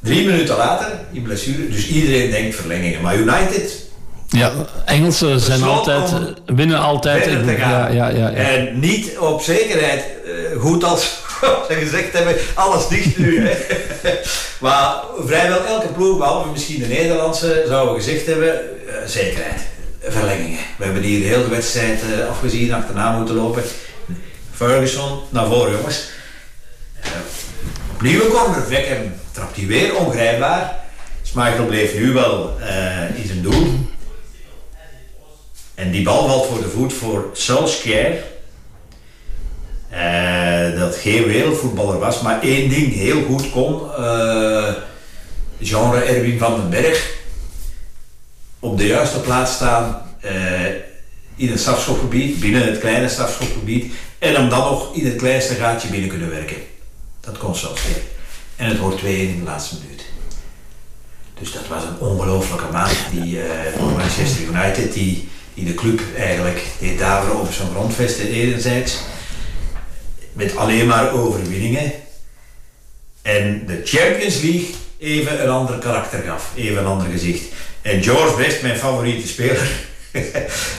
Drie 0.00 0.26
minuten 0.26 0.56
later, 0.56 0.86
in 1.12 1.22
blessure, 1.22 1.68
dus 1.68 1.88
iedereen 1.88 2.30
denkt 2.30 2.54
verlengingen. 2.56 3.00
Maar 3.00 3.16
United 3.16 3.90
Ja, 4.28 4.52
Engelsen 4.84 5.40
zijn 5.40 5.62
altijd, 5.62 6.12
om 6.12 6.56
winnen 6.56 6.78
altijd. 6.78 7.24
Ja, 7.58 7.88
ja, 7.88 8.08
ja. 8.08 8.32
En 8.32 8.80
niet 8.80 9.18
op 9.18 9.42
zekerheid, 9.42 10.04
eh, 10.24 10.60
goed 10.60 10.84
als 10.84 11.02
ze 11.68 11.74
gezegd 11.74 12.12
hebben, 12.12 12.34
alles 12.54 12.88
dicht 12.88 13.18
nu. 13.18 13.48
Hè. 13.48 13.56
maar 14.64 14.94
vrijwel 15.18 15.64
elke 15.64 15.88
ploeg, 15.88 16.18
behalve 16.18 16.48
misschien 16.48 16.80
de 16.80 16.86
Nederlandse, 16.86 17.64
zouden 17.68 17.94
gezegd 17.94 18.26
hebben, 18.26 18.54
eh, 18.88 18.94
zekerheid, 19.06 19.60
verlengingen. 20.02 20.58
We 20.78 20.84
hebben 20.84 21.02
hier 21.02 21.20
de 21.20 21.26
hele 21.26 21.48
wedstrijd 21.48 22.00
eh, 22.02 22.28
afgezien, 22.28 22.72
achterna 22.72 23.16
moeten 23.16 23.34
lopen. 23.34 23.62
Ferguson, 24.52 25.20
naar 25.28 25.46
voren 25.46 25.72
jongens. 25.72 26.08
Eh, 27.00 27.10
opnieuw 27.92 28.24
een 28.24 28.30
corner, 28.30 28.68
Beckham 28.68 29.12
trapt 29.32 29.56
hij 29.56 29.66
weer 29.66 29.96
ongrijpbaar. 29.96 30.80
Schmeichel 31.22 31.66
bleef 31.66 31.94
nu 31.94 32.12
wel 32.12 32.58
eh, 32.60 33.18
in 33.18 33.26
zijn 33.26 33.42
doel. 33.42 33.90
En 35.74 35.90
die 35.90 36.02
bal 36.02 36.26
valt 36.28 36.46
voor 36.46 36.62
de 36.62 36.68
voet 36.68 36.92
voor 36.92 37.30
Solskjaer. 37.32 38.22
Eh, 39.90 40.78
dat 40.78 40.96
geen 40.96 41.24
wereldvoetballer 41.26 41.98
was, 41.98 42.20
maar 42.20 42.42
één 42.42 42.68
ding 42.68 42.94
heel 42.94 43.22
goed 43.22 43.50
kon. 43.50 43.94
eh, 43.96 44.72
genre 45.60 46.00
Erwin 46.00 46.38
van 46.38 46.54
den 46.54 46.70
Berg. 46.70 47.10
Op 48.62 48.78
de 48.78 48.86
juiste 48.86 49.20
plaats 49.20 49.52
staan 49.52 50.02
eh, 50.20 50.66
in 51.36 51.48
het 51.50 51.60
strafschopgebied, 51.60 52.40
binnen 52.40 52.66
het 52.66 52.78
kleine 52.78 53.08
strafschopgebied. 53.08 53.92
En 54.18 54.34
hem 54.34 54.48
dan 54.48 54.58
nog 54.58 54.94
in 54.94 55.06
het 55.06 55.16
kleinste 55.16 55.54
gaatje 55.54 55.88
binnen 55.88 56.08
kunnen 56.08 56.30
werken. 56.30 56.56
Dat 57.20 57.38
kon 57.38 57.54
Solskjaer. 57.54 58.02
En 58.56 58.68
het 58.68 58.78
wordt 58.78 59.00
2-1 59.00 59.04
in 59.04 59.38
de 59.38 59.44
laatste 59.44 59.76
minuut. 59.82 60.04
Dus 61.40 61.52
dat 61.52 61.68
was 61.68 61.82
een 61.82 61.98
ongelofelijke 61.98 62.72
maand 62.72 62.96
die 63.10 63.42
eh, 63.42 63.72
voor 63.78 63.90
Manchester 63.90 64.42
United, 64.42 64.92
die, 64.92 65.28
die 65.54 65.64
de 65.64 65.74
club 65.74 66.00
eigenlijk 66.16 66.62
deed 66.78 66.98
daveren 66.98 67.40
op 67.40 67.52
zijn 67.52 67.70
grondvesten 67.70 68.28
enerzijds, 68.28 68.98
met 70.32 70.56
alleen 70.56 70.86
maar 70.86 71.12
overwinningen. 71.12 71.92
En 73.22 73.66
de 73.66 73.80
Champions 73.84 74.40
League 74.40 74.74
even 74.98 75.42
een 75.42 75.50
ander 75.50 75.78
karakter 75.78 76.22
gaf, 76.22 76.52
even 76.56 76.78
een 76.78 76.86
ander 76.86 77.10
gezicht. 77.10 77.44
En 77.82 78.02
George 78.02 78.36
Best, 78.36 78.62
mijn 78.62 78.76
favoriete 78.76 79.28
speler, 79.28 79.70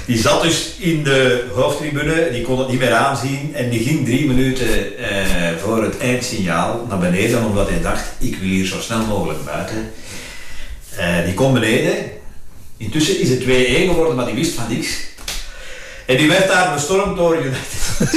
die 0.06 0.18
zat 0.18 0.42
dus 0.42 0.72
in 0.78 1.04
de 1.04 1.44
hoofdtribune, 1.54 2.32
die 2.32 2.42
kon 2.42 2.60
het 2.60 2.68
niet 2.68 2.80
meer 2.80 2.94
aanzien 2.94 3.56
en 3.56 3.70
die 3.70 3.84
ging 3.84 4.06
drie 4.06 4.28
minuten 4.28 4.98
eh, 4.98 5.18
voor 5.62 5.84
het 5.84 5.98
eindsignaal 5.98 6.86
naar 6.90 7.00
beneden, 7.00 7.46
omdat 7.46 7.70
hij 7.70 7.82
dacht, 7.82 8.04
ik 8.20 8.36
wil 8.36 8.50
hier 8.50 8.66
zo 8.66 8.80
snel 8.80 9.06
mogelijk 9.06 9.46
buiten. 9.46 9.92
Eh, 10.96 11.26
die 11.26 11.34
komt 11.34 11.54
beneden. 11.54 11.96
Intussen 12.78 13.20
is 13.20 13.30
het 13.30 13.40
2-1 13.40 13.44
geworden, 13.46 14.16
maar 14.16 14.26
die 14.26 14.36
wist 14.36 14.54
van 14.54 14.66
niks. 14.70 14.88
En 16.06 16.18
die 16.18 16.28
werd 16.28 16.48
daar 16.48 16.74
bestormd 16.74 17.18
door 17.18 17.36
United. 17.36 18.00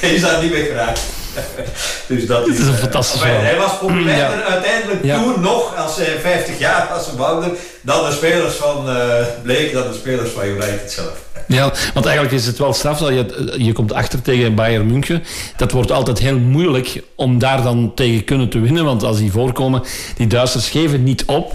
hij 0.00 0.14
is 0.14 0.20
daar 0.20 0.42
niet 0.42 0.52
meer 0.52 0.64
geraakt. 0.64 1.00
dus 2.08 2.26
dat 2.26 2.44
Dit 2.44 2.58
is 2.58 2.66
een 2.66 2.72
eh, 2.72 2.78
fantastisch 2.78 3.20
verhaal. 3.20 3.40
Hij 3.42 3.56
was 3.56 3.78
populairder 3.78 4.42
uiteindelijk 4.42 5.04
Ja. 5.04 5.22
toen 5.22 5.40
nog, 5.40 5.76
als 5.76 5.96
hij 5.96 6.18
50 6.20 6.58
jaar 6.58 6.88
was 6.90 7.06
gebouwd, 7.06 7.44
dan 7.80 8.04
de 8.04 8.12
spelers 8.12 8.54
van 8.54 8.88
eh 8.88 9.26
Bleek, 9.42 9.72
dan 9.72 9.82
de 9.88 9.94
spelers 9.94 10.30
van 10.30 10.44
United 10.44 10.92
zelf. 10.92 11.26
Ja, 11.46 11.72
want 11.94 12.06
eigenlijk 12.06 12.36
is 12.36 12.46
het 12.46 12.58
wel 12.58 12.72
straf 12.72 12.98
dat 12.98 13.08
je, 13.08 13.54
je 13.56 13.72
komt 13.72 13.92
achter 13.92 14.22
tegen 14.22 14.54
Bayern 14.54 14.86
München. 14.86 15.24
Dat 15.56 15.72
wordt 15.72 15.92
altijd 15.92 16.18
heel 16.18 16.38
moeilijk 16.38 17.02
om 17.14 17.38
daar 17.38 17.62
dan 17.62 17.92
tegen 17.94 18.24
kunnen 18.24 18.48
te 18.48 18.60
winnen. 18.60 18.84
Want 18.84 19.02
als 19.02 19.18
die 19.18 19.32
voorkomen, 19.32 19.82
die 20.16 20.26
Duitsers 20.26 20.68
geven 20.68 21.02
niet 21.04 21.24
op. 21.24 21.52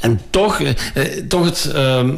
En 0.00 0.20
toch, 0.30 0.60
eh, 0.60 0.68
eh, 0.94 1.24
toch 1.28 1.44
het... 1.44 1.70
ehm, 1.74 2.10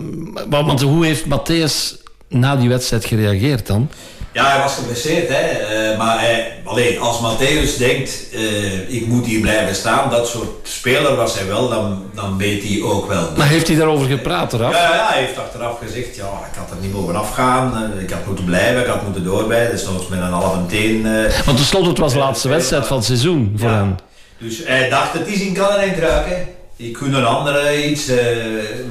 want 0.48 0.66
want 0.66 0.80
hoe 0.80 1.06
heeft 1.06 1.24
Matthäus 1.24 2.04
na 2.28 2.56
die 2.56 2.68
wedstrijd 2.68 3.04
gereageerd 3.04 3.66
dan? 3.66 3.90
Ja, 4.36 4.50
hij 4.50 4.60
was 4.60 4.74
geblesseerd, 4.74 5.28
hè. 5.28 5.34
Eh, 5.34 5.98
maar 5.98 6.20
hij, 6.20 6.52
alleen 6.64 7.00
als 7.00 7.18
Matthäus 7.20 7.78
denkt, 7.78 8.26
eh, 8.32 8.88
ik 8.94 9.06
moet 9.06 9.26
hier 9.26 9.40
blijven 9.40 9.74
staan, 9.74 10.10
dat 10.10 10.28
soort 10.28 10.48
speler 10.62 11.16
was 11.16 11.34
hij 11.38 11.46
wel, 11.46 11.68
dan, 11.68 12.02
dan 12.14 12.38
weet 12.38 12.62
hij 12.62 12.82
ook 12.82 13.08
wel. 13.08 13.28
Maar 13.36 13.46
heeft 13.48 13.66
hij 13.68 13.76
daarover 13.76 14.06
gepraat 14.08 14.52
eraf? 14.52 14.72
Ja, 14.72 14.94
ja, 14.94 15.06
hij 15.08 15.22
heeft 15.22 15.38
achteraf 15.38 15.78
gezegd, 15.78 16.16
ja, 16.16 16.22
ik 16.24 16.58
had 16.58 16.70
er 16.70 16.76
niet 16.80 16.92
mogen 16.92 17.16
afgaan, 17.16 17.92
eh, 17.96 18.02
ik 18.02 18.10
had 18.10 18.26
moeten 18.26 18.44
blijven, 18.44 18.80
ik 18.80 18.86
had 18.86 19.02
moeten 19.02 19.24
doorbijten, 19.24 19.70
dus 19.72 19.84
nog 19.84 20.08
met 20.08 20.18
een 20.18 20.24
halve 20.24 20.66
teen. 20.66 21.06
eh, 21.06 21.44
Want 21.44 21.56
tenslotte, 21.56 21.88
het 21.88 21.98
was 21.98 22.12
de 22.12 22.18
laatste 22.18 22.48
wedstrijd 22.48 22.86
van 22.86 22.96
het 22.96 23.06
seizoen 23.06 23.54
voor 23.56 23.70
ja. 23.70 23.76
hem. 23.76 23.94
Dus 24.38 24.60
hij 24.64 24.88
dacht, 24.88 25.12
het 25.12 25.26
is 25.26 25.40
in 25.40 25.54
kan 25.54 25.70
er 25.70 25.82
een 25.82 25.98
ruiken. 26.00 26.48
Ik 26.76 26.96
gun 26.96 27.14
een 27.14 27.24
andere 27.26 27.86
iets. 27.90 28.08
eh, 28.08 28.16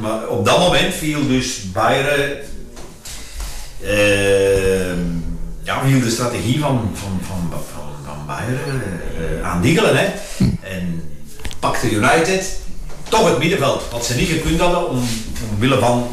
maar 0.01 0.27
op 0.27 0.45
dat 0.45 0.59
moment 0.59 0.93
viel 0.93 1.27
dus 1.27 1.71
Bayern. 1.71 2.31
Eh, 5.65 5.75
ja, 5.75 5.81
viel 5.85 5.99
de 5.99 6.09
strategie 6.09 6.59
van, 6.59 6.89
van, 6.93 7.19
van, 7.21 7.49
van, 7.51 7.85
van 8.05 8.25
Bayern 8.27 8.83
eh, 9.41 9.49
aan 9.49 9.61
diggelen. 9.61 9.97
Hè. 9.97 10.05
En 10.61 11.03
pakte 11.59 11.91
United 11.91 12.59
toch 13.09 13.29
het 13.29 13.37
middenveld. 13.37 13.83
Wat 13.91 14.05
ze 14.05 14.15
niet 14.15 14.29
gekund 14.29 14.59
hadden, 14.59 14.89
om, 14.89 15.03
omwille 15.51 15.79
van, 15.79 16.07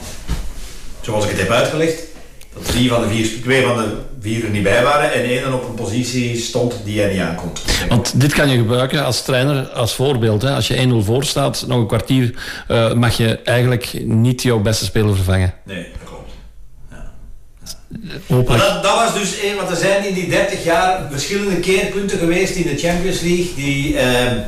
zoals 1.00 1.24
ik 1.24 1.30
het 1.30 1.40
heb 1.40 1.50
uitgelegd, 1.50 2.02
dat 2.54 2.66
drie 2.66 2.88
van 2.88 3.02
de 3.02 3.08
vier, 3.08 3.42
twee 3.42 3.62
van 3.62 3.76
de 3.76 3.96
vier 4.20 4.44
er 4.44 4.50
niet 4.50 4.62
bij 4.62 4.82
waren 4.82 5.12
en 5.12 5.24
één 5.24 5.54
op 5.54 5.68
een 5.68 5.74
positie 5.74 6.36
stond 6.36 6.74
die 6.84 7.00
hij 7.00 7.12
niet 7.12 7.20
aankomt. 7.20 7.62
Want 7.88 8.20
dit 8.20 8.32
kan 8.32 8.48
je 8.48 8.56
gebruiken 8.56 9.04
als 9.04 9.22
trainer 9.22 9.68
als 9.68 9.94
voorbeeld. 9.94 10.42
Hè. 10.42 10.54
Als 10.54 10.68
je 10.68 10.88
1-0 10.88 11.04
voor 11.04 11.24
staat, 11.24 11.64
nog 11.66 11.78
een 11.78 11.86
kwartier, 11.86 12.34
eh, 12.68 12.92
mag 12.92 13.16
je 13.16 13.38
eigenlijk 13.38 14.02
niet 14.04 14.42
jouw 14.42 14.58
beste 14.58 14.84
speler 14.84 15.14
vervangen. 15.14 15.54
Nee. 15.64 15.86
Maar 18.00 18.20
Hopelijk. 18.26 18.62
dat, 18.62 18.82
dat 18.82 18.94
was 18.94 19.14
dus 19.14 19.40
één, 19.40 19.56
want 19.56 19.70
er 19.70 19.76
zijn 19.76 20.06
in 20.06 20.14
die 20.14 20.28
30 20.28 20.64
jaar 20.64 21.06
verschillende 21.10 21.60
keerpunten 21.60 22.18
geweest 22.18 22.54
in 22.54 22.62
de 22.62 22.78
Champions 22.78 23.20
League 23.20 23.54
die, 23.56 23.96
ehm, 23.98 24.38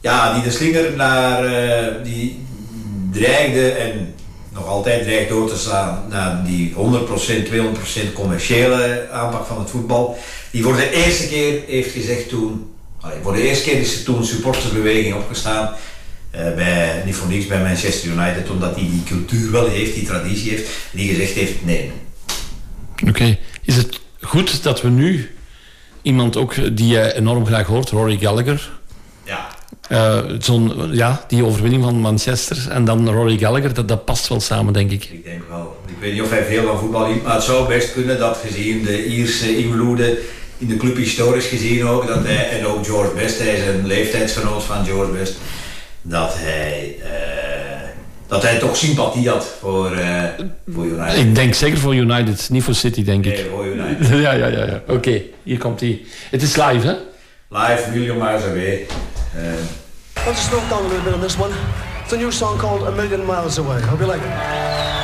ja, 0.00 0.34
die 0.34 0.42
de 0.42 0.50
slinger 0.50 0.96
naar, 0.96 1.44
eh, 1.44 1.94
die 2.04 2.44
dreigde 3.12 3.70
en 3.70 4.14
nog 4.52 4.66
altijd 4.66 5.02
dreigt 5.02 5.28
door 5.28 5.48
te 5.48 5.58
slaan 5.58 6.04
naar 6.08 6.44
die 6.44 6.72
100%, 6.74 7.46
200% 7.46 8.12
commerciële 8.12 9.08
aanpak 9.12 9.46
van 9.46 9.58
het 9.58 9.70
voetbal. 9.70 10.18
Die 10.50 10.62
voor 10.62 10.76
de 10.76 10.90
eerste 10.90 11.28
keer 11.28 11.60
heeft 11.66 11.92
gezegd 11.92 12.28
toen, 12.28 12.70
voor 13.22 13.32
de 13.32 13.42
eerste 13.48 13.70
keer 13.70 13.80
is 13.80 13.98
er 13.98 14.04
toen 14.04 14.16
een 14.18 14.24
supportersbeweging 14.24 15.14
opgestaan. 15.14 15.74
eh, 16.30 16.54
bij, 16.54 17.02
niet 17.04 17.14
voor 17.14 17.28
niks 17.28 17.46
bij 17.46 17.60
Manchester 17.62 18.10
United, 18.10 18.50
omdat 18.50 18.74
hij 18.74 18.88
die 18.90 19.02
cultuur 19.04 19.50
wel 19.50 19.68
heeft, 19.68 19.94
die 19.94 20.06
traditie 20.06 20.50
heeft, 20.50 20.68
die 20.92 21.08
gezegd 21.08 21.32
heeft 21.32 21.64
nee, 21.64 21.92
Oké. 23.08 23.38
Is 23.62 23.76
het 23.76 24.00
goed 24.20 24.62
dat 24.62 24.82
we 24.82 24.88
nu 24.88 25.30
iemand 26.02 26.36
ook 26.36 26.76
die 26.76 26.86
je 26.86 27.14
enorm 27.14 27.46
graag 27.46 27.66
hoort, 27.66 27.90
Rory 27.90 28.18
Gallagher, 28.18 28.70
Ja, 29.24 29.46
eh, 29.88 30.18
zo'n, 30.38 30.88
ja, 30.92 31.24
die 31.28 31.44
overwinning 31.44 31.82
van 31.82 32.00
Manchester 32.00 32.66
en 32.70 32.84
dan 32.84 33.08
Rory 33.10 33.38
Gallagher, 33.38 33.74
dat, 33.74 33.88
dat 33.88 34.04
past 34.04 34.28
wel 34.28 34.40
samen, 34.40 34.72
denk 34.72 34.90
ik. 34.90 35.04
ik 35.04 35.24
denk 35.24 35.42
wel. 35.48 35.76
Ik 35.86 35.94
weet 36.00 36.12
niet 36.12 36.22
of 36.22 36.30
hij 36.30 36.44
veel 36.44 36.66
van 36.66 36.78
voetbal 36.78 37.08
liep, 37.08 37.22
maar 37.22 37.34
het 37.34 37.42
zou 37.42 37.68
best 37.68 37.92
kunnen 37.92 38.18
dat 38.18 38.38
gezien 38.46 38.84
de 38.84 39.06
Ierse 39.06 39.56
invloeden 39.56 40.18
in 40.58 40.66
de 40.66 40.76
club 40.76 40.96
historisch 40.96 41.46
gezien 41.46 41.86
ook, 41.86 42.06
dat 42.06 42.24
hij, 42.24 42.48
en 42.50 42.66
ook 42.66 42.86
George 42.86 43.14
Best, 43.14 43.38
hij 43.38 43.54
is 43.54 43.66
een 43.66 43.86
leeftijdsgenoot 43.86 44.62
van 44.62 44.84
George 44.84 45.12
Best, 45.12 45.36
dat 46.02 46.34
hij, 46.36 46.96
eh, 47.02 47.35
dat 48.28 48.42
hij 48.42 48.58
toch 48.58 48.76
sympathie 48.76 49.28
had 49.28 49.46
voor, 49.60 49.92
eh 49.92 50.22
voor 50.68 50.84
United. 50.84 51.16
Ik 51.18 51.34
denk 51.34 51.54
zeker 51.54 51.78
voor 51.78 51.94
United, 51.94 52.48
niet 52.50 52.62
voor 52.62 52.74
City, 52.74 53.04
denk 53.04 53.24
ik. 53.24 53.34
Nee, 53.34 53.46
voor 53.50 53.66
United. 53.66 54.08
Ja, 54.26 54.32
ja, 54.32 54.46
ja. 54.46 54.64
ja. 54.64 54.82
Oké, 54.88 55.22
hier 55.42 55.58
komt 55.58 55.80
hij. 55.80 56.04
Het 56.30 56.42
is 56.42 56.56
live, 56.56 56.86
hè? 56.86 56.94
Live, 57.48 57.90
Million 57.92 58.18
Miles 58.18 58.42
Away. 58.42 58.86
Eh, 59.34 59.42
I'll 60.26 60.32
just 60.32 60.52
it 60.52 60.68
down 60.68 60.84
a 60.84 60.88
little 60.88 61.04
bit 61.04 61.14
on 61.14 61.20
this 61.20 61.36
one. 61.38 61.52
It's 62.02 62.12
a 62.12 62.16
new 62.16 62.32
song 62.32 62.58
called 62.58 62.86
A 62.86 62.90
Million 62.90 63.26
Miles 63.26 63.58
Away. 63.58 63.80
Hope 63.82 64.04
you 64.04 64.12
like 64.12 64.24
it. 64.24 64.95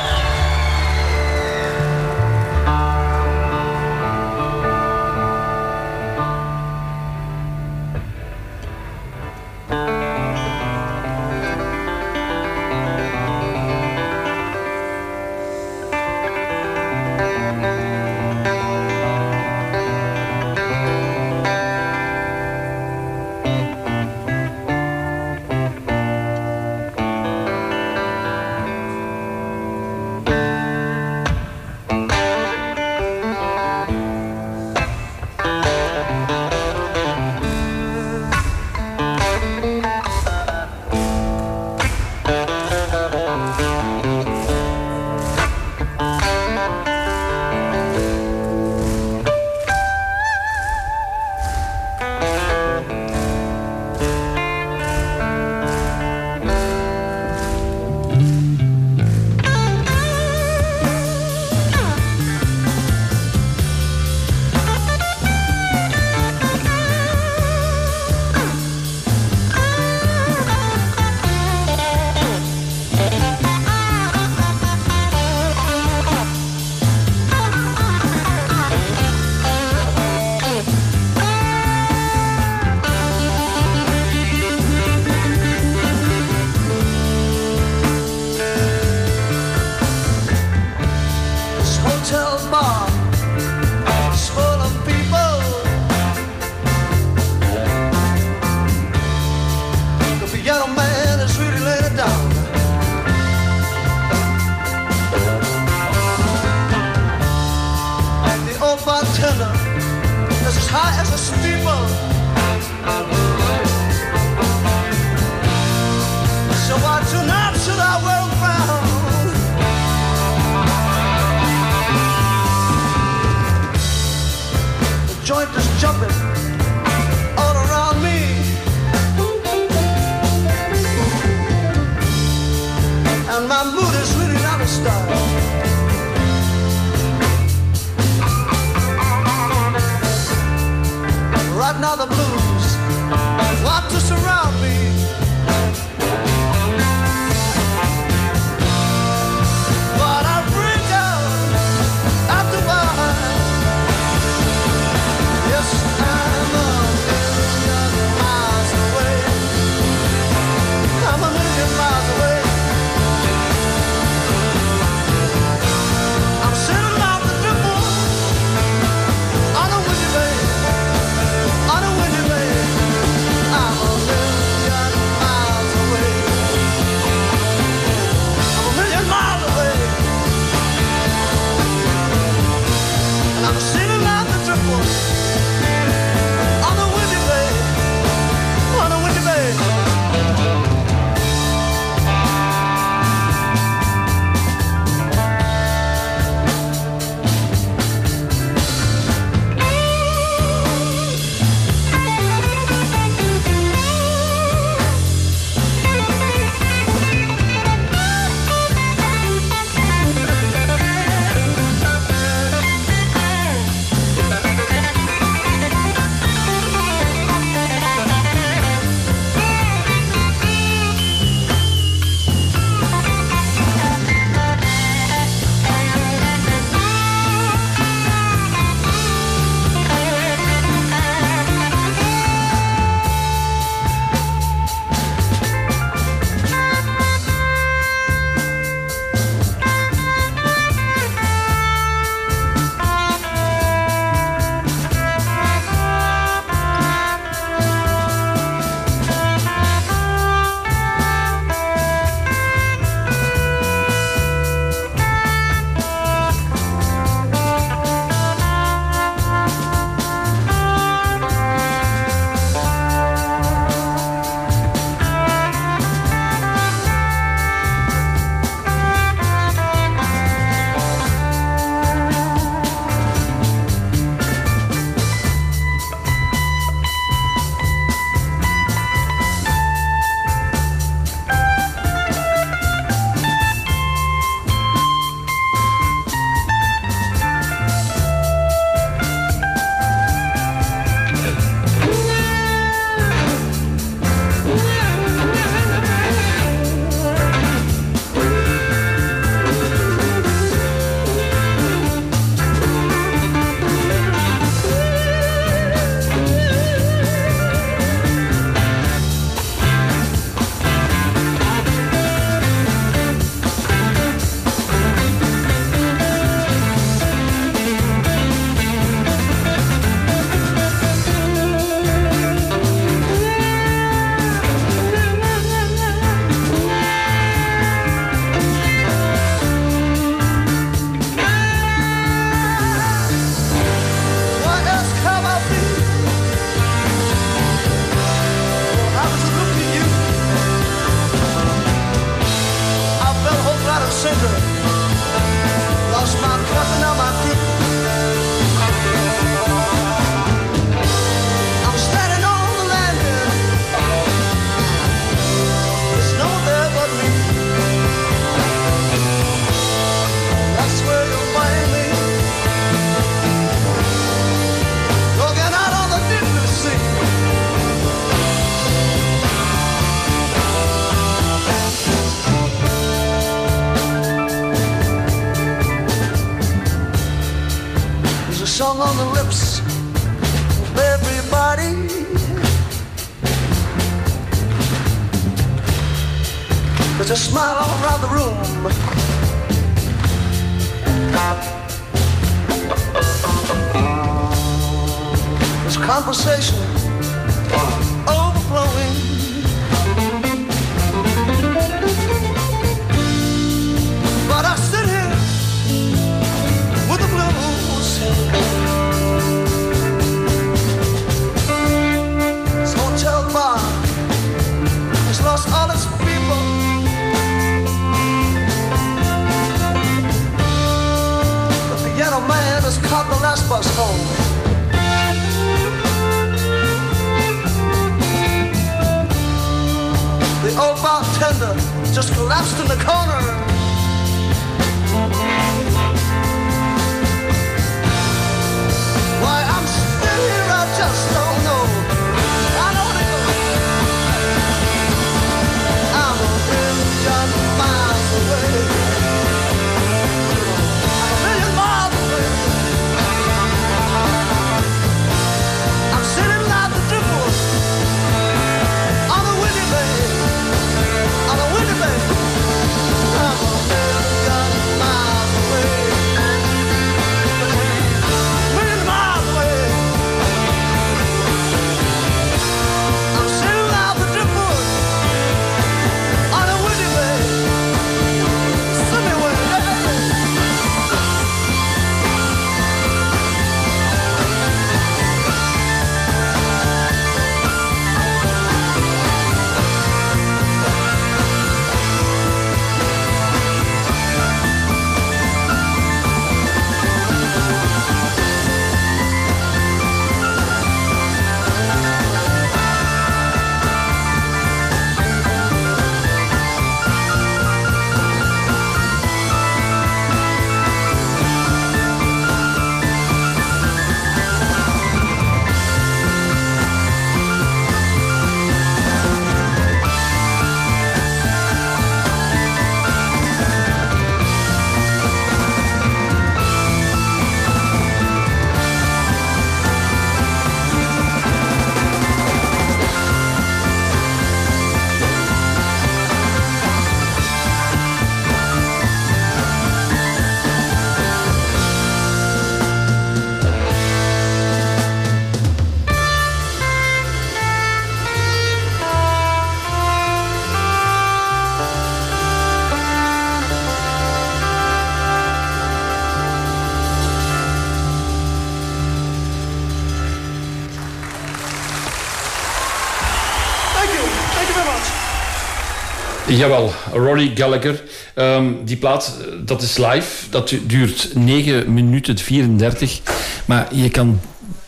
Jawel, 566.37 566.73
Rory 566.93 567.31
Gallagher. 567.35 567.81
Ehm, 568.13 568.45
die 568.65 568.77
plaat, 568.77 569.17
eh, 569.21 569.33
dat 569.45 569.61
is 569.61 569.77
live. 569.77 570.29
Dat 570.29 570.49
du- 570.49 570.65
duurt 570.65 571.09
9 571.15 571.73
minuten 571.73 572.17
34. 572.17 572.99
Maar 573.45 573.67
je 573.71 573.89
kan, 573.89 574.19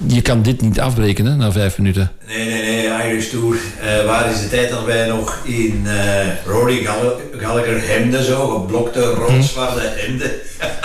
je 0.07 0.21
kan 0.21 0.41
dit 0.41 0.61
niet 0.61 0.79
afbreken 0.79 1.25
hè, 1.25 1.35
na 1.35 1.51
5 1.51 1.77
minuten. 1.77 2.11
Nee, 2.27 2.45
nee, 2.49 2.61
nee, 2.63 3.11
Irish 3.11 3.29
Tour. 3.29 3.55
Eh, 3.81 4.05
waar 4.05 4.31
is 4.31 4.41
de 4.41 4.49
tijd 4.49 4.69
dat 4.69 4.83
wij 4.85 5.07
nog 5.07 5.39
in 5.43 5.83
eh, 5.85 6.27
Rory 6.45 6.83
Gall- 6.85 7.15
Gallagher 7.37 7.81
hemden 7.87 8.23
zo, 8.23 8.47
geblokte 8.47 9.01
rood-zwarte 9.03 9.81
hemden. 9.95 10.31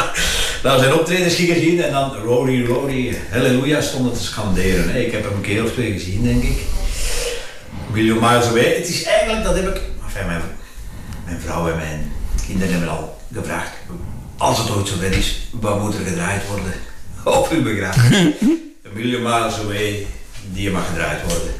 nou, 0.64 0.78
zijn 0.80 0.94
optredens 0.94 1.34
gingen 1.34 1.60
zien 1.60 1.82
en 1.82 1.92
dan 1.92 2.14
Rory, 2.24 2.64
Rory, 2.66 3.16
halleluja 3.30 3.80
stonden 3.80 4.12
te 4.12 4.22
scanderen. 4.22 4.90
Hè. 4.92 4.98
Ik 4.98 5.12
heb 5.12 5.22
hem 5.24 5.32
een 5.32 5.40
keer 5.40 5.64
of 5.64 5.72
twee 5.72 5.92
gezien, 5.92 6.22
denk 6.22 6.42
ik. 6.42 6.58
Million 7.92 8.18
Miles 8.20 8.46
Away. 8.46 8.74
Het 8.76 8.88
is 8.88 9.02
eigenlijk, 9.02 9.44
dat 9.44 9.54
heb 9.54 9.68
ik... 9.76 9.80
Enfin, 10.06 10.26
mijn, 10.26 10.40
mijn 11.24 11.40
vrouw 11.40 11.68
en 11.70 11.76
mijn 11.76 12.12
kinderen 12.46 12.70
hebben 12.72 12.90
al 12.90 13.18
gevraagd. 13.34 13.70
Als 14.36 14.58
het 14.58 14.70
ooit 14.70 14.88
zover 15.00 15.16
is, 15.18 15.38
wat 15.50 15.80
moet 15.80 15.94
er 15.94 16.04
gedraaid 16.06 16.42
worden? 16.48 16.72
Op 17.38 17.50
uw 17.50 17.62
begrafenis. 17.62 18.34
Een 18.84 18.92
Million 18.92 19.22
Miles 19.22 19.58
Away, 19.58 20.06
die 20.52 20.70
mag 20.70 20.86
gedraaid 20.88 21.20
worden. 21.22 21.52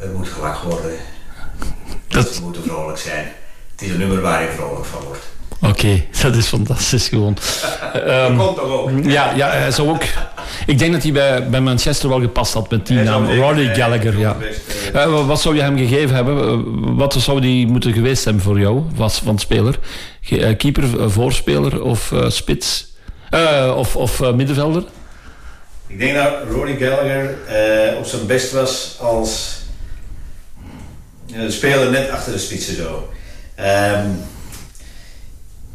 Er 0.00 0.08
moet 0.16 0.28
gelachen 0.28 0.68
worden. 0.70 0.96
Dat- 2.08 2.34
Ze 2.34 2.42
moeten 2.42 2.62
vrolijk 2.62 2.98
zijn. 2.98 3.32
Het 3.72 3.82
is 3.82 3.90
een 3.90 3.98
nummer 3.98 4.20
waar 4.20 4.42
je 4.42 4.48
vrolijk 4.56 4.84
van 4.84 5.02
wordt. 5.02 5.22
Oké, 5.62 6.02
dat 6.22 6.34
is 6.34 6.46
fantastisch 6.46 7.08
gewoon. 7.08 7.36
Ehm, 7.92 8.36
Komt 8.36 8.56
toch 8.56 8.64
ook? 8.70 8.90
ja, 9.04 9.32
ja, 9.34 9.50
hij 9.50 9.70
zou 9.70 9.88
ook... 9.88 10.02
Ik 10.66 10.78
denk 10.78 10.92
dat 10.92 11.02
hij 11.02 11.12
bij, 11.12 11.48
bij 11.48 11.60
Manchester 11.60 12.08
wel 12.08 12.20
gepast 12.20 12.52
had 12.54 12.70
met 12.70 12.86
die 12.86 12.98
naam. 12.98 13.26
hij- 13.26 13.74
Gallagher, 13.74 14.18
ja. 14.18 14.34
best, 14.34 14.60
eh, 14.92 15.26
wat 15.26 15.40
zou 15.40 15.54
je 15.54 15.62
hem 15.62 15.78
gegeven 15.78 16.14
hebben? 16.14 16.48
Eh, 16.48 16.58
wat 16.96 17.14
zou 17.14 17.40
die 17.40 17.66
moeten 17.66 17.92
geweest 17.92 18.22
zijn 18.22 18.40
voor 18.40 18.60
jou 18.60 18.82
was 18.94 19.18
van 19.18 19.38
speler? 19.38 19.78
Eh, 20.28 20.56
keeper, 20.56 21.10
voorspeler 21.10 21.82
of 21.82 22.12
spits? 22.28 22.94
Of 23.76 23.96
of 23.96 24.32
middenvelder? 24.34 24.84
Ik 25.86 25.98
denk 25.98 26.14
dat 26.14 26.32
Rory 26.50 26.76
Gallagher 26.76 27.34
op 27.98 28.06
zijn 28.06 28.26
best 28.26 28.52
was 28.52 28.96
als 29.00 29.58
speler 31.48 31.90
net 31.90 32.10
achter 32.10 32.32
de 32.32 32.38
spitsen 32.38 32.76
zo. 32.76 33.08
Ehm, 33.54 34.06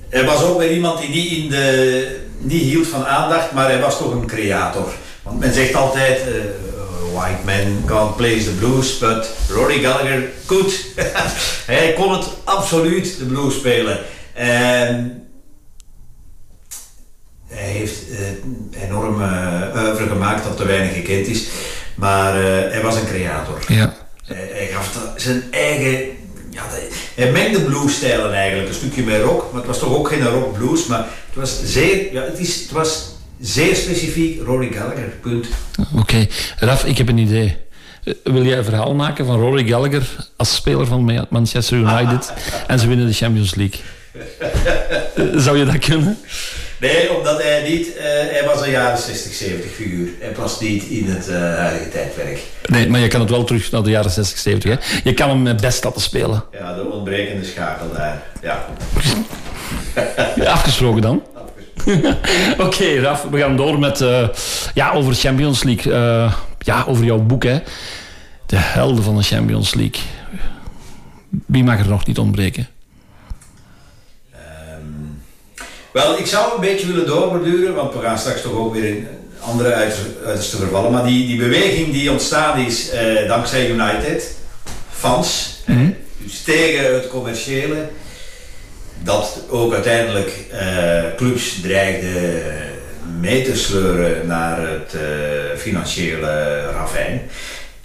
hij 0.10 0.26
was 0.26 0.44
ook 0.44 0.60
weer 0.60 0.72
iemand 0.72 1.00
die 1.00 1.10
niet, 1.10 1.32
in 1.32 1.50
de, 1.50 2.20
niet 2.38 2.62
hield 2.62 2.88
van 2.88 3.06
aandacht, 3.06 3.52
maar 3.52 3.70
hij 3.70 3.80
was 3.80 3.98
toch 3.98 4.12
een 4.12 4.28
creator. 4.28 4.94
Want 5.24 5.40
men 5.40 5.54
zegt 5.54 5.76
altijd, 5.76 6.20
white 7.12 7.44
man 7.46 7.84
can't 7.86 8.16
play 8.16 8.40
the 8.40 8.52
blues, 8.60 9.00
but 9.00 9.26
Rory 9.50 9.80
Gallagher 9.80 10.30
could. 10.46 10.86
hij 11.66 11.94
kon 11.94 12.14
het 12.14 12.28
absoluut, 12.44 13.18
de 13.18 13.26
blues 13.26 13.56
spelen. 13.56 14.00
En 14.34 15.28
hij 17.48 17.70
heeft 17.70 18.00
eh, 18.10 18.84
enorm 18.84 19.22
eh 19.22 19.62
oeuvre 19.76 20.08
gemaakt 20.08 20.44
dat 20.44 20.58
te 20.58 20.66
weinig 20.66 20.94
gekend 20.94 21.28
is. 21.28 21.48
Maar 21.96 22.36
eh, 22.36 22.72
hij 22.72 22.82
was 22.82 22.96
een 22.96 23.08
creator. 23.08 23.60
Ja. 23.68 23.94
Hij, 24.26 24.50
hij 24.52 24.68
gaf 24.68 24.98
zijn 25.16 25.44
eigen... 25.52 26.20
Ja, 26.50 26.64
hij 27.16 27.32
mengde 27.32 27.62
bluesstijlen 27.62 28.34
eigenlijk. 28.34 28.70
Een 28.70 28.76
stukje 28.76 29.04
met 29.04 29.22
rock, 29.22 29.52
maar 29.52 29.62
het 29.62 29.70
was 29.70 29.80
toch 29.80 29.96
ook 29.96 30.08
geen 30.08 30.28
rock 30.28 30.58
blues. 30.58 30.86
Maar 30.86 31.00
het 31.00 31.36
was 31.36 31.60
zeer... 31.64 32.14
Ja, 32.14 32.22
het, 32.22 32.40
is, 32.40 32.62
het 32.62 32.72
was 32.72 33.10
Zeer 33.42 33.76
specifiek 33.76 34.42
Rory 34.46 34.72
Gallagher, 34.74 35.14
punt. 35.22 35.48
Oké, 36.00 36.28
Raf, 36.60 36.86
ik 36.86 36.98
heb 36.98 37.08
een 37.08 37.18
idee. 37.18 37.58
Eh, 38.04 38.14
Wil 38.24 38.44
jij 38.46 38.58
een 38.58 38.64
verhaal 38.64 38.94
maken 38.96 39.26
van 39.26 39.40
Rory 39.40 39.68
Gallagher 39.68 40.04
als 40.36 40.56
speler 40.56 40.86
van 40.88 41.04
Ma- 41.04 41.26
Manchester 41.30 41.78
United 41.78 42.34
en 42.68 42.80
ze 42.80 42.88
winnen 42.88 43.08
de 43.08 43.14
Champions 43.14 43.56
League? 43.56 43.80
Eh, 45.16 45.24
Zou 45.36 45.58
je 45.58 45.66
dat 45.66 45.78
kunnen? 45.80 46.18
Nee, 46.80 47.14
omdat 47.18 47.42
hij 47.44 47.70
niet, 47.70 47.96
eh, 47.96 48.04
hij 48.06 48.44
was 48.46 48.62
een 48.66 48.72
jaren 48.72 48.98
60, 48.98 49.34
70 49.34 49.72
figuur. 49.72 50.10
Hij 50.20 50.30
past 50.32 50.62
niet 50.62 50.84
in 50.84 51.06
het 51.10 51.28
eh, 51.30 51.36
huidige 51.56 51.90
tijdperk. 51.90 52.40
Nee, 52.66 52.90
maar 52.90 53.00
je 53.00 53.08
kan 53.08 53.20
het 53.20 53.30
wel 53.30 53.44
terug 53.44 53.72
naar 53.72 53.84
de 53.84 53.90
jaren 53.90 54.12
60, 54.12 54.38
70. 54.40 54.72
Hè? 54.72 55.00
Je 55.04 55.14
kan 55.14 55.30
hem 55.46 55.58
best 55.58 55.84
laten 55.84 56.02
spelen. 56.02 56.44
Ja, 56.60 56.74
de 56.76 56.90
ontbrekende 56.92 57.46
schakel 57.46 57.92
daar. 57.94 58.22
Ja. 58.42 58.66
Afgesproken 60.52 61.02
dan? 61.02 61.24
Oké, 62.66 63.00
Raf, 63.00 63.26
we 63.32 63.40
gaan 63.40 63.56
door 63.56 63.80
met 63.80 64.02
eh, 64.02 64.28
ja, 64.74 64.92
over 64.92 65.14
Champions 65.14 65.64
League. 65.64 65.94
Eh, 65.94 66.34
ja, 66.60 66.86
over 66.88 67.04
jouw 67.04 67.20
boek, 67.20 67.44
hè. 67.44 67.60
De 68.46 68.58
helden 68.58 69.04
van 69.04 69.18
de 69.18 69.24
Champions 69.24 69.74
League. 69.74 70.02
Wie 71.46 71.64
mag 71.64 71.80
er 71.80 71.88
nog 71.88 72.06
niet 72.06 72.18
ontbreken? 72.18 72.68
Wel, 75.94 76.18
ik 76.18 76.26
zou 76.26 76.54
een 76.56 76.62
beetje 76.62 76.88
willen 76.88 77.06
doorborduren, 77.06 77.76
want 77.76 77.94
we 77.94 78.00
gaan 78.00 78.18
straks 78.18 78.42
toch 78.42 78.54
ook 78.54 78.74
weer 78.74 78.86
in 78.86 79.08
andere 79.40 79.74
uiter- 79.74 80.26
uiterste 80.26 80.58
vervallen. 80.58 80.92
Maar 80.92 81.06
die, 81.06 81.28
die 81.28 81.38
beweging 81.38 81.92
die 81.94 82.12
ontstaan 82.12 82.60
is 82.60 82.90
eh, 82.90 83.28
dankzij 83.28 83.70
United, 83.70 84.36
fans, 84.92 85.60
eh, 85.66 85.76
dus 86.18 86.42
tegen 86.44 86.94
het 86.94 87.08
commerciële, 87.08 87.90
dat 89.04 89.42
ook 89.50 89.74
uiteindelijk 89.74 90.46
eh, 90.52 91.04
clubs 91.16 91.62
dreigden 91.62 92.44
mee 93.20 93.44
te 93.44 93.58
sleuren 93.58 94.28
naar 94.28 94.68
het 94.68 94.94
eh, 94.94 95.58
financiële 95.58 96.62
ravijn. 96.72 97.22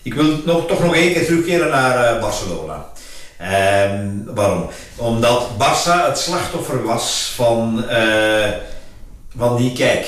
Ik 0.03 0.15
wil 0.15 0.41
nog, 0.45 0.67
toch 0.67 0.85
nog 0.85 0.95
één 0.95 1.13
keer 1.13 1.25
terugkeren 1.25 1.69
naar 1.69 2.15
eh, 2.15 2.21
Barcelona. 2.21 2.87
Ehm, 3.39 4.09
waarom? 4.25 4.69
Omdat 4.97 5.49
Barça 5.59 6.07
het 6.07 6.19
slachtoffer 6.19 6.83
was 6.85 7.33
van, 7.35 7.85
van 9.37 9.57
die 9.57 9.73
kijk. 9.73 10.07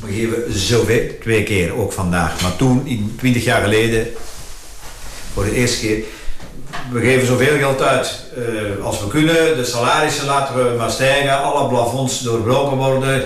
We 0.00 0.12
geven 0.12 0.52
zoveel, 0.58 1.10
twee 1.20 1.42
keer 1.42 1.76
ook 1.76 1.92
vandaag, 1.92 2.40
maar 2.40 2.56
toen, 2.56 2.86
in 2.86 3.14
20 3.18 3.44
jaar 3.44 3.62
geleden, 3.62 4.06
voor 5.32 5.44
de 5.44 5.54
eerste 5.54 5.80
keer, 5.80 6.04
we 6.92 7.00
geven 7.00 7.26
zoveel 7.26 7.58
geld 7.58 7.82
uit 7.82 8.20
eh, 8.36 8.84
als 8.84 9.00
we 9.00 9.08
kunnen. 9.08 9.56
De 9.56 9.64
salarissen 9.64 10.26
laten 10.26 10.54
we 10.54 10.76
maar 10.78 10.90
stijgen, 10.90 11.42
alle 11.42 11.68
plafonds 11.68 12.20
doorbroken 12.20 12.76
worden. 12.76 13.24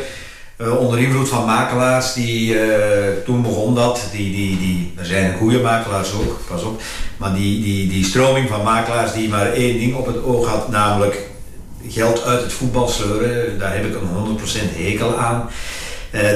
eh, 0.56 0.78
onder 0.78 0.98
invloed 0.98 1.28
van 1.28 1.44
makelaars, 1.44 2.12
die, 2.12 2.58
eh, 2.58 3.24
toen 3.24 3.42
begon 3.42 3.74
dat. 3.74 4.08
Die, 4.12 4.32
die, 4.32 4.58
die, 4.58 4.92
er 4.98 5.06
zijn 5.06 5.36
goede 5.38 5.60
makelaars 5.60 6.12
ook, 6.12 6.40
pas 6.48 6.62
op. 6.62 6.82
Maar 7.16 7.34
die, 7.34 7.62
die, 7.62 7.88
die 7.88 8.04
stroming 8.04 8.48
van 8.48 8.62
makelaars 8.62 9.12
die 9.12 9.28
maar 9.28 9.52
één 9.52 9.78
ding 9.78 9.94
op 9.94 10.06
het 10.06 10.22
oog 10.22 10.46
had, 10.46 10.68
namelijk 10.68 11.28
geld 11.88 12.24
uit 12.24 12.42
het 12.42 12.52
voetbal 12.52 12.88
sleuren. 12.88 13.58
Daar 13.58 13.74
heb 13.74 13.84
ik 13.84 13.94
een 13.94 14.38
100% 14.38 14.76
hekel 14.76 15.16
aan. 15.16 15.48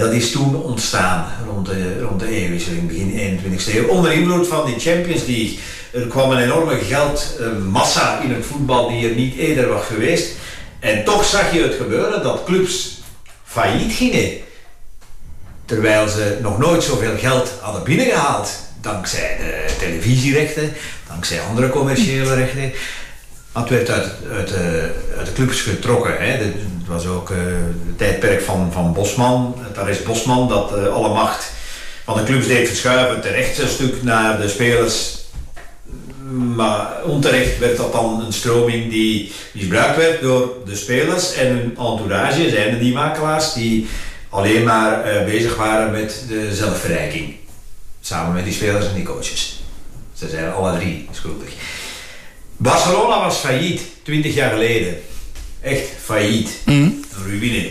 Dat 0.00 0.12
is 0.12 0.30
toen 0.30 0.62
ontstaan 0.62 1.26
rond 1.48 1.66
de, 1.66 2.02
rond 2.02 2.20
de 2.20 2.28
eeuwwisseling, 2.28 2.88
begin 2.88 3.38
21e 3.38 3.74
eeuw. 3.74 3.88
Onder 3.88 4.12
invloed 4.12 4.46
van 4.48 4.66
die 4.66 4.78
Champions 4.78 5.26
League. 5.26 5.58
Er 5.94 6.06
kwam 6.06 6.30
een 6.30 6.42
enorme 6.42 6.78
geldmassa 6.78 8.20
in 8.20 8.32
het 8.32 8.46
voetbal 8.46 8.88
die 8.88 9.08
er 9.08 9.14
niet 9.14 9.36
eerder 9.36 9.68
was 9.68 9.86
geweest. 9.86 10.32
En 10.78 11.04
toch 11.04 11.24
zag 11.24 11.52
je 11.52 11.62
het 11.62 11.74
gebeuren 11.74 12.22
dat 12.22 12.44
clubs 12.44 13.00
failliet 13.44 13.92
gingen. 13.92 14.30
Terwijl 15.64 16.08
ze 16.08 16.38
nog 16.40 16.58
nooit 16.58 16.82
zoveel 16.82 17.16
geld 17.18 17.52
hadden 17.60 17.82
binnengehaald. 17.82 18.50
Dankzij 18.80 19.36
de 19.38 19.74
televisierechten, 19.78 20.72
dankzij 21.08 21.40
andere 21.40 21.68
commerciële 21.68 22.34
rechten. 22.34 22.72
Het 23.52 23.68
werd 23.68 23.90
uit, 23.90 24.12
uit, 24.32 24.48
de, 24.48 24.90
uit 25.18 25.26
de 25.26 25.32
clubs 25.32 25.60
getrokken. 25.60 26.16
Hè. 26.16 26.26
Het 26.26 26.54
was 26.86 27.06
ook 27.06 27.30
eh, 27.30 27.36
het 27.86 27.98
tijdperk 27.98 28.42
van, 28.42 28.72
van 28.72 28.92
Bosman, 28.92 29.54
het 29.58 29.78
arrest 29.78 30.04
Bosman, 30.04 30.48
dat 30.48 30.76
eh, 30.76 30.86
alle 30.86 31.08
macht 31.08 31.52
van 32.04 32.16
de 32.16 32.24
clubs 32.24 32.46
deed 32.46 32.68
verschuiven. 32.68 33.20
Terecht 33.20 33.58
een 33.58 33.68
stuk 33.68 34.02
naar 34.02 34.40
de 34.40 34.48
spelers. 34.48 35.22
Maar 36.34 37.04
onterecht 37.04 37.58
werd 37.58 37.76
dat 37.76 37.92
dan 37.92 38.24
een 38.26 38.32
stroming 38.32 38.90
die 38.90 39.32
misbruikt 39.52 39.96
werd 39.96 40.20
door 40.20 40.56
de 40.64 40.76
spelers 40.76 41.32
en 41.34 41.46
hun 41.46 41.76
entourage, 41.76 42.50
zijn 42.50 42.78
die 42.78 42.92
makelaars, 42.92 43.52
die 43.52 43.86
alleen 44.28 44.64
maar 44.64 45.04
eh, 45.04 45.24
bezig 45.24 45.56
waren 45.56 45.90
met 45.90 46.24
de 46.28 46.54
zelfverrijking. 46.54 47.34
Samen 48.00 48.34
met 48.34 48.44
die 48.44 48.52
spelers 48.52 48.86
en 48.86 48.94
die 48.94 49.04
coaches. 49.04 49.62
Ze 50.14 50.28
zijn 50.28 50.52
alle 50.52 50.78
drie 50.78 51.08
schuldig. 51.10 51.48
Barcelona 52.56 53.20
was 53.20 53.36
failliet, 53.36 53.80
20 54.02 54.34
jaar 54.34 54.50
geleden. 54.50 54.96
Echt 55.60 55.88
failliet. 56.04 56.50
Een 56.64 57.04
ruïne. 57.26 57.70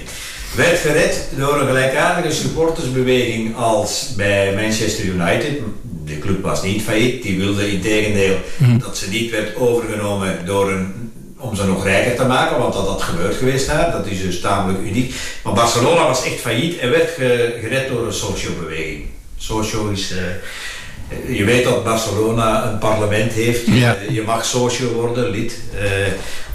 Werd 0.56 0.80
gered 0.80 1.28
door 1.38 1.60
een 1.60 1.68
gelijkaardige 1.68 2.36
supportersbeweging 2.36 3.56
als 3.56 4.14
bij 4.16 4.56
Manchester 4.56 5.06
United. 5.06 5.60
De 6.06 6.20
club 6.20 6.42
was 6.44 6.64
niet 6.64 6.82
failliet, 6.82 7.24
die 7.24 7.38
wilde 7.38 7.72
in 7.72 7.82
tegendeel 7.82 8.36
dat 8.80 8.98
ze 8.98 9.10
niet 9.10 9.32
werd 9.32 9.56
overgenomen 9.56 10.46
door 10.46 10.72
een, 10.72 11.12
om 11.38 11.56
ze 11.56 11.66
nog 11.66 11.84
rijker 11.84 12.16
te 12.16 12.26
maken, 12.26 12.58
want 12.58 12.74
dat 12.74 12.88
had 12.88 13.02
gebeurd 13.02 13.36
geweest 13.36 13.68
daar. 13.68 13.92
Dat 13.92 14.06
is 14.08 14.22
dus 14.22 14.40
tamelijk 14.40 14.84
uniek. 14.84 15.14
Maar 15.44 15.54
Barcelona 15.54 16.08
was 16.08 16.24
echt 16.26 16.40
failliet 16.40 16.78
en 16.78 16.90
werd 16.90 17.10
ge- 17.10 17.58
gered 17.62 17.88
door 17.90 18.06
een 18.06 18.14
socio-beweging. 18.14 19.06
Socio 19.38 19.90
is... 19.90 20.12
eh, 20.12 21.38
je 21.38 21.44
weet 21.44 21.64
dat 21.64 21.84
Barcelona 21.84 22.72
een 22.72 22.78
parlement 22.78 23.32
heeft. 23.34 23.62
Ja. 23.68 23.96
Eh, 23.96 24.10
Je 24.16 24.22
mag 24.22 24.46
socio 24.46 24.92
worden, 24.94 25.30
lid. 25.30 25.60
eh, 25.80 25.88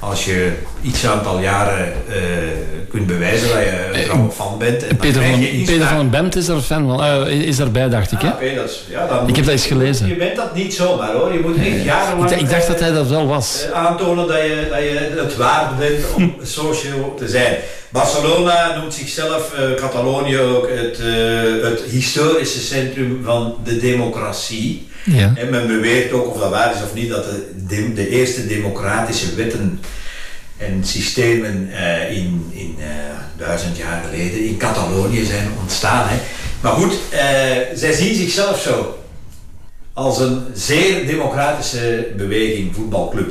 als 0.00 0.24
je 0.24 0.52
iets 0.82 1.06
aantal 1.06 1.40
jaren 1.40 1.92
eh, 2.08 2.16
kunt 2.90 3.06
bewijzen 3.06 3.48
dat 3.48 3.58
je 3.58 3.88
een 3.92 4.04
trouwe 4.04 4.30
fan 4.30 4.58
bent. 4.58 4.86
En 4.86 4.96
Peter 4.96 5.22
van, 5.22 5.40
je 5.40 5.46
Peter 5.46 5.74
inspraak. 5.74 5.96
van 5.96 6.10
Bemt 6.10 6.36
is 6.36 6.48
er 6.48 6.60
fan 6.60 6.88
van. 6.88 7.04
Eh, 7.04 7.32
is 7.32 7.56
daarbij, 7.56 7.88
dacht 7.88 8.12
ik. 8.12 8.20
Hè? 8.20 8.28
Ah, 8.28 8.56
dat 8.56 8.70
is- 8.70 8.84
ja, 8.88 9.06
dan 9.06 9.16
Ik 9.20 9.26
moet 9.26 9.36
heb 9.36 9.44
dat 9.44 9.54
eens 9.54 9.66
gelezen. 9.66 10.08
Je 10.08 10.14
bent 10.16 10.36
dat 10.36 10.54
niet 10.54 10.74
zomaar 10.74 11.12
hoor. 11.12 11.32
Je 11.32 11.38
moet 11.40 11.56
echt 11.56 11.84
jarenlang... 11.84 12.30
Ik, 12.30 12.40
ik 12.40 12.50
dacht 12.50 12.66
dat 12.66 12.76
eh, 12.76 12.82
hij 12.82 12.92
dat 12.92 13.06
wel 13.08 13.26
was. 13.26 13.64
eh, 13.64 13.72
aantonen 13.86 14.26
dat 14.26 14.36
je, 14.36 14.66
dat 14.70 14.78
je 14.78 15.20
het 15.22 15.36
waard 15.36 15.78
bent 15.78 16.04
om 16.16 16.34
socio 16.42 17.14
te 17.18 17.28
zijn. 17.28 17.56
Barcelona 17.90 18.76
noemt 18.76 18.94
zichzelf, 18.94 19.54
eh, 19.54 19.74
Catalonië 19.74 20.38
ook, 20.38 20.68
het, 20.70 20.98
eh, 21.00 21.68
het 21.70 21.80
historische 21.90 22.60
centrum 22.60 23.20
van 23.24 23.54
de 23.64 23.76
democratie. 23.78 24.87
Ja. 25.04 25.32
En 25.36 25.50
men 25.50 25.66
beweert 25.66 26.12
ook, 26.12 26.34
of 26.34 26.40
dat 26.40 26.50
waar 26.50 26.74
is 26.74 26.82
of 26.82 26.94
niet, 26.94 27.08
dat 27.08 27.24
de, 27.68 27.92
de, 27.92 28.08
eerste 28.08 28.46
democratische 28.46 29.34
wetten 29.34 29.80
en 30.56 30.84
systemen 30.84 31.68
eh, 31.72 32.16
in, 32.16 32.46
in 32.50 32.76
eh, 32.78 32.86
duizend 33.36 33.76
jaar 33.76 34.04
geleden 34.04 34.44
in 34.44 34.56
Catalonië 34.56 35.24
zijn 35.24 35.48
ontstaan. 35.60 36.08
Hè. 36.08 36.16
Maar 36.60 36.72
goed, 36.72 36.92
eh, 37.10 37.20
zij 37.74 37.92
zien 37.92 38.14
zichzelf 38.14 38.60
zo 38.60 38.98
als 39.92 40.18
een 40.20 40.46
zeer 40.54 41.06
democratische 41.06 42.12
beweging, 42.16 42.74
voetbalclub. 42.74 43.30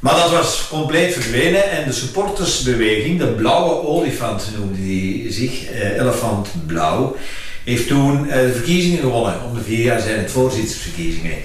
Maar 0.00 0.14
dat 0.14 0.30
was 0.30 0.68
compleet 0.70 1.12
verdwenen 1.12 1.70
en 1.70 1.84
de 1.84 1.92
supportersbeweging, 1.92 3.18
de 3.18 3.26
blauwe 3.26 3.86
olifant 3.86 4.48
noemde 4.58 4.82
die 4.82 5.32
zich, 5.32 5.70
elefant 5.98 6.48
blauw, 6.66 7.16
heeft 7.64 7.86
toen 7.86 8.30
eh, 8.30 8.40
de 8.40 8.52
verkiezingen 8.52 8.98
gewonnen. 8.98 9.42
Om 9.44 9.54
de 9.54 9.62
vier 9.62 9.84
jaar 9.84 10.00
zijn 10.00 10.18
het 10.18 10.30
voorzittersverkiezingen. 10.30 11.36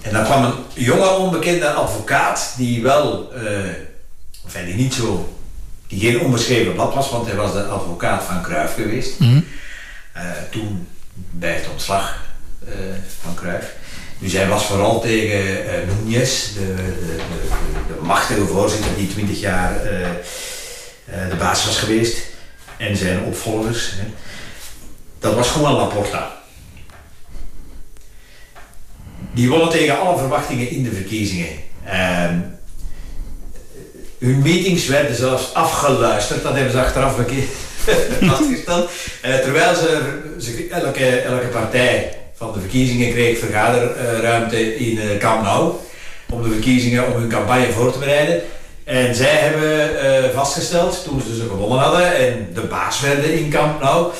En 0.00 0.12
dan 0.12 0.24
kwam 0.24 0.44
een 0.44 0.54
jonge 0.74 1.08
onbekende 1.08 1.70
advocaat 1.70 2.54
die 2.56 2.82
wel, 2.82 3.32
enfin, 4.44 4.64
die 4.64 4.74
niet 4.74 4.94
zo, 4.94 5.36
die 5.86 6.00
geen 6.00 6.20
onbeschreven 6.20 6.72
blad 6.72 6.94
was, 6.94 7.10
want 7.10 7.26
hij 7.26 7.36
was 7.36 7.52
de 7.52 7.64
advocaat 7.64 8.24
van 8.24 8.42
Cruijff 8.42 8.74
geweest. 8.74 9.12
Eh, 10.12 10.22
toen 10.50 10.88
bij 11.30 11.52
het 11.52 11.68
ontslag 11.72 12.22
van 13.22 13.34
Cruijff. 13.34 13.66
Dus 14.18 14.32
hij 14.32 14.48
was 14.48 14.64
vooral 14.64 15.00
tegen 15.00 15.40
Núñez, 15.88 16.54
de, 16.54 16.74
de, 16.74 17.16
de, 17.86 18.02
machtige 18.02 18.46
voorzitter 18.46 18.90
die 18.96 19.08
20 19.08 19.40
jaar 19.40 19.72
de 21.04 21.36
baas 21.38 21.64
was 21.64 21.78
geweest. 21.78 22.18
En 22.76 22.96
zijn 22.96 23.22
opvolgers. 23.22 23.92
Hè. 23.96 24.04
Dat 25.20 25.34
was 25.34 25.50
gewoon 25.50 25.72
Laporta. 25.72 26.38
Die 29.32 29.48
wonnen 29.48 29.68
tegen 29.68 30.00
alle 30.00 30.18
verwachtingen 30.18 30.70
in 30.70 30.82
de 30.82 30.92
verkiezingen. 30.92 31.48
Ehm, 31.84 32.38
hun 34.18 34.42
meetings 34.42 34.86
werden 34.86 35.16
zelfs 35.16 35.54
afgeluisterd, 35.54 36.42
dat 36.42 36.54
hebben 36.54 36.72
ze 36.72 36.80
achteraf 36.80 37.16
bekeken. 37.16 37.48
vastgesteld. 38.20 38.90
Eh, 39.20 39.38
terwijl 39.38 39.74
ze, 39.74 40.20
ze 40.38 40.68
elke, 40.70 41.06
elke 41.06 41.46
partij 41.46 42.16
van 42.34 42.52
de 42.52 42.60
verkiezingen 42.60 43.10
kreeg 43.10 43.38
vergaderruimte 43.38 44.76
in 44.76 44.98
eh 44.98 45.18
Camp 45.18 45.42
Nou 45.42 45.74
om 46.30 46.42
de 46.42 46.48
verkiezingen, 46.48 47.06
om 47.06 47.20
hun 47.20 47.28
campagne 47.28 47.72
voor 47.72 47.92
te 47.92 47.98
bereiden. 47.98 48.42
En 48.84 49.14
zij 49.14 49.34
hebben 49.34 50.00
eh, 50.00 50.30
vastgesteld, 50.34 51.04
toen 51.04 51.22
ze 51.26 51.36
ze 51.36 51.48
gewonnen 51.48 51.78
hadden 51.78 52.16
en 52.16 52.48
de 52.54 52.60
baas 52.60 53.00
werden 53.00 53.32
in 53.32 53.50
Camp 53.50 53.80
Nou, 53.80 54.12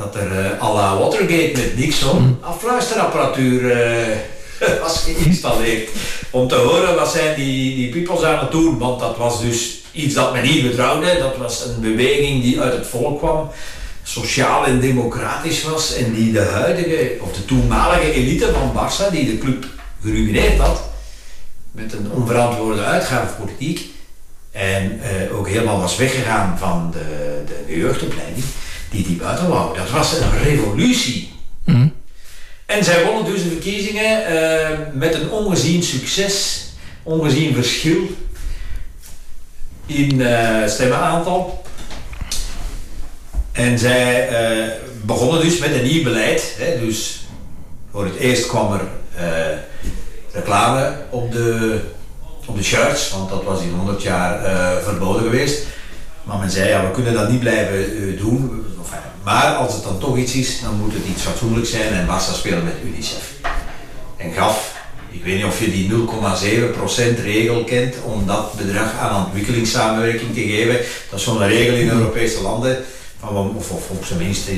dat 0.00 0.14
er 0.14 0.30
eh 0.32 0.62
à 0.62 0.72
la 0.72 0.98
Watergate 0.98 1.52
met 1.54 1.76
Nixon 1.76 2.38
afluisterapparatuur 2.40 3.70
eh, 3.70 4.16
was 4.82 5.04
geïnstalleerd. 5.04 5.88
Om 6.30 6.48
te 6.48 6.54
horen 6.54 6.94
wat 6.94 7.12
zijn 7.12 7.34
die, 7.34 7.74
die 7.74 7.90
peoples 7.90 8.22
aan 8.22 8.38
het 8.38 8.50
doen. 8.50 8.78
Want 8.78 9.00
dat 9.00 9.16
was 9.16 9.40
dus 9.40 9.78
iets 9.92 10.14
dat 10.14 10.32
men 10.32 10.42
niet 10.42 10.62
betrouwde. 10.62 11.18
Dat 11.18 11.36
was 11.36 11.64
een 11.64 11.80
beweging 11.80 12.42
die 12.42 12.60
uit 12.60 12.72
het 12.72 12.86
volk 12.86 13.18
kwam. 13.18 13.50
Sociaal 14.02 14.64
en 14.66 14.80
democratisch 14.80 15.62
was. 15.62 15.94
En 15.94 16.14
die 16.14 16.32
de 16.32 16.40
huidige, 16.40 17.16
of 17.20 17.32
de 17.32 17.44
toenmalige 17.44 18.12
elite 18.12 18.52
van 18.52 18.72
Barça, 18.74 19.12
die 19.12 19.24
de 19.26 19.38
club 19.38 19.66
geruineerd 20.02 20.58
had. 20.58 20.82
Met 21.72 21.92
een 21.92 22.10
onverantwoorde 22.10 22.84
uitgavenpolitiek. 22.84 23.88
En 24.50 25.00
eh, 25.02 25.38
ook 25.38 25.48
helemaal 25.48 25.80
was 25.80 25.96
weggegaan 25.96 26.58
van 26.58 26.90
de, 26.92 27.42
de, 27.46 27.64
de 27.66 27.78
jeugdopleiding. 27.78 28.44
Die 28.90 29.04
die 29.04 29.16
buiten 29.16 29.48
wou. 29.48 29.78
Dat 29.78 29.90
was 29.90 30.12
een 30.12 30.42
revolutie. 30.42 31.32
En 32.70 32.84
zij 32.84 33.04
wonnen 33.04 33.24
dus 33.24 33.42
de 33.42 33.48
verkiezingen 33.48 34.26
eh, 34.26 34.78
met 34.92 35.14
een 35.14 35.30
ongezien 35.30 35.82
succes, 35.82 36.64
ongezien 37.02 37.54
verschil 37.54 38.10
in 39.86 40.20
eh 40.20 40.68
stemmenaantal. 40.68 41.62
En 43.52 43.78
zij 43.78 44.28
eh, 44.28 44.72
begonnen 45.02 45.42
dus 45.42 45.58
met 45.58 45.74
een 45.74 45.82
nieuw 45.82 46.02
beleid. 46.02 46.54
Hè, 46.58 46.78
dus 46.86 47.26
voor 47.92 48.04
het 48.04 48.16
eerst 48.16 48.46
kwam 48.46 48.72
er 48.72 48.88
reclame 50.32 50.96
op 51.10 51.32
de, 51.32 51.80
op 52.46 52.56
de 52.56 52.62
shirts, 52.62 53.10
want 53.10 53.28
dat 53.28 53.44
was 53.44 53.62
in 53.62 53.72
100 53.72 54.02
jaar 54.02 54.40
verboden 54.82 55.22
geweest. 55.22 55.66
Maar 56.30 56.38
men 56.38 56.50
zei, 56.50 56.68
ja, 56.68 56.84
we 56.86 56.90
kunnen 56.90 57.12
dat 57.14 57.30
niet 57.30 57.40
blijven 57.40 57.78
eh, 57.84 58.18
doen. 58.20 58.64
Maar 59.22 59.54
als 59.54 59.74
het 59.74 59.82
dan 59.84 59.98
toch 59.98 60.16
iets 60.16 60.34
is, 60.34 60.60
dan 60.60 60.74
moet 60.74 60.92
het 60.92 61.06
iets 61.14 61.22
fatsoenlijks 61.22 61.70
zijn 61.70 61.92
en 61.92 62.06
Barca 62.06 62.32
spelen 62.32 62.64
met 62.64 62.74
UNICEF. 62.84 63.32
En 64.16 64.32
gaf, 64.32 64.74
ik 65.10 65.24
weet 65.24 65.36
niet 65.36 65.44
of 65.44 65.60
je 65.60 65.70
die 65.70 65.90
0,7% 67.18 67.22
regel 67.22 67.64
kent 67.64 67.94
om 68.04 68.26
dat 68.26 68.54
bedrag 68.56 68.98
aan 68.98 69.24
ontwikkelingssamenwerking 69.24 70.34
te 70.34 70.40
geven. 70.40 70.76
Dat 71.10 71.18
is 71.18 71.24
zo'n 71.24 71.46
regel 71.46 71.74
in 71.74 71.88
Europese 71.90 72.42
landen. 72.42 72.78
Van, 73.20 73.32
we- 73.34 73.58
of, 73.58 73.70
of 73.70 73.88
op 73.90 74.04
zijn 74.04 74.18
minst, 74.18 74.48
eh, 74.48 74.56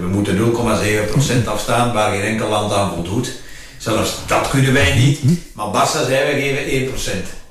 we 0.00 0.06
moeten 0.10 0.36
0,7% 0.36 1.46
afstaan 1.48 1.92
waar 1.92 2.10
geen 2.10 2.22
enkel 2.22 2.48
land 2.48 2.72
aan 2.72 2.92
voldoet. 2.94 3.32
Zelfs 3.78 4.16
dat 4.26 4.48
kunnen 4.50 4.72
wij 4.72 4.94
niet. 4.94 5.20
Maar 5.54 5.70
Barca 5.70 6.04
zei, 6.04 6.32
wij 6.32 6.40
geven 6.40 6.64
1% 6.72 7.41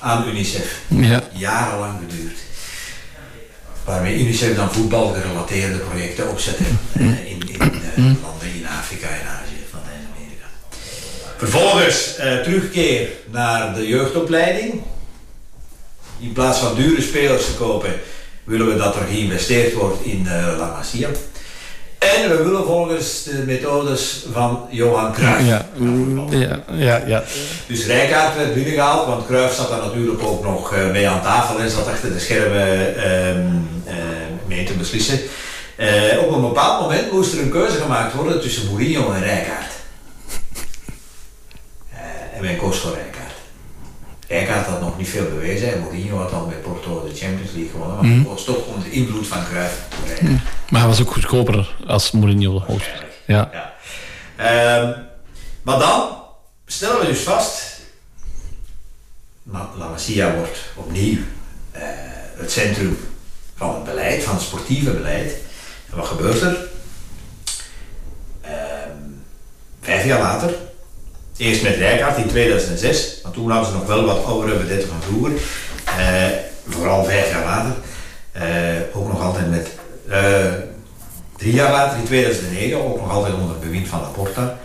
aan 0.00 0.28
UNICEF 0.28 0.80
Ja. 0.88 1.22
jarenlang 1.32 1.98
geduurd. 2.08 2.38
Waarmee 3.84 4.18
UNICEF 4.20 4.56
dan 4.56 4.72
voetbalgerelateerde 4.72 5.78
projecten 5.78 6.28
opzette 6.30 6.62
eh, 6.92 7.04
in, 7.30 7.40
in 7.48 7.60
eh, 7.60 7.96
landen 7.96 8.54
in 8.54 8.66
Afrika 8.80 9.06
en 9.08 9.26
Azië, 9.26 9.62
Latijns-Amerika. 9.72 10.46
Vervolgens 11.36 12.16
eh, 12.16 12.38
terugkeer 12.40 13.08
naar 13.30 13.74
de 13.74 13.86
jeugdopleiding. 13.86 14.82
In 16.20 16.32
plaats 16.32 16.58
van 16.58 16.74
dure 16.74 17.02
spelers 17.02 17.44
te 17.44 17.54
kopen, 17.54 17.92
willen 18.44 18.68
we 18.68 18.76
dat 18.76 18.96
er 18.96 19.06
geïnvesteerd 19.06 19.72
wordt 19.74 20.04
in 20.04 20.26
eh, 20.26 20.54
La 20.58 20.66
Masia. 20.66 21.08
En 22.22 22.36
we 22.36 22.42
willen 22.42 22.64
volgens 22.64 23.22
de 23.22 23.42
methodes 23.46 24.24
van 24.32 24.66
Johan 24.70 25.12
Cruijff. 25.12 25.46
Ja, 25.46 25.66
ja, 26.30 26.60
ja, 26.72 27.02
ja. 27.06 27.24
Dus 27.66 27.86
Rijkaard 27.86 28.36
werd 28.36 28.54
binnengehaald, 28.54 29.06
want 29.06 29.26
Cruijff 29.26 29.54
zat 29.54 29.68
daar 29.68 29.78
natuurlijk 29.78 30.22
ook 30.22 30.44
nog 30.44 30.74
eh, 30.74 30.90
mee 30.90 31.08
aan 31.08 31.22
tafel 31.22 31.60
en 31.60 31.70
zat 31.70 31.86
achter 31.86 32.12
de 32.12 32.18
schermen 32.18 32.96
ehm, 32.96 33.46
eh, 33.84 33.94
mee 34.46 34.64
te 34.64 34.72
beslissen. 34.72 35.18
Eh, 35.76 36.22
op 36.26 36.32
een 36.32 36.40
bepaald 36.40 36.80
moment 36.80 37.12
moest 37.12 37.32
er 37.32 37.40
een 37.40 37.50
keuze 37.50 37.76
gemaakt 37.76 38.14
worden 38.14 38.40
tussen 38.40 38.66
Mourinho 38.66 39.12
en 39.12 39.22
Rijkaard. 39.22 39.72
En 42.34 42.40
men 42.40 42.56
koos 42.56 42.78
voor 42.78 42.94
Rijkaard. 42.94 43.17
Rijkaard 44.28 44.66
had 44.66 44.80
nog 44.80 44.98
niet 44.98 45.08
veel 45.08 45.28
bewezen 45.28 45.72
en 45.72 45.80
Mourinho 45.80 46.18
had 46.18 46.32
al 46.32 46.46
met 46.46 46.62
Porto 46.62 47.06
de 47.08 47.14
Champions 47.14 47.50
League 47.52 47.70
gewonnen, 47.70 47.96
maar 47.96 48.14
hij 48.14 48.24
koos 48.24 48.44
toch 48.44 48.66
onder 48.66 48.84
de 48.84 48.90
invloed 48.90 49.26
van 49.26 49.42
voor 49.42 50.06
Rijkaard. 50.06 50.42
Maar 50.70 50.80
hij 50.80 50.88
was 50.88 51.00
ook 51.00 51.12
goedkoper 51.12 51.74
als 51.86 52.10
Mourinho. 52.10 52.64
Ja. 53.26 53.50
Ja. 53.52 53.74
Ehm, 54.36 55.00
maar 55.62 55.78
dan 55.78 56.10
stellen 56.66 57.00
we 57.00 57.06
dus 57.06 57.20
vast, 57.20 57.80
La 59.42 59.70
La 59.78 59.88
Masia 59.88 60.34
wordt 60.34 60.58
opnieuw 60.74 61.18
eh, 61.70 61.82
het 62.36 62.52
centrum 62.52 62.98
van 63.56 63.74
het 63.74 63.84
beleid, 63.84 64.22
van 64.22 64.34
het 64.34 64.42
sportieve 64.42 64.90
beleid. 64.90 65.32
En 65.90 65.96
wat 65.96 66.06
gebeurt 66.06 66.40
er? 66.40 66.68
Ehm, 68.40 68.96
vijf 69.80 70.04
jaar 70.04 70.20
later, 70.20 70.54
eerst 71.38 71.62
met 71.62 71.76
Rijkaard 71.76 72.16
in 72.16 72.28
2006, 72.28 73.18
want 73.22 73.34
toen 73.34 73.50
hadden 73.50 73.70
ze 73.70 73.76
nog 73.76 73.86
wel 73.86 74.04
wat 74.04 74.24
oudere 74.24 74.58
vedetten 74.58 74.88
van 74.88 75.02
vroeger. 75.02 75.32
Eh, 75.84 76.26
vooral 76.68 77.04
vijf 77.04 77.30
jaar 77.30 77.44
later, 77.44 77.72
eh, 78.32 78.96
ook 78.96 79.08
nog 79.08 79.22
altijd 79.22 79.50
met 79.50 79.68
eh, 80.08 80.52
Drie 81.36 81.52
jaar 81.52 81.70
later, 81.70 81.98
in 81.98 82.04
2009, 82.04 82.84
ook 82.84 83.00
nog 83.00 83.10
altijd 83.10 83.34
onder 83.34 83.58
bewind 83.58 83.88
van 83.88 84.00
Laporta, 84.00 84.58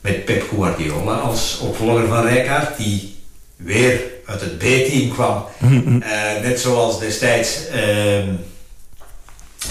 met 0.00 0.24
Pep 0.24 0.48
Guardiola 0.48 1.14
als 1.14 1.58
opvolger 1.58 2.06
van 2.06 2.26
Rijkaard, 2.26 2.76
die 2.76 3.16
weer 3.56 4.00
uit 4.26 4.40
het 4.40 4.58
B-team 4.58 5.12
kwam, 5.12 5.44
net 6.42 6.60
zoals 6.60 7.00
destijds 7.00 7.68
ehm, 7.68 8.28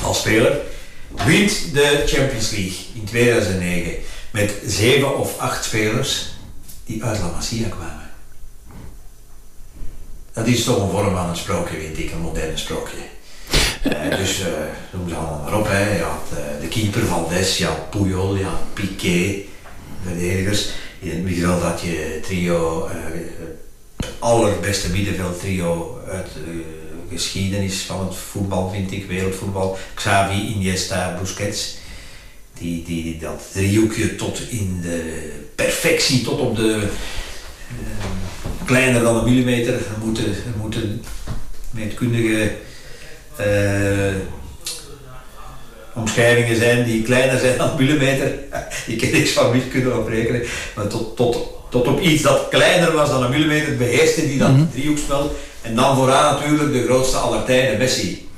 als 0.04 0.20
speler, 0.20 0.58
wint 1.26 1.74
de 1.74 2.04
Champions 2.06 2.52
League 2.52 2.78
in 2.94 3.04
2009 3.04 3.94
met 4.32 4.54
zeven 4.66 5.18
of 5.18 5.38
acht 5.38 5.66
spelers 5.66 6.30
die 6.86 7.04
uit 7.04 7.20
La 7.20 7.32
Masia 7.32 7.68
kwamen. 7.70 8.10
Dat 10.34 10.48
is 10.48 10.64
toch 10.64 10.82
een 10.82 10.90
vorm 10.90 11.16
van 11.16 11.30
een 11.30 11.36
sprookje, 11.36 11.80
vind 11.80 11.98
ik, 11.98 12.12
een 12.12 12.22
moderne 12.22 12.58
sprookje. 12.58 12.98
Eh, 13.82 14.18
dus 14.22 14.40
eh 14.40 14.48
noem 14.92 15.10
ze 15.10 15.16
allemaal 15.16 15.42
maar 15.44 15.60
op. 15.60 15.68
Hè. 15.68 15.96
Je 15.96 16.04
had 16.04 16.38
eh, 16.38 16.62
de 16.62 16.68
keeper 16.68 17.06
Valdes, 17.06 17.58
je 17.58 17.66
had 17.66 17.90
Puyol, 17.90 18.36
je 18.36 18.44
had 18.44 18.74
Piqué, 18.74 19.42
verdedigers. 20.04 20.70
In 21.00 21.10
het 21.10 21.24
middenveld 21.24 21.62
had 21.62 21.82
je 21.82 22.20
trio, 22.24 22.90
het 22.90 24.10
allerbeste 24.20 24.90
middenveldtrio 24.90 26.00
uit 26.08 26.28
de 26.34 26.64
geschiedenis 27.10 27.82
van 27.82 28.06
het 28.06 28.16
voetbal, 28.16 28.70
vind 28.70 28.92
ik, 28.92 29.08
wereldvoetbal. 29.08 29.78
Xavi, 29.94 30.48
Iniesta, 30.48 31.18
Busquets. 31.20 31.78
Die, 32.62 32.84
die 32.84 33.18
dat 33.20 33.50
driehoekje 33.54 34.16
tot 34.16 34.42
in 34.50 34.80
de 34.82 35.30
perfectie, 35.56 36.22
tot 36.22 36.40
op 36.40 36.56
de 36.56 36.88
eh, 37.68 38.06
kleiner 38.66 39.02
dan 39.02 39.16
een 39.16 39.34
millimeter 39.34 39.80
moeten, 40.04 40.36
moeten 40.62 41.04
meetkundige 41.70 42.52
eh, 43.36 44.16
omschrijvingen 45.94 46.56
zijn 46.56 46.86
die 46.86 47.04
kleiner 47.04 47.40
zijn 47.40 47.58
dan 47.58 47.70
een 47.70 47.86
millimeter. 47.86 48.34
Ik 48.88 48.98
ken 48.98 49.12
niks 49.12 49.32
van 49.32 49.52
wiskunde 49.52 49.98
of 49.98 50.08
rekenen, 50.08 50.42
maar 50.76 50.88
tot, 50.88 51.16
tot, 51.16 51.48
tot 51.70 51.88
op 51.88 52.00
iets 52.00 52.22
dat 52.22 52.48
kleiner 52.50 52.92
was 52.92 53.10
dan 53.10 53.24
een 53.24 53.30
millimeter 53.30 53.78
beheerste 53.78 54.28
die 54.28 54.38
dat 54.38 54.72
driehoekspel. 54.72 55.36
En 55.62 55.76
dan 55.76 55.96
vooraan 55.96 56.34
natuurlijk 56.34 56.74
de 56.74 56.84
grootste 56.84 57.18
aller 57.18 57.44
tijden, 57.44 57.78
Messi. 57.78 58.30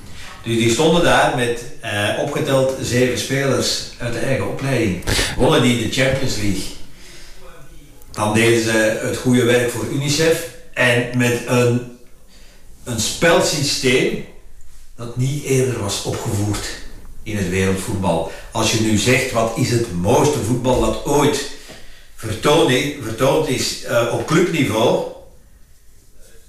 Dus 0.43 0.57
die 0.57 0.71
stonden 0.71 1.03
daar 1.03 1.35
met 1.35 1.63
eh, 1.79 2.09
opgeteld 2.19 2.77
zeven 2.81 3.17
spelers 3.17 3.89
uit 3.97 4.13
de 4.13 4.19
eigen 4.19 4.49
opleiding. 4.49 5.03
Wonnen 5.37 5.61
die 5.61 5.87
de 5.87 6.01
Champions 6.01 6.35
League. 6.35 6.63
Dan 8.11 8.33
deden 8.33 8.63
ze 8.63 8.99
het 9.01 9.17
goede 9.17 9.43
werk 9.43 9.71
voor 9.71 9.85
UNICEF. 9.91 10.49
En 10.73 11.17
met 11.17 11.41
een, 11.45 11.97
een 12.83 12.99
spelsysteem 12.99 14.25
dat 14.95 15.17
niet 15.17 15.43
eerder 15.43 15.79
was 15.79 16.03
opgevoerd 16.03 16.67
in 17.23 17.37
het 17.37 17.49
wereldvoetbal. 17.49 18.31
Als 18.51 18.71
je 18.71 18.81
nu 18.81 18.97
zegt, 18.97 19.31
wat 19.31 19.53
is 19.55 19.69
het 19.69 19.93
mooiste 20.01 20.43
voetbal 20.43 20.81
dat 20.81 21.05
ooit 21.05 21.51
vertoond 22.15 23.47
is, 23.47 23.83
eh, 23.83 24.13
op 24.13 24.27
clubniveau, 24.27 25.12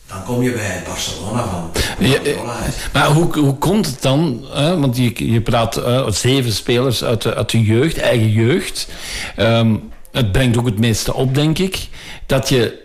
dan 0.06 0.24
kom 0.24 0.42
je 0.42 0.50
bij 0.52 0.82
Barcelona 0.86 1.44
van 1.48 1.70
Ja, 2.06 2.18
uit. 2.62 2.88
Maar 2.92 3.06
hoe, 3.06 3.38
hoe 3.38 3.54
komt 3.54 3.86
het 3.86 4.02
dan? 4.02 4.44
Hè? 4.52 4.78
Want 4.78 4.96
je, 4.96 5.32
je 5.32 5.40
praat 5.40 5.76
eh, 5.76 6.10
zeven 6.10 6.52
spelers 6.52 7.04
uit 7.04 7.22
de, 7.22 7.34
uit 7.34 7.50
de 7.50 7.62
jeugd, 7.62 7.98
eigen 7.98 8.30
jeugd. 8.30 8.88
Ehm, 9.36 9.76
het 10.12 10.32
brengt 10.32 10.56
ook 10.56 10.66
het 10.66 10.78
meeste 10.78 11.14
op, 11.14 11.34
denk 11.34 11.58
ik. 11.58 11.88
Dat 12.26 12.48
je, 12.48 12.82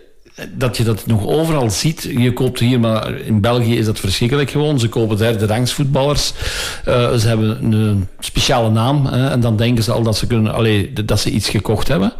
dat 0.48 0.76
je 0.76 0.84
dat 0.84 1.06
nog 1.06 1.26
overal 1.26 1.70
ziet. 1.70 2.02
Je 2.02 2.32
koopt 2.32 2.58
hier, 2.58 2.80
maar 2.80 3.14
in 3.14 3.40
België 3.40 3.76
is 3.76 3.86
dat 3.86 4.00
verschrikkelijk 4.00 4.50
gewoon. 4.50 4.78
Ze 4.78 4.88
kopen 4.88 5.16
derde 5.16 5.46
rangs 5.46 5.72
voetballers. 5.72 6.32
Eh, 6.84 7.14
ze 7.14 7.28
hebben 7.28 7.72
een 7.72 8.08
speciale 8.18 8.70
naam. 8.70 9.06
Hè? 9.06 9.28
En 9.30 9.40
dan 9.40 9.56
denken 9.56 9.84
ze 9.84 9.92
al 9.92 10.02
dat 10.02 10.16
ze, 10.16 10.26
kunnen, 10.26 10.54
allee, 10.54 10.92
dat 10.92 11.20
ze 11.20 11.30
iets 11.30 11.48
gekocht 11.48 11.88
hebben. 11.88 12.12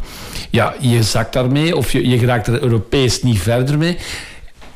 Ja, 0.49 0.73
je 0.79 1.03
zakt 1.03 1.33
daarmee. 1.33 1.75
Of 1.75 1.91
je, 1.91 2.07
je 2.07 2.17
geraakt 2.17 2.47
er 2.47 2.61
Europees 2.61 3.23
niet 3.23 3.39
verder 3.39 3.77
mee. 3.77 3.97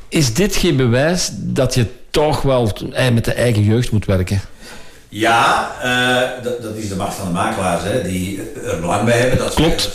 Is 0.10 0.34
dit 0.34 0.56
geen 0.56 0.76
bewijs 0.76 1.30
dat 1.34 1.74
je 1.74 1.86
toch 2.10 2.42
wel 2.42 2.72
eh, 2.94 3.10
met 3.10 3.26
de 3.26 3.34
eigen 3.34 3.64
jeugd 3.64 3.92
moet 3.92 4.06
werken? 4.06 4.42
Ja, 5.10 5.72
eh, 5.82 6.44
dat, 6.44 6.62
dat 6.62 6.76
is 6.76 6.90
de 6.90 6.96
macht 6.96 7.16
van 7.16 7.28
de 7.28 7.34
makelaars, 7.34 7.84
hè, 7.84 8.02
die 8.04 8.42
er 8.66 8.80
belang 8.80 9.04
bij 9.04 9.18
hebben. 9.18 9.38
Dat 9.38 9.54
Klopt. 9.54 9.90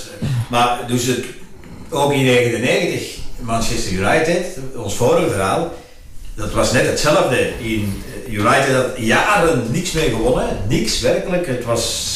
Maar 0.48 0.78
dus 0.86 1.06
het, 1.06 1.24
ook 1.88 2.12
in 2.12 2.24
1999, 2.26 3.18
Manchester 3.40 3.92
United, 3.92 4.46
ons 4.76 4.94
vorige 4.94 5.30
verhaal, 5.30 5.74
dat 6.34 6.52
was 6.52 6.72
net 6.72 6.86
hetzelfde. 6.86 7.52
In 7.58 8.02
eh, 8.26 8.32
United 8.32 8.74
had 8.74 8.86
jaren 8.96 9.66
niks 9.70 9.92
meer 9.92 10.10
gewonnen, 10.10 10.56
niks 10.68 11.00
werkelijk. 11.00 11.46
Het 11.46 11.64
was 11.64 12.08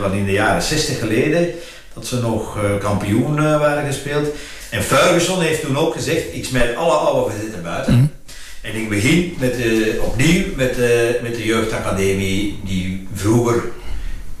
van 0.00 0.12
in 0.12 0.24
de 0.24 0.32
jaren 0.32 0.62
60 0.62 0.98
geleden 0.98 1.48
dat 1.94 2.06
ze 2.06 2.20
nog 2.20 2.58
kampioen 2.80 3.58
waren 3.58 3.86
gespeeld. 3.86 4.28
En 4.74 4.82
Ferguson 4.82 5.40
heeft 5.40 5.60
toen 5.60 5.78
ook 5.78 5.94
gezegd, 5.94 6.24
ik 6.32 6.44
smijt 6.44 6.76
alle 6.76 6.92
oude 6.92 7.30
verzitten 7.30 7.62
buiten. 7.62 8.12
En 8.60 8.74
ik 8.74 8.88
begin 8.88 9.36
met, 9.38 9.56
eh, 9.56 10.02
opnieuw 10.02 10.44
met, 10.56 10.78
eh, 10.78 11.22
met 11.22 11.34
de 11.34 11.44
jeugdacademie 11.44 12.58
die 12.64 13.08
vroeger 13.14 13.62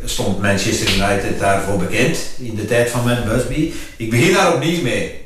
stond 0.04 0.40
Manchester 0.40 0.94
United 0.94 1.38
daarvoor 1.38 1.78
bekend 1.78 2.18
in 2.38 2.54
de 2.54 2.64
tijd 2.64 2.90
van 2.90 3.04
Matt 3.04 3.24
Busby. 3.24 3.72
Ik 3.96 4.10
begin 4.10 4.32
daar 4.32 4.54
opnieuw 4.54 4.82
mee. 4.82 5.20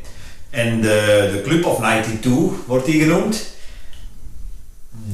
En 0.51 0.81
de, 0.81 1.29
de 1.33 1.43
Club 1.43 1.65
of 1.65 1.77
92 1.79 2.33
wordt 2.67 2.87
die 2.87 3.01
genoemd. 3.01 3.47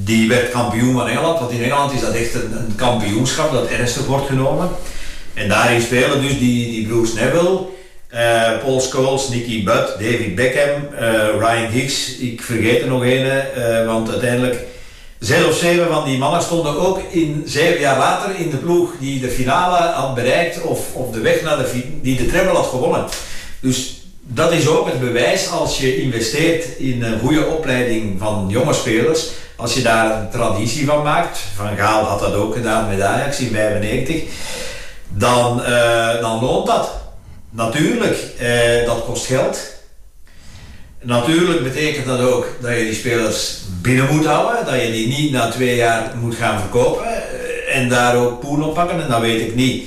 Die 0.05 0.29
werd 0.29 0.51
kampioen 0.51 0.93
van 0.93 1.09
Engeland, 1.09 1.39
want 1.39 1.51
in 1.51 1.62
Engeland 1.62 1.93
is 1.93 2.01
dat 2.01 2.15
echt 2.15 2.35
een, 2.35 2.57
een 2.57 2.75
kampioenschap 2.77 3.53
dat 3.53 3.69
ernstig 3.69 4.07
wordt 4.07 4.27
genomen. 4.27 4.69
En 5.35 5.49
daarin 5.49 5.81
spelen 5.81 6.23
dus 6.23 6.39
die, 6.39 6.71
die 6.71 6.87
broers 6.87 7.12
Neville, 7.12 7.73
eh, 8.15 8.59
Paul 8.62 8.81
Scholes, 8.81 9.28
Nicky 9.28 9.65
Butt, 9.65 9.89
David 9.99 10.35
Beckham, 10.35 10.89
eh, 10.99 11.28
Ryan 11.39 11.70
Giggs, 11.70 12.16
ik 12.16 12.43
vergeet 12.43 12.82
er 12.82 12.89
nog 12.89 13.05
een, 13.05 13.31
eh, 13.31 13.86
want 13.86 14.11
uiteindelijk 14.11 14.65
zes 15.19 15.45
of 15.45 15.57
zeven 15.57 15.89
van 15.89 16.05
die 16.05 16.19
mannen 16.19 16.43
stonden 16.43 16.78
ook 16.78 17.01
in, 17.11 17.43
zeven 17.47 17.81
jaar 17.81 17.99
later 17.99 18.36
in 18.36 18.51
de 18.51 18.57
ploeg 18.57 18.91
die 19.01 19.20
de 19.20 19.28
finale 19.28 19.77
had 19.77 20.15
bereikt 20.15 20.62
of, 20.62 20.95
of 20.95 21.11
de 21.11 21.20
weg 21.20 21.43
naar 21.43 21.57
de 21.57 21.82
die 22.03 22.16
de 22.16 22.27
treble 22.27 22.55
had 22.55 22.66
gewonnen. 22.66 23.05
Dus 23.61 24.03
dat 24.20 24.53
is 24.53 24.69
ook 24.69 24.86
het 24.86 25.01
bewijs 25.01 25.51
als 25.51 25.78
je 25.78 26.03
investeert 26.03 26.78
in 26.78 27.03
een 27.03 27.19
goede 27.20 27.47
opleiding 27.47 28.19
van 28.19 28.47
jonge 28.49 28.73
spelers, 28.73 29.28
als 29.57 29.74
je 29.74 29.82
daar 29.82 30.20
een 30.20 30.31
traditie 30.31 30.86
van 30.86 31.03
maakt, 31.03 31.39
Van 31.57 31.77
Gaal 31.77 32.05
had 32.05 32.20
dat 32.20 32.35
ook 32.35 32.55
gedaan 32.55 32.89
met 32.89 33.01
Ajax 33.01 33.39
in 33.39 33.51
95, 33.51 34.23
dan, 35.09 35.62
dan 36.20 36.41
loont 36.41 36.66
dat. 36.66 37.03
Natuurlijk, 37.55 38.18
eh, 38.39 38.86
dat 38.86 39.05
kost 39.05 39.26
geld. 39.26 39.59
Natuurlijk 41.01 41.62
betekent 41.62 42.06
dat 42.06 42.20
ook 42.20 42.47
dat 42.60 42.70
je 42.70 42.85
die 42.85 42.94
spelers 42.94 43.60
binnen 43.82 44.14
moet 44.14 44.24
houden, 44.24 44.64
dat 44.64 44.82
je 44.82 44.93
die 44.93 45.06
niet 45.06 45.32
na 45.32 45.51
twee 45.51 45.76
jaar 45.76 46.12
moet 46.20 46.35
gaan 46.35 46.60
verkopen 46.60 47.06
eh, 47.06 47.76
en 47.76 47.89
daar 47.89 48.16
ook 48.16 48.40
poen 48.40 48.62
op 48.62 48.74
pakken. 48.74 49.02
En 49.02 49.09
dan 49.09 49.20
weet 49.20 49.40
ik 49.40 49.55
niet 49.55 49.85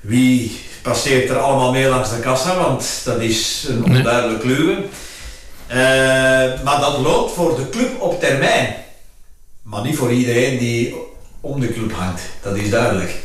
wie 0.00 0.60
passeert 0.82 1.30
er 1.30 1.38
allemaal 1.38 1.72
mee 1.72 1.88
langs 1.88 2.10
de 2.10 2.20
kassa, 2.20 2.56
want 2.56 3.00
dat 3.04 3.20
is 3.20 3.66
een 3.68 3.84
onduidelijk 3.84 4.40
kluwen. 4.40 4.84
Eh, 5.66 5.78
maar 6.64 6.80
dat 6.80 6.98
loont 6.98 7.32
voor 7.32 7.56
de 7.56 7.68
club 7.68 8.00
op 8.00 8.20
termijn, 8.20 8.74
maar 9.62 9.82
niet 9.82 9.96
voor 9.96 10.12
iedereen 10.12 10.58
die 10.58 10.94
om 11.40 11.60
de 11.60 11.72
club 11.72 11.92
hangt. 11.92 12.22
Dat 12.42 12.56
is 12.56 12.70
duidelijk. 12.70 13.20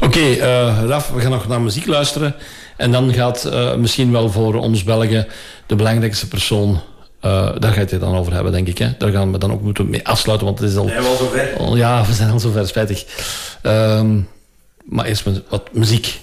Oké, 0.00 0.18
eh, 0.20 0.78
Raf, 0.86 1.10
we 1.10 1.20
gaan 1.20 1.30
nog 1.30 1.48
naar 1.48 1.60
muziek 1.60 1.86
luisteren. 1.86 2.34
En 2.76 2.92
dan 2.92 3.12
gaat 3.12 3.44
eh, 3.44 3.74
misschien 3.74 4.12
wel 4.12 4.30
voor 4.30 4.54
ons 4.54 4.84
Belgen 4.84 5.26
de 5.66 5.74
belangrijkste 5.76 6.28
persoon... 6.28 6.80
eh, 7.20 7.48
daar 7.58 7.72
ga 7.72 7.80
je 7.80 7.86
het 7.86 8.00
dan 8.00 8.16
over 8.16 8.32
hebben, 8.32 8.52
denk 8.52 8.68
ik. 8.68 8.78
Hè? 8.78 8.88
Daar 8.98 9.10
gaan 9.10 9.32
we 9.32 9.38
dan 9.38 9.52
ook 9.52 9.62
moeten 9.62 9.90
mee 9.90 10.06
afsluiten, 10.06 10.46
want 10.46 10.58
het 10.58 10.70
is 10.70 10.76
al... 10.76 10.86
Zijn 10.88 11.02
we 11.02 11.08
al 11.08 11.16
zover? 11.16 11.54
al- 11.58 11.76
ja, 11.76 12.04
we 12.06 12.12
zijn 12.12 12.30
al 12.30 12.40
zover, 12.40 12.66
spijtig. 12.68 13.04
Ehm, 13.62 14.18
maar 14.84 15.04
eerst 15.04 15.24
wat 15.48 15.68
muziek. 15.72 16.20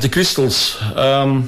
De 0.00 0.08
Crystals. 0.08 0.78
Ehm, 0.96 1.38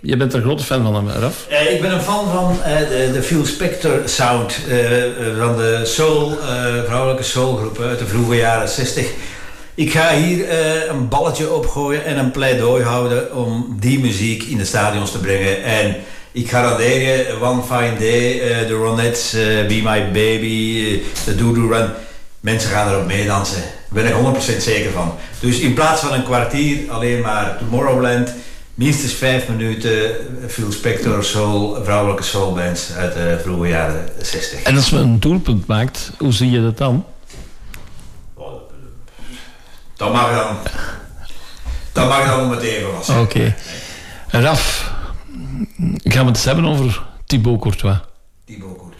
je 0.00 0.16
bent 0.16 0.32
er 0.32 0.38
een 0.38 0.44
grote 0.44 0.64
fan 0.64 0.82
van 0.82 0.94
hem, 0.94 1.08
Raf. 1.08 1.46
Eh, 1.48 1.74
ik 1.74 1.80
ben 1.80 1.92
een 1.92 2.00
fan 2.02 2.30
van 2.32 2.62
eh, 2.62 2.78
de, 2.78 3.10
de 3.12 3.22
Phil 3.22 3.44
Spector 3.46 4.00
sound 4.04 4.56
eh, 4.68 5.04
eh, 5.04 5.12
van 5.38 5.56
de 5.56 5.80
soul, 5.84 6.30
eh, 6.30 6.64
vrouwelijke 6.86 7.22
soulgroepen 7.22 7.88
uit 7.88 7.98
de 7.98 8.06
vroege 8.06 8.36
jaren 8.36 8.68
60. 8.68 9.06
Ik 9.74 9.92
ga 9.92 10.14
hier 10.14 10.48
eh, 10.48 10.88
een 10.88 11.08
balletje 11.08 11.52
opgooien 11.52 12.04
en 12.04 12.18
een 12.18 12.30
pleidooi 12.30 12.82
houden 12.84 13.34
om 13.36 13.76
die 13.80 14.00
muziek 14.00 14.42
in 14.42 14.56
de 14.58 14.64
stadions 14.64 15.10
te 15.12 15.18
brengen. 15.18 15.62
En 15.62 15.96
ik 16.32 16.50
garandeer 16.50 17.00
je, 17.00 17.36
One 17.42 17.62
Fine 17.62 17.98
Day, 17.98 18.40
eh, 18.40 18.66
de 18.68 18.74
Ronettes, 18.74 19.32
eh, 19.34 19.40
Be 19.66 19.80
My 19.82 20.04
Baby, 20.12 20.84
eh, 20.86 21.24
de 21.24 21.34
Do 21.34 21.52
Do 21.52 21.68
Run. 21.68 21.88
Mensen 22.40 22.70
gaan 22.70 22.92
erop 22.92 23.06
meedansen. 23.06 23.62
Daar 23.94 24.02
ben 24.02 24.34
ik 24.34 24.42
100% 24.56 24.62
zeker 24.62 24.90
van. 24.90 25.14
Dus 25.40 25.58
in 25.58 25.74
plaats 25.74 26.00
van 26.00 26.12
een 26.12 26.24
kwartier 26.24 26.90
alleen 26.90 27.20
maar 27.20 27.58
Tomorrowland, 27.58 28.34
minstens 28.74 29.12
vijf 29.12 29.48
minuten 29.48 30.10
Phil 30.48 30.72
Spector 30.72 31.24
soul, 31.24 31.84
vrouwelijke 31.84 32.22
soulbands 32.22 32.92
uit 32.92 33.14
de 33.14 33.38
vroege 33.42 33.68
jaren 33.68 34.08
60. 34.20 34.62
En 34.62 34.76
als 34.76 34.90
we 34.90 34.96
een 34.96 35.20
doelpunt 35.20 35.66
maakt, 35.66 36.12
hoe 36.18 36.32
zie 36.32 36.50
je 36.50 36.62
dat 36.62 36.78
dan? 36.78 37.04
Dat 39.96 40.12
mag 40.12 40.34
dan, 40.34 40.56
dat 41.92 42.08
mag 42.08 42.26
dan 42.26 42.40
om 42.40 42.50
het 42.50 42.62
even 42.62 42.92
was. 42.92 43.08
Oké. 43.08 43.54
Raf, 44.28 44.92
gaan 45.78 45.96
we 46.04 46.18
het 46.18 46.26
eens 46.26 46.44
hebben 46.44 46.64
over 46.64 47.02
Thibaut 47.26 47.60
Courtois? 47.60 47.96
Thibaut 48.44 48.76
Courtois. 48.76 48.93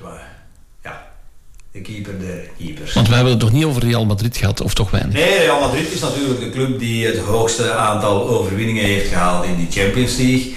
De 1.75 1.81
keeper 1.81 2.19
der 2.19 2.49
keepers. 2.59 2.93
Want 2.93 3.09
we 3.09 3.15
hebben 3.15 3.33
het 3.33 3.41
toch 3.41 3.53
niet 3.53 3.65
over 3.65 3.83
Real 3.83 4.05
Madrid 4.05 4.37
gehad, 4.37 4.61
of 4.61 4.75
toch 4.75 4.91
weinig? 4.91 5.13
Nee, 5.13 5.39
Real 5.39 5.61
Madrid 5.61 5.93
is 5.93 6.01
natuurlijk 6.01 6.41
de 6.41 6.51
club 6.51 6.79
die 6.79 7.07
het 7.07 7.19
hoogste 7.19 7.73
aantal 7.73 8.29
overwinningen 8.29 8.85
heeft 8.85 9.09
gehaald 9.09 9.45
in 9.45 9.57
die 9.57 9.83
Champions 9.83 10.17
League. 10.17 10.55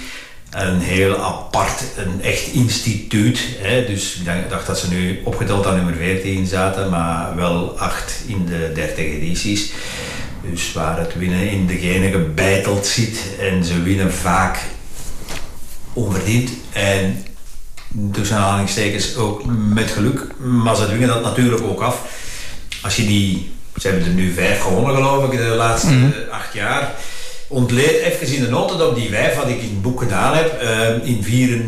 Een 0.50 0.80
heel 0.80 1.16
apart, 1.16 1.82
een 1.96 2.22
echt 2.22 2.46
instituut. 2.46 3.40
Hè? 3.58 3.86
Dus 3.86 4.14
ik 4.14 4.50
dacht 4.50 4.66
dat 4.66 4.78
ze 4.78 4.88
nu 4.88 5.20
opgeteld 5.24 5.66
aan 5.66 5.76
nummer 5.76 5.94
14 5.94 6.46
zaten, 6.46 6.90
maar 6.90 7.36
wel 7.36 7.78
8 7.78 8.22
in 8.26 8.46
de 8.46 8.70
30 8.74 8.98
edities. 8.98 9.72
Dus 10.50 10.72
waar 10.72 10.98
het 10.98 11.18
winnen 11.18 11.50
in 11.50 11.66
degene 11.66 12.10
gebeiteld 12.10 12.86
zit. 12.86 13.20
En 13.40 13.64
ze 13.64 13.82
winnen 13.82 14.12
vaak 14.12 14.58
onverdiend. 15.92 16.50
En 16.72 17.24
tussen 18.12 18.36
aanhalingstekens 18.36 19.16
ook 19.16 19.42
met 19.72 19.90
geluk. 19.90 20.26
Maar 20.36 20.76
ze 20.76 20.86
dwingen 20.86 21.08
dat 21.08 21.22
natuurlijk 21.22 21.62
ook 21.62 21.80
af. 21.80 22.02
Als 22.82 22.96
je 22.96 23.06
die, 23.06 23.50
ze 23.76 23.88
hebben 23.88 24.06
er 24.06 24.12
nu 24.12 24.32
vijf 24.32 24.60
gewonnen 24.60 24.94
geloof 24.94 25.32
ik 25.32 25.38
de 25.38 25.44
laatste 25.44 25.88
eh, 25.88 26.32
acht 26.34 26.54
jaar. 26.54 26.94
Ontleed 27.48 28.00
even 28.00 28.34
in 28.34 28.42
de 28.42 28.48
noten 28.48 28.88
op 28.88 28.94
die 28.94 29.08
vijf 29.08 29.36
wat 29.36 29.48
ik 29.48 29.62
in 29.62 29.68
het 29.68 29.82
boek 29.82 30.00
gedaan 30.00 30.36
heb. 30.36 30.60
Eh, 30.60 31.08
in 31.08 31.22
vier, 31.22 31.64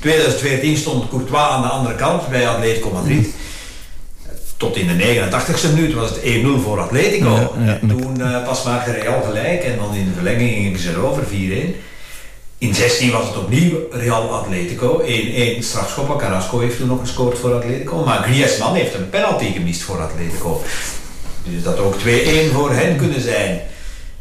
2014 0.00 0.76
stond 0.76 1.08
Courtois 1.08 1.48
aan 1.48 1.62
de 1.62 1.68
andere 1.68 1.94
kant 1.94 2.28
bij 2.28 2.48
Atletico 2.48 2.90
Madrid. 2.90 3.34
Tot 4.56 4.76
in 4.76 4.86
de 4.86 5.28
89ste 5.30 5.74
minuut 5.74 5.94
was 5.94 6.10
het 6.10 6.20
1-0 6.22 6.60
voor 6.62 6.80
Atletico. 6.80 7.30
Ja, 7.58 7.64
ja, 7.64 7.78
en 7.80 7.88
toen 7.88 8.20
eh, 8.20 8.44
pas 8.44 8.62
maakte 8.62 8.92
Real 8.92 9.22
gelijk 9.22 9.62
en 9.62 9.76
dan 9.76 9.94
in 9.94 10.04
de 10.04 10.12
verlenging 10.14 10.52
gingen 10.52 10.78
ze 10.78 10.90
erover 10.90 11.22
4-1. 11.22 11.76
In 12.58 12.74
16 12.74 13.10
was 13.10 13.26
het 13.26 13.36
opnieuw 13.36 13.78
Real 13.90 14.34
Atletico. 14.34 15.02
1-1 15.02 15.04
strafschoppen. 15.58 16.16
Carrasco 16.16 16.58
heeft 16.58 16.76
toen 16.76 16.88
nog 16.88 17.00
gescoord 17.00 17.38
voor 17.38 17.54
Atletico. 17.54 18.04
Maar 18.04 18.22
Griezmann 18.22 18.76
heeft 18.76 18.94
een 18.94 19.10
penalty 19.10 19.52
gemist 19.52 19.82
voor 19.82 20.00
Atletico. 20.00 20.62
Dus 21.44 21.62
dat 21.62 21.78
ook 21.78 21.94
2-1 21.94 22.00
voor 22.52 22.72
hen 22.72 22.96
kunnen 22.96 23.20
zijn. 23.20 23.60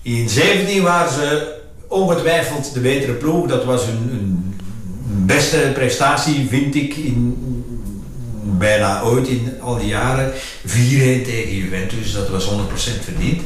In 0.02 0.30
17 0.30 0.82
waren 0.82 1.14
ze 1.14 1.56
ongetwijfeld 1.88 2.74
de 2.74 2.80
betere 2.80 3.14
ploeg. 3.14 3.48
Dat 3.48 3.66
was 3.66 3.86
hun, 3.86 4.56
beste 5.26 5.72
prestatie, 5.74 6.48
vind 6.50 6.76
ik, 6.76 6.96
in, 6.96 7.38
bijna 8.42 9.02
ooit 9.02 9.28
in 9.28 9.62
al 9.62 9.78
die 9.78 9.88
jaren. 9.88 10.32
4-1 10.32 10.36
tegen 10.66 11.56
Juventus, 11.56 12.14
dat 12.14 12.30
was 12.30 12.50
100% 12.50 12.50
verdiend. 13.04 13.42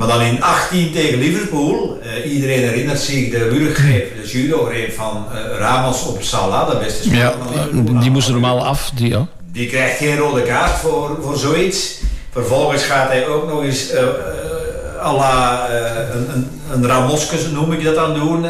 Maar 0.00 0.08
dan 0.08 0.20
in 0.20 0.42
18 0.42 0.92
tegen 0.92 1.18
Liverpool, 1.18 1.98
eh, 2.02 2.32
iedereen 2.32 2.58
herinnert 2.60 3.00
zich 3.00 3.30
de 3.30 3.50
wurggreep, 3.50 4.22
de 4.22 4.28
judo-greep 4.28 4.92
van 4.92 5.26
eh, 5.32 5.58
Ramos 5.58 6.06
op 6.06 6.22
Salah, 6.22 6.70
de 6.70 6.76
beste 6.76 7.02
speler 7.02 7.18
Ja, 7.18 7.32
van 7.32 7.54
Liverpool. 7.54 8.00
die 8.00 8.10
moesten 8.10 8.32
normaal 8.32 8.64
af. 8.66 8.90
Die, 8.94 9.08
ja. 9.08 9.26
Die 9.52 9.68
krijgt 9.68 9.98
geen 9.98 10.16
rode 10.16 10.42
kaart 10.42 10.78
voor, 10.78 11.18
voor 11.22 11.36
zoiets. 11.36 12.00
Vervolgens 12.30 12.82
gaat 12.82 13.08
hij 13.08 13.26
ook 13.28 13.48
nog 13.48 13.62
eens 13.62 13.90
à 15.02 15.12
la, 15.16 15.68
een, 16.12 16.34
een, 16.34 16.50
een 16.72 16.86
Ramoskes, 16.86 17.46
noem 17.46 17.72
ik 17.72 17.84
dat 17.84 17.94
dan 17.94 18.14
doen. 18.14 18.44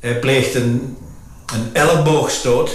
Hij 0.00 0.18
pleegt 0.20 0.54
een, 0.54 0.96
een 1.54 1.68
elleboogstoot. 1.72 2.70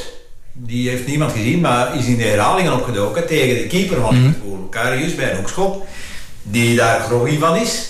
Die 0.54 0.90
heeft 0.90 1.08
niemand 1.08 1.32
gezien, 1.32 1.60
maar 1.60 1.96
is 1.96 2.06
in 2.06 2.18
de 2.18 2.24
herhalingen 2.24 2.74
opgedoken 2.74 3.28
tegen 3.28 3.56
de 3.56 3.68
keeper 3.68 4.02
van 4.02 4.16
Liverpool, 4.16 4.68
Karius, 4.70 5.16
bij 5.16 5.32
een 5.32 5.38
hoekschop. 5.38 5.88
Die 6.52 6.76
daar 6.76 7.00
groggy 7.00 7.40
van 7.40 7.56
is. 7.56 7.88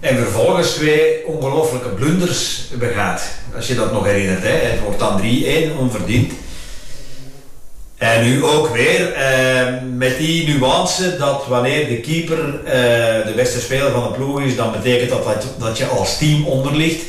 En 0.00 0.16
vervolgens 0.16 0.70
twee 0.70 1.26
ongelooflijke 1.26 1.88
blunders 1.88 2.68
begaat. 2.78 3.22
Als 3.56 3.66
je 3.66 3.74
dat 3.74 3.92
nog 3.92 4.04
herinnert. 4.04 4.42
Hè. 4.42 4.48
Het 4.48 4.80
wordt 4.80 4.98
dan 4.98 5.20
3-1 5.20 5.78
onverdiend. 5.78 6.32
En 7.96 8.24
nu 8.24 8.44
ook 8.44 8.68
weer 8.68 9.12
eh, 9.12 9.72
met 9.94 10.18
die 10.18 10.48
nuance 10.48 11.16
dat 11.16 11.46
wanneer 11.46 11.88
de 11.88 12.00
keeper 12.00 12.64
eh, 12.64 13.26
de 13.26 13.32
beste 13.36 13.60
speler 13.60 13.90
van 13.90 14.02
de 14.02 14.08
ploeg 14.08 14.40
is, 14.40 14.56
dan 14.56 14.72
betekent 14.72 15.10
dat 15.10 15.24
dat, 15.58 15.78
je 15.78 15.86
als 15.86 16.18
team 16.18 16.46
onder 16.46 16.76
ligt. 16.76 17.02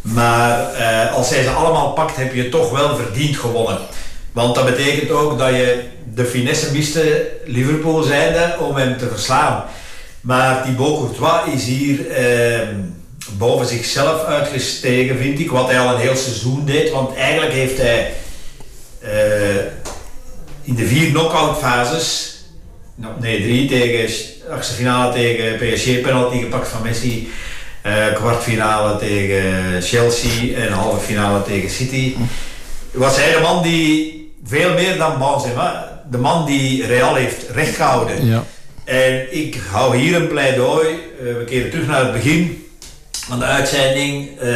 Maar 0.00 0.72
eh, 0.74 1.14
als 1.14 1.30
hij 1.30 1.42
ze 1.42 1.50
allemaal 1.50 1.92
pakt, 1.92 2.16
heb 2.16 2.34
je 2.34 2.48
toch 2.48 2.70
wel 2.70 2.96
verdiend 2.96 3.36
gewonnen. 3.36 3.78
Want 4.36 4.54
dat 4.54 4.64
betekent 4.64 5.10
ook 5.10 5.38
dat 5.38 5.48
je 5.48 5.82
de 6.14 6.24
finesse 6.24 6.72
miste, 6.72 7.30
Liverpool 7.44 8.02
zijnde, 8.02 8.56
om 8.58 8.76
hem 8.76 8.96
te 8.96 9.08
verslaan. 9.08 9.64
Maar 10.20 10.64
Thibaut 10.64 10.98
Courtois 10.98 11.54
is 11.54 11.64
hier 11.64 12.10
eh, 12.10 12.68
boven 13.38 13.66
zichzelf 13.66 14.24
uitgestegen, 14.24 15.18
vind 15.18 15.38
ik. 15.38 15.50
Wat 15.50 15.70
hij 15.70 15.80
al 15.80 15.94
een 15.94 16.00
heel 16.00 16.16
seizoen 16.16 16.64
deed. 16.64 16.90
Want 16.90 17.16
eigenlijk 17.16 17.52
heeft 17.52 17.78
hij 17.78 18.12
eh, 19.00 19.64
in 20.62 20.74
de 20.74 20.86
vier 20.86 21.10
knock-out 21.10 21.58
fases, 21.58 22.36
nee 23.20 23.42
drie 23.42 23.68
tegen 23.68 24.14
achtste 24.50 24.74
finale 24.74 25.12
tegen 25.12 25.56
PSG, 25.56 26.00
penalty 26.00 26.38
gepakt 26.38 26.68
van 26.68 26.82
Messi, 26.82 27.30
eh, 27.82 28.14
kwartfinale 28.14 28.98
tegen 28.98 29.82
Chelsea 29.82 30.56
en 30.56 30.72
halve 30.72 31.04
finale 31.04 31.42
tegen 31.42 31.70
City. 31.70 32.14
Was 32.90 33.16
hij 33.16 33.32
de 33.32 33.40
man 33.40 33.62
die 33.62 34.15
veel 34.46 34.72
meer 34.72 34.96
dan 34.96 35.18
Benzema, 35.18 36.00
de 36.10 36.18
man 36.18 36.46
die 36.46 36.86
Real 36.86 37.14
heeft 37.14 37.50
rechtgehouden. 37.50 38.26
Ja. 38.26 38.44
En 38.84 39.36
ik 39.36 39.58
hou 39.70 39.96
hier 39.96 40.16
een 40.16 40.28
pleidooi. 40.28 40.86
eh, 40.88 41.24
we 41.24 41.44
keren 41.46 41.70
terug 41.70 41.86
naar 41.86 42.00
het 42.00 42.12
begin 42.12 42.66
van 43.26 43.38
de 43.38 43.44
uitzending. 43.44 44.38
eh 44.40 44.48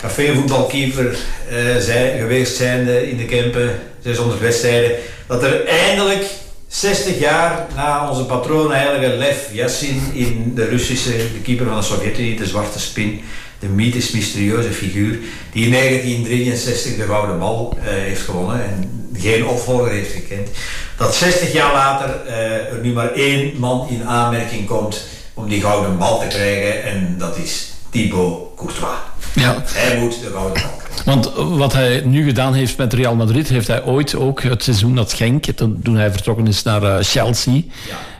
cafévoetbalkeeper 0.00 1.16
eh 1.50 1.76
zij, 1.76 2.18
geweest 2.18 2.56
zijnde 2.56 3.10
in 3.10 3.16
de 3.16 3.24
Kempen, 3.24 3.78
600 4.02 4.40
wedstrijden. 4.40 4.90
Dat 5.26 5.42
er 5.42 5.66
eindelijk 5.66 6.24
60 6.68 7.18
jaar 7.18 7.66
na 7.76 8.08
onze 8.10 8.24
patroon 8.24 8.72
heilige 8.72 9.16
Lev 9.16 9.36
Yassin 9.52 10.02
in 10.12 10.52
de 10.54 10.64
Russische, 10.64 11.16
de 11.16 11.40
keeper 11.42 11.66
van 11.66 11.76
de 11.76 11.82
Sovjet-Unie, 11.82 12.36
de 12.36 12.46
zwarte 12.46 12.80
spin, 12.80 13.22
de 13.60 13.68
mythisch 13.68 14.10
mysterieuze 14.10 14.72
figuur, 14.72 15.18
die 15.52 15.64
in 15.64 15.70
1963 15.70 16.96
de 16.96 17.02
gouden 17.02 17.38
bal 17.38 17.76
eh, 17.78 17.84
heeft 17.86 18.20
gewonnen 18.20 18.64
en 18.64 19.08
geen 19.14 19.46
opvolger 19.46 19.90
heeft 19.90 20.12
gekend. 20.12 20.48
Dat 20.96 21.14
60 21.14 21.52
jaar 21.52 21.72
later 21.72 22.26
eh, 22.26 22.72
er 22.72 22.78
nu 22.82 22.92
maar 22.92 23.12
één 23.12 23.52
man 23.58 23.88
in 23.88 24.04
aanmerking 24.04 24.66
komt 24.66 25.06
om 25.34 25.48
die 25.48 25.60
gouden 25.60 25.98
bal 25.98 26.20
te 26.20 26.26
krijgen 26.26 26.82
en 26.82 27.14
dat 27.18 27.36
is 27.36 27.72
Thibaut 27.90 28.49
Courtois. 28.60 28.98
Ja. 29.34 29.62
Hij 29.64 29.98
moet 29.98 30.20
de 30.20 30.30
gouden. 30.30 30.62
Want 31.04 31.32
wat 31.34 31.72
hij 31.72 32.02
nu 32.04 32.24
gedaan 32.24 32.54
heeft 32.54 32.76
met 32.76 32.92
Real 32.92 33.14
Madrid, 33.14 33.48
heeft 33.48 33.66
hij 33.66 33.84
ooit 33.84 34.14
ook 34.14 34.42
het 34.42 34.62
seizoen 34.62 34.94
dat 34.94 35.12
Genk, 35.12 35.44
toen 35.54 35.96
hij 35.96 36.10
vertrokken 36.10 36.46
is 36.46 36.62
naar 36.62 36.82
eh, 36.82 36.96
Chelsea, 37.00 37.62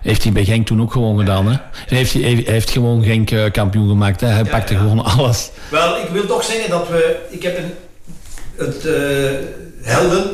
heeft 0.03 0.23
hij 0.23 0.33
bij 0.33 0.45
Genk 0.45 0.67
toen 0.67 0.83
ook 0.83 0.93
gewoon 0.93 1.19
gedaan. 1.19 1.47
Hè? 1.47 1.57
Hij, 1.87 1.99
heeft, 1.99 2.13
hij 2.13 2.43
heeft 2.47 2.71
gewoon 2.71 3.03
Genk 3.05 3.31
eh, 3.31 3.51
kampioen 3.53 3.89
gemaakt. 3.89 4.21
Hè? 4.21 4.27
Hij 4.27 4.45
pakte 4.45 4.73
ja. 4.73 4.79
gewoon 4.79 5.05
alles. 5.05 5.51
Wel, 5.71 5.97
ik 5.97 6.09
wil 6.13 6.27
toch 6.27 6.45
zeggen 6.45 6.71
dat 6.71 6.89
we. 6.89 7.17
Ik 7.31 7.43
heb 7.43 7.59
een. 7.59 7.73
Het 8.57 8.87
eh, 8.87 9.31
Helden. 9.83 10.31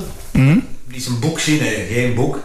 Die 0.88 0.96
is 0.96 1.06
een 1.06 1.20
boekzine, 1.20 1.86
geen 1.90 2.14
boek. 2.14 2.40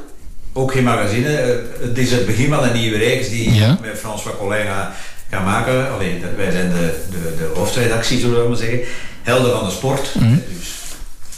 Ook 0.53 0.71
geen 0.71 0.83
magazine. 0.83 1.61
Het 1.79 1.97
is 1.97 2.11
het 2.11 2.25
begin 2.25 2.49
van 2.49 2.63
een 2.63 2.73
nieuwe 2.73 2.97
reeks 2.97 3.29
die 3.29 3.59
met 3.81 3.97
François 3.99 4.37
collega 4.37 4.93
gaan 5.31 5.43
maken. 5.43 5.91
Alleen, 5.93 6.19
de- 6.19 6.35
wij 6.35 6.51
zijn 6.51 6.69
de, 6.69 6.99
de, 7.11 7.35
de 7.37 7.51
hoofdredactie, 7.55 8.19
zullen 8.19 8.41
we 8.43 8.47
maar 8.49 8.57
zeggen. 8.57 8.79
Helden 9.21 9.51
van 9.51 9.65
de 9.65 9.71
sport. 9.71 10.11
Dus 10.57 10.69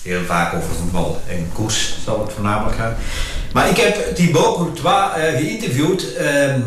heel 0.01 0.23
vaak 0.25 0.53
over 0.53 0.75
voetbal 0.81 1.21
en 1.29 1.49
koers 1.53 1.95
zal 2.05 2.19
het 2.23 2.33
voornamelijk 2.33 2.75
gaan. 2.77 2.95
Maar 3.53 3.69
ik 3.69 3.77
heb 3.77 4.15
Thibaut 4.15 4.55
Courtois 4.55 5.11
eh, 5.15 5.31
geïnterviewd 5.39 6.13
ehm, 6.15 6.59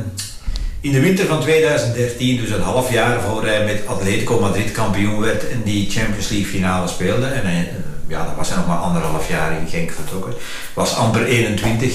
in 0.80 0.92
de 0.92 1.00
winter 1.00 1.26
van 1.26 1.40
2013, 1.40 2.36
dus 2.40 2.50
een 2.50 2.60
half 2.60 2.92
jaar 2.92 3.20
voor 3.20 3.46
hij 3.46 3.64
met 3.64 3.86
Atletico 3.86 4.40
Madrid 4.40 4.72
kampioen 4.72 5.20
werd 5.20 5.48
en 5.50 5.62
die 5.64 5.90
Champions 5.90 6.28
League 6.28 6.48
finale 6.50 6.88
speelde. 6.88 7.26
En 7.26 7.46
hij, 7.46 7.60
eh, 7.60 7.74
ja, 8.08 8.24
dan 8.24 8.34
was 8.36 8.48
hij 8.48 8.56
nog 8.56 8.66
maar 8.66 8.76
anderhalf 8.78 9.28
jaar 9.28 9.52
in 9.60 9.68
Genk 9.68 9.90
vertrokken. 9.90 10.34
Was 10.74 10.94
amper 10.96 11.24
21, 11.24 11.92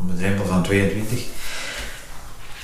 op 0.00 0.10
de 0.10 0.16
drempel 0.16 0.46
van 0.46 0.62
22. 0.62 1.18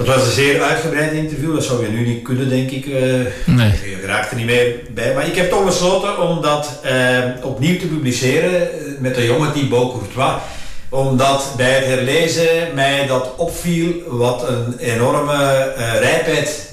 Dat 0.05 0.09
was 0.09 0.27
een 0.27 0.32
zeer 0.32 0.62
uitgebreid 0.62 1.12
interview, 1.12 1.55
dat 1.55 1.64
zou 1.64 1.85
je 1.85 1.90
nu 1.93 2.06
niet 2.06 2.22
kunnen, 2.22 2.48
denk 2.48 2.70
ik. 2.70 2.86
eh, 2.86 3.02
Nee. 3.47 3.72
je 3.85 4.01
raakt 4.05 4.31
er 4.31 4.36
niet 4.36 4.47
meer 4.47 4.74
bij. 4.94 5.14
Maar 5.14 5.27
ik 5.27 5.36
heb 5.36 5.51
toch 5.51 5.64
besloten 5.64 6.28
om 6.28 6.43
dat 6.43 6.78
eh, 6.82 7.18
opnieuw 7.43 7.78
te 7.78 7.86
publiceren 7.86 8.72
eh, 8.72 8.78
met 8.98 9.14
de 9.14 9.24
jonge 9.24 9.52
Thibaut 9.52 9.93
Courtois. 9.93 10.40
Omdat 10.89 11.52
bij 11.56 11.70
het 11.74 11.85
herlezen 11.85 12.74
mij 12.74 13.06
dat 13.06 13.31
opviel 13.36 13.93
wat 14.06 14.48
een 14.48 14.78
enorme 14.78 15.72
rijpheid 16.01 16.72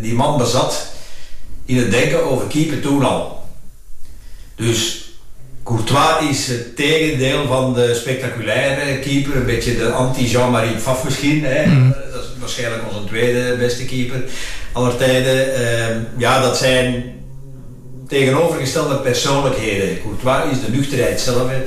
die 0.00 0.14
man 0.14 0.38
bezat. 0.38 0.86
in 1.64 1.76
het 1.76 1.90
denken 1.90 2.24
over 2.30 2.46
keeper 2.46 2.80
toen 2.80 3.04
al. 3.04 3.44
Dus 4.56 5.01
Courtois 5.64 6.28
is 6.30 6.46
het 6.46 6.76
tegendeel 6.76 7.46
van 7.46 7.74
de 7.74 7.94
spectaculaire 7.94 8.98
keeper, 8.98 9.36
een 9.36 9.46
beetje 9.46 9.76
de 9.76 9.90
anti-Jean-Marie 9.90 10.74
Pfaff 10.76 11.04
misschien. 11.04 11.44
Hè? 11.44 11.64
Dat 12.12 12.22
is 12.22 12.28
waarschijnlijk 12.40 12.82
onze 12.92 13.04
tweede 13.04 13.56
beste 13.58 13.84
keeper 13.84 14.22
aller 14.72 14.96
tijden. 14.96 15.54
Ehm, 15.54 15.98
ja, 16.16 16.40
dat 16.40 16.56
zijn 16.56 17.04
tegenovergestelde 18.08 18.94
persoonlijkheden. 18.96 19.98
Courtois 20.02 20.52
is 20.58 20.64
de 20.64 20.70
nuchterheid 20.70 21.20
zelf, 21.20 21.48
hè, 21.48 21.62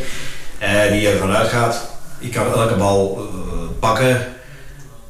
eh, 0.58 0.92
die 0.92 1.08
ervan 1.10 1.32
uitgaat, 1.32 1.90
ik 2.20 2.32
kan 2.32 2.54
elke 2.54 2.76
bal 2.76 3.18
eh, 3.18 3.60
pakken, 3.80 4.28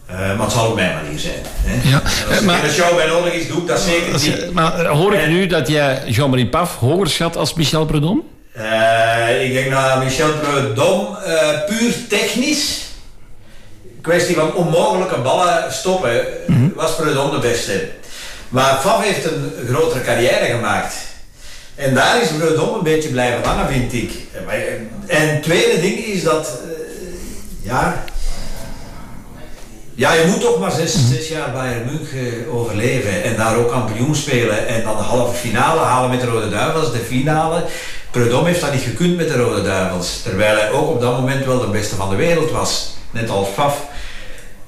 eh, 0.05 0.17
maar 0.17 0.39
het 0.45 0.51
zal 0.51 0.67
op 0.69 0.75
mijn 0.75 0.93
manier 1.03 1.19
zijn. 1.19 1.41
Hè. 1.43 1.89
Ja, 1.89 2.01
als 2.29 2.39
maar- 2.41 2.63
een 2.63 2.69
show 2.71 2.95
bij 2.95 3.07
nodig 3.07 3.33
is, 3.33 3.47
doe 3.47 3.57
ik 3.61 3.67
dat 3.67 3.79
zeker 3.79 4.11
niet. 4.13 4.53
maar 4.53 4.85
hoor 4.85 5.13
ik 5.13 5.27
nu 5.27 5.47
dat 5.47 5.67
jij 5.67 6.01
Jean-Marie 6.07 6.47
Paf 6.49 6.75
hoger 6.75 7.09
schat 7.09 7.37
als 7.37 7.53
Michel 7.53 7.85
Prudhomme? 7.85 8.21
Eh, 8.55 9.43
ik 9.45 9.53
denk 9.53 9.71
dat 9.71 10.03
Michel 10.03 10.29
Prudhomme 10.33 11.17
eh, 11.19 11.49
puur 11.67 11.93
technisch, 12.09 12.81
kwestie 14.01 14.35
van 14.35 14.53
onmogelijke 14.53 15.17
ballen 15.19 15.73
stoppen, 15.73 16.21
was 16.75 16.95
Prudhomme 16.95 17.31
de 17.39 17.47
beste. 17.47 17.87
Maar 18.49 18.77
Faf 18.81 19.03
heeft 19.03 19.25
een 19.25 19.51
grotere 19.69 20.01
carrière 20.01 20.45
gemaakt. 20.45 20.93
En 21.75 21.93
daar 21.93 22.21
is 22.21 22.27
Prudhomme 22.27 22.77
een 22.77 22.83
beetje 22.83 23.09
blijven 23.09 23.43
hangen, 23.43 23.67
vind 23.67 23.93
ik. 23.93 24.11
En 24.33 24.43
maar- 24.45 24.55
En 25.07 25.29
het 25.29 25.43
tweede 25.43 25.81
ding 25.81 25.97
is 26.05 26.23
dat, 26.23 26.47
eh, 26.65 26.71
ja, 27.61 28.03
ja, 29.95 30.13
je 30.13 30.25
moet 30.25 30.41
toch 30.41 30.59
maar 30.59 30.71
zes, 30.71 30.93
zes 31.09 31.27
jaar 31.27 31.51
Bayern 31.51 31.85
München 31.85 32.45
overleven 32.51 33.23
en 33.23 33.35
daar 33.35 33.55
ook 33.57 33.69
kampioen 33.71 34.15
spelen 34.15 34.67
en 34.67 34.83
dan 34.83 34.97
de 34.97 35.03
halve 35.03 35.35
finale 35.35 35.79
halen 35.79 36.09
met 36.09 36.21
de 36.21 36.25
Rode 36.27 36.49
Duivels, 36.49 36.91
de 36.91 36.97
finale. 37.07 37.63
Prudhomme 38.15 38.47
heeft 38.49 38.61
dat 38.61 38.73
niet 38.73 38.81
gekund 38.81 39.17
met 39.17 39.27
de 39.27 39.33
Rode 39.37 39.61
Duivels, 39.63 40.21
terwijl 40.23 40.57
hij 40.57 40.71
ook 40.71 40.89
op 40.89 41.01
dat 41.01 41.19
moment 41.19 41.45
wel 41.45 41.59
de 41.59 41.67
beste 41.67 41.95
van 41.95 42.09
de 42.09 42.15
wereld 42.15 42.51
was, 42.51 42.89
net 43.11 43.29
als 43.29 43.47
Faf. 43.53 43.81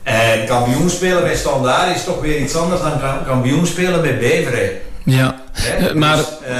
En 0.03 0.45
kampioen 0.45 0.90
spelen 0.90 1.24
met 1.24 1.38
Standaard 1.38 1.95
is 1.95 2.03
toch 2.03 2.22
weer 2.22 2.40
iets 2.40 2.56
anders 2.56 2.82
dan 2.82 2.99
ka- 2.99 3.24
kampioen 3.28 3.68
spelen 3.68 4.02
met 4.02 4.19
Beveren. 4.19 4.69
Ja? 5.03 5.41
Eh, 5.80 5.94
maar 5.94 6.15
Dus, 6.15 6.26
eh, 6.45 6.56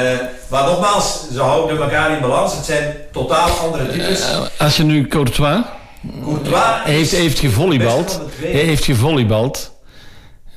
maar 0.48 0.64
nogmaals, 0.64 1.22
ze 1.34 1.42
houden 1.42 1.82
elkaar 1.82 2.12
in 2.12 2.22
balans. 2.22 2.56
Het 2.56 2.66
zijn 2.66 2.96
totaal 3.12 3.50
andere 3.50 3.88
types. 3.92 4.22
eh, 4.22 4.40
als 4.58 4.78
je 4.78 4.84
nu 4.84 5.08
Courtois 5.08 5.58
Courtois 6.24 6.64
heeft, 6.84 7.12
heeft 7.12 7.40
gevolleybald, 7.40 8.22
hij 8.42 8.50
heeft 8.62 8.86
gevolleybald. 8.86 9.72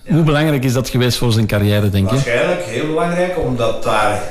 Hoe 0.08 0.22
belangrijk 0.22 0.64
is 0.64 0.72
dat 0.72 0.88
geweest 0.88 1.18
voor 1.18 1.32
zijn 1.32 1.46
carrière, 1.46 1.90
denk 1.90 2.08
je? 2.08 2.14
Waarschijnlijk 2.14 2.62
heel 2.64 2.86
belangrijk, 2.86 3.38
omdat 3.38 3.82
daar 3.82 4.22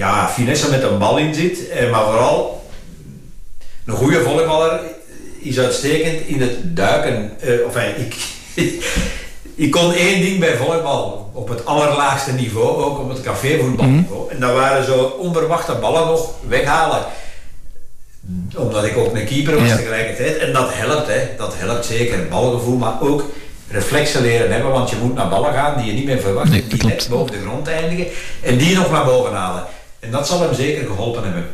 ja, 0.00 0.28
finesse 0.28 0.70
met 0.70 0.82
een 0.82 0.98
bal 0.98 1.18
in 1.18 1.34
zit. 1.34 1.68
En 1.68 1.90
maar 1.90 2.04
vooral, 2.04 2.64
een 3.86 3.94
goede 3.94 4.22
volleyballer 4.22 4.80
is 5.38 5.58
uitstekend 5.58 6.26
in 6.26 6.40
het 6.40 6.76
duiken. 6.76 7.32
Eh, 7.40 7.66
of 7.66 7.76
enfin, 7.76 8.06
ik, 8.06 8.14
ik 9.64 9.70
kon 9.70 9.92
één 9.92 10.20
ding 10.20 10.38
bij 10.40 10.56
volleybal, 10.56 11.30
op 11.32 11.48
het 11.48 11.66
allerlaagste 11.66 12.32
niveau, 12.32 12.82
ook 12.82 12.98
op 12.98 13.08
het 13.08 13.20
cafévoetbalniveau. 13.20 14.30
En 14.30 14.40
dat 14.40 14.52
waren 14.52 14.84
zo 14.84 15.04
onverwachte 15.18 15.74
ballen 15.74 16.06
nog 16.06 16.30
weghalen. 16.48 17.04
Omdat 18.56 18.84
ik 18.84 18.96
ook 18.96 19.14
een 19.14 19.24
keeper 19.26 19.58
was 19.58 19.68
Ja. 19.68 19.76
tegelijkertijd. 19.76 20.36
En 20.38 20.52
dat 20.52 20.68
helpt, 20.72 21.06
hè. 21.06 21.20
dat 21.36 21.54
helpt 21.56 21.84
zeker. 21.84 22.28
Balgevoel, 22.28 22.76
maar 22.76 23.00
ook 23.02 23.24
reflexen 23.70 24.22
leren 24.22 24.52
hebben, 24.52 24.70
want 24.70 24.90
je 24.90 24.96
moet 25.02 25.14
naar 25.14 25.28
ballen 25.28 25.52
gaan 25.52 25.76
die 25.76 25.86
je 25.86 25.92
niet 25.92 26.04
meer 26.04 26.20
verwacht, 26.20 26.50
Nee, 26.50 26.66
die 26.66 26.86
net 26.86 27.06
boven 27.10 27.32
de 27.32 27.40
grond 27.40 27.68
eindigen 27.68 28.06
en 28.42 28.56
die 28.56 28.74
nog 28.76 28.90
naar 28.90 29.04
boven 29.04 29.32
halen. 29.34 29.64
En 30.00 30.10
dat 30.10 30.26
zal 30.26 30.40
hem 30.40 30.54
zeker 30.54 30.86
geholpen 30.86 31.24
hebben. 31.24 31.46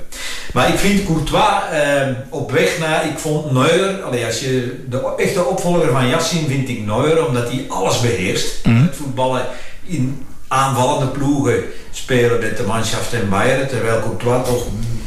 Maar 0.52 0.68
ik 0.68 0.78
vind 0.78 1.04
Courtois 1.04 1.70
eh, 1.72 2.08
op 2.28 2.50
weg 2.50 2.78
naar, 2.78 3.06
ik 3.06 3.18
vond 3.18 3.52
Neuer, 3.52 4.02
allee, 4.02 4.24
als 4.24 4.40
je 4.40 4.84
de 4.88 5.14
echte 5.16 5.44
opvolger 5.44 5.90
van 5.90 6.08
Yassin 6.08 6.46
vind 6.48 6.68
ik 6.68 6.86
Neuer, 6.86 7.26
omdat 7.26 7.48
hij 7.48 7.64
alles 7.68 8.00
beheerst. 8.00 8.58
Het 8.62 8.96
voetballen 8.96 9.46
in 9.86 10.26
aanvallende 10.48 11.06
ploegen 11.06 11.64
spelen 11.90 12.40
met 12.40 12.56
de 12.56 12.62
Mannschaft 12.62 13.12
en 13.12 13.28
Bayern, 13.28 13.68
terwijl 13.68 14.00
Courtois 14.00 14.46
toch 14.48 14.66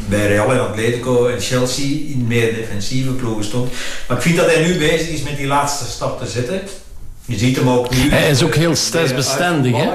bij 0.10 0.28
Real 0.28 0.52
en 0.52 0.60
Atletico 0.60 1.28
en 1.28 1.40
Chelsea 1.40 1.86
in 1.86 2.26
meer 2.28 2.54
defensieve 2.56 3.12
ploegen 3.12 3.44
stond. 3.44 3.72
Maar 4.08 4.18
ik 4.18 4.24
vind 4.24 4.38
dat 4.38 4.54
hij 4.54 4.64
nu 4.64 4.78
bezig 4.78 5.10
is 5.10 5.22
met 5.22 5.38
die 5.38 5.48
laatste 5.48 5.86
stap 5.86 6.20
te 6.20 6.28
zetten. 6.28 6.62
Je 7.26 7.38
ziet 7.38 7.56
hem 7.56 7.70
ook 7.70 7.90
nu. 7.90 8.10
Hij 8.10 8.30
is 8.30 8.44
ook 8.44 8.56
heel 8.56 8.76
stressbestendig, 8.76 9.76
hè? 9.76 9.90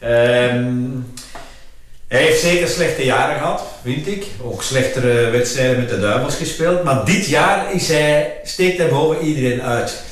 uitvoetballen. 0.00 1.14
Hij 2.14 2.22
heeft 2.22 2.40
zeker 2.40 2.68
slechte 2.68 3.04
jaren 3.04 3.38
gehad, 3.38 3.62
vind 3.82 4.06
ik. 4.06 4.24
Ook 4.42 4.62
slechtere 4.62 5.30
wedstrijden 5.30 5.76
met 5.78 5.88
de 5.88 6.00
Duivels 6.00 6.34
gespeeld. 6.34 6.84
Maar 6.84 7.04
dit 7.04 7.26
jaar 7.26 7.74
is 7.74 7.88
hij, 7.88 8.32
steekt 8.44 8.78
hij 8.78 8.88
boven 8.88 9.26
iedereen 9.26 9.62
uit. 9.62 10.02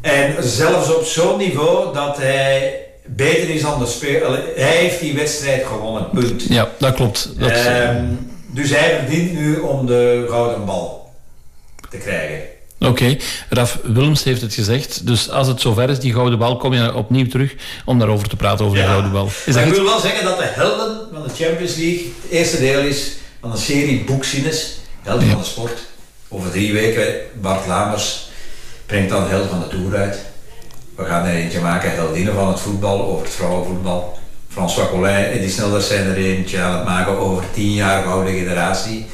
En 0.00 0.34
zelfs 0.42 0.94
op 0.94 1.04
zo'n 1.04 1.38
niveau 1.38 1.94
dat 1.94 2.16
hij 2.16 2.80
beter 3.06 3.50
is 3.50 3.62
dan 3.62 3.78
de 3.78 3.86
speler. 3.86 4.42
Hij 4.56 4.76
heeft 4.76 5.00
die 5.00 5.14
wedstrijd 5.14 5.66
gewonnen, 5.66 6.10
punt. 6.10 6.44
Ja, 6.48 6.68
dat 6.78 6.94
klopt. 6.94 7.32
Dat, 7.38 7.50
Ehm, 7.50 8.04
dus 8.46 8.70
hij 8.70 8.96
verdient 8.98 9.32
nu 9.32 9.58
om 9.58 9.86
de 9.86 10.26
gouden 10.28 10.64
bal 10.64 11.12
te 11.90 11.96
krijgen. 11.96 12.40
Oké, 12.80 13.16
Raf 13.48 13.78
Willems 13.82 14.24
heeft 14.24 14.40
het 14.40 14.54
gezegd. 14.54 15.06
Dus 15.06 15.30
als 15.30 15.46
het 15.46 15.60
zover 15.60 15.90
is, 15.90 15.98
die 15.98 16.12
gouden 16.12 16.38
bal, 16.38 16.56
kom 16.56 16.72
je 16.74 16.94
opnieuw 16.94 17.26
terug 17.26 17.54
om 17.84 17.98
daarover 17.98 18.28
te 18.28 18.36
praten, 18.36 18.64
over 18.64 18.78
de 18.78 18.84
gouden 18.84 19.12
bal. 19.12 19.26
Is 19.26 19.32
maar 19.44 19.54
dat 19.54 19.62
ik 19.62 19.68
goed? 19.68 19.76
wil 19.76 19.84
wel 19.84 20.00
zeggen 20.00 20.24
dat 20.24 20.38
de 20.38 20.44
helden 20.44 20.98
van 21.12 21.22
de 21.22 21.44
Champions 21.44 21.74
League 21.76 22.12
het 22.22 22.30
eerste 22.30 22.58
deel 22.58 22.80
is 22.80 23.10
van 23.40 23.50
een 23.50 23.58
serie 23.58 24.04
boekzinnes. 24.04 24.78
Helden 25.02 25.26
Ja. 25.26 25.32
van 25.32 25.40
de 25.40 25.46
sport. 25.46 25.78
Over 26.28 26.50
drie 26.50 26.72
weken, 26.72 27.14
Bart 27.40 27.66
Lamers 27.66 28.28
brengt 28.86 29.10
dan 29.10 29.28
Helden 29.28 29.48
van 29.48 29.60
de 29.60 29.68
Tour 29.76 29.96
uit. 29.96 30.18
We 30.96 31.04
gaan 31.04 31.24
er 31.26 31.34
eentje 31.34 31.60
maken, 31.60 31.94
heldinnen 31.94 32.34
van 32.34 32.48
het 32.48 32.60
voetbal, 32.60 33.02
over 33.04 33.24
het 33.24 33.34
vrouwenvoetbal. 33.34 34.18
François 34.48 34.88
Collin 34.88 35.14
en 35.24 35.40
die 35.40 35.50
Snelders 35.50 35.86
zijn 35.86 36.06
er 36.06 36.16
eentje 36.16 36.60
aan 36.60 36.76
het 36.76 36.84
maken 36.84 37.18
over 37.18 37.44
tien 37.54 37.72
jaar 37.72 38.04
oude 38.04 38.30
generatie. 38.30 39.06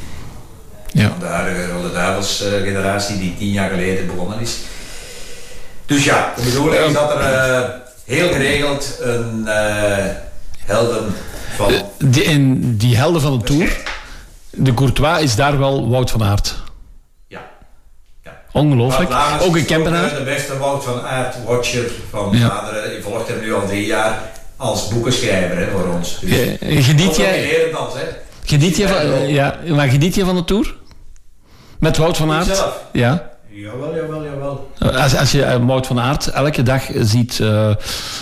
Ja. 1.02 1.09
Van 1.09 1.18
de 1.18 1.24
huidige 1.27 1.70
Rode 1.73 1.93
Duivels 1.93 2.43
eh, 2.44 2.52
generatie 2.62 3.18
die 3.18 3.35
tien 3.39 3.51
jaar 3.52 3.70
geleden 3.70 4.06
begonnen 4.06 4.40
is. 4.40 4.56
Dus 5.86 6.05
ja, 6.05 6.32
de 6.36 6.43
bedoeling 6.43 6.85
is 6.85 6.93
dat 6.93 7.10
er 7.10 7.20
eh, 7.20 7.60
heel 8.05 8.28
geregeld 8.32 8.97
een 9.01 9.47
eh, 9.48 10.05
helden 10.64 11.14
van... 11.56 11.73
Eh, 11.73 11.81
Die, 11.98 12.24
en 12.24 12.77
die 12.77 12.97
helden 12.97 13.20
van 13.20 13.39
de 13.39 13.44
Tour, 13.44 13.77
de 14.51 14.74
Courtois 14.74 15.23
is 15.23 15.35
daar 15.36 15.59
wel 15.59 15.89
Wout 15.89 16.10
van 16.10 16.23
Aert. 16.23 16.55
Ongelooflijk. 18.52 19.10
Ook 19.40 19.56
een 19.56 19.64
Kempenaar. 19.64 20.14
De 20.14 20.23
beste 20.24 20.59
Wout 20.59 20.85
van 20.85 21.02
Aert, 21.02 21.35
watcher 21.44 21.85
van 22.10 22.28
Ja. 22.32 22.47
Vlaanderen. 22.47 22.93
Je 22.93 23.02
volgt 23.02 23.28
hem 23.28 23.40
nu 23.40 23.55
al 23.55 23.66
drie 23.66 23.86
jaar 23.86 24.18
als 24.56 24.89
boekenschrijver 24.89 25.56
hè, 25.59 25.70
voor 25.70 25.86
ons. 25.94 26.18
Dus, 26.20 26.31
Eh, 26.59 26.85
Geniet 26.85 27.16
jij, 27.16 27.51
geniet 28.44 28.77
jij 28.77 28.89
van, 28.89 29.28
ja, 29.28 29.59
maar 29.68 29.89
geniet 29.89 30.14
jij 30.14 30.24
van 30.24 30.35
de 30.36 30.44
Tour? 30.44 30.74
Met 31.78 31.97
Wout 31.97 32.16
van 32.16 32.31
Aert? 32.32 32.47
Ikzelf? 32.48 32.82
Ja. 32.93 33.35
Jawel, 33.51 33.94
jawel, 33.94 34.24
jawel. 34.24 34.70
Als, 34.78 35.16
als 35.16 35.32
je 35.32 35.43
eh, 35.43 35.65
Wout 35.66 35.86
van 35.86 36.01
Aert 36.01 36.27
elke 36.27 36.62
dag 36.62 36.82
ziet, 37.01 37.40
eh, 37.40 37.70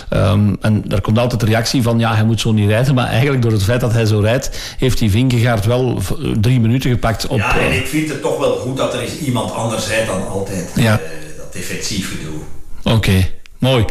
ehm, 0.09 0.55
en 0.61 0.81
daar 0.87 1.01
komt 1.01 1.17
altijd 1.17 1.39
de 1.39 1.45
reactie 1.45 1.81
van, 1.81 1.99
ja, 1.99 2.15
hij 2.15 2.23
moet 2.23 2.39
zo 2.39 2.51
niet 2.51 2.69
rijden, 2.69 2.95
maar 2.95 3.07
eigenlijk 3.07 3.41
door 3.41 3.51
het 3.51 3.63
feit 3.63 3.81
dat 3.81 3.91
hij 3.91 4.05
zo 4.05 4.19
rijdt, 4.19 4.75
heeft 4.77 4.97
die 4.97 5.11
Vingegaard 5.11 5.65
wel 5.65 5.99
drie 6.39 6.59
minuten 6.59 6.89
gepakt 6.91 7.27
op... 7.27 7.37
Ja, 7.37 7.57
en 7.59 7.59
eh, 7.69 7.75
ik 7.77 7.87
vind 7.87 8.09
het 8.09 8.21
toch 8.21 8.39
wel 8.39 8.55
goed 8.55 8.77
dat 8.77 8.93
er 8.93 8.99
eens 8.99 9.17
iemand 9.17 9.51
anders 9.53 9.87
rijdt 9.87 10.07
dan 10.07 10.27
altijd 10.27 10.71
Ja. 10.75 10.93
eh, 10.93 10.99
dat 11.37 11.53
defensief 11.53 12.09
gedoe. 12.17 12.39
Oké, 12.95 13.27
mooi. 13.57 13.85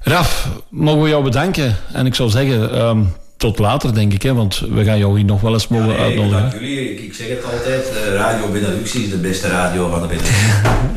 Raf, 0.00 0.48
mogen 0.68 1.02
we 1.02 1.08
jou 1.08 1.22
bedanken? 1.24 1.76
En 1.92 2.06
ik 2.06 2.14
zou 2.14 2.30
zeggen, 2.30 2.72
ehm, 2.72 3.00
tot 3.38 3.58
later 3.58 3.94
denk 3.94 4.12
ik, 4.12 4.22
hè, 4.22 4.34
want 4.34 4.62
we 4.70 4.84
gaan 4.84 4.98
jou 4.98 5.16
hier 5.16 5.24
nog 5.26 5.40
wel 5.40 5.52
eens 5.52 5.68
mogen 5.68 5.86
Nee, 5.88 5.96
uitnodigen. 5.98 6.40
dank 6.40 6.52
jullie. 6.52 6.92
Ik, 6.92 7.00
ik 7.00 7.14
zeg 7.14 7.28
het 7.28 7.44
altijd, 7.44 7.84
eh, 7.90 8.14
Radio 8.14 8.48
Benelux 8.52 8.94
is 8.94 9.10
de 9.10 9.16
beste 9.16 9.48
radio 9.48 9.88
van 9.90 10.00
de 10.02 10.06
Benelux. 10.06 10.30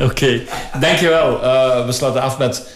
Oké, 0.10 0.40
dankjewel. 0.80 1.42
Eh 1.42 1.86
we 1.86 1.92
sluiten 1.92 2.22
af 2.22 2.38
met 2.38 2.66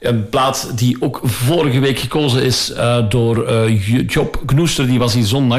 een 0.00 0.28
plaat 0.28 0.78
die 0.78 0.96
ook 1.00 1.20
vorige 1.22 1.78
week 1.78 1.98
gekozen 1.98 2.42
is 2.42 2.70
eh, 2.70 3.08
door 3.08 3.46
eh, 3.46 4.08
Job 4.08 4.42
Knoester. 4.46 4.86
Die 4.86 4.98
was 4.98 5.14
hier 5.14 5.24
zondag 5.24 5.58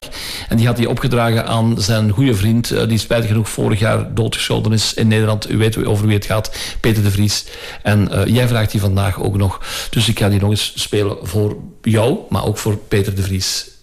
en 0.50 0.58
die 0.58 0.68
had 0.68 0.78
die 0.78 0.90
opgedragen 0.90 1.46
aan 1.46 1.82
zijn 1.82 2.10
goede 2.10 2.36
vriend, 2.36 2.72
eh, 2.72 2.88
die 2.88 2.98
spijtig 2.98 3.30
genoeg 3.30 3.50
vorig 3.50 3.80
jaar 3.80 4.14
doodgeschoten 4.14 4.72
is 4.72 4.94
in 4.94 5.08
Nederland. 5.08 5.50
U 5.50 5.58
weet 5.58 5.86
over 5.86 6.06
wie 6.06 6.16
het 6.16 6.26
gaat, 6.26 6.58
Peter 6.80 7.04
de 7.04 7.12
Vries. 7.12 7.46
En 7.84 8.10
jij 8.26 8.48
vraagt 8.48 8.72
die 8.72 8.82
vandaag 8.82 9.22
ook 9.22 9.38
nog. 9.38 9.62
Dus 9.90 10.08
ik 10.08 10.20
ga 10.20 10.30
die 10.30 10.40
nog 10.40 10.50
eens 10.50 10.72
spelen 10.76 11.18
voor 11.22 11.58
jou, 11.82 12.18
maar 12.30 12.46
ook 12.46 12.58
voor 12.58 12.78
Peter 12.78 13.16
de 13.16 13.22
Vries. 13.22 13.77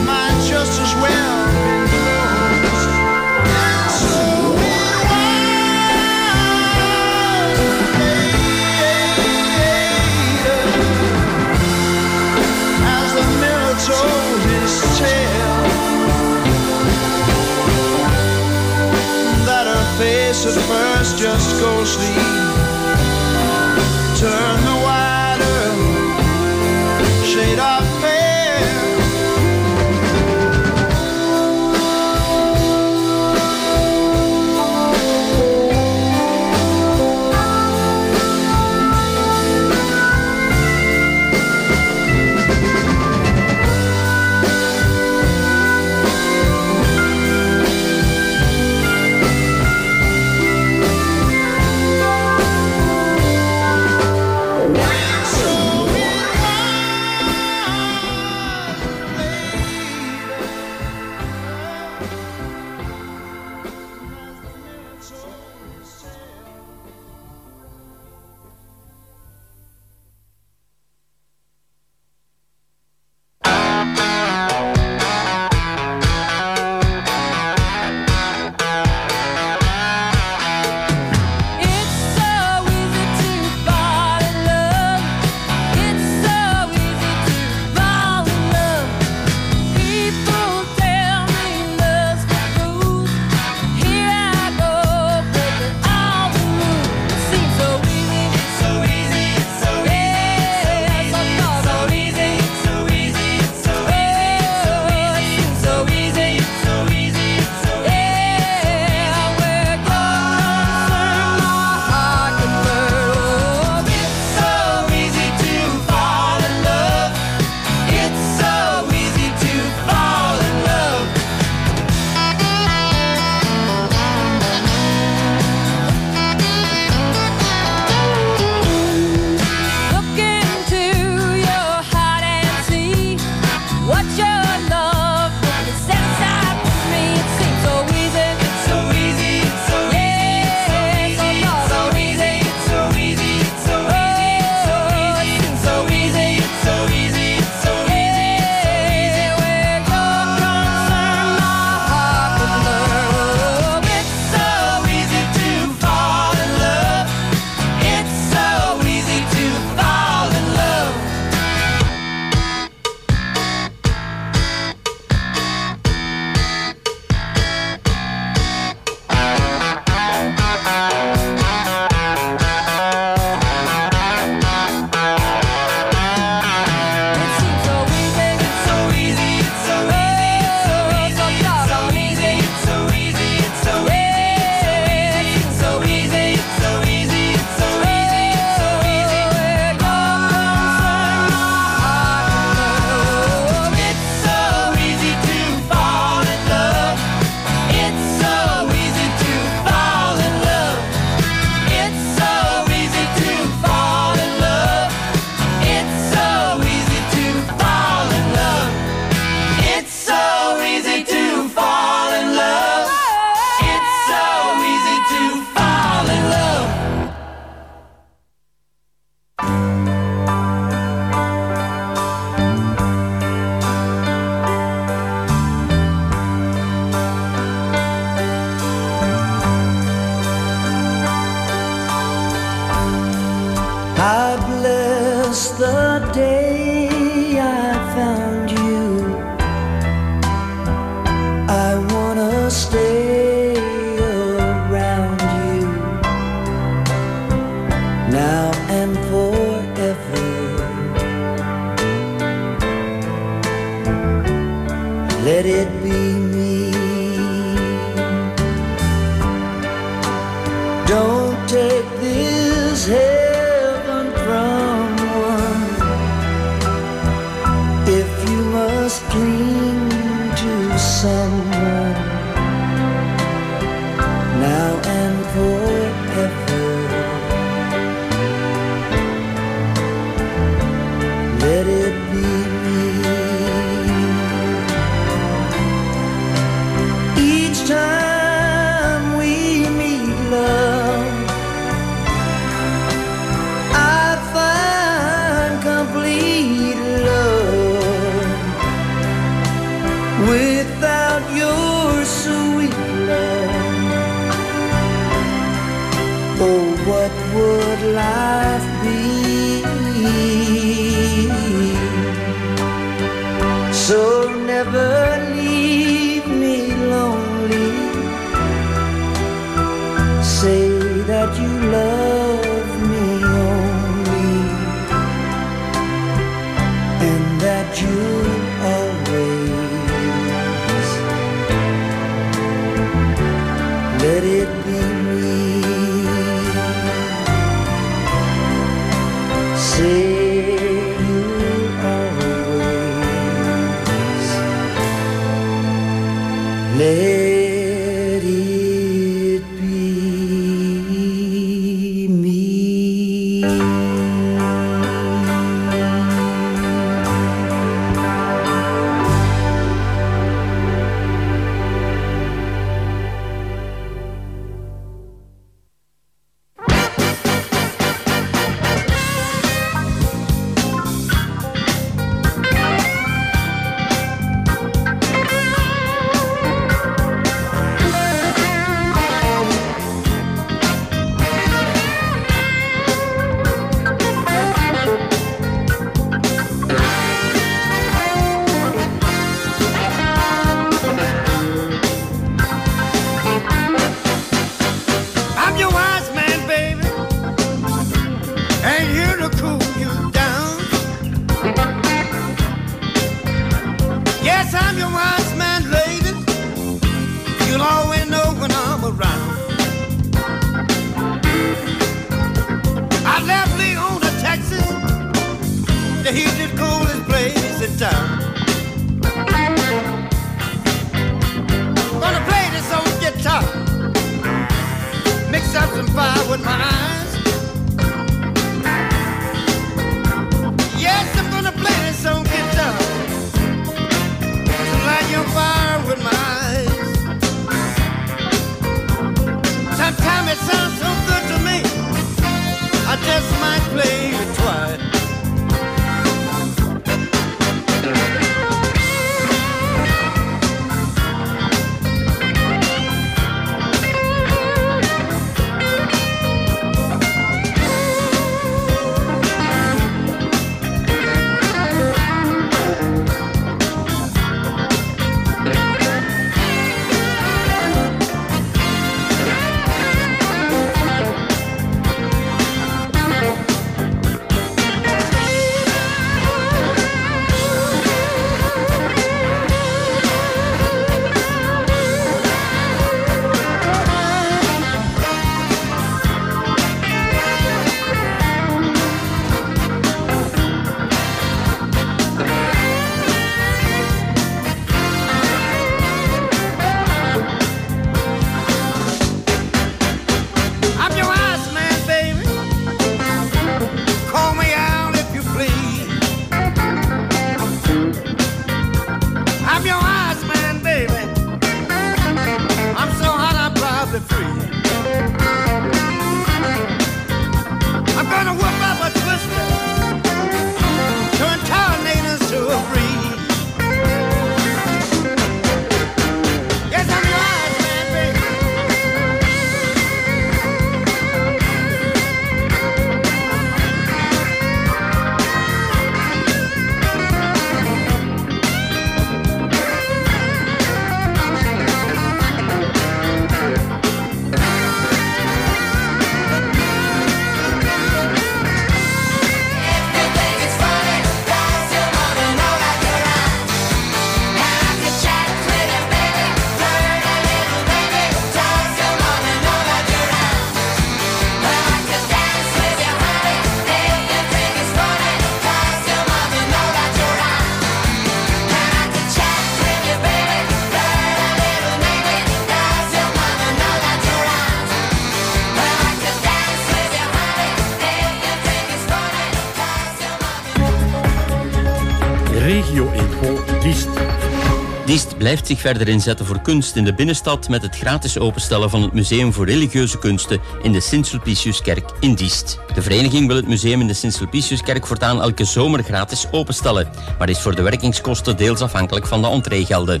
Blijft 585.22 585.46
zich 585.46 585.60
verder 585.60 585.88
inzetten 585.88 586.26
voor 586.26 586.40
kunst 586.40 586.76
in 586.76 586.84
de 586.84 586.94
binnenstad 586.94 587.48
met 587.48 587.62
het 587.62 587.76
gratis 587.76 588.18
openstellen 588.18 588.70
van 588.70 588.82
het 588.82 588.92
Museum 588.92 589.32
voor 589.32 589.46
Religieuze 589.46 589.98
Kunsten 589.98 590.40
in 590.62 590.72
de 590.72 590.80
Sint-Sulpiciuskerk 590.80 591.90
in 592.00 592.14
Diest. 592.14 592.58
De 592.74 592.82
vereniging 592.82 593.26
wil 593.26 593.36
het 593.36 593.48
museum 593.48 593.80
in 593.80 593.86
de 593.86 593.94
Sint-Sulpiciuskerk 593.94 594.86
voortaan 594.86 595.22
elke 595.22 595.44
zomer 595.44 595.82
gratis 595.82 596.26
openstellen, 596.30 596.88
maar 597.18 597.28
is 597.28 597.38
voor 597.38 597.54
de 597.54 597.62
werkingskosten 597.62 598.36
deels 598.36 598.60
afhankelijk 598.60 599.06
van 599.06 599.22
de 599.22 599.28
entreegelden. 599.28 600.00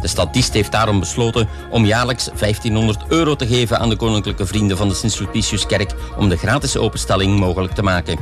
De 0.00 0.08
stad 0.08 0.32
Diest 0.32 0.52
heeft 0.52 0.72
daarom 0.72 1.00
besloten 1.00 1.48
om 1.70 1.84
jaarlijks 1.84 2.24
1500 2.24 3.00
euro 3.08 3.36
te 3.36 3.46
geven 3.46 3.78
aan 3.78 3.88
de 3.88 3.96
koninklijke 3.96 4.46
vrienden 4.46 4.76
van 4.76 4.88
de 4.88 4.94
Sint-Sulpiciuskerk 4.94 5.94
om 6.16 6.28
de 6.28 6.36
gratis 6.36 6.76
openstelling 6.76 7.38
mogelijk 7.38 7.72
te 7.72 7.82
maken. 7.82 8.18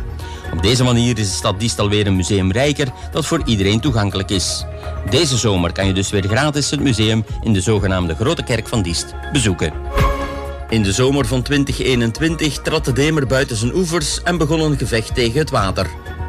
Op 0.52 0.62
deze 0.62 0.84
manier 0.84 1.18
is 1.18 1.28
de 1.28 1.36
stad 1.36 1.60
Diest 1.60 1.78
alweer 1.78 2.06
een 2.06 2.16
museum 2.16 2.52
rijker 2.52 2.88
dat 3.12 3.26
voor 3.26 3.42
iedereen 3.44 3.80
toegankelijk 3.80 4.30
is. 4.30 4.64
Deze 5.08 5.36
zomer 5.36 5.72
kan 5.72 5.86
je 5.86 5.92
dus 5.92 6.10
weer 6.10 6.24
gratis 6.28 6.70
het 6.70 6.80
museum 6.80 7.24
in 7.42 7.52
de 7.52 7.60
zogenaamde 7.60 8.14
Grote 8.14 8.42
Kerk 8.42 8.68
van 8.68 8.82
Diest 8.82 9.14
bezoeken. 9.32 9.72
In 10.68 10.82
de 10.82 10.92
zomer 10.92 11.26
van 11.26 11.42
2021 11.42 12.58
trad 12.58 12.84
de 12.84 12.92
Demer 12.92 13.26
buiten 13.26 13.56
zijn 13.56 13.74
oevers 13.74 14.22
en 14.22 14.38
begon 14.38 14.60
een 14.60 14.78
gevecht 14.78 15.14
tegen 15.14 15.38
het 15.38 15.50
water. 15.50 15.86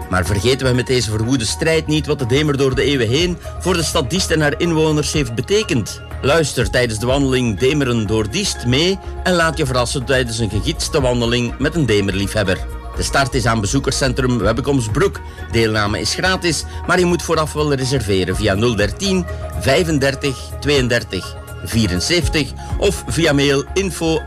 Maar 0.09 0.25
vergeten 0.25 0.67
we 0.67 0.73
met 0.73 0.87
deze 0.87 1.09
verwoede 1.09 1.45
strijd 1.45 1.87
niet 1.87 2.05
wat 2.05 2.19
de 2.19 2.25
Demer 2.25 2.57
door 2.57 2.75
de 2.75 2.83
eeuwen 2.83 3.07
heen 3.07 3.37
voor 3.59 3.73
de 3.73 3.83
stad 3.83 4.09
Diest 4.09 4.31
en 4.31 4.41
haar 4.41 4.59
inwoners 4.59 5.13
heeft 5.13 5.35
betekend. 5.35 6.01
Luister 6.21 6.69
tijdens 6.69 6.99
de 6.99 7.05
wandeling 7.05 7.59
Demeren 7.59 8.07
door 8.07 8.29
Diest 8.29 8.65
mee 8.65 8.99
en 9.23 9.33
laat 9.33 9.57
je 9.57 9.65
verrassen 9.65 10.05
tijdens 10.05 10.39
een 10.39 10.49
gegidste 10.49 11.01
wandeling 11.01 11.57
met 11.57 11.75
een 11.75 11.85
Demerliefhebber. 11.85 12.70
De 13.01 13.07
start 13.07 13.33
is 13.33 13.45
aan 13.45 13.61
bezoekerscentrum 13.61 14.37
Webbekomsbroek. 14.37 15.19
Deelname 15.51 15.99
is 15.99 16.13
gratis, 16.13 16.65
maar 16.87 16.99
je 16.99 17.05
moet 17.05 17.21
vooraf 17.21 17.53
wel 17.53 17.73
reserveren 17.73 18.35
via 18.35 18.55
013 18.55 19.25
35 19.59 20.49
32 20.59 21.35
74 21.63 22.51
of 22.77 23.03
via 23.07 23.33
mail 23.33 23.63
info. 23.73 24.21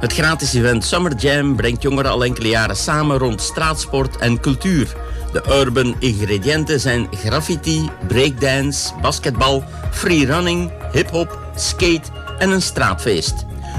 Het 0.00 0.12
gratis 0.12 0.54
event 0.54 0.84
Summer 0.84 1.16
Jam 1.16 1.56
brengt 1.56 1.82
jongeren 1.82 2.10
al 2.10 2.24
enkele 2.24 2.48
jaren 2.48 2.76
samen 2.76 3.18
rond 3.18 3.40
straatsport 3.40 4.16
en 4.16 4.40
cultuur. 4.40 4.96
De 5.32 5.42
urban 5.48 5.94
ingrediënten 5.98 6.80
zijn 6.80 7.08
graffiti, 7.10 7.90
breakdance, 8.06 8.92
basketbal, 9.00 9.64
freerunning, 9.90 10.70
hip-hop, 10.92 11.38
skate 11.56 12.10
en 12.42 12.50
een 12.50 12.62
straatfeest. 12.62 13.34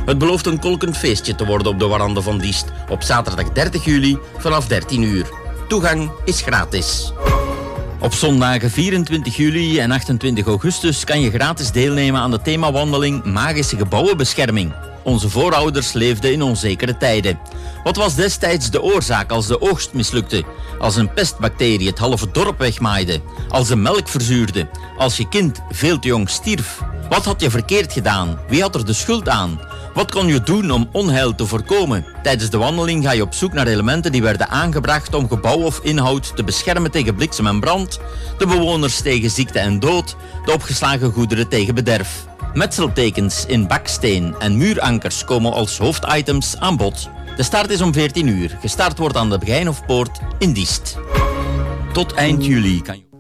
Het 0.06 0.18
belooft 0.18 0.46
een 0.46 0.60
kolkend 0.60 0.98
feestje 0.98 1.36
te 1.36 1.46
worden 1.46 1.68
op 1.68 1.80
de 1.80 1.88
warande 1.88 2.22
van 2.22 2.38
Diest 2.38 2.66
op 2.90 3.02
zaterdag 3.02 3.52
30 3.52 3.86
juli 3.86 4.18
vanaf 4.38 4.68
13 4.68 5.02
uur. 5.02 5.30
Toegang 5.68 6.12
is 6.26 6.42
gratis. 6.42 7.14
Op 8.00 8.14
zondagen 8.14 8.72
24 8.72 9.36
juli 9.36 9.80
en 9.80 9.92
28 9.92 10.46
augustus 10.46 11.04
kan 11.04 11.22
je 11.22 11.30
gratis 11.30 11.72
deelnemen 11.72 12.22
aan 12.22 12.32
de 12.32 12.42
themawandeling 12.42 13.24
Magische 13.24 13.78
Gebouwenbescherming. 13.78 14.74
Onze 15.04 15.30
voorouders 15.30 15.94
leefden 15.94 16.32
in 16.32 16.42
onzekere 16.42 16.98
tijden. 16.98 17.40
Wat 17.84 17.96
was 17.96 18.16
destijds 18.16 18.70
de 18.70 18.82
oorzaak 18.82 19.32
als 19.32 19.48
de 19.48 19.62
oogst 19.62 19.94
mislukte? 19.94 20.44
Als 20.80 20.96
een 20.96 21.14
pestbacterie 21.14 21.88
het 21.88 21.98
halve 21.98 22.32
dorp 22.32 22.60
wegmaaide? 22.60 23.22
Als 23.50 23.68
de 23.68 23.76
melk 23.76 24.08
verzuurde? 24.08 24.70
Als 24.98 25.18
je 25.18 25.28
kind 25.28 25.62
veel 25.70 26.00
te 26.00 26.08
jong 26.08 26.30
stierf? 26.30 26.82
Wat 27.14 27.26
had 27.26 27.42
je 27.42 27.50
verkeerd 27.50 27.94
gedaan? 27.94 28.40
Wie 28.48 28.62
had 28.62 28.76
er 28.76 28.86
de 28.86 28.94
schuld 28.94 29.30
aan? 29.30 29.60
Wat 29.94 30.12
kon 30.12 30.28
je 30.28 30.44
doen 30.44 30.72
om 30.72 30.90
onheil 30.92 31.36
te 31.36 31.46
voorkomen? 31.46 32.06
Tijdens 32.24 32.50
de 32.50 32.58
wandeling 32.58 33.04
ga 33.04 33.12
je 33.12 33.22
op 33.22 33.34
zoek 33.34 33.54
naar 33.54 33.68
elementen 33.68 34.12
die 34.12 34.22
werden 34.22 34.50
aangebracht 34.50 35.14
om 35.14 35.28
gebouw 35.28 35.58
of 35.58 35.80
inhoud 35.84 36.36
te 36.36 36.44
beschermen 36.44 36.92
tegen 36.92 37.16
bliksem 37.16 37.48
en 37.48 37.60
brand, 37.60 38.00
de 38.38 38.48
bewoners 38.48 39.02
tegen 39.02 39.30
ziekte 39.30 39.60
en 39.60 39.80
dood, 39.80 40.16
de 40.46 40.52
opgeslagen 40.52 41.12
goederen 41.12 41.48
tegen 41.48 41.76
bederf. 41.76 42.26
Metseltekens 42.54 43.46
in 43.46 43.68
baksteen 43.68 44.36
en 44.40 44.58
muurankers 44.58 45.26
komen 45.26 45.54
als 45.54 45.78
hoofditems 45.78 46.58
aan 46.60 46.78
bod. 46.78 47.10
De 47.36 47.44
start 47.44 47.70
is 47.70 47.82
om 47.82 47.94
14 47.94 48.28
uur. 48.28 48.58
Gestart 48.62 48.98
wordt 48.98 49.18
aan 49.18 49.30
de 49.30 49.38
Begijnhofpoort 49.38 50.20
in 50.38 50.54
Diest. 50.54 50.98
Tot 51.92 52.14
eind 52.14 52.46
juli 52.46 52.82
kan 52.82 52.98
je... 52.98 53.13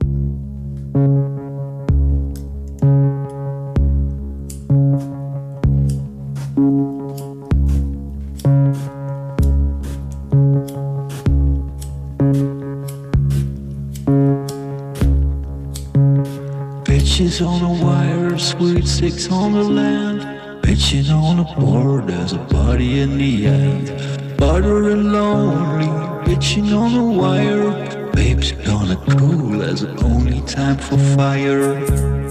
Bitches 17.23 17.47
on 17.47 17.61
the 17.61 17.85
wire, 17.85 18.37
sweet 18.37 18.85
six 18.85 19.31
on 19.31 19.53
the 19.53 19.63
land. 19.63 20.19
Bitching 20.61 21.09
on 21.09 21.37
the 21.37 21.45
board, 21.57 22.07
there's 22.07 22.33
a 22.33 22.37
body 22.37 22.99
in 22.99 23.17
the 23.17 23.45
end. 23.45 24.35
Butter 24.35 24.89
and 24.89 25.13
lonely, 25.13 25.87
bitching 26.25 26.77
on 26.77 26.93
the 26.93 27.21
wire. 27.21 28.11
Babes 28.11 28.51
gonna 28.51 28.97
cool, 29.17 29.57
there's 29.57 29.85
only 30.03 30.41
time 30.41 30.77
for 30.77 30.97
fire. 31.15 32.22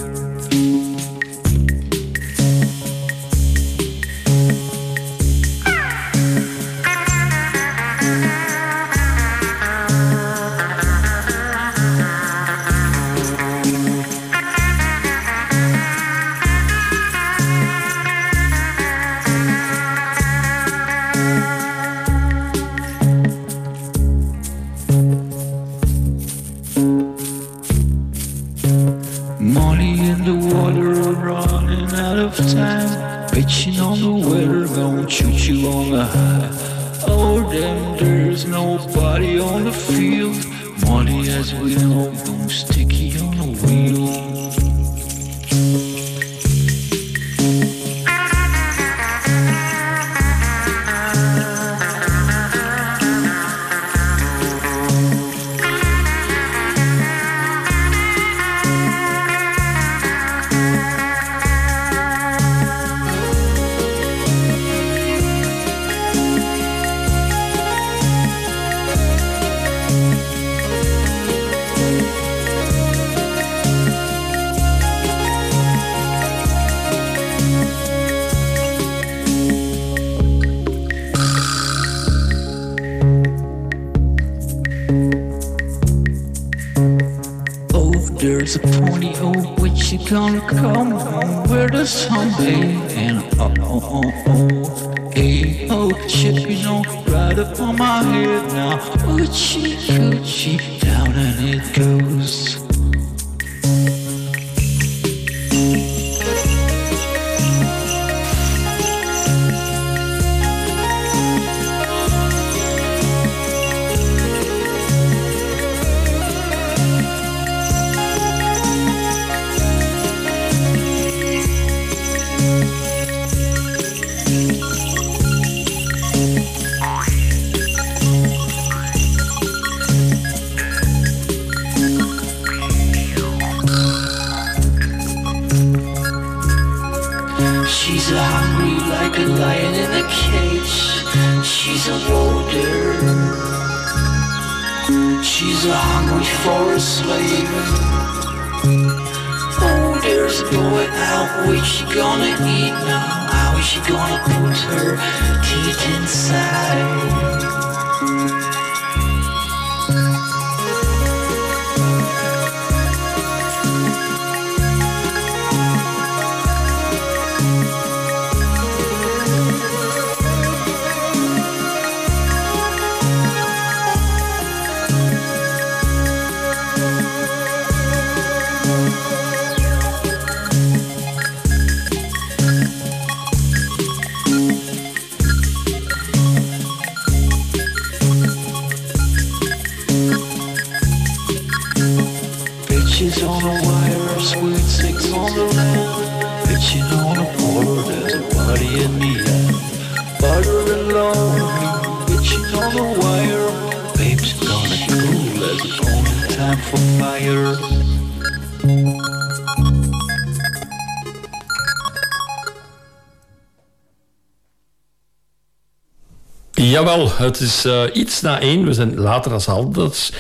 Het 217.22 217.40
is 217.40 217.64
eh, 217.64 217.82
iets 217.92 218.20
na 218.20 218.40
één. 218.40 218.64
We 218.64 218.72
zijn 218.72 218.98
later 218.98 219.32
als 219.32 219.48
altijd. 219.48 220.12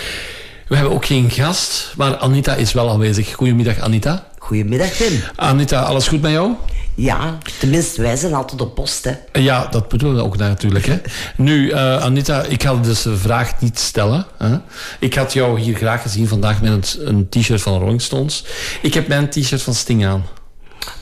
We 0.68 0.74
hebben 0.74 0.94
ook 0.94 1.06
geen 1.06 1.30
gast, 1.30 1.92
maar 1.96 2.16
Anita 2.16 2.54
is 2.54 2.72
wel 2.72 2.90
aanwezig. 2.90 3.34
Goedemiddag, 3.34 3.78
Anita. 3.78 4.26
Goedemiddag, 4.38 4.88
Tim. 4.88 5.20
Anita, 5.36 5.80
alles 5.80 6.08
goed 6.08 6.20
met 6.20 6.30
jou? 6.30 6.52
Ja, 6.94 7.38
tenminste, 7.58 8.02
wij 8.02 8.16
zijn 8.16 8.34
altijd 8.34 8.60
op 8.60 8.74
post, 8.74 9.04
hè. 9.04 9.40
Ja, 9.40 9.66
dat 9.66 9.90
moeten 9.90 10.14
we 10.14 10.22
ook 10.22 10.36
natuurlijk. 10.36 10.86
Hè. 10.86 11.00
Nu, 11.36 11.70
eh, 11.70 12.02
Anita, 12.02 12.42
ik 12.42 12.62
ga 12.62 12.74
dus 12.74 13.02
de 13.02 13.16
vraag 13.16 13.60
niet 13.60 13.78
stellen. 13.78 14.26
Hè. 14.38 14.56
Ik 15.00 15.14
had 15.14 15.32
jou 15.32 15.60
hier 15.60 15.76
graag 15.76 16.02
gezien 16.02 16.28
vandaag 16.28 16.62
met 16.62 16.98
een, 17.00 17.08
een 17.08 17.28
t-shirt 17.28 17.62
van 17.62 17.78
Rolling 17.78 18.02
Stones. 18.02 18.44
Ik 18.82 18.94
heb 18.94 19.08
mijn 19.08 19.28
t-shirt 19.28 19.62
van 19.62 19.74
Sting 19.74 20.06
aan. 20.06 20.24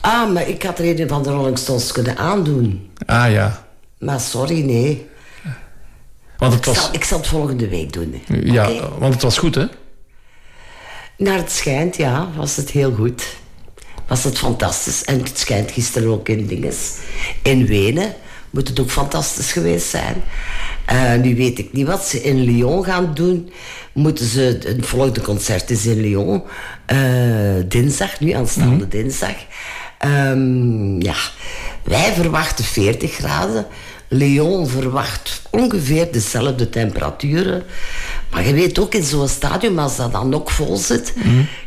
Ah, 0.01 0.31
maar 0.33 0.47
ik 0.47 0.63
had 0.63 0.79
er 0.79 0.99
een 0.99 1.07
van 1.07 1.23
de 1.23 1.29
Rolling 1.29 1.57
Stones 1.57 1.91
kunnen 1.91 2.17
aandoen. 2.17 2.89
Ah 3.05 3.31
ja, 3.31 3.65
Maar 3.99 4.19
sorry, 4.19 4.61
nee. 4.65 5.09
Want 6.41 6.53
het 6.53 6.65
Ik 6.67 6.73
zal, 6.75 6.89
ik 6.91 7.03
zal 7.03 7.17
het 7.17 7.27
volgende 7.27 7.67
week 7.67 7.93
doen. 7.93 8.21
ja, 8.43 8.69
want 8.99 9.13
het 9.13 9.23
was 9.23 9.37
goed, 9.37 9.55
hè? 9.55 9.65
Naar 11.17 11.37
het 11.37 11.51
schijnt, 11.51 11.95
ja, 11.95 12.27
was 12.35 12.55
het 12.55 12.69
heel 12.69 12.93
goed. 12.93 13.23
Was 14.07 14.23
het 14.23 14.37
fantastisch. 14.37 15.03
En 15.03 15.19
het 15.23 15.37
schijnt 15.39 15.71
gisteren 15.71 16.09
ook 16.09 16.29
in 16.29 16.45
dinges. 16.47 16.93
In 17.43 17.65
Wenen 17.65 18.13
moet 18.49 18.67
het 18.67 18.79
ook 18.79 18.89
fantastisch 18.91 19.51
geweest 19.51 19.87
zijn. 19.87 20.23
Eh, 20.85 21.13
nu 21.15 21.35
weet 21.35 21.59
ik 21.59 21.73
niet 21.73 21.87
wat 21.87 22.05
ze 22.05 22.21
in 22.21 22.39
Lyon 22.39 22.83
gaan 22.83 23.11
doen. 23.13 23.51
Moeten 23.93 24.25
ze, 24.25 24.59
het 24.65 24.85
volgende 24.85 25.21
concert 25.21 25.69
is 25.69 25.85
in 25.85 26.01
Lyon. 26.01 26.43
eh, 26.85 26.97
dinsdag, 27.67 28.19
nu 28.19 28.31
aanstaande 28.31 28.87
dinsdag. 28.87 29.35
Ehm, 29.97 31.01
ja, 31.01 31.15
wij 31.83 32.13
verwachten 32.13 32.65
40 32.65 33.11
graden. 33.13 33.65
Lyon 34.13 34.67
verwacht 34.67 35.41
ongeveer 35.49 36.11
dezelfde 36.11 36.69
temperaturen. 36.69 37.63
Maar 38.31 38.47
je 38.47 38.53
weet 38.53 38.79
ook 38.79 38.93
in 38.93 39.03
zo'n 39.03 39.27
stadion, 39.27 39.79
als 39.79 39.95
dat 39.95 40.11
dan 40.11 40.33
ook 40.35 40.49
vol 40.49 40.77
zit, 40.77 41.13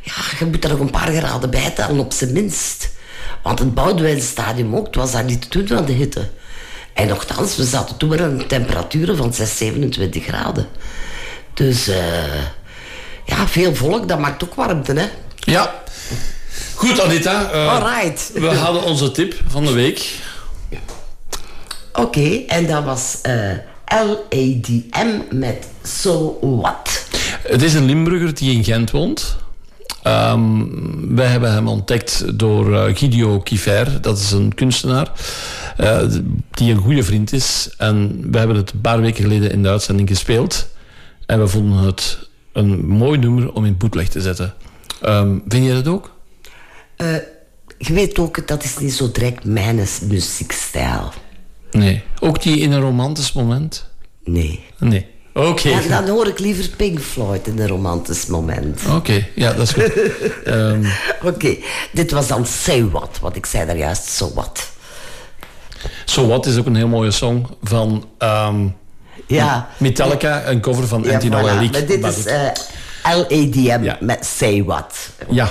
ja, 0.03 0.13
je 0.39 0.45
moet 0.45 0.65
er 0.65 0.71
nog 0.71 0.79
een 0.81 0.91
paar 0.91 1.13
graden 1.13 1.51
bij 1.51 1.71
tellen, 1.75 1.99
op 1.99 2.13
zijn 2.13 2.33
minst. 2.33 2.91
Want 3.43 3.59
het 3.59 3.75
Boudewijnstadion 3.75 4.77
ook, 4.77 4.87
het 4.87 4.95
was 4.95 5.13
daar 5.13 5.25
niet 5.25 5.51
te 5.51 5.59
doen 5.59 5.67
van 5.77 5.85
de 5.85 5.93
hitte. 5.93 6.29
En 6.93 7.09
nogthans, 7.09 7.57
we 7.57 7.65
zaten 7.65 7.97
toen 7.97 8.09
maar 8.09 8.23
aan 8.23 8.47
temperaturen 8.47 9.17
van 9.17 9.35
6, 9.35 9.57
27 9.57 10.25
graden. 10.25 10.67
Dus 11.55 11.89
eh, 11.89 11.97
ja, 13.25 13.49
veel 13.49 13.75
volk, 13.75 14.09
dat 14.09 14.19
maakt 14.19 14.45
ook 14.45 14.55
warmte, 14.55 14.93
hè? 14.93 15.07
Ja. 15.39 15.83
Goed, 16.75 17.01
Anita. 17.01 17.51
eh, 17.51 17.69
Alright. 17.69 18.31
We 18.35 18.47
hadden 18.47 18.83
onze 18.83 19.11
tip 19.11 19.35
van 19.49 19.65
de 19.67 19.73
week. 19.73 20.11
Oké, 21.95 22.43
en 22.47 22.67
dat 22.67 22.85
was 22.85 23.19
eh, 23.23 23.51
LADM 23.87 25.37
met 25.37 25.69
So 25.83 26.39
What. 26.41 27.07
Het 27.43 27.63
is 27.63 27.75
een 27.75 27.85
Limburger 27.85 28.35
die 28.35 28.53
in 28.53 28.65
Gent 28.65 28.91
woont. 28.91 29.37
Ehm, 30.03 30.65
wij 31.15 31.27
hebben 31.27 31.53
hem 31.53 31.69
ontdekt 31.69 32.39
door 32.39 32.75
eh, 32.75 32.97
Guido 32.97 33.41
Kifer. 33.41 34.01
Dat 34.01 34.19
is 34.19 34.31
een 34.31 34.55
kunstenaar 34.55 35.13
eh, 35.77 36.03
die 36.51 36.73
een 36.73 36.81
goede 36.81 37.03
vriend 37.03 37.33
is. 37.33 37.75
En 37.79 38.27
we 38.31 38.39
hebben 38.39 38.57
het 38.57 38.73
een 38.73 38.81
paar 38.81 39.01
weken 39.01 39.23
geleden 39.23 39.51
in 39.51 39.63
de 39.63 39.69
uitzending 39.69 40.09
gespeeld. 40.09 40.69
En 41.27 41.41
we 41.41 41.49
vonden 41.49 41.79
het 41.79 42.29
een 42.53 42.87
mooi 42.87 43.19
nummer 43.19 43.53
om 43.53 43.65
in 43.65 43.77
bootleg 43.77 44.09
te 44.09 44.21
zetten. 44.21 44.55
Ehm, 45.03 45.39
vind 45.49 45.67
je 45.67 45.73
dat 45.73 45.89
ook? 45.89 46.13
Je 47.79 47.93
weet 47.93 48.19
ook, 48.19 48.49
dat 48.49 48.65
is 48.65 48.79
niet 48.79 48.95
zo 48.95 49.11
direct 49.13 49.45
mijn 49.45 49.87
muziekstijl. 50.09 51.13
Nee. 51.75 52.03
Ook 52.21 52.43
die 52.43 52.59
in 52.59 52.73
een 52.73 52.81
romantisch 52.81 53.33
moment? 53.33 53.89
Nee. 54.25 54.65
Nee. 54.79 55.07
Oké. 55.35 55.71
Dan 55.89 56.09
hoor 56.09 56.27
ik 56.27 56.39
liever 56.39 56.69
Pink 56.77 57.01
Floyd 57.01 57.47
in 57.47 57.59
een 57.59 57.69
romantisch 57.69 58.27
moment. 58.27 58.81
Oké, 58.91 59.27
ja, 59.35 59.53
dat 59.53 59.63
is 59.69 59.73
goed. 59.73 59.93
Ehm, 60.45 60.85
Oké, 61.23 61.57
dit 61.93 62.11
was 62.11 62.27
dan 62.27 62.47
Say 62.47 62.85
What, 62.85 63.19
wat 63.21 63.37
ik 63.37 63.47
zei 63.47 63.67
daar 63.67 63.77
juist, 63.77 64.09
So 64.09 64.31
What. 64.35 64.71
so 66.05 66.27
What 66.27 66.47
is 66.47 66.57
ook 66.57 66.67
een 66.67 66.77
heel 66.77 66.89
mooie 66.89 67.11
song 67.11 67.47
van 67.63 68.09
ehm, 68.19 68.67
Ja. 69.27 69.69
Metallica, 69.77 70.47
een 70.47 70.61
cover 70.61 70.87
van 70.89 71.03
Ja, 71.03 71.13
Antino 71.15 71.41
voilà. 71.41 71.51
Elick. 71.59 71.73
Maar 71.73 71.87
dit 71.87 72.01
Maar 72.01 72.11
is 72.11 72.17
goed. 72.17 72.27
eh, 72.27 73.17
LADM 73.17 73.83
Ja. 73.83 73.97
met 74.01 74.27
Say 74.27 74.65
What. 74.65 74.95
Ja, 75.31 75.49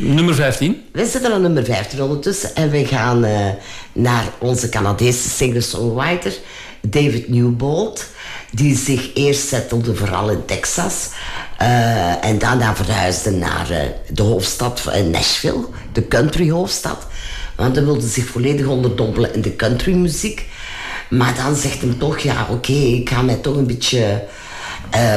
nummer 0.00 0.34
15. 0.34 0.82
We 0.92 1.06
zitten 1.06 1.32
aan 1.32 1.42
nummer 1.42 1.64
15 1.64 2.02
ondertussen 2.02 2.54
en 2.54 2.70
we 2.70 2.86
gaan 2.86 3.24
eh, 3.24 3.46
naar 3.92 4.24
onze 4.38 4.68
Canadese 4.68 5.28
singer-songwriter 5.28 6.32
David 6.80 7.28
Newbold, 7.28 8.06
die 8.50 8.76
zich 8.76 9.14
eerst 9.14 9.48
settelde 9.48 9.94
vooral 9.94 10.30
in 10.30 10.44
Texas 10.44 11.08
eh, 11.58 12.24
en 12.24 12.38
daarna 12.38 12.76
verhuisde 12.76 13.30
naar 13.30 13.70
eh, 13.70 13.78
de 14.12 14.22
hoofdstad 14.22 14.80
van 14.80 15.10
Nashville, 15.10 15.64
de 15.92 16.08
country-hoofdstad. 16.08 17.06
Want 17.56 17.76
hij 17.76 17.84
wilde 17.84 18.08
zich 18.08 18.24
volledig 18.24 18.66
onderdompelen 18.66 19.34
in 19.34 19.40
de 19.40 19.56
countrymuziek. 19.56 20.46
Maar 21.08 21.34
dan 21.34 21.56
zegt 21.56 21.80
hem 21.80 21.98
toch, 21.98 22.18
ja 22.18 22.46
oké, 22.50 22.72
ik 22.72 23.08
ga 23.08 23.22
mij 23.22 23.34
toch 23.34 23.56
een 23.56 23.66
beetje 23.66 24.24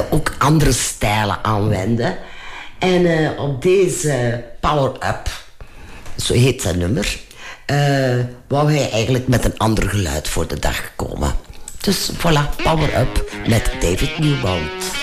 ook 0.10 0.36
andere 0.38 0.72
stijlen 0.72 1.44
aanwenden. 1.44 2.18
En 2.80 3.38
op 3.38 3.62
deze 3.62 4.44
Power 4.70 4.92
Up, 4.92 5.30
zo 6.18 6.34
heet 6.34 6.62
zijn 6.62 6.78
nummer, 6.78 7.20
eh, 7.66 8.20
wou 8.48 8.72
hij 8.74 8.90
eigenlijk 8.92 9.28
met 9.28 9.46
een 9.46 9.58
ander 9.58 9.90
geluid 9.90 10.28
voor 10.28 10.48
de 10.48 10.60
dag 10.60 10.92
komen. 10.96 11.36
Dus 11.82 12.12
voilà, 12.12 12.56
Power 12.64 13.00
Up 13.00 13.32
met 13.48 13.72
David 13.80 14.20
Newbold. 14.20 15.03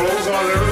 Clothes 0.00 0.26
on 0.28 0.34
everything. 0.34 0.69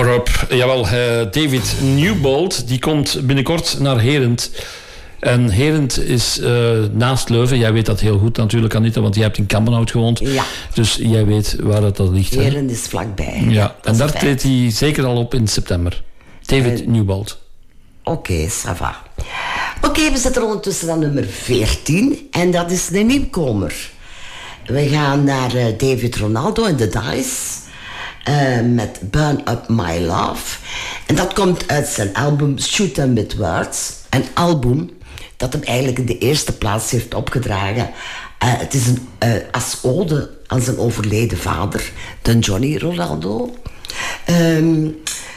Power 0.00 0.14
Up. 0.14 0.46
Jawel, 0.50 0.86
eh, 0.86 0.92
David 1.30 1.74
Newbold, 1.82 2.68
die 2.68 2.78
komt 2.78 3.26
binnenkort 3.26 3.76
naar 3.80 4.00
Herent. 4.00 4.50
En 5.18 5.48
Herent 5.50 5.98
is 6.02 6.38
eh, 6.38 6.70
naast 6.92 7.28
Leuven. 7.28 7.58
Jij 7.58 7.72
weet 7.72 7.86
dat 7.86 8.00
heel 8.00 8.18
goed 8.18 8.36
natuurlijk, 8.36 8.74
Anita, 8.74 9.00
want 9.00 9.14
jij 9.14 9.24
hebt 9.24 9.38
in 9.38 9.46
Kampenhout 9.46 9.90
gewoond. 9.90 10.18
Ja. 10.18 10.44
Dus 10.74 10.98
jij 11.02 11.24
weet 11.26 11.56
waar 11.60 11.80
dat, 11.80 11.96
dat 11.96 12.08
ligt. 12.08 12.34
hè? 12.34 12.42
Heren 12.42 12.70
is 12.70 12.80
vlakbij. 12.80 13.44
Ja, 13.48 13.74
Dat 13.82 13.92
en 13.92 13.98
daar 13.98 14.12
treedt 14.12 14.42
hij 14.42 14.70
zeker 14.70 15.04
al 15.04 15.16
op 15.16 15.34
in 15.34 15.48
september. 15.48 16.02
David 16.44 16.80
Eh, 16.80 16.86
Newbold. 16.86 17.38
Oké, 18.04 18.48
ça 18.48 18.76
va. 18.76 19.02
Oké, 19.82 20.10
we 20.10 20.18
zitten 20.18 20.42
ondertussen 20.44 20.90
aan 20.90 20.98
nummer 20.98 21.24
14. 21.26 22.28
En 22.30 22.50
dat 22.50 22.70
is 22.70 22.86
de 22.86 22.98
nieuwkomer. 22.98 23.74
We 24.66 24.88
gaan 24.88 25.24
naar 25.24 25.50
David 25.76 26.16
Ronaldo 26.16 26.64
en 26.64 26.76
de 26.76 26.88
Dice. 26.88 27.59
Eh, 28.24 28.60
met 28.60 28.98
Burn 29.02 29.40
Up 29.50 29.68
My 29.68 29.98
Love. 30.06 30.58
En 31.06 31.14
dat 31.14 31.32
komt 31.32 31.68
uit 31.68 31.88
zijn 31.88 32.14
album 32.14 32.58
Shoot 32.58 32.98
'em 32.98 33.14
With 33.14 33.36
Words. 33.36 33.92
Een 34.10 34.24
album 34.34 34.90
dat 35.36 35.52
hem 35.52 35.62
eigenlijk 35.62 35.98
in 35.98 36.06
de 36.06 36.18
eerste 36.18 36.52
plaats 36.52 36.90
heeft 36.90 37.14
opgedragen. 37.14 37.90
Eh, 38.38 38.58
het 38.58 38.74
is 38.74 38.86
een, 38.86 39.08
eh, 39.18 39.30
als 39.50 39.78
ode 39.82 40.30
aan 40.46 40.60
zijn 40.60 40.78
overleden 40.78 41.38
vader, 41.38 41.92
de 42.22 42.38
Johnny 42.38 42.76
Ronaldo. 42.76 43.54
Ehm, 44.24 44.88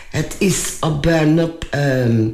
het 0.10 0.36
is 0.38 0.74
op 0.80 1.02
Burn 1.02 1.38
Up 1.38 1.66
ehm, 1.70 2.28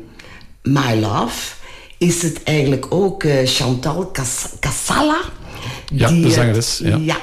My 0.64 1.00
Love. 1.00 1.54
Is 1.98 2.22
het 2.22 2.44
eigenlijk 2.44 2.86
ook 2.90 3.24
Chantal 3.46 4.12
Cas- 4.12 4.50
Casala? 4.60 5.20
Ja, 5.94 6.08
de 6.08 6.24
eh, 6.28 6.30
zangeres, 6.30 6.82
ja. 6.84 7.18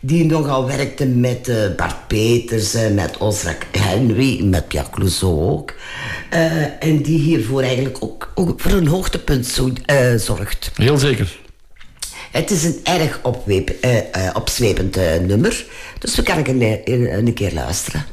Die 0.00 0.24
nogal 0.24 0.66
werkte 0.66 1.06
met 1.06 1.48
eh, 1.48 1.56
Bart 1.76 2.06
Peters, 2.06 2.72
met 2.94 3.18
Ozrak 3.18 3.66
Henry, 3.78 4.44
met 4.44 4.68
Pierre 4.68 4.90
Clouseau 4.90 5.50
ook. 5.50 5.74
Eh, 6.30 6.82
en 6.84 7.02
die 7.02 7.18
hiervoor 7.18 7.62
eigenlijk 7.62 7.96
ook, 8.00 8.32
ook 8.34 8.60
voor 8.60 8.72
een 8.72 8.86
hoogtepunt 8.86 9.46
zo, 9.46 9.70
eh, 9.84 10.14
zorgt. 10.14 10.70
Heel 10.74 10.98
zeker. 10.98 11.38
Het 12.30 12.50
is 12.50 12.64
een 12.64 12.80
erg 12.82 13.20
opweep, 13.22 13.72
opzwepend 14.34 14.96
nummer. 15.26 15.64
Dus 15.98 16.16
we 16.16 16.22
kunnen 16.22 16.62
een, 16.62 16.80
een, 16.84 17.26
een 17.26 17.34
keer 17.34 17.52
luisteren. 17.52 18.04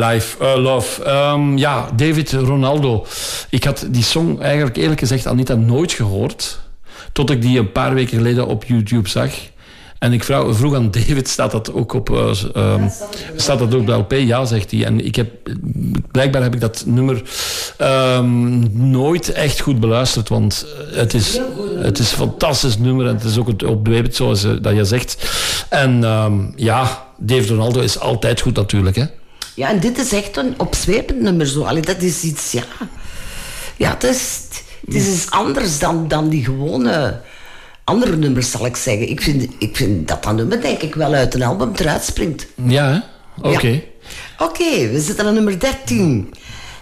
My 0.00 0.06
Life, 0.06 0.36
uh, 0.42 0.62
Love. 0.62 1.04
Ehm, 1.04 1.56
ja, 1.56 1.88
David 1.96 2.32
Ronaldo. 2.32 3.06
Ik 3.50 3.64
had 3.64 3.86
die 3.90 4.02
song 4.02 4.40
eigenlijk 4.40 4.76
eerlijk 4.76 5.00
gezegd 5.00 5.26
al 5.26 5.34
niet 5.34 5.50
aan 5.50 5.66
nooit 5.66 5.92
gehoord. 5.92 6.58
Tot 7.12 7.30
ik 7.30 7.42
die 7.42 7.58
een 7.58 7.72
paar 7.72 7.94
weken 7.94 8.16
geleden 8.16 8.46
op 8.46 8.64
YouTube 8.64 9.08
zag. 9.08 9.30
En 9.98 10.12
ik 10.12 10.24
vroeg, 10.24 10.56
vroeg 10.56 10.74
aan 10.74 10.90
David, 10.90 11.28
staat 11.28 11.50
dat 11.50 11.72
ook 11.72 11.92
op, 11.92 12.10
eh, 12.10 12.30
ehm, 12.54 12.88
staat 13.36 13.58
dat 13.58 13.74
ook 13.74 13.80
op 13.80 13.86
de 13.86 13.92
LP? 13.92 14.12
Ja, 14.12 14.44
zegt 14.44 14.70
hij. 14.70 14.84
En 14.84 15.04
ik 15.04 15.16
heb, 15.16 15.30
blijkbaar 16.10 16.42
heb 16.42 16.54
ik 16.54 16.60
dat 16.60 16.82
nummer 16.86 17.22
ehm, 17.76 18.90
nooit 18.90 19.32
echt 19.32 19.60
goed 19.60 19.80
beluisterd, 19.80 20.28
want 20.28 20.66
het 20.92 21.14
is, 21.14 21.40
het 21.78 21.98
is 21.98 22.10
een 22.10 22.16
fantastisch 22.18 22.78
nummer 22.78 23.06
en 23.06 23.14
het 23.14 23.24
is 23.24 23.38
ook 23.38 23.48
het 23.48 23.64
opdwepend 23.64 24.14
zoals 24.14 24.44
eh, 24.44 24.52
dat 24.60 24.74
je 24.74 24.84
zegt. 24.84 25.30
En 25.68 26.00
ja, 26.56 27.06
David 27.18 27.48
Ronaldo 27.48 27.80
is 27.80 27.98
altijd 27.98 28.40
goed 28.40 28.56
natuurlijk, 28.56 28.96
hè? 28.96 29.04
Ja, 29.60 29.68
en 29.68 29.80
dit 29.80 29.98
is 29.98 30.12
echt 30.12 30.36
een 30.36 30.54
opzwepend 30.56 31.20
nummer 31.20 31.46
zo. 31.46 31.62
Allee, 31.62 31.82
dat 31.82 32.02
is 32.02 32.22
iets, 32.22 32.52
ja... 32.52 32.64
Ja, 33.76 33.90
het 33.90 34.04
is, 34.04 34.40
het 34.86 34.94
is 34.94 35.06
iets 35.06 35.30
anders 35.30 35.78
dan, 35.78 36.08
dan 36.08 36.28
die 36.28 36.44
gewone 36.44 37.20
andere 37.84 38.16
nummers, 38.16 38.50
zal 38.50 38.66
ik 38.66 38.76
zeggen. 38.76 39.08
Ik 39.08 39.20
vind, 39.20 39.48
ik 39.58 39.76
vind 39.76 40.08
dat 40.08 40.22
dat 40.22 40.34
nummer, 40.34 40.60
denk 40.60 40.82
ik, 40.82 40.94
wel 40.94 41.12
uit 41.12 41.34
een 41.34 41.42
album 41.42 41.72
eruit 41.74 42.04
springt. 42.04 42.46
Ja? 42.64 43.04
Oké. 43.42 43.68
Ja. 43.68 43.80
Oké, 44.38 44.88
we 44.88 45.00
zitten 45.00 45.26
aan 45.26 45.34
nummer 45.34 45.60
13. 45.60 46.34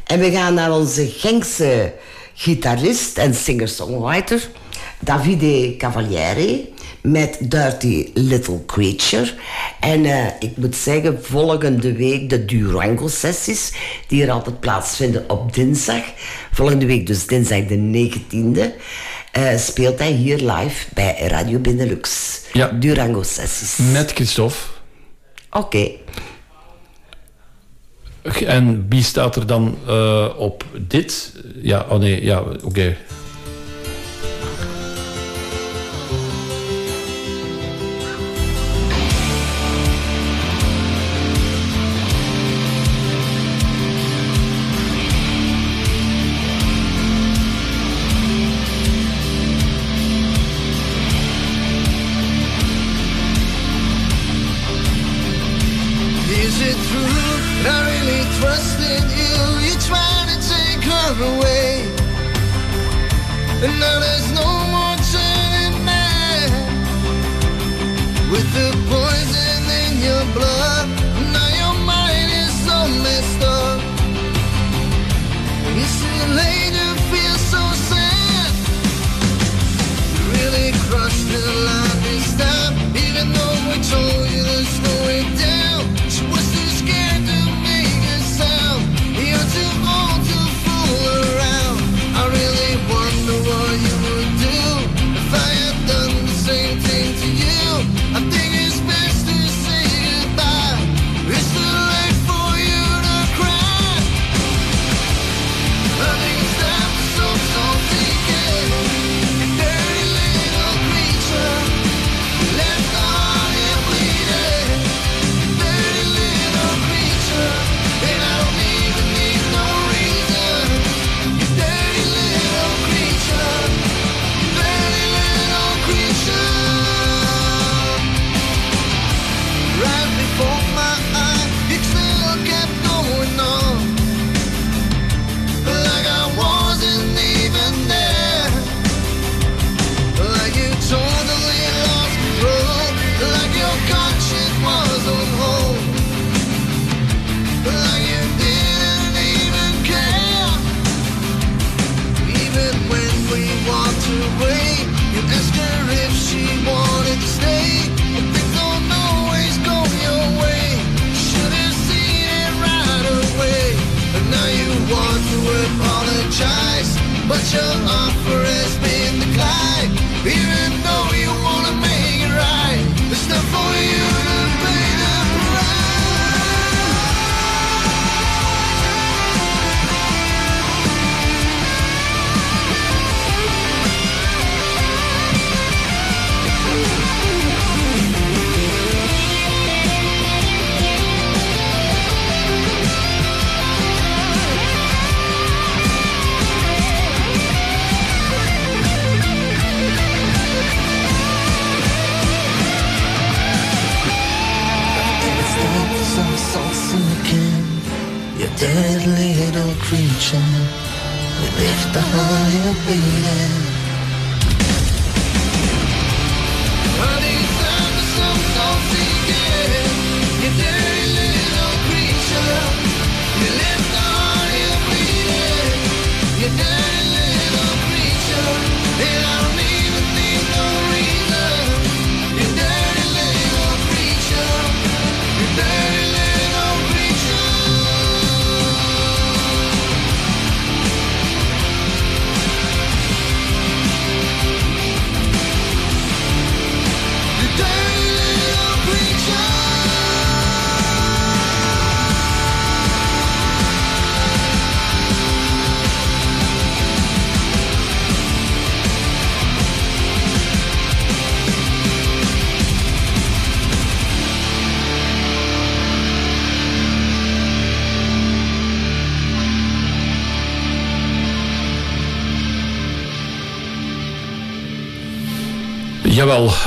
En 0.04 0.20
we 0.20 0.30
gaan 0.30 0.54
naar 0.54 0.72
onze 0.72 1.06
Genkse 1.06 1.92
gitarist 2.34 3.18
en 3.18 3.34
singer-songwriter 3.34 4.48
Davide 4.98 5.74
Cavalieri 5.76 6.74
met 7.02 7.38
Dirty 7.40 8.10
Little 8.14 8.64
Creature. 8.66 9.32
En 9.80 10.04
eh, 10.04 10.26
ik 10.40 10.56
moet 10.56 10.76
zeggen, 10.76 11.24
volgende 11.24 11.92
week 11.92 12.30
de 12.30 12.44
Durango-sessies, 12.44 13.72
die 14.06 14.22
er 14.22 14.30
altijd 14.30 14.60
plaatsvinden 14.60 15.30
op 15.30 15.54
dinsdag. 15.54 16.02
Volgende 16.52 16.86
week, 16.86 17.06
dus 17.06 17.26
dinsdag 17.26 17.66
de 17.66 17.76
19e, 17.76 18.82
eh, 19.32 19.56
speelt 19.56 19.98
hij 19.98 20.12
hier 20.12 20.36
live 20.36 20.86
bij 20.94 21.26
Radio 21.26 21.58
Benelux. 21.58 22.40
Ja. 22.52 22.68
Durango-sessies. 22.68 23.76
Met 23.92 24.12
Christophe. 24.12 24.56
Oké. 25.50 25.90
En 28.46 28.86
wie 28.88 29.02
staat 29.02 29.36
er 29.36 29.46
dan 29.46 29.78
eh, 29.86 30.28
op 30.36 30.64
dit? 30.78 31.32
Ja, 31.62 31.86
oh 31.88 31.98
nee, 31.98 32.24
ja, 32.24 32.42
oké. 32.62 32.96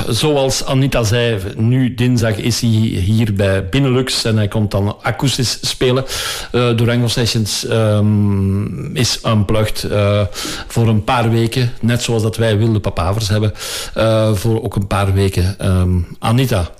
Zoals 0.08 0.64
Anita 0.64 1.02
zei, 1.02 1.38
nu 1.56 1.94
dinsdag 1.94 2.36
is 2.36 2.60
hij 2.60 2.70
hier 2.70 3.34
bij 3.34 3.68
Benelux 3.68 4.24
en 4.24 4.36
hij 4.36 4.48
komt 4.48 4.70
dan 4.70 4.96
akoestisch 5.02 5.58
spelen. 5.60 6.04
Eh 6.52 6.76
Durango 6.76 7.08
Sessions 7.08 7.66
ehm, 7.66 8.96
is 8.96 9.20
unplugged 9.26 9.84
eh 9.84 10.22
voor 10.66 10.88
een 10.88 11.04
paar 11.04 11.30
weken, 11.30 11.72
net 11.80 12.02
zoals 12.02 12.22
dat 12.22 12.36
wij 12.36 12.58
Wilde 12.58 12.80
Papavers 12.80 13.28
hebben, 13.28 13.52
eh, 13.94 14.34
voor 14.34 14.62
ook 14.62 14.76
een 14.76 14.86
paar 14.86 15.12
weken. 15.12 15.58
Ehm, 15.58 15.98
Anita, 16.18 16.70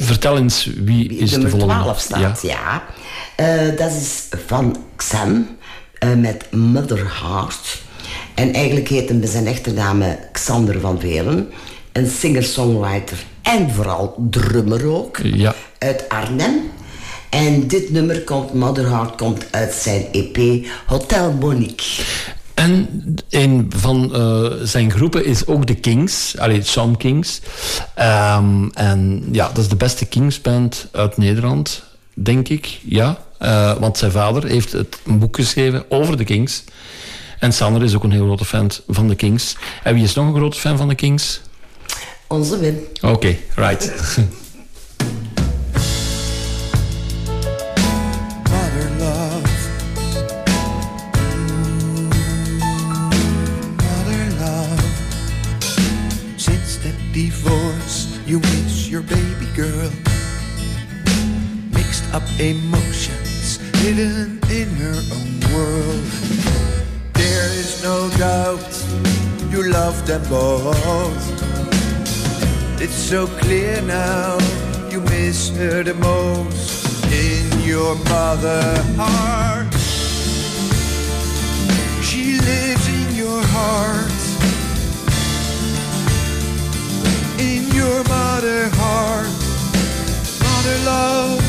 vertel 0.00 0.36
eens 0.38 0.70
wie 0.84 1.16
is 1.16 1.30
de 1.30 1.36
nummer 1.38 1.50
volgende? 1.50 1.82
12 1.82 2.00
staat, 2.00 2.42
ja. 2.42 2.82
Eh, 3.36 3.76
dat 3.76 3.90
is 3.90 4.28
van 4.46 4.76
eh, 5.98 6.12
met 6.14 6.46
Mother 6.50 7.12
Heart. 7.22 7.82
En 8.34 8.52
eigenlijk 8.52 8.88
heet 8.88 9.08
hem 9.08 9.20
bij 9.20 9.28
zijn 9.28 9.46
echte 9.46 9.72
naam 9.72 10.02
Xander 10.42 10.80
van 10.80 11.00
Velen. 11.00 11.48
Een 11.92 12.06
singer-songwriter 12.06 13.24
en 13.42 13.70
vooral 13.70 14.14
drummer 14.30 14.86
ook. 14.86 15.18
Ja. 15.22 15.54
Uit 15.78 16.08
Arnhem. 16.08 16.70
En 17.30 17.66
dit 17.66 17.90
nummer 17.90 18.22
komt, 18.22 18.54
Mother 18.54 18.88
Heart, 18.88 19.16
komt 19.16 19.46
uit 19.50 19.72
zijn 19.74 20.04
EP 20.12 20.66
Hotel 20.86 21.32
Monique. 21.32 22.02
En 22.54 22.88
een 23.30 23.70
van 23.76 24.14
eh, 24.14 24.46
zijn 24.62 24.90
groepen 24.90 25.24
is 25.24 25.46
ook 25.46 25.66
de 25.66 25.74
Kings, 25.74 26.38
allee, 26.38 26.62
Some 26.62 26.96
Kings. 26.96 27.40
Ehm, 27.94 28.68
en 28.74 29.28
ja, 29.32 29.48
dat 29.48 29.58
is 29.58 29.68
de 29.68 29.76
beste 29.76 30.06
Kingsband 30.06 30.88
uit 30.92 31.16
Nederland, 31.16 31.82
denk 32.14 32.48
ik. 32.48 32.80
Ja, 32.84 33.18
Eh, 33.42 33.72
want 33.78 33.98
zijn 33.98 34.10
vader 34.10 34.44
heeft 34.46 34.72
het, 34.72 34.98
een 35.04 35.18
boek 35.18 35.36
geschreven 35.36 35.84
over 35.88 36.16
de 36.16 36.24
Kings. 36.24 36.64
En 37.42 37.52
Sander 37.52 37.82
is 37.82 37.94
ook 37.94 38.04
een 38.04 38.12
heel 38.12 38.24
grote 38.24 38.44
fan 38.44 38.70
van 38.88 39.08
de 39.08 39.14
Kings. 39.14 39.56
En 39.82 39.94
wie 39.94 40.02
is 40.02 40.14
nog 40.14 40.26
een 40.26 40.34
grote 40.34 40.60
fan 40.60 40.76
van 40.76 40.88
de 40.88 40.94
Kings? 40.94 41.40
Onze 42.26 42.58
Wim. 42.58 42.78
Oké, 43.00 43.36
right. 43.54 43.92
mother 48.50 48.90
love. 48.98 49.48
Mother 53.76 54.30
love. 54.38 54.84
Since 56.36 56.80
that 56.80 57.12
divorce, 57.12 58.06
you 58.24 58.40
miss 58.40 58.88
your 58.88 59.04
baby 59.04 59.46
girl. 59.54 59.90
Mixed 61.70 62.04
up 62.14 62.22
emotions 62.38 63.58
hidden 63.76 64.38
in 64.48 64.68
her 64.68 65.02
own 65.12 65.40
world. 65.52 66.61
Is 67.54 67.82
no 67.82 68.08
doubt 68.16 68.72
you 69.50 69.70
love 69.70 70.06
them 70.06 70.22
both. 70.30 71.22
It's 72.80 72.94
so 72.94 73.26
clear 73.26 73.82
now 73.82 74.38
you 74.90 75.00
miss 75.02 75.50
her 75.56 75.82
the 75.82 75.92
most 75.94 76.86
in 77.12 77.60
your 77.60 77.94
mother 78.08 78.62
heart. 78.96 79.72
She 82.02 82.40
lives 82.40 82.88
in 82.88 83.14
your 83.14 83.42
heart. 83.54 84.22
In 87.38 87.62
your 87.74 88.02
mother 88.04 88.70
heart. 88.80 89.28
Mother 90.46 90.78
love, 90.86 91.42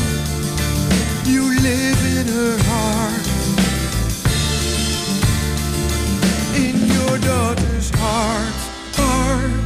you 1.26 1.42
live 1.62 2.00
in 2.18 2.26
her 2.28 2.58
heart. 2.64 3.03
Daughter's 7.24 7.90
heart. 7.94 8.54
Heart. 8.96 9.64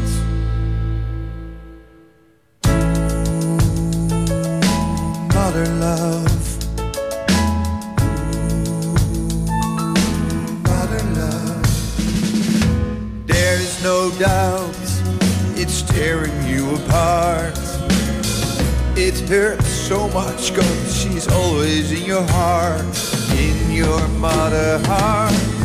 mother 5.35 5.67
love. 5.75 6.25
Mother 10.63 11.03
love. 11.21 11.67
There 13.27 13.57
is 13.57 13.83
no 13.83 14.11
doubt 14.19 14.75
it's 15.57 15.83
tearing 15.83 16.47
you 16.47 16.77
apart. 16.77 17.59
It 18.97 19.19
hurts 19.29 19.69
so 19.69 20.09
much 20.09 20.55
cause 20.55 20.97
she's 20.97 21.27
always 21.29 21.93
in 21.93 22.05
your 22.05 22.27
heart, 22.29 22.97
in 23.37 23.73
your 23.73 24.07
mother 24.09 24.79
heart. 24.87 25.58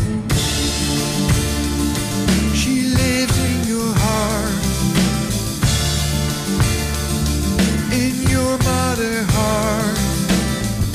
Mother 8.96 9.24
heart. 9.30 9.98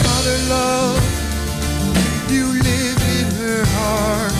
Mother 0.07 0.39
love, 0.49 1.03
you 2.31 2.47
live 2.47 3.01
in 3.19 3.27
her 3.43 3.65
heart. 3.75 4.35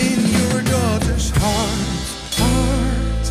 In 0.00 0.20
your 0.36 0.62
daughter's 0.72 1.28
heart, 1.36 1.80
heart. 2.40 3.24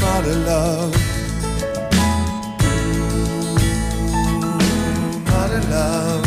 Mother 0.00 0.36
love. 0.50 0.94
Mother 5.30 5.62
love. 5.70 6.26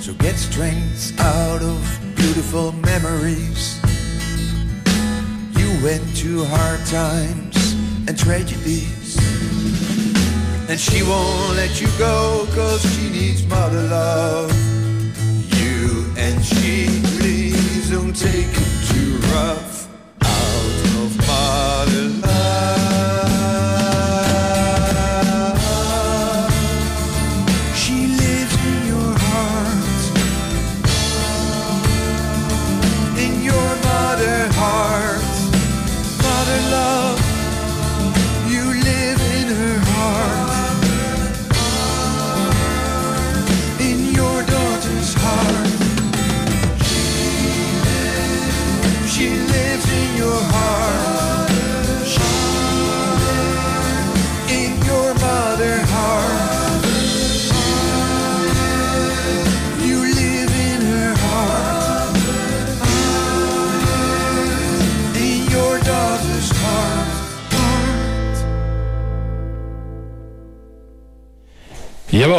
So 0.00 0.12
get 0.14 0.36
strength 0.36 1.18
out 1.18 1.60
of 1.60 1.98
beautiful 2.14 2.70
memories. 2.70 3.79
Went 5.82 6.02
through 6.10 6.44
hard 6.44 6.84
times 6.84 7.72
and 8.06 8.18
tragedies. 8.18 9.16
And 10.68 10.78
she 10.78 11.02
won't 11.02 11.56
let 11.56 11.80
you 11.80 11.88
go 11.96 12.46
cause 12.54 12.82
she 12.94 13.08
needs 13.08 13.46
mother 13.46 13.82
love. 13.84 14.52
You 15.56 16.04
and 16.18 16.44
she, 16.44 17.00
please 17.16 17.90
don't 17.90 18.14
take 18.14 18.52
it 18.52 18.92
too 18.92 19.16
rough. 19.32 19.69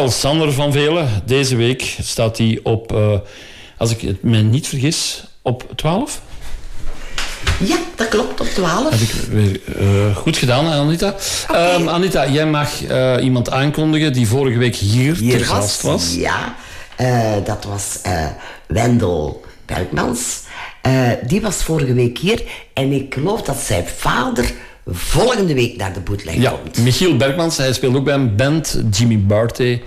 Sander 0.10 0.54
van 0.54 0.72
Velen. 0.72 1.08
Deze 1.26 1.56
week 1.56 1.98
staat 2.02 2.38
hij 2.38 2.60
op, 2.64 2.92
eh, 2.92 3.20
als 3.78 3.92
ik 3.92 4.02
het 4.02 4.24
me 4.24 4.38
niet 4.38 4.68
vergis, 4.68 5.24
op 5.42 5.66
12. 5.76 6.22
Ja, 7.60 7.78
dat 7.96 8.08
klopt, 8.08 8.42
op 8.42 8.48
12. 8.48 8.90
Heb 8.90 9.00
ik 9.00 9.12
weer 9.30 9.60
eh, 9.80 10.16
goed 10.16 10.38
gedaan, 10.38 10.66
Anita. 10.66 11.16
Ehm, 11.48 11.90
Anita, 11.90 12.28
jij 12.28 12.46
mag 12.46 12.84
eh, 12.84 13.18
iemand 13.22 13.52
aankondigen 13.52 14.14
die 14.14 14.28
vorige 14.28 14.58
week 14.58 14.76
hier, 14.76 15.16
Hier 15.16 15.38
te 15.38 15.44
gast 15.44 15.82
was. 15.82 16.16
Ja, 16.16 16.56
dat 17.44 17.64
was 17.64 18.00
Wendel 18.68 19.46
Bergmans. 19.66 20.40
Die 21.28 21.42
was 21.42 21.56
vorige 21.56 21.94
week 21.94 22.18
hier. 22.18 22.44
En 22.74 22.92
ik 22.92 23.14
geloof 23.14 23.42
dat 23.42 23.58
zijn 23.58 23.86
vader 23.98 24.52
volgende 24.88 25.54
week 25.54 25.78
naar 25.78 25.94
de 25.94 26.00
bootleg 26.00 26.36
Ja, 26.36 26.50
komt. 26.50 26.78
Michiel 26.78 27.18
Bergmans, 27.18 27.58
hij 27.58 27.74
speelt 27.74 27.96
ook 27.96 28.04
bij 28.04 28.14
een 28.14 28.36
band, 28.36 28.82
Jimmy 28.92 29.20
Barty. 29.20 29.82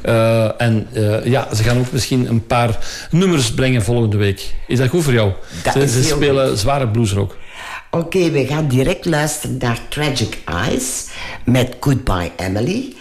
Eh, 0.00 0.60
en 0.60 0.86
eh, 0.92 1.24
ja, 1.24 1.54
ze 1.54 1.62
gaan 1.62 1.78
ook 1.78 1.92
misschien 1.92 2.28
een 2.28 2.46
paar 2.46 2.78
nummers 3.10 3.54
brengen 3.54 3.82
volgende 3.82 4.16
week. 4.16 4.54
Is 4.66 4.78
dat 4.78 4.88
goed 4.88 5.02
voor 5.02 5.12
jou? 5.12 5.32
Dat 5.62 5.72
ze 5.72 5.88
ze 5.88 6.02
spelen 6.02 6.58
zware 6.58 6.88
bluesrock. 6.88 7.36
Oké, 7.90 8.30
we 8.30 8.46
gaan 8.46 8.68
direct 8.68 9.04
luisteren 9.04 9.56
naar 9.58 9.80
Tragic 9.88 10.38
Eyes 10.44 11.06
met 11.44 11.76
Goodbye 11.80 12.30
Emily. 12.36 12.94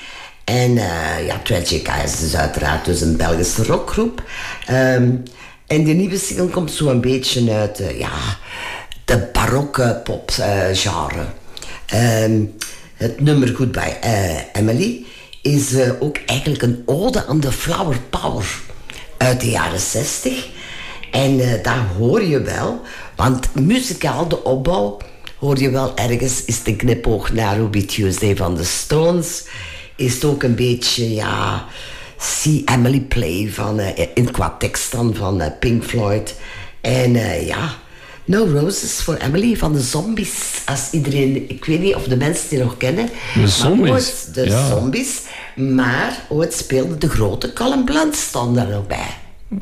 En 0.43 0.77
eh, 0.77 1.25
ja, 1.25 1.39
Tragic 1.43 1.87
Eyes 1.87 2.21
is 2.21 2.35
uiteraard 2.35 2.85
dus 2.85 3.01
een 3.01 3.17
Belgische 3.17 3.63
rockgroep. 3.63 4.23
Ehm, 4.65 5.11
en 5.67 5.83
die 5.83 5.93
nieuwe 5.93 6.17
single 6.17 6.47
komt 6.47 6.71
zo 6.71 6.89
een 6.89 7.01
beetje 7.01 7.51
uit 7.51 7.81
ja, 7.97 8.37
de 9.07 9.29
barokke 9.33 10.01
pop 10.03 10.31
eh, 10.31 10.67
genre. 10.71 11.25
Ehm, 11.85 12.41
het 12.97 13.21
nummer 13.21 13.47
Goodbye 13.55 13.97
eh, 14.01 14.37
Emily 14.53 15.05
is 15.41 15.73
eh, 15.73 15.91
ook 15.99 16.17
eigenlijk 16.25 16.61
een 16.61 16.83
ode 16.85 17.25
aan 17.25 17.39
de 17.39 17.51
flower 17.51 17.99
power 18.09 18.59
uit 19.17 19.41
de 19.41 19.49
jaren 19.49 19.79
60. 19.79 20.47
En 21.11 21.39
eh, 21.39 21.63
daar 21.63 21.87
hoor 21.97 22.23
je 22.23 22.41
wel, 22.41 22.81
want 23.15 23.55
muzikaal, 23.55 24.27
de 24.27 24.43
opbouw, 24.43 24.97
hoor 25.39 25.59
je 25.59 25.69
wel 25.69 25.95
ergens, 25.95 26.45
is 26.45 26.63
de 26.63 26.75
knipoog 26.75 27.31
naar 27.31 27.55
Ruby 27.55 27.85
Tuesday 27.85 28.35
van 28.35 28.55
de 28.55 28.63
Stones. 28.63 29.45
Is 29.95 30.13
het 30.13 30.25
ook 30.25 30.43
een 30.43 30.55
beetje, 30.55 31.13
ja, 31.13 31.65
See 32.19 32.63
Emily 32.65 33.01
Play 33.01 33.49
van, 33.51 33.79
in 34.13 34.31
qua 34.31 34.55
tekst 34.59 34.91
dan 34.91 35.15
van 35.15 35.53
Pink 35.59 35.83
Floyd. 35.83 36.35
En 36.81 37.13
ja, 37.45 37.75
No 38.27 38.45
Roses 38.45 39.01
voor 39.01 39.15
Emily 39.15 39.55
van 39.55 39.73
de 39.73 39.81
Zombies. 39.81 40.61
Als 40.65 40.89
iedereen, 40.91 41.49
ik 41.49 41.65
weet 41.65 41.79
niet 41.79 41.95
of 41.95 42.03
de 42.03 42.17
mensen 42.17 42.49
die 42.49 42.59
nog 42.59 42.77
kennen. 42.77 43.09
De 43.33 43.47
Zombies, 43.47 43.91
ooit 43.91 44.29
de 44.33 44.45
ja. 44.45 44.67
Zombies. 44.67 45.21
Maar 45.55 46.25
ooit 46.29 46.53
speelde 46.53 46.97
de 46.97 47.09
grote 47.09 47.53
Colin 47.53 47.83
Blunt 47.83 48.15
stond 48.15 48.55
daar 48.55 48.67
nog 48.67 48.87
bij. 48.87 49.07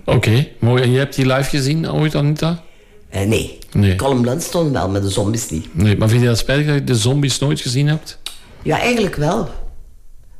Oké, 0.06 0.48
mooi. 0.60 0.84
En 0.84 0.92
je 0.92 0.98
hebt 0.98 1.16
die 1.16 1.26
live 1.26 1.50
gezien 1.50 1.92
ooit, 1.92 2.16
Anita? 2.16 2.64
Eh, 3.10 3.28
nee. 3.28 3.58
Nee. 3.72 3.96
Colin 3.96 4.22
Blunt 4.22 4.44
stond 4.44 4.72
wel, 4.72 4.90
maar 4.90 5.02
de 5.02 5.10
zombies 5.10 5.50
niet. 5.50 5.68
Nee, 5.76 5.98
maar 5.98 6.10
vind 6.10 6.22
je 6.22 6.28
dat 6.28 6.38
spijtig 6.38 6.66
dat 6.66 6.76
je 6.76 6.84
de 6.84 6.96
zombies 6.96 7.40
nooit 7.40 7.62
gezien 7.62 7.88
hebt? 7.88 8.20
Ja, 8.62 8.80
eigenlijk 8.80 9.16
wel. 9.16 9.50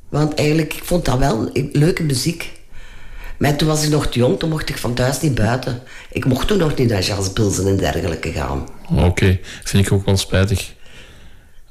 Want 0.10 0.34
eigenlijk, 0.34 0.74
ik 0.74 0.84
vond 0.84 1.06
dat 1.06 1.18
wel 1.18 1.50
leuke 1.72 2.04
muziek. 2.04 2.52
Maar 3.38 3.56
toen 3.56 3.68
was 3.68 3.84
ik 3.84 3.90
nog 3.90 4.08
te 4.08 4.20
jong, 4.20 4.40
toen 4.40 4.50
mocht 4.50 4.70
ik 4.70 4.78
van 4.78 4.94
thuis 4.94 5.22
niet 5.22 5.36
buiten. 5.36 5.82
Ik 6.12 6.26
mocht 6.26 6.48
toen 6.48 6.58
nog 6.58 6.76
niet 6.76 6.90
naar 6.90 7.02
jazzpilsen 7.02 7.68
en 7.68 7.78
dergelijke 7.78 8.32
gaan. 8.32 8.68
Oké, 8.90 9.40
vind 9.64 9.86
ik 9.86 9.92
ook 9.92 10.06
wel 10.06 10.18
spijtig. 10.18 10.74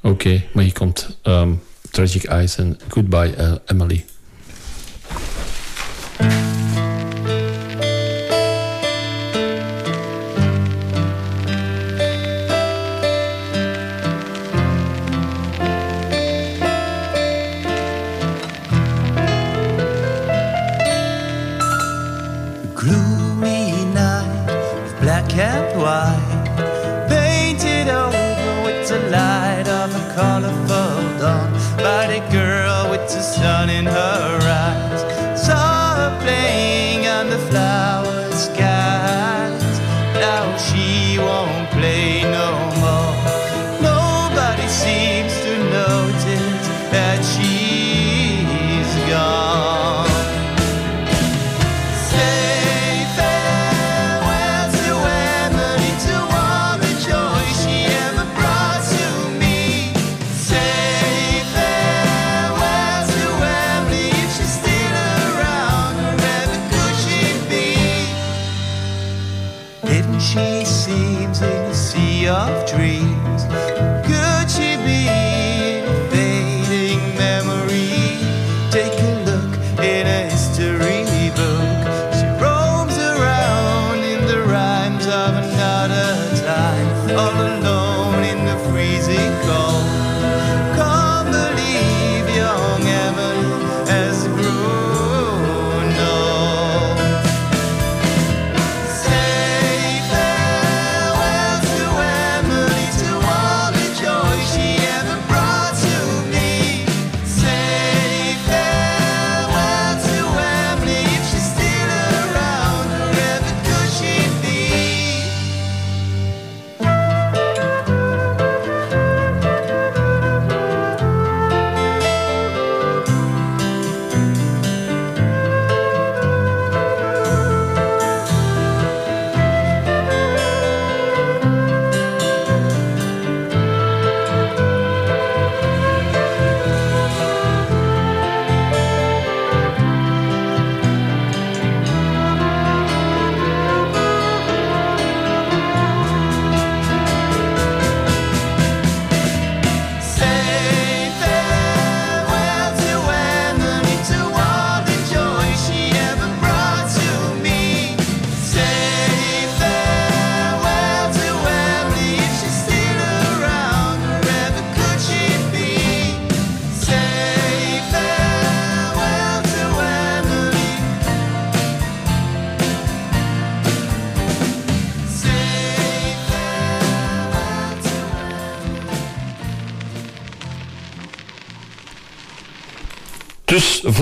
Oké, 0.01 0.43
maar 0.53 0.63
hier 0.63 0.73
komt 0.73 1.19
ehm, 1.21 1.51
Tragic 1.91 2.23
Eyes 2.23 2.57
en 2.57 2.79
Goodbye 2.87 3.35
eh, 3.35 3.53
Emily. 3.65 4.05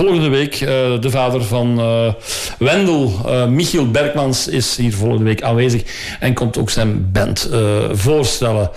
Volgende 0.04 0.28
week, 0.28 0.54
eh, 0.54 1.00
de 1.00 1.10
vader 1.10 1.44
van 1.44 1.78
eh, 1.80 2.12
Wendel, 2.58 3.20
eh, 3.26 3.46
Michiel 3.46 3.90
Bergmans, 3.90 4.48
is 4.48 4.76
hier 4.76 4.94
volgende 4.94 5.24
week 5.24 5.42
aanwezig 5.42 5.82
en 6.20 6.34
komt 6.34 6.58
ook 6.58 6.70
zijn 6.70 7.12
band 7.12 7.48
voorstellen. 7.92 8.70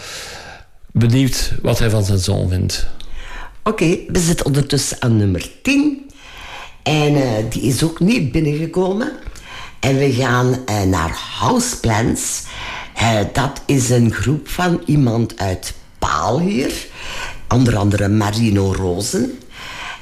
Benieuwd 0.92 1.54
wat 1.62 1.80
hij 1.80 1.90
van 1.90 2.04
zijn 2.04 2.20
zoon 2.20 2.50
vindt. 2.50 2.88
Oké, 3.64 3.98
we 4.08 4.20
zitten 4.20 4.46
ondertussen 4.46 4.98
aan 5.00 5.18
nummer 5.18 5.50
10. 5.62 6.10
En 6.84 7.16
die 7.50 7.62
is 7.62 7.84
ook 7.84 8.00
niet 8.00 8.32
binnengekomen. 8.32 9.12
En 9.80 9.98
we 9.98 10.14
gaan 10.14 10.56
naar 10.90 11.20
Houseplants. 11.40 12.44
Dat 13.34 13.62
is 13.66 13.90
een 13.90 14.14
groep 14.14 14.48
van 14.48 14.82
iemand 14.86 15.40
uit 15.40 15.74
Paal 16.00 16.40
hier. 16.40 16.88
Onder 17.50 17.78
andere 17.78 18.08
Marino 18.08 18.74
Rozen. 18.74 19.40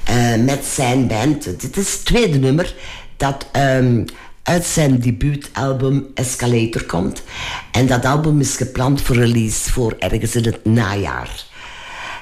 Eh, 0.05 0.35
met 0.35 0.65
zijn 0.65 1.07
band. 1.07 1.43
Dit 1.43 1.77
is 1.77 1.91
het 1.91 2.05
tweede 2.05 2.37
nummer 2.37 2.75
dat 3.17 3.45
ehm, 3.51 4.03
uit 4.43 4.65
zijn 4.65 4.99
debuutalbum 4.99 6.07
Escalator 6.13 6.83
komt. 6.83 7.23
En 7.71 7.87
dat 7.87 8.05
album 8.05 8.39
is 8.39 8.55
gepland 8.55 9.01
voor 9.01 9.15
release 9.15 9.71
voor 9.71 9.95
ergens 9.99 10.35
in 10.35 10.43
het 10.43 10.65
najaar. 10.65 11.45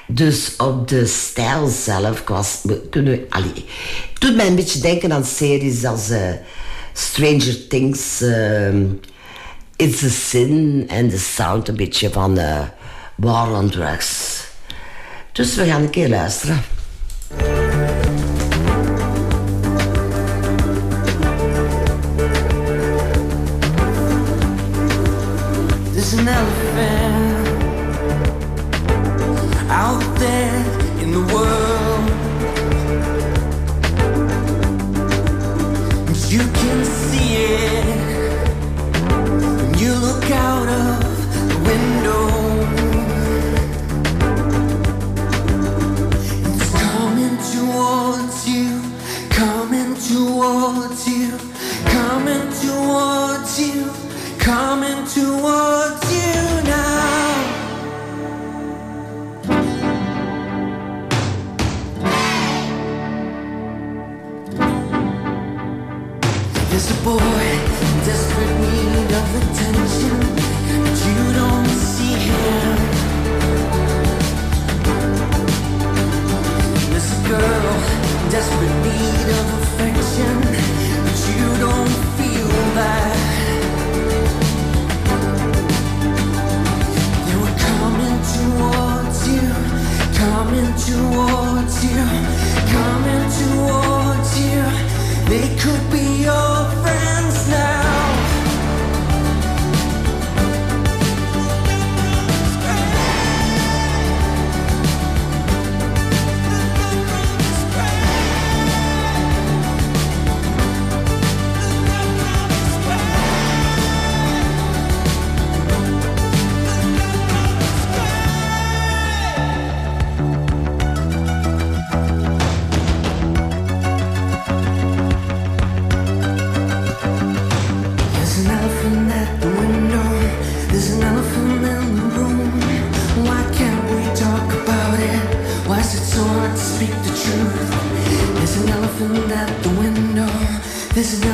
Dus 0.06 0.56
op 0.56 0.88
de 0.88 1.06
stijl 1.06 1.68
zelf 1.68 2.22
was, 2.26 2.60
we 2.62 2.88
kunnen, 2.90 3.20
allee, 3.28 3.64
het 4.12 4.20
doet 4.20 4.36
mij 4.36 4.46
een 4.46 4.54
beetje 4.54 4.80
denken 4.80 5.12
aan 5.12 5.24
series 5.24 5.84
als 5.84 6.10
eh, 6.10 6.30
Stranger 6.92 7.66
Things, 7.68 8.20
ehm, 8.20 8.84
It's 9.76 10.02
a 10.02 10.08
Sin 10.08 10.84
en 10.88 11.08
de 11.08 11.18
sound 11.18 11.68
een 11.68 11.76
beetje 11.76 12.10
van 12.10 12.38
eh, 12.38 12.60
War 13.14 13.58
on 13.58 13.70
Drugs. 13.70 14.42
Dus 15.32 15.54
we 15.54 15.64
gaan 15.64 15.82
een 15.82 15.90
keer 15.90 16.08
luisteren. 16.08 16.62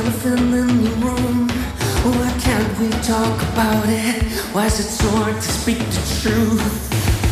Elephant 0.01 0.53
in 0.55 0.83
the 0.83 0.89
room. 1.05 1.47
Why 1.47 2.31
can't 2.39 2.79
we 2.79 2.89
talk 3.03 3.37
about 3.53 3.85
it? 3.87 4.23
Why 4.51 4.65
is 4.65 4.79
it 4.79 4.89
so 4.89 5.07
hard 5.09 5.35
to 5.35 5.41
speak 5.41 5.77
the 5.77 6.21
truth? 6.21 7.30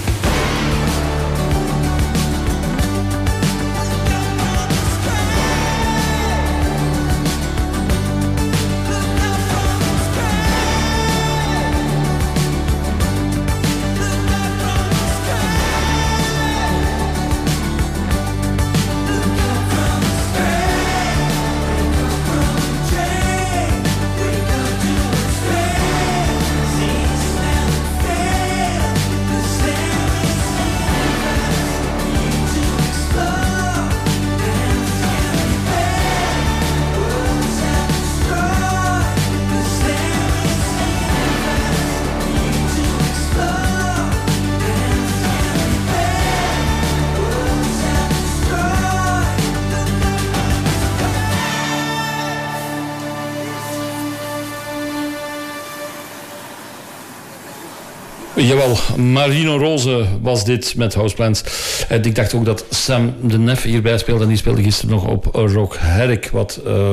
Marino 58.97 59.57
Rose 59.57 60.05
was 60.21 60.45
dit 60.45 60.75
met 60.75 60.93
Houseplants. 60.93 61.43
En 61.87 62.03
ik 62.03 62.15
dacht 62.15 62.33
ook 62.33 62.45
dat 62.45 62.65
Sam 62.69 63.15
de 63.21 63.37
Nef 63.37 63.63
hierbij 63.63 63.97
speelde. 63.97 64.23
En 64.23 64.29
die 64.29 64.37
speelde 64.37 64.63
gisteren 64.63 64.95
nog 64.95 65.07
op 65.07 65.25
Rock 65.25 65.75
Herk. 65.79 66.29
Wat 66.31 66.59
eh, 66.65 66.89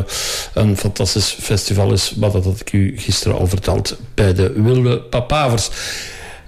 een 0.55 0.77
fantastisch 0.77 1.37
festival 1.41 1.93
is. 1.93 2.13
Wat 2.17 2.33
dat 2.33 2.45
had 2.45 2.61
ik 2.61 2.73
u 2.73 2.95
gisteren 2.97 3.39
al 3.39 3.47
verteld 3.47 3.97
bij 4.15 4.35
de 4.35 4.53
Wilde 4.53 5.01
Papavers. 5.01 5.71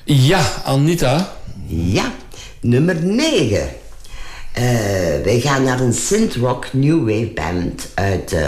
Ja, 0.05 0.53
Anita. 0.65 1.37
Ja, 1.67 2.13
nummer 2.61 3.05
9. 3.05 3.69
wij 5.25 5.41
gaan 5.41 5.65
naar 5.65 5.81
een 5.81 5.93
synth-rock 5.93 6.69
new 6.73 7.09
wave 7.09 7.31
band 7.35 7.89
uit 7.95 8.33
uh. 8.33 8.45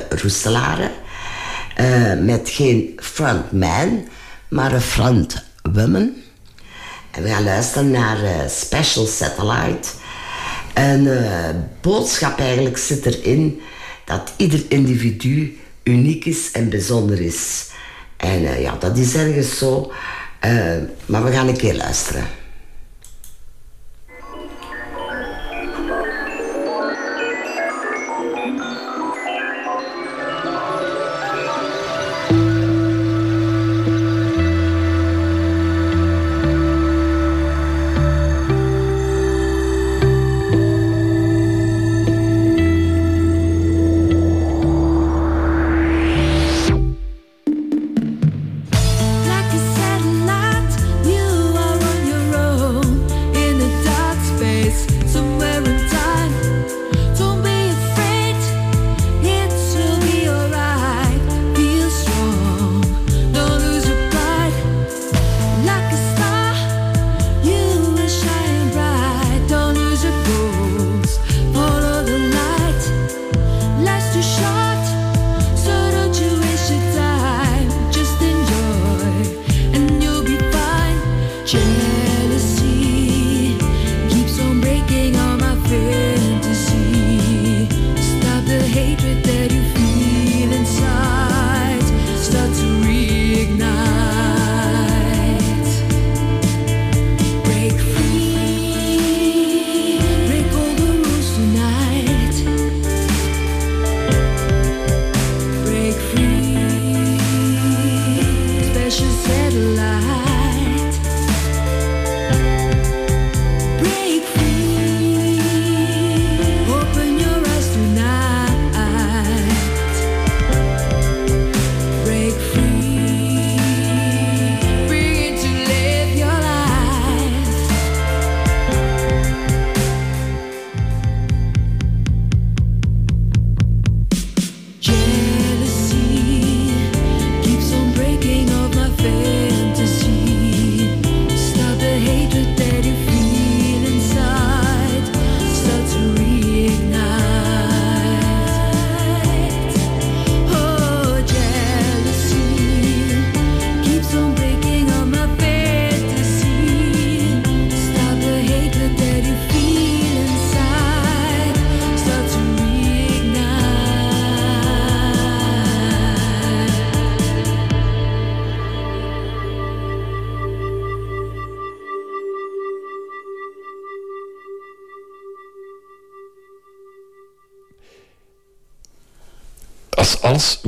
Eh, 1.81 2.19
met 2.19 2.51
geen 2.51 2.99
frontman, 3.03 4.09
maar 4.49 4.73
een 4.73 4.81
frontwoman. 4.81 6.13
En 7.11 7.23
we 7.23 7.29
gaan 7.29 7.45
luisteren 7.45 7.91
naar 7.91 8.23
eh, 8.23 8.49
Special 8.49 9.07
Satellite. 9.07 9.89
Een 10.75 11.09
eh, 11.09 11.49
boodschap 11.81 12.39
eigenlijk 12.39 12.79
zit 12.79 13.07
erin 13.07 13.61
dat 14.05 14.33
ieder 14.37 14.63
individu 14.69 15.59
uniek 15.83 16.25
is 16.25 16.51
en 16.51 16.69
bijzonder 16.69 17.21
is. 17.21 17.67
En 18.17 18.47
eh, 18.47 18.63
ja, 18.63 18.77
dat 18.79 18.97
is 18.97 19.15
ergens 19.15 19.59
zo. 19.59 19.93
Maar 21.07 21.25
we 21.25 21.33
gaan 21.33 21.49
een 21.49 21.57
keer 21.57 21.75
luisteren. 21.75 22.40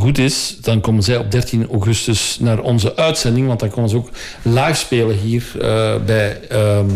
Goed 0.02 0.18
is, 0.18 0.56
dan 0.60 0.80
komen 0.80 1.02
zij 1.02 1.16
op 1.16 1.30
13 1.30 1.68
augustus 1.70 2.36
naar 2.40 2.60
onze 2.60 2.96
uitzending. 2.96 3.46
Want 3.46 3.60
dan 3.60 3.70
komen 3.70 3.90
ze 3.90 3.96
ook 3.96 4.08
live 4.42 4.74
spelen 4.74 5.16
hier 5.16 5.44
eh, 5.60 5.94
bij 6.04 6.40
ehm 6.48 6.86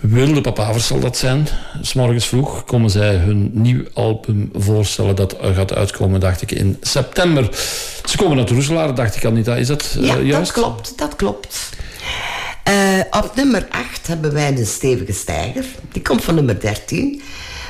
Wilde 0.00 0.40
Papavers 0.40 0.86
zal 0.86 1.00
dat 1.00 1.16
zijn. 1.16 1.48
S 1.80 1.92
morgens 1.94 2.26
vroeg 2.26 2.64
komen 2.64 2.90
zij 2.90 3.14
hun 3.14 3.50
nieuw 3.52 3.82
album 3.94 4.50
voorstellen. 4.54 5.16
Dat 5.16 5.36
gaat 5.54 5.74
uitkomen, 5.74 6.20
dacht 6.20 6.42
ik, 6.42 6.50
in 6.52 6.76
september. 6.80 7.48
Ze 8.04 8.16
komen 8.16 8.36
naar 8.36 8.48
Roeselaar, 8.48 8.94
dacht 8.94 9.16
ik, 9.16 9.24
Anita. 9.24 9.56
Is 9.56 9.66
dat 9.66 9.96
eh, 9.98 10.06
Ja, 10.06 10.14
dat 10.14 10.26
juist? 10.26 10.52
klopt, 10.52 10.92
dat 10.98 11.16
klopt. 11.16 11.68
Eh, 12.64 12.74
op 13.10 13.32
nummer 13.34 13.66
8 13.70 14.06
hebben 14.06 14.32
wij 14.32 14.48
een 14.48 14.66
stevige 14.66 15.12
stijger. 15.12 15.64
Die 15.92 16.02
komt 16.02 16.24
van 16.24 16.34
nummer 16.34 16.60
13. 16.60 17.22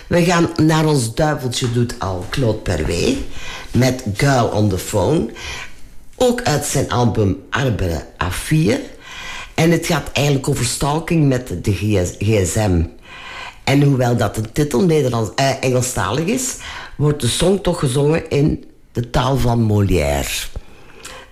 We 0.06 0.24
gaan 0.24 0.50
naar 0.56 0.86
ons 0.86 1.14
duiveltje 1.14 1.72
doet 1.72 1.94
al 1.98 2.26
Claude 2.30 2.58
Perwee 2.58 3.24
met 3.72 4.04
Girl 4.16 4.46
on 4.46 4.68
the 4.68 4.78
Phone. 4.78 5.30
Ook 6.16 6.42
uit 6.42 6.64
zijn 6.64 6.90
album 6.90 7.42
Arbere 7.50 8.04
A4. 8.24 8.98
En 9.54 9.70
het 9.70 9.86
gaat 9.86 10.10
eigenlijk 10.12 10.48
over 10.48 10.64
stalking 10.64 11.28
met 11.28 11.64
de 11.64 11.72
GS 11.72 12.10
gsm. 12.18 12.82
En 13.64 13.82
hoewel 13.82 14.16
dat 14.16 14.34
de 14.34 14.52
titel 14.52 14.80
Nederlands, 14.84 15.30
eh, 15.34 15.50
Engelstalig 15.60 16.24
is, 16.24 16.56
wordt 16.96 17.20
de 17.20 17.28
song 17.28 17.60
toch 17.60 17.78
gezongen 17.78 18.30
in 18.30 18.64
de 18.92 19.10
taal 19.10 19.36
van 19.36 19.60
Molière. 19.60 20.28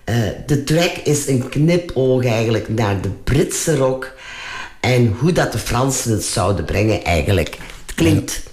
Eh, 0.03 0.15
de 0.45 0.63
track 0.63 0.91
is 1.03 1.27
een 1.27 1.49
knipoog 1.49 2.25
eigenlijk 2.25 2.69
naar 2.69 3.01
de 3.01 3.09
Britse 3.09 3.77
rock 3.77 4.13
en 4.79 5.15
hoe 5.19 5.31
dat 5.31 5.51
de 5.51 5.57
Fransen 5.57 6.11
het 6.11 6.23
zouden 6.23 6.65
brengen 6.65 7.03
eigenlijk. 7.03 7.57
Het 7.85 7.95
klinkt 7.95 8.43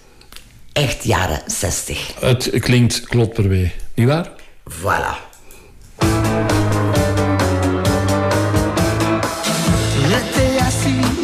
echt 0.76 1.04
jaren 1.04 1.42
60. 1.46 2.14
Het 2.20 2.50
klinkt 2.58 3.00
Claude 3.00 3.30
Perwee, 3.30 3.72
niet 3.94 4.06
waar? 4.06 4.28
Voilà. 4.70 5.14
J'étais 10.08 10.60
assis 10.60 11.15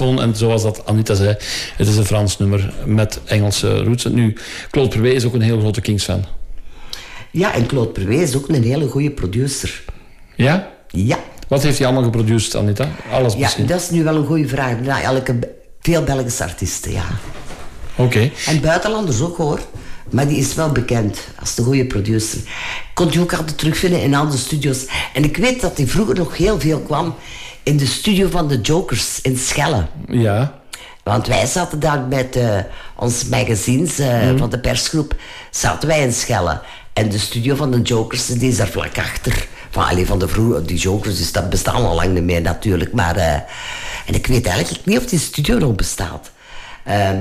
En 0.00 0.36
zoals 0.36 0.62
dat 0.62 0.86
Anita 0.86 1.14
zei, 1.14 1.36
het 1.76 1.88
is 1.88 1.96
een 1.96 2.04
Frans 2.04 2.38
nummer 2.38 2.72
met 2.84 3.20
Engelse 3.24 3.82
roots. 3.82 4.04
Nu, 4.04 4.36
Claude 4.70 4.90
Purwee 4.90 5.14
is 5.14 5.24
ook 5.24 5.34
een 5.34 5.40
heel 5.40 5.58
grote 5.60 5.80
Kings-fan. 5.80 6.24
Ja, 7.30 7.54
en 7.54 7.66
Claude 7.66 7.90
Perwee 7.90 8.22
is 8.22 8.36
ook 8.36 8.48
een 8.48 8.62
hele 8.62 8.88
goede 8.88 9.10
producer. 9.10 9.82
Ja? 10.36 10.70
Ja. 10.88 11.18
Wat 11.48 11.62
heeft 11.62 11.78
hij 11.78 11.86
allemaal 11.86 12.04
geproduceerd, 12.04 12.56
Anita? 12.56 12.88
Alles 13.10 13.32
Ja, 13.32 13.38
misschien? 13.38 13.66
dat 13.66 13.80
is 13.80 13.90
nu 13.90 14.04
wel 14.04 14.16
een 14.16 14.26
goede 14.26 14.48
vraag. 14.48 14.80
Nou, 14.80 15.02
elke, 15.02 15.38
veel 15.80 16.02
Belgische 16.02 16.42
artiesten, 16.44 16.92
ja. 16.92 17.04
Oké. 17.96 18.30
En 18.46 18.60
buitenlanders 18.60 19.20
ook 19.20 19.36
hoor. 19.36 19.60
Maar 20.10 20.28
die 20.28 20.36
is 20.38 20.54
wel 20.54 20.72
bekend 20.72 21.18
als 21.40 21.54
de 21.54 21.62
goede 21.62 21.84
producer. 21.86 22.38
Kon 22.94 23.08
je 23.10 23.20
ook 23.20 23.32
altijd 23.34 23.58
terugvinden 23.58 24.02
in 24.02 24.14
andere 24.14 24.38
studio's. 24.38 24.84
En 25.14 25.24
ik 25.24 25.36
weet 25.36 25.60
dat 25.60 25.76
hij 25.76 25.86
vroeger 25.86 26.14
nog 26.14 26.36
heel 26.36 26.60
veel 26.60 26.78
kwam 26.80 27.14
in 27.64 27.76
de 27.76 27.86
studio 27.86 28.28
van 28.28 28.48
de 28.48 28.60
Jokers 28.60 29.20
in 29.20 29.38
Schelle. 29.38 29.86
Ja. 30.08 30.60
Want 31.02 31.26
wij 31.26 31.46
zaten 31.46 31.80
daar 31.80 32.00
met 32.00 32.36
eh 32.36 32.58
onze 32.96 33.28
magazines 33.28 33.98
eh, 33.98 34.22
Mhm. 34.22 34.36
van 34.36 34.50
de 34.50 34.58
persgroep, 34.58 35.14
zaten 35.50 35.88
wij 35.88 36.00
in 36.02 36.12
Schelle. 36.12 36.60
En 36.92 37.08
de 37.08 37.18
studio 37.18 37.54
van 37.54 37.70
de 37.70 37.82
Jokers, 37.82 38.26
die 38.26 38.50
is 38.50 38.56
daar 38.56 38.68
vlak 38.68 38.98
achter. 38.98 39.46
Van, 39.70 39.84
allee, 39.84 40.06
van 40.06 40.18
de 40.18 40.28
vroege, 40.28 40.62
die 40.64 40.78
Jokers, 40.78 41.18
dus 41.18 41.32
dat 41.32 41.50
bestaan 41.50 41.74
al 41.84 41.94
lang 41.94 42.12
niet 42.14 42.22
meer 42.22 42.40
natuurlijk. 42.40 42.92
Maar, 42.92 43.16
eh, 43.16 43.32
en 44.06 44.14
ik 44.14 44.26
weet 44.26 44.46
eigenlijk 44.46 44.84
niet 44.86 44.98
of 44.98 45.06
die 45.06 45.18
studio 45.18 45.58
nog 45.58 45.74
bestaat. 45.74 46.30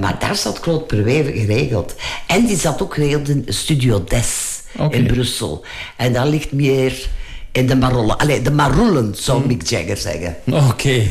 Maar 0.02 0.16
daar 0.20 0.36
zat 0.36 0.60
Claude 0.60 0.84
Perwee 0.84 1.24
geregeld. 1.24 1.96
En 2.28 2.46
die 2.46 2.58
zat 2.58 2.82
ook 2.82 2.94
geregeld 2.94 3.30
in 3.30 3.46
Studio 3.48 4.04
Des 4.04 4.62
in 4.90 5.06
Brussel. 5.06 5.66
En 5.98 6.14
dat 6.14 6.26
ligt 6.28 6.52
meer 6.52 7.08
in 7.54 7.68
de 7.68 7.76
Marollen. 7.76 8.18
Allee, 8.18 8.42
de 8.42 8.52
Maroelen, 8.52 9.14
zou 9.18 9.40
Mhm. 9.40 9.48
Mick 9.48 9.68
Jagger 9.70 9.98
zeggen. 9.98 10.36
Oké. 10.46 11.02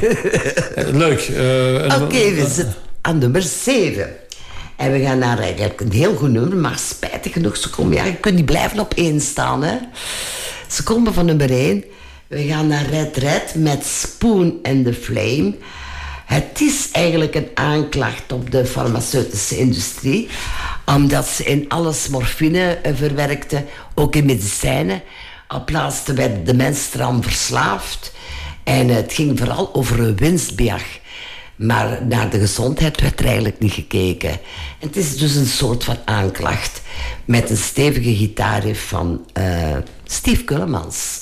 Leuk. 1.03 1.21
Eh, 1.21 1.93
en- 1.93 2.03
Oké, 2.03 2.31
we 2.35 2.47
zitten 2.49 2.75
aan 3.01 3.19
nummer 3.19 3.43
7. 3.43 4.11
En 4.77 4.93
we 4.93 5.01
gaan 5.01 5.19
naar 5.19 5.39
eigenlijk 5.39 5.81
een 5.81 5.93
heel 5.93 6.15
goed 6.15 6.31
nummer, 6.31 6.57
maar 6.57 6.79
spijtig 6.79 7.33
genoeg, 7.33 7.57
ze 7.57 7.71
komen, 7.71 7.95
ja, 7.95 8.05
je 8.05 8.15
kunt 8.17 8.35
niet 8.35 8.45
blijven 8.45 8.79
op 8.81 8.95
één 8.95 9.21
staan, 9.21 9.62
hè. 9.62 9.77
Ze 10.69 10.83
komen 10.83 11.15
van 11.15 11.27
nummer 11.27 11.51
1. 11.51 11.85
We 12.27 12.43
gaan 12.43 12.67
naar 12.67 12.87
Red 12.91 13.17
Red 13.17 13.55
met 13.55 13.85
Spoon 13.87 14.59
and 14.62 14.85
the 14.85 14.95
Flame. 14.95 15.55
Het 16.27 16.61
is 16.61 16.89
eigenlijk 16.93 17.35
een 17.35 17.49
aanklacht 17.55 18.33
op 18.33 18.51
de 18.51 18.67
farmaceutische 18.67 19.59
industrie, 19.59 20.29
omdat 20.87 21.27
ze 21.27 21.45
in 21.45 21.65
alles 21.69 22.09
morfine 22.09 22.79
eh, 22.83 22.93
verwerkte, 22.95 23.65
ook 23.95 24.17
in 24.17 24.27
medicijnen. 24.27 25.03
Op 25.55 25.70
laatste 25.70 26.14
werden 26.14 26.44
de 26.44 26.55
mensen 26.55 27.00
eraan 27.00 27.22
verslaafd. 27.22 28.12
En 28.64 28.89
het 28.89 29.12
ging 29.12 29.39
vooral 29.39 29.74
over 29.74 30.00
een 30.00 30.16
winstbejag. 30.16 30.82
Maar 31.56 32.06
naar 32.06 32.31
de 32.31 32.39
gezondheid 32.39 33.00
werd 33.00 33.20
er 33.20 33.26
eigenlijk 33.26 33.58
niet 33.58 33.72
gekeken. 33.72 34.31
En 34.31 34.86
het 34.86 34.97
is 34.97 35.16
dus 35.16 35.34
een 35.34 35.47
soort 35.47 35.84
van 35.84 35.97
aanklacht 36.05 36.82
met 37.24 37.50
een 37.50 37.56
stevige 37.56 38.16
gitaarriff 38.16 38.89
van 38.89 39.26
eh, 39.32 39.76
Steve 40.05 40.44
Kullemans. 40.44 41.20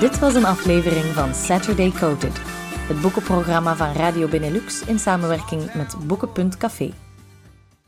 Dit 0.00 0.18
was 0.18 0.34
een 0.34 0.44
aflevering 0.44 1.04
van 1.04 1.34
Saturday 1.34 1.90
Coated, 1.90 2.32
het 2.88 3.00
boekenprogramma 3.00 3.76
van 3.76 3.92
Radio 3.92 4.28
Benelux 4.28 4.86
in 4.86 4.98
samenwerking 4.98 5.74
met 5.74 5.96
Boeken.café. 6.06 6.92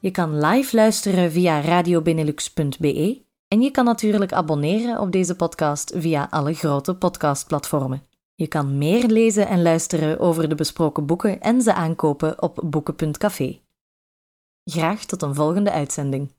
Je 0.00 0.10
kan 0.10 0.38
live 0.38 0.76
luisteren 0.76 1.30
via 1.30 1.60
radiobenelux.be 1.60 3.22
en 3.48 3.60
je 3.60 3.70
kan 3.70 3.84
natuurlijk 3.84 4.32
abonneren 4.32 5.00
op 5.00 5.12
deze 5.12 5.36
podcast 5.36 5.92
via 5.96 6.26
alle 6.30 6.54
grote 6.54 6.94
podcastplatformen. 6.94 8.02
Je 8.34 8.46
kan 8.46 8.78
meer 8.78 9.06
lezen 9.06 9.48
en 9.48 9.62
luisteren 9.62 10.18
over 10.18 10.48
de 10.48 10.54
besproken 10.54 11.06
boeken 11.06 11.40
en 11.40 11.62
ze 11.62 11.74
aankopen 11.74 12.42
op 12.42 12.62
Boeken.café. 12.64 13.60
Graag 14.64 15.04
tot 15.04 15.22
een 15.22 15.34
volgende 15.34 15.70
uitzending. 15.70 16.32